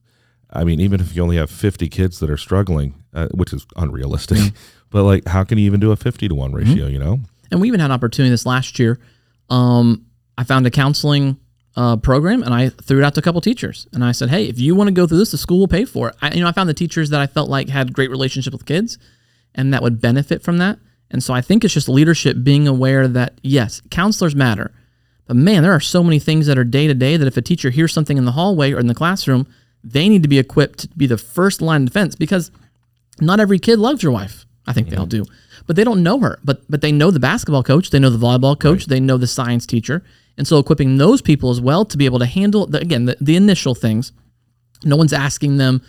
I 0.51 0.65
mean, 0.65 0.81
even 0.81 1.01
if 1.01 1.15
you 1.17 1.23
only 1.23 1.37
have 1.37 1.51
50 1.51 1.89
kids 1.89 2.21
that 2.21 2.31
are 2.31 2.37
struggling, 2.37 2.95
uh, 3.13 3.29
which 3.35 3.53
is 3.53 3.67
unrealistic, 3.77 4.39
But 4.91 5.05
like, 5.05 5.27
how 5.27 5.45
can 5.45 5.59
you 5.59 5.67
even 5.67 5.81
do 5.81 5.93
a 5.93 5.97
50 5.97 6.29
to 6.29 6.35
one 6.35 6.53
ratio, 6.53 6.87
you 6.87 6.99
know? 6.99 7.21
And 7.51 7.61
we 7.61 7.69
even 7.69 7.81
had 7.81 7.87
an 7.87 7.93
opportunity 7.93 8.31
this 8.31 8.47
last 8.47 8.79
year. 8.79 8.99
Um, 9.51 10.07
I 10.39 10.45
found 10.45 10.67
a 10.67 10.71
counseling 10.71 11.39
uh, 11.77 11.97
program 11.97 12.43
and 12.43 12.55
I 12.55 12.71
threw 12.71 12.99
it 12.99 13.05
out 13.05 13.15
to 13.15 13.21
a 13.21 13.23
couple 13.23 13.41
teachers. 13.41 13.87
And 13.93 14.05
I 14.05 14.13
said, 14.13 14.31
hey, 14.31 14.47
if 14.47 14.59
you 14.59 14.75
want 14.75 14.89
to 14.89 14.95
go 14.95 15.07
through 15.07 15.19
this, 15.19 15.33
the 15.33 15.39
school 15.39 15.59
will 15.59 15.69
pay 15.69 15.85
for 15.85 16.09
it. 16.09 16.17
I, 16.23 16.35
you 16.35 16.41
know, 16.41 16.49
I 16.49 16.53
found 16.53 16.69
the 16.69 16.75
teachers 16.75 17.11
that 17.11 17.21
I 17.21 17.27
felt 17.27 17.51
like 17.51 17.69
had 17.69 17.93
great 17.93 18.11
relationship 18.11 18.53
with 18.53 18.65
kids 18.65 18.99
and 19.55 19.73
that 19.75 19.83
would 19.83 20.01
benefit 20.01 20.43
from 20.43 20.59
that. 20.59 20.79
And 21.11 21.23
so 21.23 21.35
I 21.35 21.41
think 21.41 21.65
it's 21.65 21.75
just 21.75 21.89
leadership 21.89 22.39
being 22.43 22.67
aware 22.67 23.07
that, 23.07 23.39
yes, 23.43 23.81
counselors 23.91 24.35
matter. 24.35 24.73
But 25.27 25.37
man, 25.37 25.63
there 25.63 25.73
are 25.73 25.81
so 25.81 26.03
many 26.03 26.19
things 26.19 26.47
that 26.47 26.59
are 26.59 26.65
day 26.65 26.87
to 26.87 26.95
day 26.95 27.17
that 27.17 27.27
if 27.27 27.37
a 27.37 27.43
teacher 27.43 27.71
hears 27.71 27.93
something 27.93 28.17
in 28.17 28.25
the 28.25 28.33
hallway 28.33 28.73
or 28.73 28.79
in 28.79 28.87
the 28.87 28.95
classroom, 28.95 29.47
they 29.87 30.09
need 30.09 30.23
to 30.23 30.29
be 30.29 30.39
equipped 30.39 30.81
to 30.81 30.89
be 30.97 31.07
the 31.07 31.19
first 31.19 31.63
line 31.63 31.83
of 31.83 31.89
defense 31.89 32.17
because 32.17 32.51
not 33.21 33.41
every 33.41 33.59
kid 33.59 33.79
loves 33.79 34.03
your 34.03 34.13
wife. 34.13 34.45
I 34.67 34.73
think 34.73 34.89
they 34.89 34.97
all 34.97 35.07
do, 35.07 35.25
but 35.69 35.77
they 35.77 35.85
don't 35.85 36.03
know 36.03 36.19
her. 36.19 36.41
But 36.43 36.69
but 36.69 36.81
they 36.81 36.91
know 36.91 37.13
the 37.13 37.21
basketball 37.21 37.63
coach, 37.63 37.91
they 37.91 38.01
know 38.01 38.11
the 38.11 38.19
volleyball 38.19 38.59
coach, 38.59 38.81
right. 38.81 38.89
they 38.89 39.01
know 39.01 39.17
the 39.17 39.29
science 39.29 39.65
teacher, 39.65 40.03
and 40.37 40.47
so 40.47 40.59
equipping 40.59 40.99
those 40.99 41.23
people 41.23 41.51
as 41.51 41.61
well 41.61 41.85
to 41.85 41.97
be 41.97 42.05
able 42.05 42.19
to 42.19 42.27
handle 42.27 42.67
the, 42.67 42.81
again 42.81 43.05
the, 43.05 43.17
the 43.21 43.37
initial 43.37 43.77
things. 43.77 44.11
No 44.85 44.97
one's 44.97 45.13
asking 45.13 45.57
them, 45.57 45.83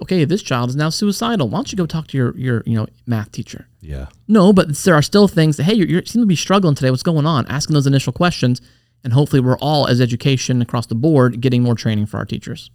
okay, 0.00 0.24
this 0.24 0.42
child 0.42 0.70
is 0.70 0.76
now 0.76 0.90
suicidal. 0.90 1.48
Why 1.48 1.58
don't 1.58 1.72
you 1.72 1.76
go 1.76 1.86
talk 1.86 2.06
to 2.08 2.16
your 2.16 2.36
your 2.38 2.62
you 2.66 2.76
know 2.76 2.86
math 3.04 3.32
teacher? 3.32 3.66
Yeah. 3.80 4.06
No, 4.28 4.52
but 4.52 4.76
there 4.76 4.94
are 4.94 5.02
still 5.02 5.26
things 5.26 5.56
that 5.56 5.64
hey, 5.64 5.74
you 5.74 5.86
you 5.86 6.06
seem 6.06 6.22
to 6.22 6.26
be 6.26 6.36
struggling 6.36 6.76
today. 6.76 6.90
What's 6.90 7.02
going 7.02 7.26
on? 7.26 7.48
Asking 7.48 7.74
those 7.74 7.88
initial 7.88 8.12
questions, 8.12 8.62
and 9.02 9.12
hopefully 9.12 9.40
we're 9.40 9.58
all 9.58 9.88
as 9.88 10.00
education 10.00 10.62
across 10.62 10.86
the 10.86 10.94
board 10.94 11.40
getting 11.40 11.64
more 11.64 11.74
training 11.74 12.06
for 12.06 12.18
our 12.18 12.24
teachers. 12.24 12.70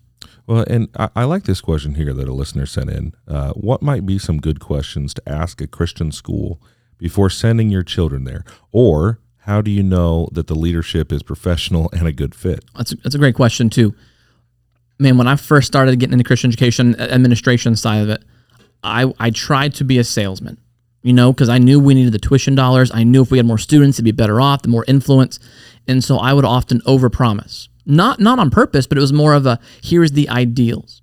Well, 0.47 0.65
and 0.67 0.89
I, 0.97 1.09
I, 1.15 1.23
like 1.23 1.43
this 1.43 1.61
question 1.61 1.95
here 1.95 2.13
that 2.13 2.27
a 2.27 2.33
listener 2.33 2.65
sent 2.65 2.89
in. 2.89 3.13
Uh, 3.27 3.53
what 3.53 3.81
might 3.81 4.05
be 4.05 4.19
some 4.19 4.39
good 4.39 4.59
questions 4.59 5.13
to 5.15 5.29
ask 5.29 5.61
a 5.61 5.67
Christian 5.67 6.11
school 6.11 6.61
before 6.97 7.29
sending 7.29 7.69
your 7.69 7.83
children 7.83 8.23
there? 8.23 8.43
Or 8.71 9.19
how 9.39 9.61
do 9.61 9.71
you 9.71 9.83
know 9.83 10.29
that 10.31 10.47
the 10.47 10.55
leadership 10.55 11.11
is 11.11 11.23
professional 11.23 11.89
and 11.93 12.07
a 12.07 12.11
good 12.11 12.33
fit? 12.35 12.63
That's 12.75 12.91
a, 12.91 12.95
that's 12.97 13.15
a 13.15 13.19
great 13.19 13.35
question, 13.35 13.69
too. 13.69 13.93
Man, 14.97 15.17
when 15.17 15.27
I 15.27 15.35
first 15.35 15.67
started 15.67 15.99
getting 15.99 16.13
into 16.13 16.23
Christian 16.23 16.49
education 16.49 16.99
administration 16.99 17.75
side 17.75 18.01
of 18.01 18.09
it, 18.09 18.23
I, 18.83 19.13
I 19.19 19.29
tried 19.31 19.73
to 19.75 19.83
be 19.83 19.97
a 19.97 20.03
salesman, 20.03 20.57
you 21.01 21.11
know, 21.11 21.33
because 21.33 21.49
I 21.49 21.57
knew 21.57 21.79
we 21.79 21.93
needed 21.93 22.13
the 22.13 22.19
tuition 22.19 22.55
dollars. 22.55 22.91
I 22.93 23.03
knew 23.03 23.21
if 23.21 23.31
we 23.31 23.37
had 23.37 23.45
more 23.45 23.57
students, 23.57 23.97
it'd 23.97 24.05
be 24.05 24.11
better 24.11 24.39
off, 24.39 24.61
the 24.61 24.69
more 24.69 24.85
influence. 24.87 25.39
And 25.87 26.03
so 26.03 26.17
I 26.17 26.33
would 26.33 26.45
often 26.45 26.81
overpromise 26.81 27.67
not 27.85 28.19
not 28.19 28.39
on 28.39 28.49
purpose, 28.49 28.87
but 28.87 28.97
it 28.97 29.01
was 29.01 29.13
more 29.13 29.33
of 29.33 29.45
a 29.45 29.59
here's 29.81 30.11
the 30.11 30.29
ideals. 30.29 31.01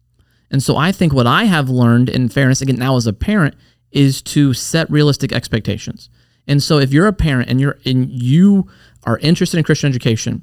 And 0.51 0.63
so 0.63 0.77
I 0.77 0.93
think 0.93 1.13
what 1.13 1.27
I 1.27 1.45
have 1.45 1.71
learned 1.71 2.09
in 2.09 2.29
fairness 2.29 2.61
again 2.61 2.77
now 2.77 2.97
as 2.97 3.07
a 3.07 3.13
parent 3.13 3.55
is 3.91 4.23
to 4.23 4.53
set 4.53 4.91
realistic 4.91 5.33
expectations. 5.33 6.11
And 6.47 6.63
so 6.63 6.79
if 6.79 6.93
you're 6.93 7.07
a 7.07 7.13
parent 7.13 7.49
and 7.49 7.61
you're 7.61 7.79
and 7.85 8.11
you 8.11 8.69
are 9.05 9.19
interested 9.19 9.59
in 9.59 9.65
Christian 9.65 9.89
education, 9.89 10.43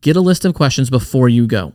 get 0.00 0.16
a 0.16 0.20
list 0.20 0.44
of 0.44 0.54
questions 0.54 0.90
before 0.90 1.28
you 1.28 1.46
go. 1.46 1.72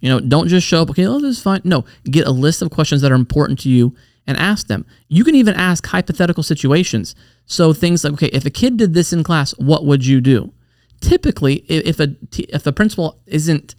You 0.00 0.10
know, 0.10 0.20
don't 0.20 0.48
just 0.48 0.66
show 0.66 0.82
up, 0.82 0.90
okay, 0.90 1.06
oh, 1.06 1.18
this 1.18 1.38
is 1.38 1.42
fine. 1.42 1.62
No, 1.64 1.84
get 2.04 2.26
a 2.26 2.30
list 2.30 2.60
of 2.60 2.70
questions 2.70 3.00
that 3.00 3.10
are 3.10 3.14
important 3.14 3.58
to 3.60 3.70
you 3.70 3.96
and 4.26 4.36
ask 4.36 4.66
them. 4.66 4.84
You 5.08 5.24
can 5.24 5.34
even 5.34 5.54
ask 5.54 5.86
hypothetical 5.86 6.42
situations. 6.42 7.14
So 7.46 7.72
things 7.72 8.04
like, 8.04 8.12
okay, 8.14 8.26
if 8.26 8.44
a 8.44 8.50
kid 8.50 8.76
did 8.76 8.92
this 8.92 9.12
in 9.12 9.22
class, 9.22 9.52
what 9.52 9.86
would 9.86 10.04
you 10.04 10.20
do? 10.20 10.52
Typically, 11.00 11.56
if 11.68 12.00
a 12.00 12.16
if 12.38 12.66
a 12.66 12.72
principal 12.72 13.20
isn't 13.26 13.74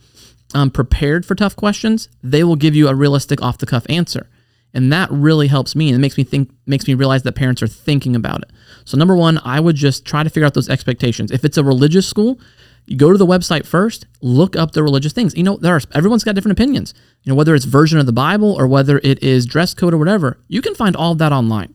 um, 0.54 0.72
prepared 0.72 1.26
for 1.26 1.36
tough 1.36 1.56
questions, 1.56 2.10
they 2.24 2.44
will 2.44 2.56
give 2.56 2.76
you 2.76 2.88
a 2.88 2.96
realistic 2.96 3.42
off 3.42 3.58
the 3.58 3.66
cuff 3.66 3.86
answer, 3.90 4.30
and 4.74 4.92
that 4.92 5.10
really 5.12 5.48
helps 5.48 5.76
me 5.76 5.90
and 5.90 5.96
it 5.96 6.00
makes 6.00 6.18
me 6.18 6.24
think 6.24 6.52
makes 6.66 6.88
me 6.88 6.94
realize 6.94 7.24
that 7.24 7.36
parents 7.36 7.62
are 7.64 7.68
thinking 7.68 8.16
about 8.16 8.42
it. 8.42 8.52
So 8.86 8.98
number 8.98 9.16
one, 9.16 9.40
I 9.44 9.60
would 9.60 9.76
just 9.76 10.06
try 10.06 10.24
to 10.24 10.30
figure 10.30 10.46
out 10.46 10.54
those 10.54 10.70
expectations. 10.70 11.32
If 11.32 11.44
it's 11.44 11.58
a 11.58 11.64
religious 11.64 12.08
school, 12.08 12.40
you 12.86 12.98
go 12.98 13.12
to 13.12 13.18
the 13.18 13.26
website 13.26 13.66
first, 13.66 14.06
look 14.22 14.56
up 14.56 14.72
the 14.72 14.84
religious 14.84 15.14
things. 15.14 15.36
You 15.36 15.44
know, 15.44 15.58
there 15.58 15.76
are 15.76 15.82
everyone's 15.94 16.24
got 16.24 16.36
different 16.36 16.58
opinions. 16.58 16.94
You 17.24 17.32
know, 17.32 17.36
whether 17.36 17.56
it's 17.56 17.66
version 17.66 18.00
of 18.00 18.06
the 18.06 18.14
Bible 18.14 18.54
or 18.54 18.68
whether 18.68 19.00
it 19.00 19.24
is 19.24 19.46
dress 19.46 19.74
code 19.74 19.94
or 19.94 19.98
whatever, 19.98 20.38
you 20.48 20.62
can 20.62 20.76
find 20.76 20.96
all 20.96 21.14
of 21.14 21.18
that 21.18 21.32
online. 21.32 21.74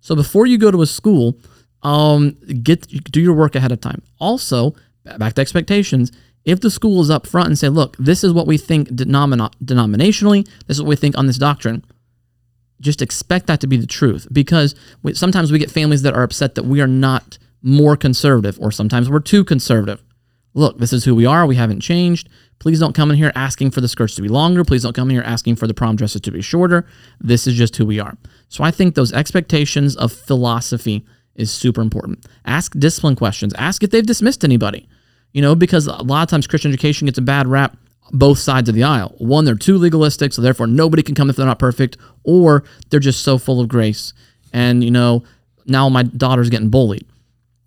So 0.00 0.14
before 0.14 0.46
you 0.46 0.58
go 0.58 0.70
to 0.70 0.82
a 0.82 0.86
school, 0.86 1.38
um, 1.82 2.36
get 2.62 2.86
do 3.10 3.20
your 3.20 3.34
work 3.34 3.54
ahead 3.54 3.72
of 3.72 3.80
time. 3.80 4.02
Also, 4.18 4.74
back 5.18 5.34
to 5.34 5.40
expectations. 5.40 6.12
If 6.44 6.60
the 6.60 6.70
school 6.70 7.00
is 7.02 7.10
up 7.10 7.26
front 7.26 7.48
and 7.48 7.58
say, 7.58 7.68
look, 7.68 7.96
this 7.98 8.24
is 8.24 8.32
what 8.32 8.46
we 8.46 8.56
think 8.56 8.88
denomina- 8.88 9.52
denominationally, 9.62 10.48
this 10.66 10.78
is 10.78 10.82
what 10.82 10.88
we 10.88 10.96
think 10.96 11.16
on 11.18 11.26
this 11.26 11.36
doctrine, 11.36 11.84
just 12.80 13.02
expect 13.02 13.46
that 13.46 13.60
to 13.60 13.66
be 13.66 13.76
the 13.76 13.86
truth 13.86 14.26
because 14.32 14.74
we, 15.02 15.12
sometimes 15.12 15.52
we 15.52 15.58
get 15.58 15.70
families 15.70 16.02
that 16.02 16.14
are 16.14 16.22
upset 16.22 16.54
that 16.54 16.64
we 16.64 16.80
are 16.80 16.86
not 16.86 17.38
more 17.62 17.94
conservative 17.94 18.58
or 18.58 18.72
sometimes 18.72 19.10
we're 19.10 19.20
too 19.20 19.44
conservative. 19.44 20.02
Look, 20.54 20.78
this 20.78 20.92
is 20.92 21.04
who 21.04 21.14
we 21.14 21.26
are. 21.26 21.46
We 21.46 21.56
haven't 21.56 21.80
changed. 21.80 22.28
Please 22.58 22.80
don't 22.80 22.94
come 22.94 23.10
in 23.10 23.16
here 23.16 23.32
asking 23.34 23.70
for 23.70 23.80
the 23.80 23.88
skirts 23.88 24.14
to 24.16 24.22
be 24.22 24.28
longer. 24.28 24.64
Please 24.64 24.82
don't 24.82 24.96
come 24.96 25.08
in 25.10 25.16
here 25.16 25.24
asking 25.24 25.56
for 25.56 25.66
the 25.66 25.74
prom 25.74 25.96
dresses 25.96 26.22
to 26.22 26.30
be 26.30 26.42
shorter. 26.42 26.86
This 27.20 27.46
is 27.46 27.54
just 27.54 27.76
who 27.76 27.86
we 27.86 28.00
are. 28.00 28.16
So 28.48 28.64
I 28.64 28.70
think 28.70 28.94
those 28.94 29.12
expectations 29.12 29.94
of 29.96 30.12
philosophy 30.12 31.06
is 31.40 31.50
super 31.50 31.80
important. 31.80 32.26
Ask 32.44 32.72
discipline 32.78 33.16
questions. 33.16 33.54
Ask 33.54 33.82
if 33.82 33.90
they've 33.90 34.06
dismissed 34.06 34.44
anybody. 34.44 34.88
You 35.32 35.42
know, 35.42 35.54
because 35.54 35.86
a 35.86 36.02
lot 36.02 36.22
of 36.22 36.28
times 36.28 36.46
Christian 36.46 36.70
education 36.70 37.06
gets 37.06 37.18
a 37.18 37.22
bad 37.22 37.46
rap 37.46 37.76
both 38.12 38.38
sides 38.38 38.68
of 38.68 38.74
the 38.74 38.82
aisle. 38.82 39.14
One, 39.18 39.44
they're 39.44 39.54
too 39.54 39.78
legalistic, 39.78 40.32
so 40.32 40.42
therefore 40.42 40.66
nobody 40.66 41.02
can 41.02 41.14
come 41.14 41.30
if 41.30 41.36
they're 41.36 41.46
not 41.46 41.58
perfect, 41.58 41.96
or 42.24 42.64
they're 42.90 43.00
just 43.00 43.22
so 43.22 43.38
full 43.38 43.60
of 43.60 43.68
grace. 43.68 44.12
And, 44.52 44.82
you 44.82 44.90
know, 44.90 45.22
now 45.66 45.88
my 45.88 46.02
daughter's 46.02 46.50
getting 46.50 46.70
bullied. 46.70 47.06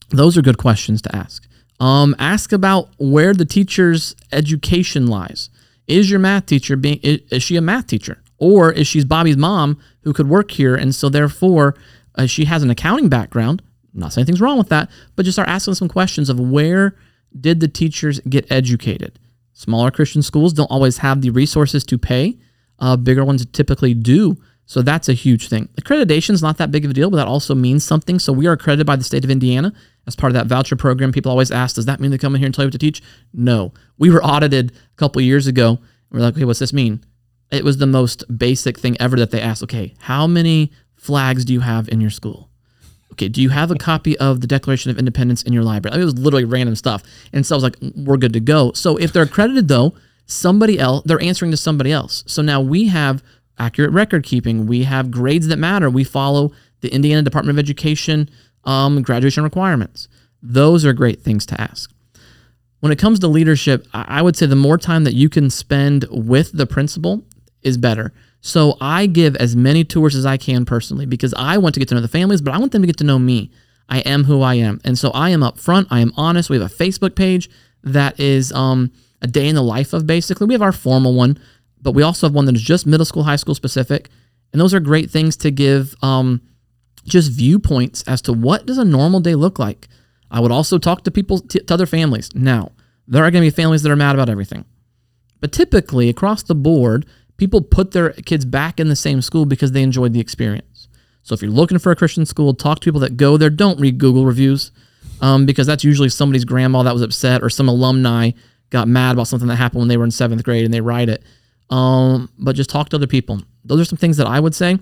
Those 0.10 0.38
are 0.38 0.42
good 0.42 0.58
questions 0.58 1.02
to 1.04 1.16
ask. 1.16 1.48
Um, 1.80 2.16
ask 2.20 2.52
about 2.52 2.90
where 2.98 3.34
the 3.34 3.46
teacher's 3.46 4.16
education 4.32 5.08
lies. 5.08 5.50
Is 5.88 6.10
your 6.10 6.20
math 6.20 6.46
teacher 6.46 6.76
being 6.76 7.00
is, 7.04 7.20
is 7.30 7.44
she 7.44 7.56
a 7.56 7.62
math 7.62 7.88
teacher? 7.88 8.22
Or 8.38 8.72
is 8.72 8.88
she 8.88 9.04
Bobby's 9.04 9.38
mom 9.38 9.80
who 10.04 10.14
could 10.14 10.30
work 10.30 10.52
here 10.52 10.76
and 10.76 10.94
so 10.94 11.10
therefore 11.10 11.76
uh, 12.16 12.26
she 12.26 12.46
has 12.46 12.64
an 12.64 12.70
accounting 12.70 13.10
background. 13.10 13.62
I'm 13.94 14.00
not 14.00 14.14
saying 14.14 14.24
anything's 14.24 14.42
wrong 14.42 14.58
with 14.58 14.70
that, 14.70 14.90
but 15.16 15.24
just 15.24 15.36
start 15.36 15.50
asking 15.50 15.76
some 15.76 15.88
questions 15.88 16.30
of 16.30 16.40
where 16.40 16.96
did 17.40 17.60
the 17.60 17.68
teachers 17.68 18.20
get 18.22 18.52
educated? 18.52 19.20
Smaller 19.54 19.92
Christian 19.92 20.22
schools 20.22 20.54
don't 20.54 20.72
always 20.72 20.98
have 21.00 21.22
the 21.22 21.30
resources 21.30 21.84
to 21.86 21.98
pay. 21.98 22.38
Uh, 22.80 22.98
bigger 22.98 23.24
ones 23.24 23.46
typically 23.48 23.94
do. 23.94 24.38
So 24.66 24.82
that's 24.82 25.10
a 25.10 25.14
huge 25.14 25.50
thing. 25.50 25.70
Accreditation 25.80 26.32
is 26.32 26.42
not 26.42 26.58
that 26.58 26.72
big 26.72 26.86
of 26.86 26.92
a 26.92 26.94
deal, 26.94 27.10
but 27.10 27.18
that 27.18 27.28
also 27.28 27.54
means 27.54 27.84
something. 27.84 28.18
So 28.18 28.32
we 28.32 28.48
are 28.48 28.54
accredited 28.54 28.88
by 28.88 28.96
the 28.96 29.04
state 29.04 29.24
of 29.24 29.30
Indiana 29.30 29.74
as 30.08 30.16
part 30.16 30.32
of 30.32 30.36
that 30.36 30.48
voucher 30.48 30.76
program. 30.76 31.12
People 31.12 31.32
always 31.32 31.52
ask, 31.52 31.76
does 31.76 31.86
that 31.86 32.00
mean 32.00 32.12
they 32.12 32.18
come 32.18 32.34
in 32.34 32.40
here 32.40 32.46
and 32.46 32.56
tell 32.56 32.64
you 32.64 32.68
what 32.68 32.74
to 32.74 32.78
teach? 32.78 33.02
No. 33.34 33.74
We 33.98 34.10
were 34.10 34.24
audited 34.24 34.72
a 34.72 34.98
couple 34.98 35.22
years 35.22 35.48
ago. 35.48 35.80
we're 36.12 36.22
like, 36.22 36.36
okay, 36.36 36.46
what's 36.46 36.60
this 36.60 36.74
mean? 36.74 37.04
It 37.52 37.64
was 37.64 37.78
the 37.78 37.88
most 37.88 38.24
basic 38.36 38.80
thing 38.80 38.98
ever 39.00 39.18
that 39.18 39.32
they 39.32 39.42
asked, 39.42 39.64
okay, 39.64 39.94
how 40.00 40.26
many 40.26 40.72
flags 41.04 41.46
do 41.46 41.54
you 41.54 41.60
have 41.60 41.90
in 41.90 42.02
your 42.02 42.10
school? 42.10 42.50
Okay, 43.12 43.28
do 43.28 43.42
you 43.42 43.50
have 43.50 43.70
a 43.70 43.76
copy 43.76 44.18
of 44.18 44.42
the 44.42 44.48
Declaration 44.48 44.90
of 44.90 44.98
Independence 44.98 45.44
in 45.44 45.54
your 45.54 45.64
library? 45.64 45.94
I 45.94 45.98
mean, 45.98 46.04
it 46.04 46.06
was 46.06 46.18
literally 46.18 46.46
random 46.46 46.76
stuff. 46.76 47.04
And 47.32 47.46
so 47.46 47.56
I 47.56 47.58
was 47.58 47.64
like, 47.64 47.78
we're 47.96 48.18
good 48.18 48.34
to 48.34 48.40
go. 48.40 48.72
So 48.72 48.98
if 48.98 49.14
they're 49.14 49.24
accredited 49.24 49.68
though, 49.68 49.94
somebody 50.26 50.80
else, 50.80 51.04
they're 51.06 51.22
answering 51.22 51.52
to 51.52 51.58
somebody 51.58 51.92
else. 51.92 52.24
So 52.26 52.42
now 52.42 52.60
we 52.60 52.88
have 52.88 53.24
accurate 53.60 53.92
record 53.92 54.24
keeping. 54.24 54.66
We 54.66 54.84
have 54.84 55.12
grades 55.12 55.48
that 55.48 55.60
matter. 55.60 55.90
We 55.90 56.04
follow 56.04 56.54
the 56.82 56.92
Indiana 56.92 57.22
Department 57.22 57.58
of 57.58 57.64
Education 57.64 58.30
um, 58.64 59.02
graduation 59.04 59.44
requirements. 59.44 60.08
Those 60.42 60.86
are 60.86 60.94
great 60.94 61.22
things 61.22 61.46
to 61.48 61.62
ask. 61.62 61.92
When 62.80 62.92
it 62.92 63.00
comes 63.00 63.20
to 63.20 63.28
leadership, 63.28 63.88
I 63.94 64.22
would 64.22 64.36
say 64.36 64.46
the 64.46 64.56
more 64.56 64.78
time 64.78 65.04
that 65.04 65.14
you 65.14 65.30
can 65.30 65.50
spend 65.50 66.06
with 66.10 66.52
the 66.52 66.66
principal 66.66 67.24
is 67.62 67.78
better. 67.78 68.12
So 68.46 68.76
I 68.82 69.06
give 69.06 69.38
as 69.38 69.56
many 69.56 69.86
tours 69.86 70.16
as 70.16 70.26
I 70.26 70.36
can 70.36 70.66
personally 70.66 71.06
because 71.06 71.34
I 71.36 71.58
want 71.58 71.76
to 71.76 71.80
get 71.80 71.88
to 71.90 71.96
know 71.96 72.02
the 72.02 72.10
families, 72.10 72.42
but 72.42 72.54
I 72.54 72.58
want 72.58 72.74
them 72.74 72.82
to 72.82 72.86
get 72.86 72.98
to 72.98 73.06
know 73.06 73.18
me. 73.18 73.50
I 73.88 74.00
am 74.00 74.26
who 74.26 74.42
I 74.42 74.56
am. 74.56 74.82
And 74.84 75.00
so 75.00 75.12
I 75.12 75.30
am 75.30 75.40
upfront. 75.40 75.88
I 75.90 76.02
am 76.02 76.12
honest. 76.18 76.50
We 76.50 76.60
have 76.60 76.70
a 76.70 76.76
Facebook 76.76 77.16
page 77.16 77.50
that 77.84 78.20
is 78.20 78.52
um, 78.52 78.92
a 79.22 79.28
day 79.28 79.48
in 79.48 79.56
the 79.56 79.64
life 79.64 79.94
of 79.94 80.06
basically. 80.06 80.46
We 80.46 80.56
have 80.56 80.62
our 80.62 80.74
formal 80.74 81.14
one, 81.14 81.40
but 81.82 81.94
we 81.94 82.04
also 82.04 82.28
have 82.28 82.36
one 82.36 82.44
that 82.46 82.56
is 82.56 82.62
just 82.62 82.86
middle 82.86 83.06
school, 83.06 83.24
high 83.24 83.38
school 83.38 83.56
specific. 83.56 84.10
And 84.52 84.60
those 84.60 84.74
are 84.74 84.82
great 84.82 85.10
things 85.10 85.38
to 85.38 85.50
give 85.50 85.96
um, 86.04 86.42
just 87.06 87.32
viewpoints 87.32 88.04
as 88.04 88.22
to 88.24 88.34
what 88.34 88.66
does 88.66 88.78
a 88.78 88.84
normal 88.84 89.22
day 89.22 89.36
look 89.36 89.58
like. 89.58 89.88
I 90.30 90.42
would 90.42 90.52
also 90.52 90.78
talk 90.78 91.06
to 91.06 91.12
people, 91.12 91.40
t- 91.40 91.60
to 91.60 91.74
other 91.74 91.86
families. 91.86 92.30
Now, 92.36 92.74
there 93.08 93.24
are 93.24 93.32
going 93.32 93.42
to 93.42 93.50
be 93.50 93.56
families 93.56 93.84
that 93.84 93.92
are 93.92 93.96
mad 93.96 94.16
about 94.16 94.28
everything. 94.28 94.66
But 95.40 95.54
typically, 95.54 96.10
across 96.10 96.44
the 96.44 96.56
board, 96.56 97.06
people 97.44 97.62
put 97.62 97.92
their 97.92 98.12
kids 98.14 98.46
back 98.46 98.80
in 98.80 98.88
the 98.88 98.96
same 98.96 99.22
school 99.22 99.46
because 99.46 99.74
they 99.74 99.84
enjoyed 99.84 100.14
the 100.14 100.20
experience. 100.22 100.88
So 101.24 101.34
if 101.34 101.42
you're 101.42 101.52
looking 101.52 101.78
for 101.78 101.92
a 101.92 101.96
Christian 101.96 102.26
school, 102.26 102.54
talk 102.54 102.80
to 102.80 102.86
people 102.86 103.02
that 103.02 103.18
go 103.18 103.36
there. 103.36 103.50
Don't 103.50 103.82
read 103.82 103.98
Google 103.98 104.26
reviews 104.26 104.72
um, 105.20 105.46
because 105.46 105.68
that's 105.68 105.84
usually 105.84 106.08
somebody's 106.08 106.46
grandma 106.46 106.84
that 106.84 106.94
was 106.94 107.02
upset 107.02 107.44
or 107.44 107.50
some 107.50 107.68
alumni 107.68 108.32
got 108.70 108.88
mad 108.88 109.12
about 109.12 109.28
something 109.28 109.50
that 109.50 109.58
happened 109.58 109.82
when 109.82 109.90
they 109.90 109.98
were 109.98 110.06
in 110.06 110.12
seventh 110.12 110.42
grade 110.42 110.64
and 110.64 110.74
they 110.74 110.80
write 110.80 111.10
it. 111.10 111.22
Um, 111.70 112.30
but 112.40 112.56
just 112.56 112.70
talk 112.70 112.88
to 112.90 112.96
other 112.96 113.08
people. 113.08 113.42
Those 113.66 113.82
are 113.82 113.86
some 113.86 113.98
things 113.98 114.16
that 114.16 114.28
I 114.28 114.40
would 114.40 114.56
say. 114.56 114.80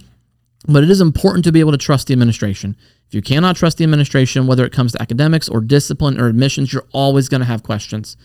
But 0.68 0.84
it 0.84 0.91
is 0.91 1.01
important 1.01 1.43
to 1.45 1.51
be 1.51 1.62
able 1.62 1.72
to 1.72 1.80
trust 1.80 2.05
the 2.05 2.14
administration. 2.14 2.78
If 3.07 3.16
you 3.16 3.24
cannot 3.24 3.55
trust 3.55 3.80
the 3.80 3.84
administration, 3.84 4.45
whether 4.45 4.64
it 4.66 4.72
comes 4.72 4.91
to 4.91 5.01
academics 5.01 5.49
or 5.49 5.62
discipline 5.62 6.22
or 6.22 6.28
admissions, 6.28 6.72
you're 6.72 6.86
always 6.93 7.28
going 7.28 7.41
to 7.41 7.47
have 7.47 7.64
questions. 7.64 8.18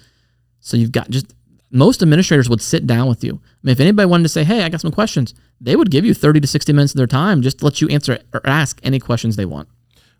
So 0.60 0.76
you've 0.76 0.92
got 0.92 1.08
just 1.08 1.34
most 1.70 2.02
administrators 2.02 2.48
would 2.48 2.62
sit 2.62 2.86
down 2.86 3.08
with 3.08 3.24
you. 3.24 3.40
I 3.66 3.68
mean, 3.68 3.72
if 3.72 3.80
anybody 3.80 4.06
wanted 4.06 4.22
to 4.22 4.28
say, 4.28 4.44
"Hey, 4.44 4.62
I 4.62 4.68
got 4.68 4.80
some 4.80 4.92
questions," 4.92 5.34
they 5.60 5.74
would 5.74 5.90
give 5.90 6.04
you 6.04 6.14
30 6.14 6.40
to 6.40 6.46
60 6.46 6.72
minutes 6.72 6.92
of 6.94 6.98
their 6.98 7.08
time 7.08 7.42
just 7.42 7.58
to 7.58 7.64
let 7.64 7.80
you 7.80 7.88
answer 7.88 8.20
or 8.32 8.40
ask 8.44 8.78
any 8.84 9.00
questions 9.00 9.34
they 9.34 9.44
want. 9.44 9.68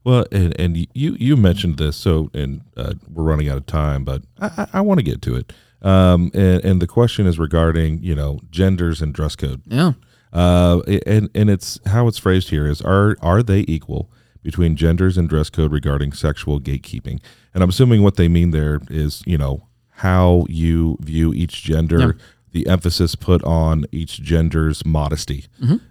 Well, 0.02 0.26
and, 0.32 0.58
and 0.58 0.76
you 0.94 1.16
you 1.18 1.36
mentioned 1.36 1.78
this, 1.78 1.96
so 1.96 2.28
and 2.34 2.62
uh, 2.76 2.94
we're 3.08 3.22
running 3.22 3.48
out 3.48 3.56
of 3.56 3.66
time, 3.66 4.04
but 4.04 4.22
I, 4.40 4.46
I, 4.46 4.66
I 4.74 4.80
want 4.80 4.98
to 4.98 5.04
get 5.04 5.22
to 5.22 5.36
it. 5.36 5.52
Um, 5.80 6.32
and, 6.34 6.64
and 6.64 6.82
the 6.82 6.88
question 6.88 7.24
is 7.28 7.38
regarding 7.38 8.02
you 8.02 8.16
know 8.16 8.40
genders 8.50 9.00
and 9.00 9.14
dress 9.14 9.36
code. 9.36 9.62
Yeah. 9.66 9.92
Uh, 10.32 10.80
and 11.06 11.30
and 11.32 11.48
it's 11.48 11.78
how 11.86 12.08
it's 12.08 12.18
phrased 12.18 12.50
here 12.50 12.66
is 12.66 12.82
are 12.82 13.16
are 13.22 13.44
they 13.44 13.64
equal 13.68 14.10
between 14.42 14.74
genders 14.74 15.16
and 15.16 15.28
dress 15.28 15.50
code 15.50 15.70
regarding 15.70 16.12
sexual 16.12 16.58
gatekeeping? 16.58 17.20
And 17.54 17.62
I'm 17.62 17.68
assuming 17.68 18.02
what 18.02 18.16
they 18.16 18.26
mean 18.26 18.50
there 18.50 18.80
is 18.90 19.22
you 19.24 19.38
know 19.38 19.68
how 19.90 20.44
you 20.48 20.98
view 21.00 21.32
each 21.32 21.62
gender, 21.62 21.98
Yeah. 21.98 22.12
The 22.56 22.66
emphasis 22.66 23.14
put 23.14 23.44
on 23.44 23.84
each 23.92 24.22
gender's 24.22 24.84
modesty. 24.86 25.44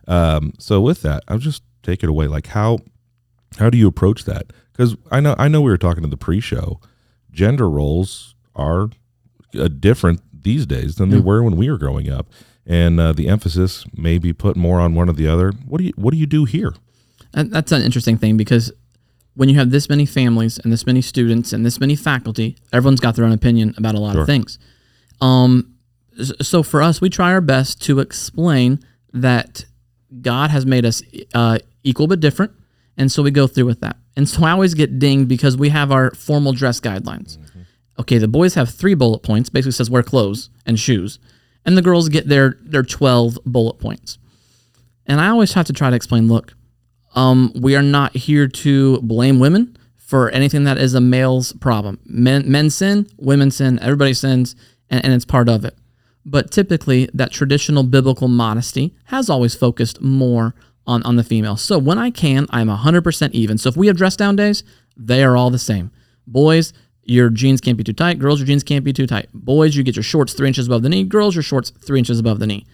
Um, 0.07 0.53
so 0.57 0.81
with 0.81 1.01
that, 1.03 1.23
I'll 1.27 1.37
just 1.37 1.61
take 1.83 2.03
it 2.03 2.09
away. 2.09 2.25
Like 2.27 2.47
how 2.47 2.79
how 3.59 3.69
do 3.69 3.77
you 3.77 3.87
approach 3.87 4.25
that? 4.25 4.51
Because 4.71 4.95
I 5.11 5.19
know 5.19 5.35
I 5.37 5.47
know 5.47 5.61
we 5.61 5.69
were 5.71 5.77
talking 5.77 6.03
in 6.03 6.09
the 6.09 6.17
pre-show. 6.17 6.79
Gender 7.31 7.69
roles 7.69 8.33
are 8.55 8.89
uh, 9.57 9.67
different 9.67 10.21
these 10.43 10.65
days 10.65 10.95
than 10.95 11.09
they 11.09 11.19
were 11.19 11.43
when 11.43 11.55
we 11.55 11.69
were 11.69 11.77
growing 11.77 12.09
up, 12.09 12.25
and 12.65 12.99
uh, 12.99 13.13
the 13.13 13.27
emphasis 13.27 13.85
may 13.95 14.17
be 14.17 14.33
put 14.33 14.55
more 14.55 14.79
on 14.79 14.95
one 14.95 15.07
or 15.09 15.13
the 15.13 15.27
other. 15.27 15.51
What 15.67 15.77
do 15.79 15.83
you 15.85 15.93
What 15.95 16.11
do 16.13 16.17
you 16.17 16.25
do 16.25 16.45
here? 16.45 16.73
And 17.33 17.51
that's 17.51 17.71
an 17.71 17.81
interesting 17.83 18.17
thing 18.17 18.37
because 18.37 18.71
when 19.35 19.49
you 19.49 19.55
have 19.59 19.69
this 19.69 19.89
many 19.89 20.05
families 20.05 20.57
and 20.59 20.71
this 20.73 20.85
many 20.85 21.01
students 21.01 21.53
and 21.53 21.65
this 21.65 21.79
many 21.79 21.95
faculty, 21.95 22.55
everyone's 22.73 23.01
got 23.01 23.15
their 23.15 23.25
own 23.25 23.33
opinion 23.33 23.73
about 23.77 23.93
a 23.93 23.99
lot 23.99 24.13
Sure. 24.13 24.21
of 24.21 24.27
things. 24.27 24.57
Um, 25.21 25.74
so 26.41 26.63
for 26.63 26.81
us, 26.81 27.01
we 27.01 27.09
try 27.09 27.31
our 27.31 27.41
best 27.41 27.81
to 27.83 27.99
explain 27.99 28.79
that 29.13 29.65
God 30.21 30.49
has 30.51 30.65
made 30.65 30.85
us 30.85 31.01
uh, 31.33 31.59
equal 31.83 32.07
but 32.07 32.19
different, 32.19 32.51
and 32.97 33.11
so 33.11 33.23
we 33.23 33.31
go 33.31 33.47
through 33.47 33.65
with 33.65 33.81
that. 33.81 33.97
And 34.15 34.29
so 34.29 34.45
I 34.45 34.51
always 34.51 34.73
get 34.73 34.99
dinged 34.99 35.27
because 35.27 35.57
we 35.57 35.69
have 35.69 35.91
our 35.91 36.11
formal 36.11 36.53
dress 36.53 36.79
guidelines. 36.79 37.37
Okay, 37.99 38.17
the 38.17 38.27
boys 38.27 38.55
have 38.55 38.69
three 38.69 38.93
bullet 38.93 39.19
points, 39.19 39.49
basically 39.49 39.71
says 39.71 39.89
wear 39.89 40.03
clothes 40.03 40.49
and 40.65 40.79
shoes, 40.79 41.19
and 41.65 41.77
the 41.77 41.81
girls 41.81 42.09
get 42.09 42.27
their 42.27 42.57
their 42.61 42.83
twelve 42.83 43.37
bullet 43.45 43.79
points. 43.79 44.17
And 45.05 45.21
I 45.21 45.29
always 45.29 45.53
have 45.53 45.65
to 45.67 45.73
try 45.73 45.89
to 45.89 45.95
explain, 45.95 46.27
look, 46.27 46.53
um, 47.13 47.51
we 47.55 47.75
are 47.75 47.83
not 47.83 48.15
here 48.15 48.47
to 48.47 48.99
blame 49.01 49.39
women 49.39 49.77
for 49.95 50.29
anything 50.31 50.65
that 50.65 50.77
is 50.77 50.93
a 50.93 51.01
male's 51.01 51.53
problem. 51.53 51.99
Men, 52.05 52.49
men 52.51 52.69
sin, 52.69 53.07
women 53.17 53.51
sin, 53.51 53.79
everybody 53.81 54.13
sins, 54.13 54.55
and, 54.89 55.03
and 55.03 55.13
it's 55.13 55.25
part 55.25 55.47
of 55.47 55.63
it. 55.63 55.75
But 56.25 56.51
typically, 56.51 57.09
that 57.13 57.31
traditional 57.31 57.83
biblical 57.83 58.27
modesty 58.27 58.95
has 59.05 59.29
always 59.29 59.53
focused 59.55 60.01
more 60.01 60.55
on, 60.87 61.03
on 61.03 61.15
the 61.15 61.23
female. 61.23 61.57
So 61.57 61.77
when 61.77 61.97
I 61.97 62.09
can, 62.09 62.47
I'm 62.49 62.67
100% 62.67 63.31
even. 63.31 63.57
So 63.57 63.69
if 63.69 63.77
we 63.77 63.87
have 63.87 63.97
dress 63.97 64.15
down 64.15 64.35
days, 64.35 64.63
they 64.97 65.23
are 65.23 65.37
all 65.37 65.49
the 65.49 65.59
same. 65.59 65.91
Boys, 66.25 66.73
your 67.03 67.29
jeans 67.29 67.61
can't 67.61 67.77
be 67.77 67.83
too 67.83 67.93
tight. 67.93 68.19
Girls, 68.19 68.39
your 68.39 68.47
jeans 68.47 68.63
can't 68.63 68.83
be 68.83 68.93
too 68.93 69.05
tight. 69.05 69.29
Boys, 69.33 69.75
you 69.75 69.83
get 69.83 69.95
your 69.95 70.03
shorts 70.03 70.33
three 70.33 70.47
inches 70.47 70.67
above 70.67 70.81
the 70.81 70.89
knee. 70.89 71.03
Girls, 71.03 71.35
your 71.35 71.43
shorts 71.43 71.69
three 71.69 71.99
inches 71.99 72.19
above 72.19 72.39
the 72.39 72.47
knee. 72.47 72.65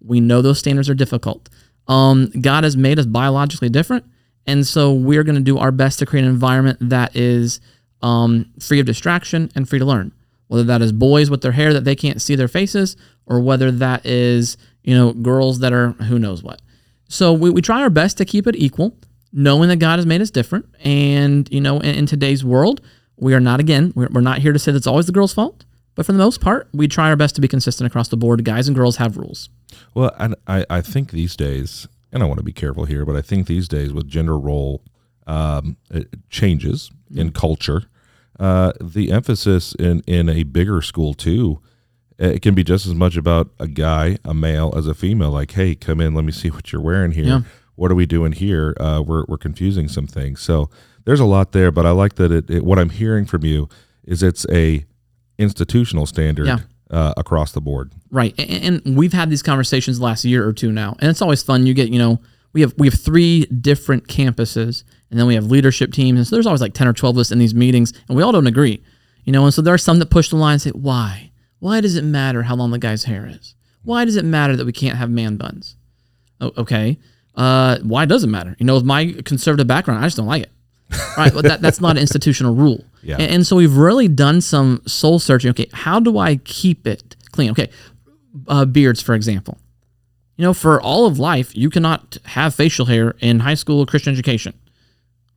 We 0.00 0.20
know 0.20 0.40
those 0.42 0.58
standards 0.58 0.88
are 0.88 0.94
difficult. 0.94 1.48
Um, 1.88 2.30
God 2.40 2.64
has 2.64 2.76
made 2.76 2.98
us 2.98 3.06
biologically 3.06 3.68
different, 3.68 4.04
and 4.46 4.66
so 4.66 4.92
we're 4.92 5.24
going 5.24 5.36
to 5.36 5.42
do 5.42 5.58
our 5.58 5.72
best 5.72 5.98
to 5.98 6.06
create 6.06 6.22
an 6.22 6.30
environment 6.30 6.78
that 6.80 7.16
is 7.16 7.60
um, 8.00 8.50
free 8.60 8.80
of 8.80 8.86
distraction 8.86 9.50
and 9.54 9.68
free 9.68 9.80
to 9.80 9.84
learn. 9.84 10.12
Whether 10.50 10.64
that 10.64 10.82
is 10.82 10.90
boys 10.90 11.30
with 11.30 11.42
their 11.42 11.52
hair 11.52 11.72
that 11.72 11.84
they 11.84 11.94
can't 11.94 12.20
see 12.20 12.34
their 12.34 12.48
faces, 12.48 12.96
or 13.24 13.38
whether 13.38 13.70
that 13.70 14.04
is 14.04 14.56
you 14.82 14.96
know 14.96 15.12
girls 15.12 15.60
that 15.60 15.72
are 15.72 15.90
who 15.92 16.18
knows 16.18 16.42
what. 16.42 16.60
So 17.08 17.32
we, 17.32 17.50
we 17.50 17.62
try 17.62 17.82
our 17.82 17.88
best 17.88 18.18
to 18.18 18.24
keep 18.24 18.48
it 18.48 18.56
equal, 18.56 18.96
knowing 19.32 19.68
that 19.68 19.76
God 19.76 20.00
has 20.00 20.06
made 20.06 20.20
us 20.20 20.28
different, 20.28 20.66
and 20.82 21.48
you 21.52 21.60
know 21.60 21.78
in, 21.78 21.94
in 21.94 22.06
today's 22.06 22.44
world 22.44 22.80
we 23.16 23.32
are 23.32 23.38
not 23.38 23.60
again 23.60 23.92
we're, 23.94 24.08
we're 24.10 24.20
not 24.22 24.38
here 24.38 24.52
to 24.52 24.58
say 24.58 24.72
that 24.72 24.78
it's 24.78 24.88
always 24.88 25.06
the 25.06 25.12
girl's 25.12 25.32
fault, 25.32 25.64
but 25.94 26.04
for 26.04 26.10
the 26.10 26.18
most 26.18 26.40
part 26.40 26.68
we 26.72 26.88
try 26.88 27.10
our 27.10 27.16
best 27.16 27.36
to 27.36 27.40
be 27.40 27.46
consistent 27.46 27.86
across 27.86 28.08
the 28.08 28.16
board. 28.16 28.44
Guys 28.44 28.66
and 28.66 28.74
girls 28.74 28.96
have 28.96 29.16
rules. 29.16 29.50
Well, 29.94 30.10
and 30.18 30.34
I, 30.48 30.66
I 30.68 30.80
think 30.80 31.12
these 31.12 31.36
days, 31.36 31.86
and 32.10 32.24
I 32.24 32.26
want 32.26 32.38
to 32.38 32.44
be 32.44 32.52
careful 32.52 32.86
here, 32.86 33.04
but 33.04 33.14
I 33.14 33.22
think 33.22 33.46
these 33.46 33.68
days 33.68 33.92
with 33.92 34.08
gender 34.08 34.36
role 34.36 34.82
um, 35.28 35.76
changes 36.28 36.90
in 37.14 37.30
culture, 37.30 37.84
uh, 38.40 38.72
the 38.80 39.12
emphasis 39.12 39.74
in, 39.78 40.00
in 40.08 40.28
a 40.28 40.42
bigger 40.42 40.82
school 40.82 41.14
too, 41.14 41.60
it 42.18 42.42
can 42.42 42.54
be 42.54 42.64
just 42.64 42.86
as 42.86 42.94
much 42.94 43.16
about 43.16 43.50
a 43.58 43.68
guy, 43.68 44.18
a 44.24 44.34
male, 44.34 44.74
as 44.76 44.86
a 44.86 44.94
female. 44.94 45.30
Like, 45.30 45.52
hey, 45.52 45.74
come 45.74 46.00
in, 46.00 46.14
let 46.14 46.24
me 46.24 46.32
see 46.32 46.50
what 46.50 46.72
you're 46.72 46.82
wearing 46.82 47.12
here. 47.12 47.24
Yeah. 47.24 47.40
What 47.76 47.90
are 47.90 47.94
we 47.94 48.04
doing 48.06 48.32
here? 48.32 48.74
Uh, 48.80 49.02
we're 49.06 49.24
we're 49.28 49.38
confusing 49.38 49.88
some 49.88 50.06
things. 50.06 50.40
So 50.40 50.68
there's 51.04 51.20
a 51.20 51.24
lot 51.24 51.52
there, 51.52 51.70
but 51.70 51.86
I 51.86 51.92
like 51.92 52.16
that 52.16 52.30
it, 52.32 52.50
it 52.50 52.64
what 52.64 52.78
I'm 52.78 52.90
hearing 52.90 53.24
from 53.26 53.44
you 53.44 53.68
is 54.04 54.22
it's 54.22 54.44
a 54.50 54.84
institutional 55.38 56.04
standard 56.06 56.46
Yeah. 56.46 56.58
uh, 56.90 57.14
across 57.16 57.52
the 57.52 57.60
board. 57.60 57.92
Right, 58.10 58.34
and, 58.38 58.82
and 58.84 58.96
we've 58.96 59.12
had 59.14 59.30
these 59.30 59.42
conversations 59.42 60.00
last 60.00 60.24
year 60.24 60.46
or 60.46 60.52
two 60.52 60.72
now, 60.72 60.96
and 61.00 61.08
it's 61.10 61.22
always 61.22 61.42
fun. 61.42 61.66
You 61.66 61.72
get, 61.74 61.88
you 61.88 61.98
know, 61.98 62.20
we 62.52 62.60
have 62.60 62.74
we 62.76 62.86
have 62.88 62.98
three 63.00 63.46
different 63.46 64.08
campuses, 64.08 64.84
and 65.10 65.18
then 65.18 65.26
we 65.26 65.34
have 65.34 65.46
leadership 65.46 65.92
teams, 65.92 66.18
and 66.18 66.26
so 66.26 66.36
there's 66.36 66.46
always 66.46 66.60
like 66.60 66.74
ten 66.74 66.88
or 66.88 66.92
twelve 66.92 67.16
of 67.16 67.20
us 67.20 67.32
in 67.32 67.38
these 67.38 67.54
meetings, 67.54 67.92
and 68.08 68.16
we 68.16 68.22
all 68.22 68.32
don't 68.32 68.46
agree, 68.46 68.82
you 69.24 69.32
know. 69.32 69.44
And 69.44 69.52
so 69.52 69.62
there 69.62 69.74
are 69.74 69.78
some 69.78 69.98
that 69.98 70.10
push 70.10 70.30
the 70.30 70.36
line 70.36 70.54
and 70.54 70.62
say, 70.62 70.70
"Why? 70.70 71.30
Why 71.58 71.80
does 71.80 71.96
it 71.96 72.04
matter 72.04 72.44
how 72.44 72.56
long 72.56 72.70
the 72.70 72.78
guy's 72.78 73.04
hair 73.04 73.26
is? 73.26 73.54
Why 73.82 74.04
does 74.04 74.16
it 74.16 74.24
matter 74.24 74.56
that 74.56 74.66
we 74.66 74.72
can't 74.72 74.96
have 74.96 75.10
man 75.10 75.36
buns? 75.36 75.76
O- 76.40 76.52
okay, 76.56 76.98
uh, 77.34 77.78
why 77.82 78.06
does 78.06 78.24
it 78.24 78.28
matter? 78.28 78.56
You 78.58 78.66
know, 78.66 78.74
with 78.74 78.84
my 78.84 79.12
conservative 79.24 79.66
background, 79.66 80.02
I 80.02 80.06
just 80.06 80.16
don't 80.16 80.26
like 80.26 80.42
it. 80.42 80.50
right, 81.16 81.32
but 81.32 81.44
that, 81.44 81.60
that's 81.60 81.80
not 81.80 81.92
an 81.92 81.98
institutional 81.98 82.54
rule. 82.54 82.84
Yeah. 83.02 83.14
And, 83.14 83.30
and 83.30 83.46
so 83.46 83.56
we've 83.56 83.76
really 83.76 84.08
done 84.08 84.40
some 84.40 84.82
soul 84.86 85.18
searching. 85.18 85.50
Okay, 85.50 85.68
how 85.72 86.00
do 86.00 86.18
I 86.18 86.36
keep 86.36 86.86
it 86.86 87.16
clean? 87.30 87.50
Okay, 87.52 87.70
uh, 88.48 88.64
beards, 88.64 89.00
for 89.00 89.14
example. 89.14 89.58
You 90.36 90.44
know, 90.44 90.54
for 90.54 90.80
all 90.80 91.06
of 91.06 91.18
life, 91.18 91.54
you 91.54 91.70
cannot 91.70 92.16
have 92.24 92.54
facial 92.54 92.86
hair 92.86 93.14
in 93.20 93.40
high 93.40 93.54
school 93.54 93.84
Christian 93.86 94.12
education. 94.12 94.54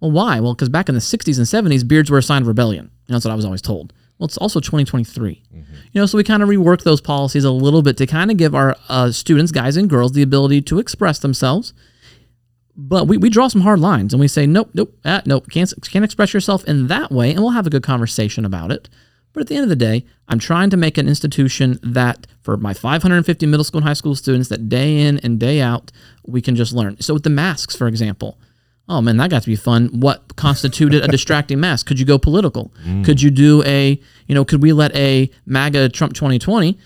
Well, 0.04 0.12
why? 0.12 0.41
Well, 0.41 0.54
because 0.54 0.68
back 0.68 0.89
in 0.89 0.95
the 0.95 1.01
60s 1.01 1.38
and 1.38 1.72
70s, 1.72 1.88
beards 1.88 2.12
were 2.12 2.18
a 2.18 2.24
sign 2.24 2.41
of 2.41 2.49
rebellion. 2.49 2.91
That's 3.08 3.24
what 3.24 3.32
I 3.32 3.36
was 3.36 3.45
always 3.45 3.62
told. 3.62 3.93
Well, 4.20 4.26
it's 4.26 4.36
also 4.36 4.60
2023. 4.60 5.41
You 5.93 6.01
know, 6.01 6.06
so 6.06 6.18
we 6.18 6.26
kind 6.26 6.43
of 6.43 6.49
rework 6.49 6.84
those 6.84 6.99
policies 6.99 7.45
a 7.45 7.51
little 7.51 7.82
bit 7.82 7.95
to 7.97 8.06
kind 8.06 8.30
of 8.30 8.36
give 8.36 8.54
our 8.54 8.76
uh, 8.89 9.12
students, 9.12 9.54
guys 9.54 9.78
and 9.78 9.89
girls, 9.89 10.12
the 10.12 10.22
ability 10.22 10.62
to 10.64 10.80
express 10.80 11.20
themselves. 11.20 11.74
But 12.76 13.08
we, 13.08 13.16
we 13.16 13.30
draw 13.30 13.47
some 13.47 13.62
hard 13.62 13.80
lines 13.80 14.14
and 14.14 14.20
we 14.20 14.28
say, 14.28 14.45
nope, 14.45 14.72
nope, 14.74 14.93
ah, 15.06 15.22
nope, 15.26 15.49
can't, 15.49 15.74
can't 15.89 16.04
express 16.04 16.34
yourself 16.34 16.66
in 16.66 16.88
that 16.88 17.10
way. 17.10 17.32
And 17.32 17.39
we'll 17.39 17.51
have 17.51 17.68
a 17.68 17.70
good 17.70 17.84
conversation 17.84 18.43
about 18.43 18.74
it. 18.74 18.89
But 19.32 19.39
at 19.39 19.47
the 19.47 19.56
end 19.56 19.64
of 19.64 19.70
the 19.70 19.76
day, 19.78 20.06
I'm 20.28 20.39
trying 20.39 20.70
to 20.72 20.78
make 20.78 20.97
an 20.97 21.08
institution 21.08 21.80
that 21.82 22.28
for 22.41 22.58
my 22.58 22.74
550 22.74 23.45
middle 23.45 23.64
school 23.64 23.80
and 23.80 23.88
high 23.88 23.93
school 23.93 24.16
students 24.16 24.49
that 24.49 24.68
day 24.68 24.99
in 24.99 25.20
and 25.20 25.39
day 25.39 25.62
out, 25.62 25.93
we 26.26 26.41
can 26.41 26.58
just 26.58 26.74
learn. 26.74 26.99
So 26.99 27.14
with 27.14 27.24
the 27.24 27.30
masks, 27.30 27.74
for 27.74 27.88
example, 27.88 28.38
oh 28.89 29.01
man, 29.01 29.17
that 29.17 29.29
got 29.29 29.43
to 29.43 29.49
be 29.49 29.55
fun. 29.55 29.88
What 29.88 30.36
constituted 30.36 31.03
a 31.03 31.07
distracting 31.09 31.59
mask? 31.59 31.86
Could 31.86 31.99
you 31.99 32.05
go 32.05 32.17
political? 32.17 32.73
Could 33.03 33.21
you 33.21 33.31
do 33.31 33.63
a, 33.63 33.99
you 34.27 34.36
know, 34.36 34.45
could 34.45 34.61
we 34.61 34.73
let 34.73 34.95
a 34.95 35.29
MAGA 35.45 35.89
Trump 35.89 36.13
2020 36.13 36.77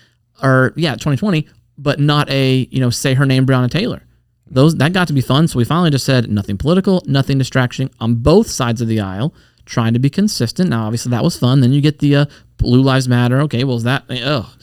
or 0.43 0.73
yeah, 0.75 0.93
2020, 0.93 1.47
but 1.77 1.99
not 1.99 2.29
a, 2.29 2.67
you 2.71 2.79
know, 2.79 2.89
say 2.89 3.13
her 3.13 3.25
name 3.25 3.45
Breonna 3.45 3.69
Taylor? 3.69 4.03
Those 4.49 4.75
that 4.77 4.93
got 4.93 5.07
to 5.07 5.13
be 5.13 5.21
fun. 5.21 5.47
So 5.47 5.57
we 5.57 5.65
finally 5.65 5.89
just 5.89 6.05
said 6.05 6.29
nothing 6.29 6.57
political, 6.57 7.03
nothing 7.05 7.37
distracting 7.37 7.89
on 7.99 8.15
both 8.15 8.47
sides 8.47 8.81
of 8.81 8.87
the 8.87 8.99
aisle, 8.99 9.33
trying 9.65 9.93
to 9.93 9.99
be 9.99 10.09
consistent. 10.09 10.69
Now, 10.69 10.85
obviously, 10.85 11.09
that 11.09 11.23
was 11.23 11.37
fun. 11.37 11.59
Then 11.59 11.73
you 11.73 11.81
get 11.81 11.99
the 11.99 12.15
uh, 12.15 12.25
Blue 12.57 12.81
Lives 12.81 13.09
Matter. 13.09 13.41
Okay, 13.41 13.65
well, 13.65 13.75
is 13.75 13.83
that 13.83 14.05
oh, 14.09 14.53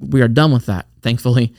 we 0.00 0.20
are 0.20 0.28
done 0.28 0.52
with 0.52 0.66
that, 0.66 0.86
thankfully. 1.02 1.54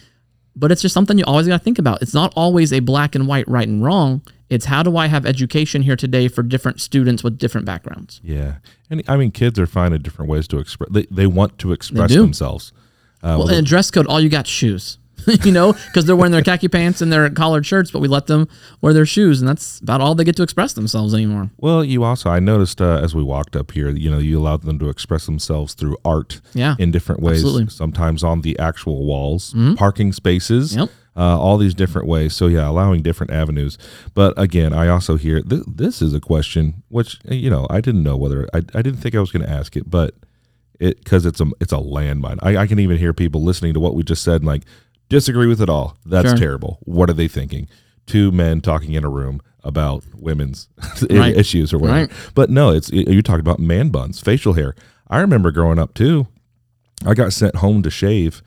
But 0.55 0.71
it's 0.71 0.81
just 0.81 0.93
something 0.93 1.17
you 1.17 1.23
always 1.25 1.47
got 1.47 1.59
to 1.59 1.63
think 1.63 1.79
about. 1.79 2.01
It's 2.01 2.13
not 2.13 2.33
always 2.35 2.73
a 2.73 2.81
black 2.81 3.15
and 3.15 3.27
white, 3.27 3.47
right 3.47 3.67
and 3.67 3.81
wrong. 3.81 4.21
It's 4.49 4.65
how 4.65 4.81
do 4.83 4.97
I 4.97 5.07
have 5.07 5.25
education 5.25 5.83
here 5.83 5.95
today 5.95 6.27
for 6.27 6.41
different 6.41 6.81
students 6.81 7.23
with 7.23 7.37
different 7.37 7.65
backgrounds? 7.65 8.19
Yeah, 8.23 8.55
and 8.89 9.03
I 9.07 9.15
mean, 9.17 9.31
kids 9.31 9.59
are 9.59 9.67
finding 9.67 10.01
different 10.01 10.29
ways 10.29 10.47
to 10.49 10.57
express. 10.57 10.89
They, 10.91 11.05
they 11.11 11.27
want 11.27 11.57
to 11.59 11.71
express 11.71 12.11
themselves. 12.11 12.71
Uh, 13.21 13.35
Well, 13.37 13.49
in 13.49 13.59
a 13.59 13.61
dress 13.61 13.91
code, 13.91 14.07
all 14.07 14.19
you 14.19 14.29
got 14.29 14.47
shoes. 14.47 14.97
you 15.43 15.51
know, 15.51 15.73
because 15.73 16.05
they're 16.05 16.15
wearing 16.15 16.31
their 16.31 16.41
khaki 16.41 16.69
pants 16.69 17.01
and 17.01 17.11
their 17.11 17.29
collared 17.29 17.65
shirts, 17.65 17.91
but 17.91 17.99
we 17.99 18.07
let 18.07 18.27
them 18.27 18.47
wear 18.81 18.93
their 18.93 19.05
shoes, 19.05 19.41
and 19.41 19.49
that's 19.49 19.79
about 19.81 19.99
all 19.99 20.15
they 20.15 20.23
get 20.23 20.35
to 20.37 20.43
express 20.43 20.71
themselves 20.73 21.13
anymore. 21.13 21.49
well, 21.57 21.83
you 21.83 22.03
also 22.05 22.29
I 22.29 22.39
noticed 22.39 22.81
uh, 22.81 23.01
as 23.03 23.13
we 23.13 23.21
walked 23.21 23.55
up 23.55 23.71
here, 23.71 23.89
you 23.89 24.09
know, 24.09 24.17
you 24.17 24.39
allowed 24.39 24.61
them 24.61 24.79
to 24.79 24.87
express 24.89 25.25
themselves 25.25 25.73
through 25.73 25.97
art. 26.05 26.39
Yeah, 26.53 26.75
in 26.79 26.91
different 26.91 27.21
ways. 27.21 27.39
absolutely. 27.39 27.63
Mm-hmm. 27.63 27.71
Sometimes 27.71 28.23
on 28.23 28.41
the 28.41 28.57
actual 28.59 29.05
walls, 29.05 29.53
parking 29.75 30.13
spaces. 30.13 30.75
Yep. 30.75 30.89
Uh, 31.15 31.37
all 31.39 31.57
these 31.57 31.73
different 31.73 32.07
ways. 32.07 32.35
So 32.35 32.47
yeah, 32.47 32.69
allowing 32.69 33.01
different 33.01 33.31
avenues. 33.33 33.77
But 34.13 34.33
again, 34.37 34.73
I 34.73 34.87
also 34.87 35.15
hear 35.17 35.41
th- 35.41 35.63
this 35.67 36.01
is 36.01 36.13
a 36.13 36.19
question 36.21 36.83
which 36.89 37.19
you 37.29 37.49
know 37.49 37.67
I 37.69 37.81
didn't 37.81 38.03
know 38.03 38.15
whether 38.17 38.47
I, 38.53 38.57
I 38.73 38.81
didn't 38.81 38.97
think 38.97 39.15
I 39.15 39.19
was 39.19 39.31
going 39.31 39.43
to 39.45 39.49
ask 39.51 39.75
it, 39.75 39.89
but 39.89 40.15
it 40.79 40.97
because 41.03 41.25
it's 41.25 41.41
a 41.41 41.47
it's 41.59 41.73
a 41.73 41.77
landmine. 41.77 42.39
I, 42.41 42.57
I 42.57 42.67
can 42.67 42.79
even 42.79 42.97
hear 42.97 43.13
people 43.13 43.43
listening 43.43 43.73
to 43.73 43.79
what 43.79 43.95
we 43.95 44.03
just 44.03 44.23
said 44.23 44.41
and 44.41 44.45
like 44.45 44.63
disagree 45.09 45.47
with 45.47 45.61
it 45.61 45.69
all. 45.69 45.97
That's 46.05 46.29
Sure. 46.29 46.37
terrible. 46.37 46.77
What 46.83 47.09
are 47.09 47.13
they 47.13 47.27
thinking? 47.27 47.67
Two 48.05 48.31
men 48.31 48.61
talking 48.61 48.93
in 48.93 49.03
a 49.03 49.09
room 49.09 49.41
about 49.63 50.03
women's 50.15 50.69
Right. 51.09 51.35
issues 51.35 51.73
or 51.73 51.79
whatever. 51.79 51.99
Right. 52.07 52.11
But 52.33 52.49
no, 52.49 52.69
it's 52.71 52.89
you're 52.91 53.21
talking 53.21 53.41
about 53.41 53.59
man 53.59 53.89
buns, 53.89 54.19
facial 54.21 54.53
hair. 54.53 54.73
I 55.09 55.19
remember 55.19 55.51
growing 55.51 55.79
up 55.79 55.93
too. 55.93 56.27
I 57.05 57.13
got 57.13 57.33
sent 57.33 57.55
home 57.57 57.81
to 57.83 57.89
shave 57.89 58.41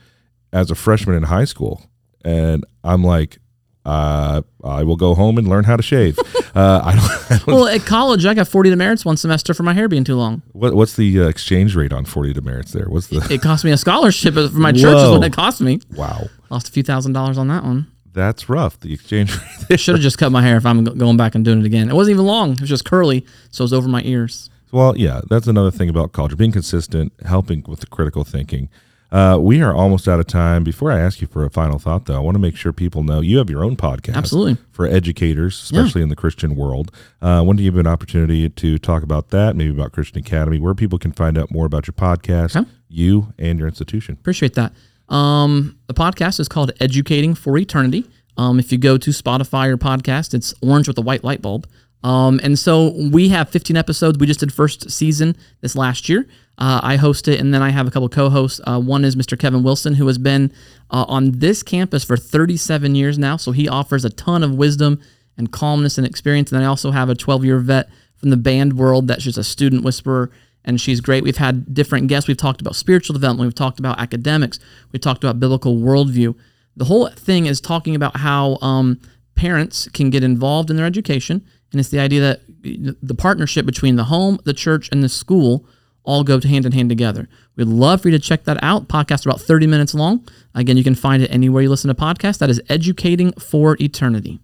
as 0.52 0.70
a 0.70 0.74
freshman 0.74 1.16
in 1.16 1.24
high 1.24 1.44
school, 1.44 1.82
and 2.24 2.64
I'm 2.84 3.02
like, 3.04 3.38
uh, 3.84 4.42
I 4.62 4.84
will 4.84 4.96
go 4.96 5.14
home 5.14 5.38
and 5.38 5.48
learn 5.48 5.64
how 5.64 5.76
to 5.76 5.82
shave. 5.82 6.16
uh, 6.54 6.80
I 6.84 6.94
don't. 6.94 7.30
I 7.30 7.36
don't 7.38 7.46
Well, 7.48 7.66
at 7.68 7.84
college, 7.84 8.24
I 8.24 8.34
got 8.34 8.46
40 8.46 8.70
demerits 8.70 9.04
one 9.04 9.16
semester 9.16 9.54
for 9.54 9.64
my 9.64 9.72
hair 9.72 9.88
being 9.88 10.04
too 10.04 10.14
long. 10.16 10.42
what, 10.52 10.74
what's 10.74 10.94
the 10.94 11.22
uh, 11.22 11.28
exchange 11.28 11.74
rate 11.74 11.92
on 11.92 12.04
forty 12.04 12.32
demerits 12.32 12.72
there? 12.72 12.86
What's 12.88 13.08
the 13.08 13.26
It 13.30 13.42
cost 13.42 13.64
me 13.64 13.72
a 13.72 13.76
scholarship 13.76 14.34
for 14.34 14.48
my 14.50 14.72
church, 14.72 14.96
is 14.96 15.02
Whoa. 15.02 15.18
what 15.18 15.24
it 15.26 15.32
cost 15.32 15.60
me. 15.60 15.80
wow? 15.96 16.26
Lost 16.50 16.68
a 16.68 16.72
few 16.72 16.82
thousand 16.82 17.12
dollars 17.12 17.38
on 17.38 17.48
that 17.48 17.64
one. 17.64 17.88
That's 18.12 18.48
rough. 18.48 18.78
The 18.78 18.92
exchange 18.92 19.34
rate. 19.70 19.80
Should 19.80 19.94
have 19.94 20.02
just 20.02 20.18
cut 20.18 20.30
my 20.30 20.42
hair 20.42 20.56
if 20.58 20.66
I'm 20.66 20.84
going 20.84 21.16
back 21.16 21.34
and 21.34 21.44
doing 21.44 21.60
it 21.60 21.64
again. 21.66 21.88
It 21.88 21.94
wasn't 21.94 22.14
even 22.14 22.26
long. 22.26 22.52
It 22.52 22.60
was 22.60 22.68
just 22.68 22.84
curly, 22.84 23.26
so 23.50 23.62
it 23.62 23.64
was 23.64 23.72
over 23.72 23.88
my 23.88 24.02
ears. 24.04 24.50
Well, 24.70 24.96
yeah, 24.96 25.22
that's 25.28 25.46
another 25.46 25.70
thing 25.70 25.88
about 25.88 26.12
culture 26.12 26.36
being 26.36 26.52
consistent, 26.52 27.12
helping 27.24 27.64
with 27.66 27.80
the 27.80 27.86
critical 27.86 28.22
thinking. 28.24 28.68
Uh, 29.12 29.36
we 29.38 29.60
are 29.60 29.74
almost 29.74 30.08
out 30.08 30.18
of 30.18 30.26
time. 30.26 30.64
Before 30.64 30.90
I 30.90 30.98
ask 30.98 31.20
you 31.20 31.26
for 31.26 31.44
a 31.44 31.50
final 31.50 31.78
thought, 31.78 32.06
though, 32.06 32.16
I 32.16 32.20
want 32.20 32.34
to 32.34 32.38
make 32.38 32.56
sure 32.56 32.72
people 32.72 33.02
know 33.02 33.20
you 33.20 33.36
have 33.38 33.50
your 33.50 33.62
own 33.62 33.76
podcast. 33.76 34.14
Absolutely. 34.14 34.56
For 34.70 34.86
educators, 34.86 35.62
especially 35.62 36.00
in 36.00 36.08
the 36.08 36.16
Christian 36.16 36.56
world. 36.56 36.90
Uh, 37.20 37.42
when 37.44 37.58
do 37.58 37.62
you 37.62 37.70
have 37.70 37.78
an 37.78 37.86
opportunity 37.86 38.48
to 38.48 38.78
talk 38.78 39.02
about 39.02 39.28
that, 39.28 39.54
maybe 39.54 39.70
about 39.70 39.92
Christian 39.92 40.18
Academy, 40.18 40.58
where 40.58 40.74
people 40.74 40.98
can 40.98 41.12
find 41.12 41.36
out 41.36 41.50
more 41.50 41.66
about 41.66 41.86
your 41.86 41.92
podcast, 41.92 42.56
Okay. 42.56 42.68
you, 42.88 43.34
and 43.38 43.58
your 43.58 43.68
institution? 43.68 44.14
Appreciate 44.18 44.54
that. 44.54 44.72
Um, 45.10 45.76
the 45.88 45.94
podcast 45.94 46.40
is 46.40 46.48
called 46.48 46.72
Educating 46.80 47.34
for 47.34 47.58
Eternity. 47.58 48.06
Um, 48.38 48.58
if 48.58 48.72
you 48.72 48.78
go 48.78 48.96
to 48.96 49.10
Spotify 49.10 49.68
or 49.68 49.76
podcast, 49.76 50.32
it's 50.32 50.54
orange 50.62 50.88
with 50.88 50.96
a 50.96 51.02
white 51.02 51.22
light 51.22 51.42
bulb. 51.42 51.66
Um, 52.04 52.40
and 52.42 52.58
so 52.58 52.92
we 53.10 53.28
have 53.28 53.48
15 53.48 53.76
episodes. 53.76 54.18
We 54.18 54.26
just 54.26 54.40
did 54.40 54.52
first 54.52 54.90
season 54.90 55.36
this 55.60 55.76
last 55.76 56.08
year. 56.08 56.26
Uh, 56.58 56.80
I 56.82 56.96
host 56.96 57.28
it, 57.28 57.40
and 57.40 57.54
then 57.54 57.62
I 57.62 57.70
have 57.70 57.86
a 57.86 57.90
couple 57.90 58.08
co-hosts. 58.08 58.60
Uh, 58.66 58.80
one 58.80 59.04
is 59.04 59.16
Mr. 59.16 59.38
Kevin 59.38 59.62
Wilson, 59.62 59.94
who 59.94 60.06
has 60.06 60.18
been 60.18 60.52
uh, 60.90 61.04
on 61.08 61.32
this 61.32 61.62
campus 61.62 62.04
for 62.04 62.16
37 62.16 62.94
years 62.94 63.18
now. 63.18 63.36
So 63.36 63.52
he 63.52 63.68
offers 63.68 64.04
a 64.04 64.10
ton 64.10 64.42
of 64.42 64.54
wisdom 64.54 65.00
and 65.36 65.50
calmness 65.50 65.96
and 65.96 66.06
experience. 66.06 66.52
And 66.52 66.62
I 66.62 66.66
also 66.66 66.90
have 66.90 67.08
a 67.08 67.14
12-year 67.14 67.58
vet 67.60 67.88
from 68.16 68.30
the 68.30 68.36
band 68.36 68.74
world 68.74 69.08
that's 69.08 69.24
just 69.24 69.38
a 69.38 69.44
student 69.44 69.84
whisperer 69.84 70.30
and 70.64 70.80
she's 70.80 71.00
great. 71.00 71.24
We've 71.24 71.36
had 71.36 71.74
different 71.74 72.08
guests. 72.08 72.28
We've 72.28 72.36
talked 72.36 72.60
about 72.60 72.76
spiritual 72.76 73.14
development. 73.14 73.48
We've 73.48 73.54
talked 73.54 73.78
about 73.78 73.98
academics. 73.98 74.58
We've 74.92 75.00
talked 75.00 75.24
about 75.24 75.40
biblical 75.40 75.76
worldview. 75.76 76.36
The 76.76 76.84
whole 76.84 77.08
thing 77.08 77.46
is 77.46 77.60
talking 77.60 77.94
about 77.94 78.16
how 78.16 78.58
um, 78.62 79.00
parents 79.34 79.88
can 79.92 80.10
get 80.10 80.22
involved 80.22 80.70
in 80.70 80.76
their 80.76 80.86
education, 80.86 81.44
and 81.72 81.80
it's 81.80 81.88
the 81.88 81.98
idea 81.98 82.20
that 82.20 82.96
the 83.02 83.14
partnership 83.14 83.66
between 83.66 83.96
the 83.96 84.04
home, 84.04 84.38
the 84.44 84.52
church, 84.52 84.88
and 84.92 85.02
the 85.02 85.08
school 85.08 85.66
all 86.04 86.24
go 86.24 86.40
hand 86.40 86.66
in 86.66 86.72
hand 86.72 86.88
together. 86.88 87.28
We'd 87.56 87.68
love 87.68 88.02
for 88.02 88.08
you 88.08 88.18
to 88.18 88.22
check 88.22 88.44
that 88.44 88.62
out. 88.62 88.88
Podcast 88.88 89.24
about 89.26 89.40
30 89.40 89.66
minutes 89.66 89.94
long. 89.94 90.26
Again, 90.54 90.76
you 90.76 90.84
can 90.84 90.94
find 90.94 91.22
it 91.22 91.28
anywhere 91.28 91.62
you 91.62 91.70
listen 91.70 91.88
to 91.88 91.94
podcasts. 91.94 92.38
That 92.38 92.50
is 92.50 92.60
Educating 92.68 93.32
for 93.32 93.76
Eternity. 93.80 94.40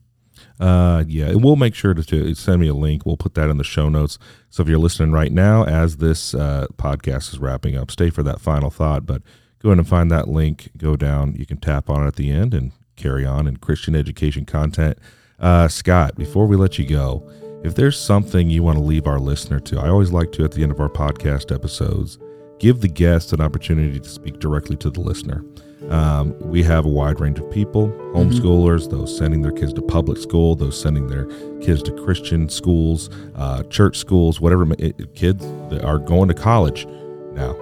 Uh, 0.60 1.04
yeah, 1.06 1.26
and 1.26 1.44
we'll 1.44 1.56
make 1.56 1.74
sure 1.74 1.94
to, 1.94 2.02
to 2.02 2.34
send 2.34 2.60
me 2.60 2.68
a 2.68 2.74
link. 2.74 3.06
We'll 3.06 3.16
put 3.16 3.34
that 3.34 3.48
in 3.48 3.58
the 3.58 3.64
show 3.64 3.88
notes. 3.88 4.18
So 4.50 4.62
if 4.62 4.68
you're 4.68 4.78
listening 4.78 5.12
right 5.12 5.30
now, 5.30 5.64
as 5.64 5.98
this 5.98 6.34
uh, 6.34 6.66
podcast 6.76 7.32
is 7.32 7.38
wrapping 7.38 7.76
up, 7.76 7.90
stay 7.90 8.10
for 8.10 8.22
that 8.24 8.40
final 8.40 8.70
thought. 8.70 9.06
But 9.06 9.22
go 9.60 9.68
ahead 9.68 9.78
and 9.78 9.88
find 9.88 10.10
that 10.10 10.28
link. 10.28 10.70
Go 10.76 10.96
down. 10.96 11.34
You 11.36 11.46
can 11.46 11.58
tap 11.58 11.88
on 11.88 12.02
it 12.02 12.08
at 12.08 12.16
the 12.16 12.30
end 12.30 12.54
and 12.54 12.72
carry 12.96 13.24
on 13.24 13.46
in 13.46 13.58
Christian 13.58 13.94
education 13.94 14.44
content. 14.44 14.98
Uh, 15.38 15.68
Scott, 15.68 16.16
before 16.16 16.46
we 16.46 16.56
let 16.56 16.78
you 16.78 16.86
go, 16.86 17.28
if 17.62 17.74
there's 17.74 17.98
something 17.98 18.50
you 18.50 18.62
want 18.62 18.76
to 18.78 18.82
leave 18.84 19.06
our 19.06 19.18
listener 19.20 19.60
to, 19.60 19.78
I 19.78 19.88
always 19.88 20.12
like 20.12 20.32
to 20.32 20.44
at 20.44 20.52
the 20.52 20.62
end 20.62 20.72
of 20.72 20.80
our 20.80 20.88
podcast 20.88 21.54
episodes 21.54 22.18
give 22.58 22.80
the 22.80 22.88
guest 22.88 23.32
an 23.32 23.40
opportunity 23.40 24.00
to 24.00 24.08
speak 24.08 24.40
directly 24.40 24.76
to 24.76 24.90
the 24.90 25.00
listener. 25.00 25.44
Um, 25.90 26.36
we 26.40 26.62
have 26.64 26.84
a 26.84 26.88
wide 26.88 27.20
range 27.20 27.38
of 27.38 27.48
people 27.52 27.88
homeschoolers, 28.14 28.90
those 28.90 29.16
sending 29.16 29.42
their 29.42 29.52
kids 29.52 29.72
to 29.74 29.82
public 29.82 30.18
school, 30.18 30.56
those 30.56 30.78
sending 30.80 31.06
their 31.06 31.26
kids 31.60 31.82
to 31.84 31.92
Christian 32.04 32.48
schools, 32.48 33.08
uh, 33.36 33.62
church 33.64 33.96
schools, 33.96 34.40
whatever, 34.40 34.66
it- 34.72 34.96
it- 34.98 35.14
kids 35.14 35.46
that 35.70 35.84
are 35.84 35.98
going 35.98 36.26
to 36.28 36.34
college 36.34 36.86
now. 37.34 37.54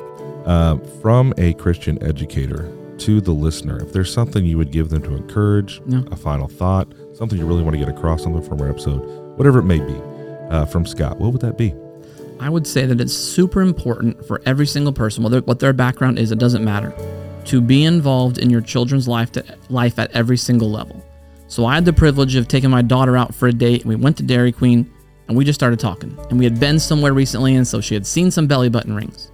Uh, 0.47 0.79
from 1.03 1.35
a 1.37 1.53
Christian 1.55 2.03
educator 2.03 2.71
to 2.99 3.21
the 3.21 3.33
listener, 3.33 3.79
if 3.83 3.93
there's 3.93 4.11
something 4.13 4.47
you 4.47 4.57
would 4.57 4.71
give 4.73 4.89
them 4.89 5.03
to 5.03 5.15
encourage, 5.15 5.83
Yeah. 5.87 6.03
a 6.11 6.17
final 6.17 6.49
thought, 6.49 6.89
something 7.17 7.39
you 7.39 7.47
really 7.47 7.63
want 7.63 7.73
to 7.73 7.79
get 7.79 7.89
across, 7.89 8.23
something 8.23 8.43
from 8.43 8.61
our 8.61 8.69
episode, 8.69 8.99
whatever 9.39 9.61
it 9.61 9.65
may 9.65 9.79
be, 9.79 9.99
uh, 10.51 10.67
from 10.67 10.85
Scott, 10.85 11.19
what 11.19 11.33
would 11.33 11.41
that 11.41 11.57
be? 11.57 11.75
I 12.39 12.51
would 12.51 12.67
say 12.67 12.85
that 12.85 13.01
it's 13.01 13.15
super 13.15 13.63
important 13.63 14.27
for 14.27 14.43
every 14.45 14.67
single 14.67 14.93
person, 14.93 15.25
whether 15.25 15.41
what 15.41 15.59
their 15.59 15.73
background 15.73 16.19
is, 16.19 16.31
it 16.31 16.39
doesn't 16.39 16.63
matter, 16.63 16.93
to 17.47 17.63
be 17.63 17.85
involved 17.85 18.37
in 18.37 18.51
your 18.51 18.61
children's 18.61 19.09
life 19.09 19.33
to, 19.33 19.45
life 19.71 19.99
at 19.99 20.11
every 20.11 20.37
single 20.37 20.71
level. 20.71 21.03
So 21.49 21.65
I 21.65 21.75
had 21.75 21.87
the 21.87 21.93
privilege 21.93 22.35
of 22.35 22.49
taking 22.49 22.69
my 22.69 22.83
daughter 22.83 23.17
out 23.17 23.35
for 23.35 23.49
a 23.49 23.53
date, 23.53 23.83
and 23.83 23.89
we 23.89 23.97
went 23.97 24.19
to 24.19 24.23
Dairy 24.23 24.53
Queen, 24.53 24.93
and 25.29 25.37
we 25.37 25.45
just 25.45 25.59
started 25.59 25.81
talking. 25.81 26.19
And 26.29 26.39
we 26.39 26.45
had 26.45 26.61
been 26.61 26.79
somewhere 26.79 27.15
recently, 27.15 27.57
and 27.57 27.67
so 27.67 27.81
she 27.81 27.95
had 27.95 28.07
seen 28.07 28.31
some 28.31 28.47
belly 28.47 28.69
button 28.69 28.95
rings. 28.95 29.31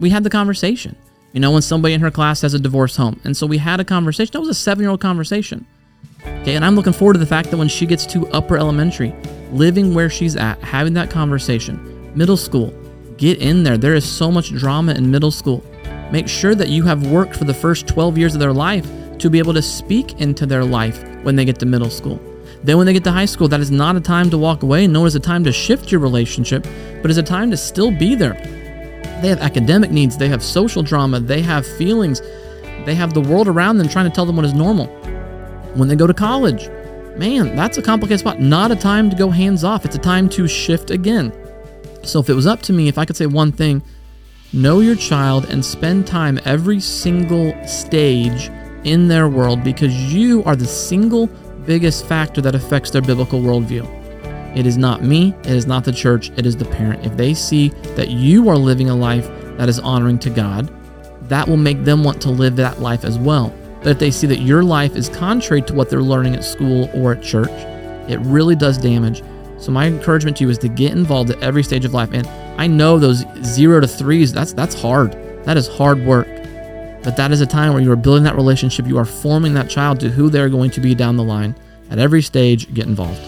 We 0.00 0.10
had 0.10 0.24
the 0.24 0.30
conversation. 0.30 0.96
You 1.32 1.40
know, 1.40 1.52
when 1.52 1.62
somebody 1.62 1.94
in 1.94 2.00
her 2.00 2.10
class 2.10 2.40
has 2.40 2.54
a 2.54 2.58
divorced 2.58 2.96
home, 2.96 3.20
and 3.22 3.36
so 3.36 3.46
we 3.46 3.58
had 3.58 3.78
a 3.78 3.84
conversation. 3.84 4.32
That 4.32 4.40
was 4.40 4.48
a 4.48 4.54
seven-year-old 4.54 5.00
conversation. 5.00 5.66
Okay, 6.26 6.54
and 6.56 6.64
I'm 6.64 6.74
looking 6.74 6.92
forward 6.92 7.14
to 7.14 7.18
the 7.18 7.26
fact 7.26 7.50
that 7.50 7.56
when 7.56 7.68
she 7.68 7.86
gets 7.86 8.06
to 8.06 8.26
upper 8.28 8.56
elementary, 8.56 9.14
living 9.52 9.94
where 9.94 10.10
she's 10.10 10.36
at, 10.36 10.58
having 10.60 10.94
that 10.94 11.10
conversation, 11.10 12.10
middle 12.16 12.36
school, 12.36 12.72
get 13.16 13.38
in 13.38 13.62
there. 13.62 13.78
There 13.78 13.94
is 13.94 14.04
so 14.04 14.30
much 14.30 14.50
drama 14.50 14.92
in 14.94 15.10
middle 15.10 15.30
school. 15.30 15.64
Make 16.10 16.28
sure 16.28 16.54
that 16.54 16.68
you 16.68 16.82
have 16.84 17.06
worked 17.06 17.36
for 17.36 17.44
the 17.44 17.54
first 17.54 17.86
12 17.86 18.18
years 18.18 18.34
of 18.34 18.40
their 18.40 18.52
life 18.52 18.86
to 19.18 19.30
be 19.30 19.38
able 19.38 19.54
to 19.54 19.62
speak 19.62 20.20
into 20.20 20.46
their 20.46 20.64
life 20.64 21.02
when 21.22 21.36
they 21.36 21.44
get 21.44 21.58
to 21.60 21.66
middle 21.66 21.90
school. 21.90 22.20
Then, 22.64 22.76
when 22.76 22.86
they 22.86 22.92
get 22.92 23.04
to 23.04 23.12
high 23.12 23.24
school, 23.24 23.48
that 23.48 23.60
is 23.60 23.70
not 23.72 23.96
a 23.96 24.00
time 24.00 24.30
to 24.30 24.38
walk 24.38 24.62
away, 24.62 24.86
nor 24.86 25.06
is 25.06 25.16
a 25.16 25.20
time 25.20 25.42
to 25.44 25.52
shift 25.52 25.90
your 25.90 26.00
relationship, 26.00 26.66
but 27.02 27.10
is 27.10 27.18
a 27.18 27.22
time 27.22 27.50
to 27.50 27.56
still 27.56 27.90
be 27.90 28.14
there. 28.14 28.34
They 29.20 29.28
have 29.28 29.40
academic 29.40 29.90
needs, 29.90 30.16
they 30.16 30.28
have 30.28 30.42
social 30.42 30.82
drama, 30.82 31.18
they 31.18 31.42
have 31.42 31.66
feelings, 31.66 32.20
they 32.84 32.94
have 32.94 33.14
the 33.14 33.20
world 33.20 33.48
around 33.48 33.78
them 33.78 33.88
trying 33.88 34.08
to 34.08 34.14
tell 34.14 34.26
them 34.26 34.36
what 34.36 34.44
is 34.44 34.54
normal 34.54 34.86
when 35.74 35.88
they 35.88 35.96
go 35.96 36.06
to 36.06 36.14
college. 36.14 36.68
Man, 37.16 37.54
that's 37.54 37.78
a 37.78 37.82
complicated 37.82 38.20
spot. 38.20 38.40
Not 38.40 38.70
a 38.70 38.76
time 38.76 39.10
to 39.10 39.16
go 39.16 39.28
hands 39.28 39.64
off. 39.64 39.84
It's 39.84 39.96
a 39.96 40.00
time 40.00 40.28
to 40.30 40.48
shift 40.48 40.90
again. 40.90 41.32
So, 42.02 42.20
if 42.20 42.30
it 42.30 42.34
was 42.34 42.46
up 42.46 42.62
to 42.62 42.72
me, 42.72 42.88
if 42.88 42.98
I 42.98 43.04
could 43.04 43.16
say 43.16 43.26
one 43.26 43.52
thing, 43.52 43.82
know 44.52 44.80
your 44.80 44.96
child 44.96 45.44
and 45.46 45.64
spend 45.64 46.06
time 46.06 46.40
every 46.44 46.80
single 46.80 47.54
stage 47.66 48.50
in 48.84 49.08
their 49.08 49.28
world 49.28 49.62
because 49.62 50.12
you 50.12 50.42
are 50.44 50.56
the 50.56 50.66
single 50.66 51.28
biggest 51.66 52.06
factor 52.06 52.40
that 52.40 52.54
affects 52.54 52.90
their 52.90 53.02
biblical 53.02 53.40
worldview. 53.40 53.86
It 54.56 54.66
is 54.66 54.76
not 54.76 55.02
me, 55.02 55.34
it 55.40 55.52
is 55.52 55.66
not 55.66 55.84
the 55.84 55.92
church, 55.92 56.30
it 56.36 56.44
is 56.44 56.56
the 56.56 56.64
parent. 56.64 57.06
If 57.06 57.16
they 57.16 57.34
see 57.34 57.68
that 57.96 58.10
you 58.10 58.48
are 58.48 58.56
living 58.56 58.90
a 58.90 58.94
life 58.94 59.28
that 59.56 59.68
is 59.68 59.78
honoring 59.78 60.18
to 60.20 60.30
God, 60.30 60.70
that 61.28 61.48
will 61.48 61.56
make 61.56 61.84
them 61.84 62.04
want 62.04 62.20
to 62.22 62.30
live 62.30 62.56
that 62.56 62.80
life 62.80 63.04
as 63.04 63.18
well. 63.18 63.54
But 63.82 63.90
if 63.90 63.98
they 63.98 64.10
see 64.10 64.26
that 64.28 64.40
your 64.40 64.62
life 64.62 64.94
is 64.96 65.08
contrary 65.08 65.62
to 65.62 65.74
what 65.74 65.90
they're 65.90 66.02
learning 66.02 66.36
at 66.36 66.44
school 66.44 66.88
or 66.94 67.12
at 67.12 67.22
church, 67.22 67.50
it 68.08 68.18
really 68.20 68.54
does 68.54 68.78
damage. 68.78 69.22
So 69.58 69.72
my 69.72 69.86
encouragement 69.86 70.36
to 70.38 70.44
you 70.44 70.50
is 70.50 70.58
to 70.58 70.68
get 70.68 70.92
involved 70.92 71.30
at 71.30 71.42
every 71.42 71.62
stage 71.62 71.84
of 71.84 71.94
life. 71.94 72.10
And 72.12 72.26
I 72.60 72.66
know 72.66 72.98
those 72.98 73.24
zero 73.44 73.80
to 73.80 73.88
threes, 73.88 74.32
that's 74.32 74.52
that's 74.52 74.80
hard. 74.80 75.12
That 75.44 75.56
is 75.56 75.68
hard 75.68 76.04
work. 76.04 76.26
But 77.02 77.16
that 77.16 77.32
is 77.32 77.40
a 77.40 77.46
time 77.46 77.72
where 77.72 77.82
you 77.82 77.90
are 77.90 77.96
building 77.96 78.22
that 78.24 78.36
relationship. 78.36 78.86
You 78.86 78.98
are 78.98 79.04
forming 79.04 79.54
that 79.54 79.68
child 79.68 79.98
to 80.00 80.08
who 80.08 80.30
they're 80.30 80.48
going 80.48 80.70
to 80.70 80.80
be 80.80 80.94
down 80.94 81.16
the 81.16 81.24
line. 81.24 81.54
At 81.90 81.98
every 81.98 82.22
stage, 82.22 82.72
get 82.72 82.86
involved. 82.86 83.20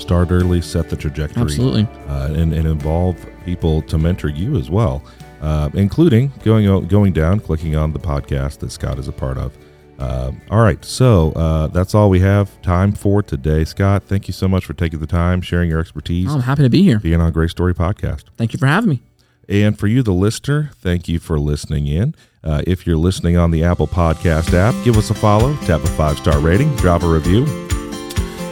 Start 0.00 0.30
early, 0.30 0.62
set 0.62 0.88
the 0.88 0.96
trajectory. 0.96 1.42
Absolutely. 1.42 1.88
uh, 2.08 2.32
and, 2.32 2.52
and 2.54 2.66
involve 2.66 3.16
people 3.44 3.82
to 3.82 3.98
mentor 3.98 4.28
you 4.28 4.56
as 4.56 4.70
well, 4.70 5.02
uh, 5.42 5.68
including 5.74 6.32
going 6.44 6.86
going 6.86 7.12
down, 7.12 7.40
clicking 7.40 7.74
on 7.74 7.92
the 7.92 7.98
podcast 7.98 8.60
that 8.60 8.70
Scott 8.70 8.98
is 8.98 9.08
a 9.08 9.12
part 9.12 9.36
of. 9.36 9.56
Um, 9.98 10.40
all 10.50 10.60
right, 10.62 10.84
so 10.84 11.32
uh, 11.32 11.66
that's 11.68 11.94
all 11.94 12.08
we 12.08 12.20
have 12.20 12.60
time 12.62 12.92
for 12.92 13.22
today. 13.22 13.64
Scott, 13.64 14.04
thank 14.04 14.28
you 14.28 14.32
so 14.32 14.46
much 14.46 14.64
for 14.64 14.72
taking 14.74 15.00
the 15.00 15.06
time, 15.08 15.40
sharing 15.40 15.68
your 15.70 15.80
expertise, 15.80 16.28
Oh, 16.30 16.34
I'm 16.36 16.40
happy 16.42 16.62
to 16.62 16.70
be 16.70 16.82
here. 16.82 17.00
being 17.00 17.20
on 17.20 17.32
GraceStory 17.32 17.74
Podcast. 17.74 18.24
Thank 18.36 18.52
you 18.52 18.58
for 18.58 18.66
having 18.66 18.90
me. 18.90 19.02
And 19.48 19.78
for 19.78 19.86
you, 19.88 20.02
the 20.02 20.12
listener, 20.12 20.70
thank 20.76 21.08
you 21.08 21.18
for 21.18 21.38
listening 21.40 21.86
in. 21.86 22.14
Uh, 22.44 22.62
if 22.66 22.86
you're 22.86 22.96
listening 22.98 23.36
on 23.36 23.50
the 23.50 23.64
Apple 23.64 23.88
Podcast 23.88 24.52
app, 24.54 24.74
give 24.84 24.96
us 24.96 25.10
a 25.10 25.14
follow, 25.14 25.56
tap 25.64 25.82
a 25.82 25.86
five 25.88 26.16
star 26.18 26.38
rating, 26.38 26.74
drop 26.76 27.02
a 27.02 27.08
review. 27.08 27.44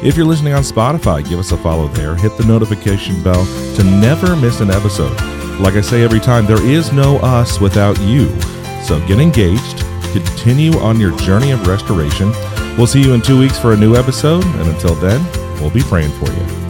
If 0.03 0.17
you're 0.17 0.27
listening 0.27 0.53
on 0.55 0.63
Spotify, 0.63 1.27
give 1.29 1.39
us 1.39 1.53
a 1.53 1.57
follow 1.59 1.89
there. 1.89 2.15
Hit 2.17 2.37
the 2.39 2.45
notification 2.45 3.23
bell 3.23 3.45
to 3.77 3.85
never 3.85 4.35
miss 4.37 4.61
an 4.61 4.71
episode. 4.71 5.15
Like 5.61 5.75
I 5.75 5.81
say 5.81 6.03
every 6.03 6.21
time, 6.21 6.47
there 6.47 6.63
is 6.65 6.93
no 6.93 7.17
us 7.19 7.61
without 7.61 7.99
you. 8.03 8.29
So 8.83 8.99
get 9.07 9.19
engaged, 9.21 9.85
continue 10.21 10.79
on 10.79 11.01
your 11.01 11.17
journey 11.19 11.51
of 11.51 11.67
restoration. 11.67 12.31
We'll 12.77 12.87
see 12.87 13.03
you 13.03 13.15
in 13.15 13.23
two 13.23 13.39
weeks 13.39 13.59
for 13.59 13.73
a 13.73 13.77
new 13.77 13.97
episode, 13.97 14.45
and 14.45 14.69
until 14.69 14.95
then, 14.95 15.25
we'll 15.61 15.71
be 15.71 15.83
praying 15.83 16.11
for 16.13 16.31
you. 16.33 16.66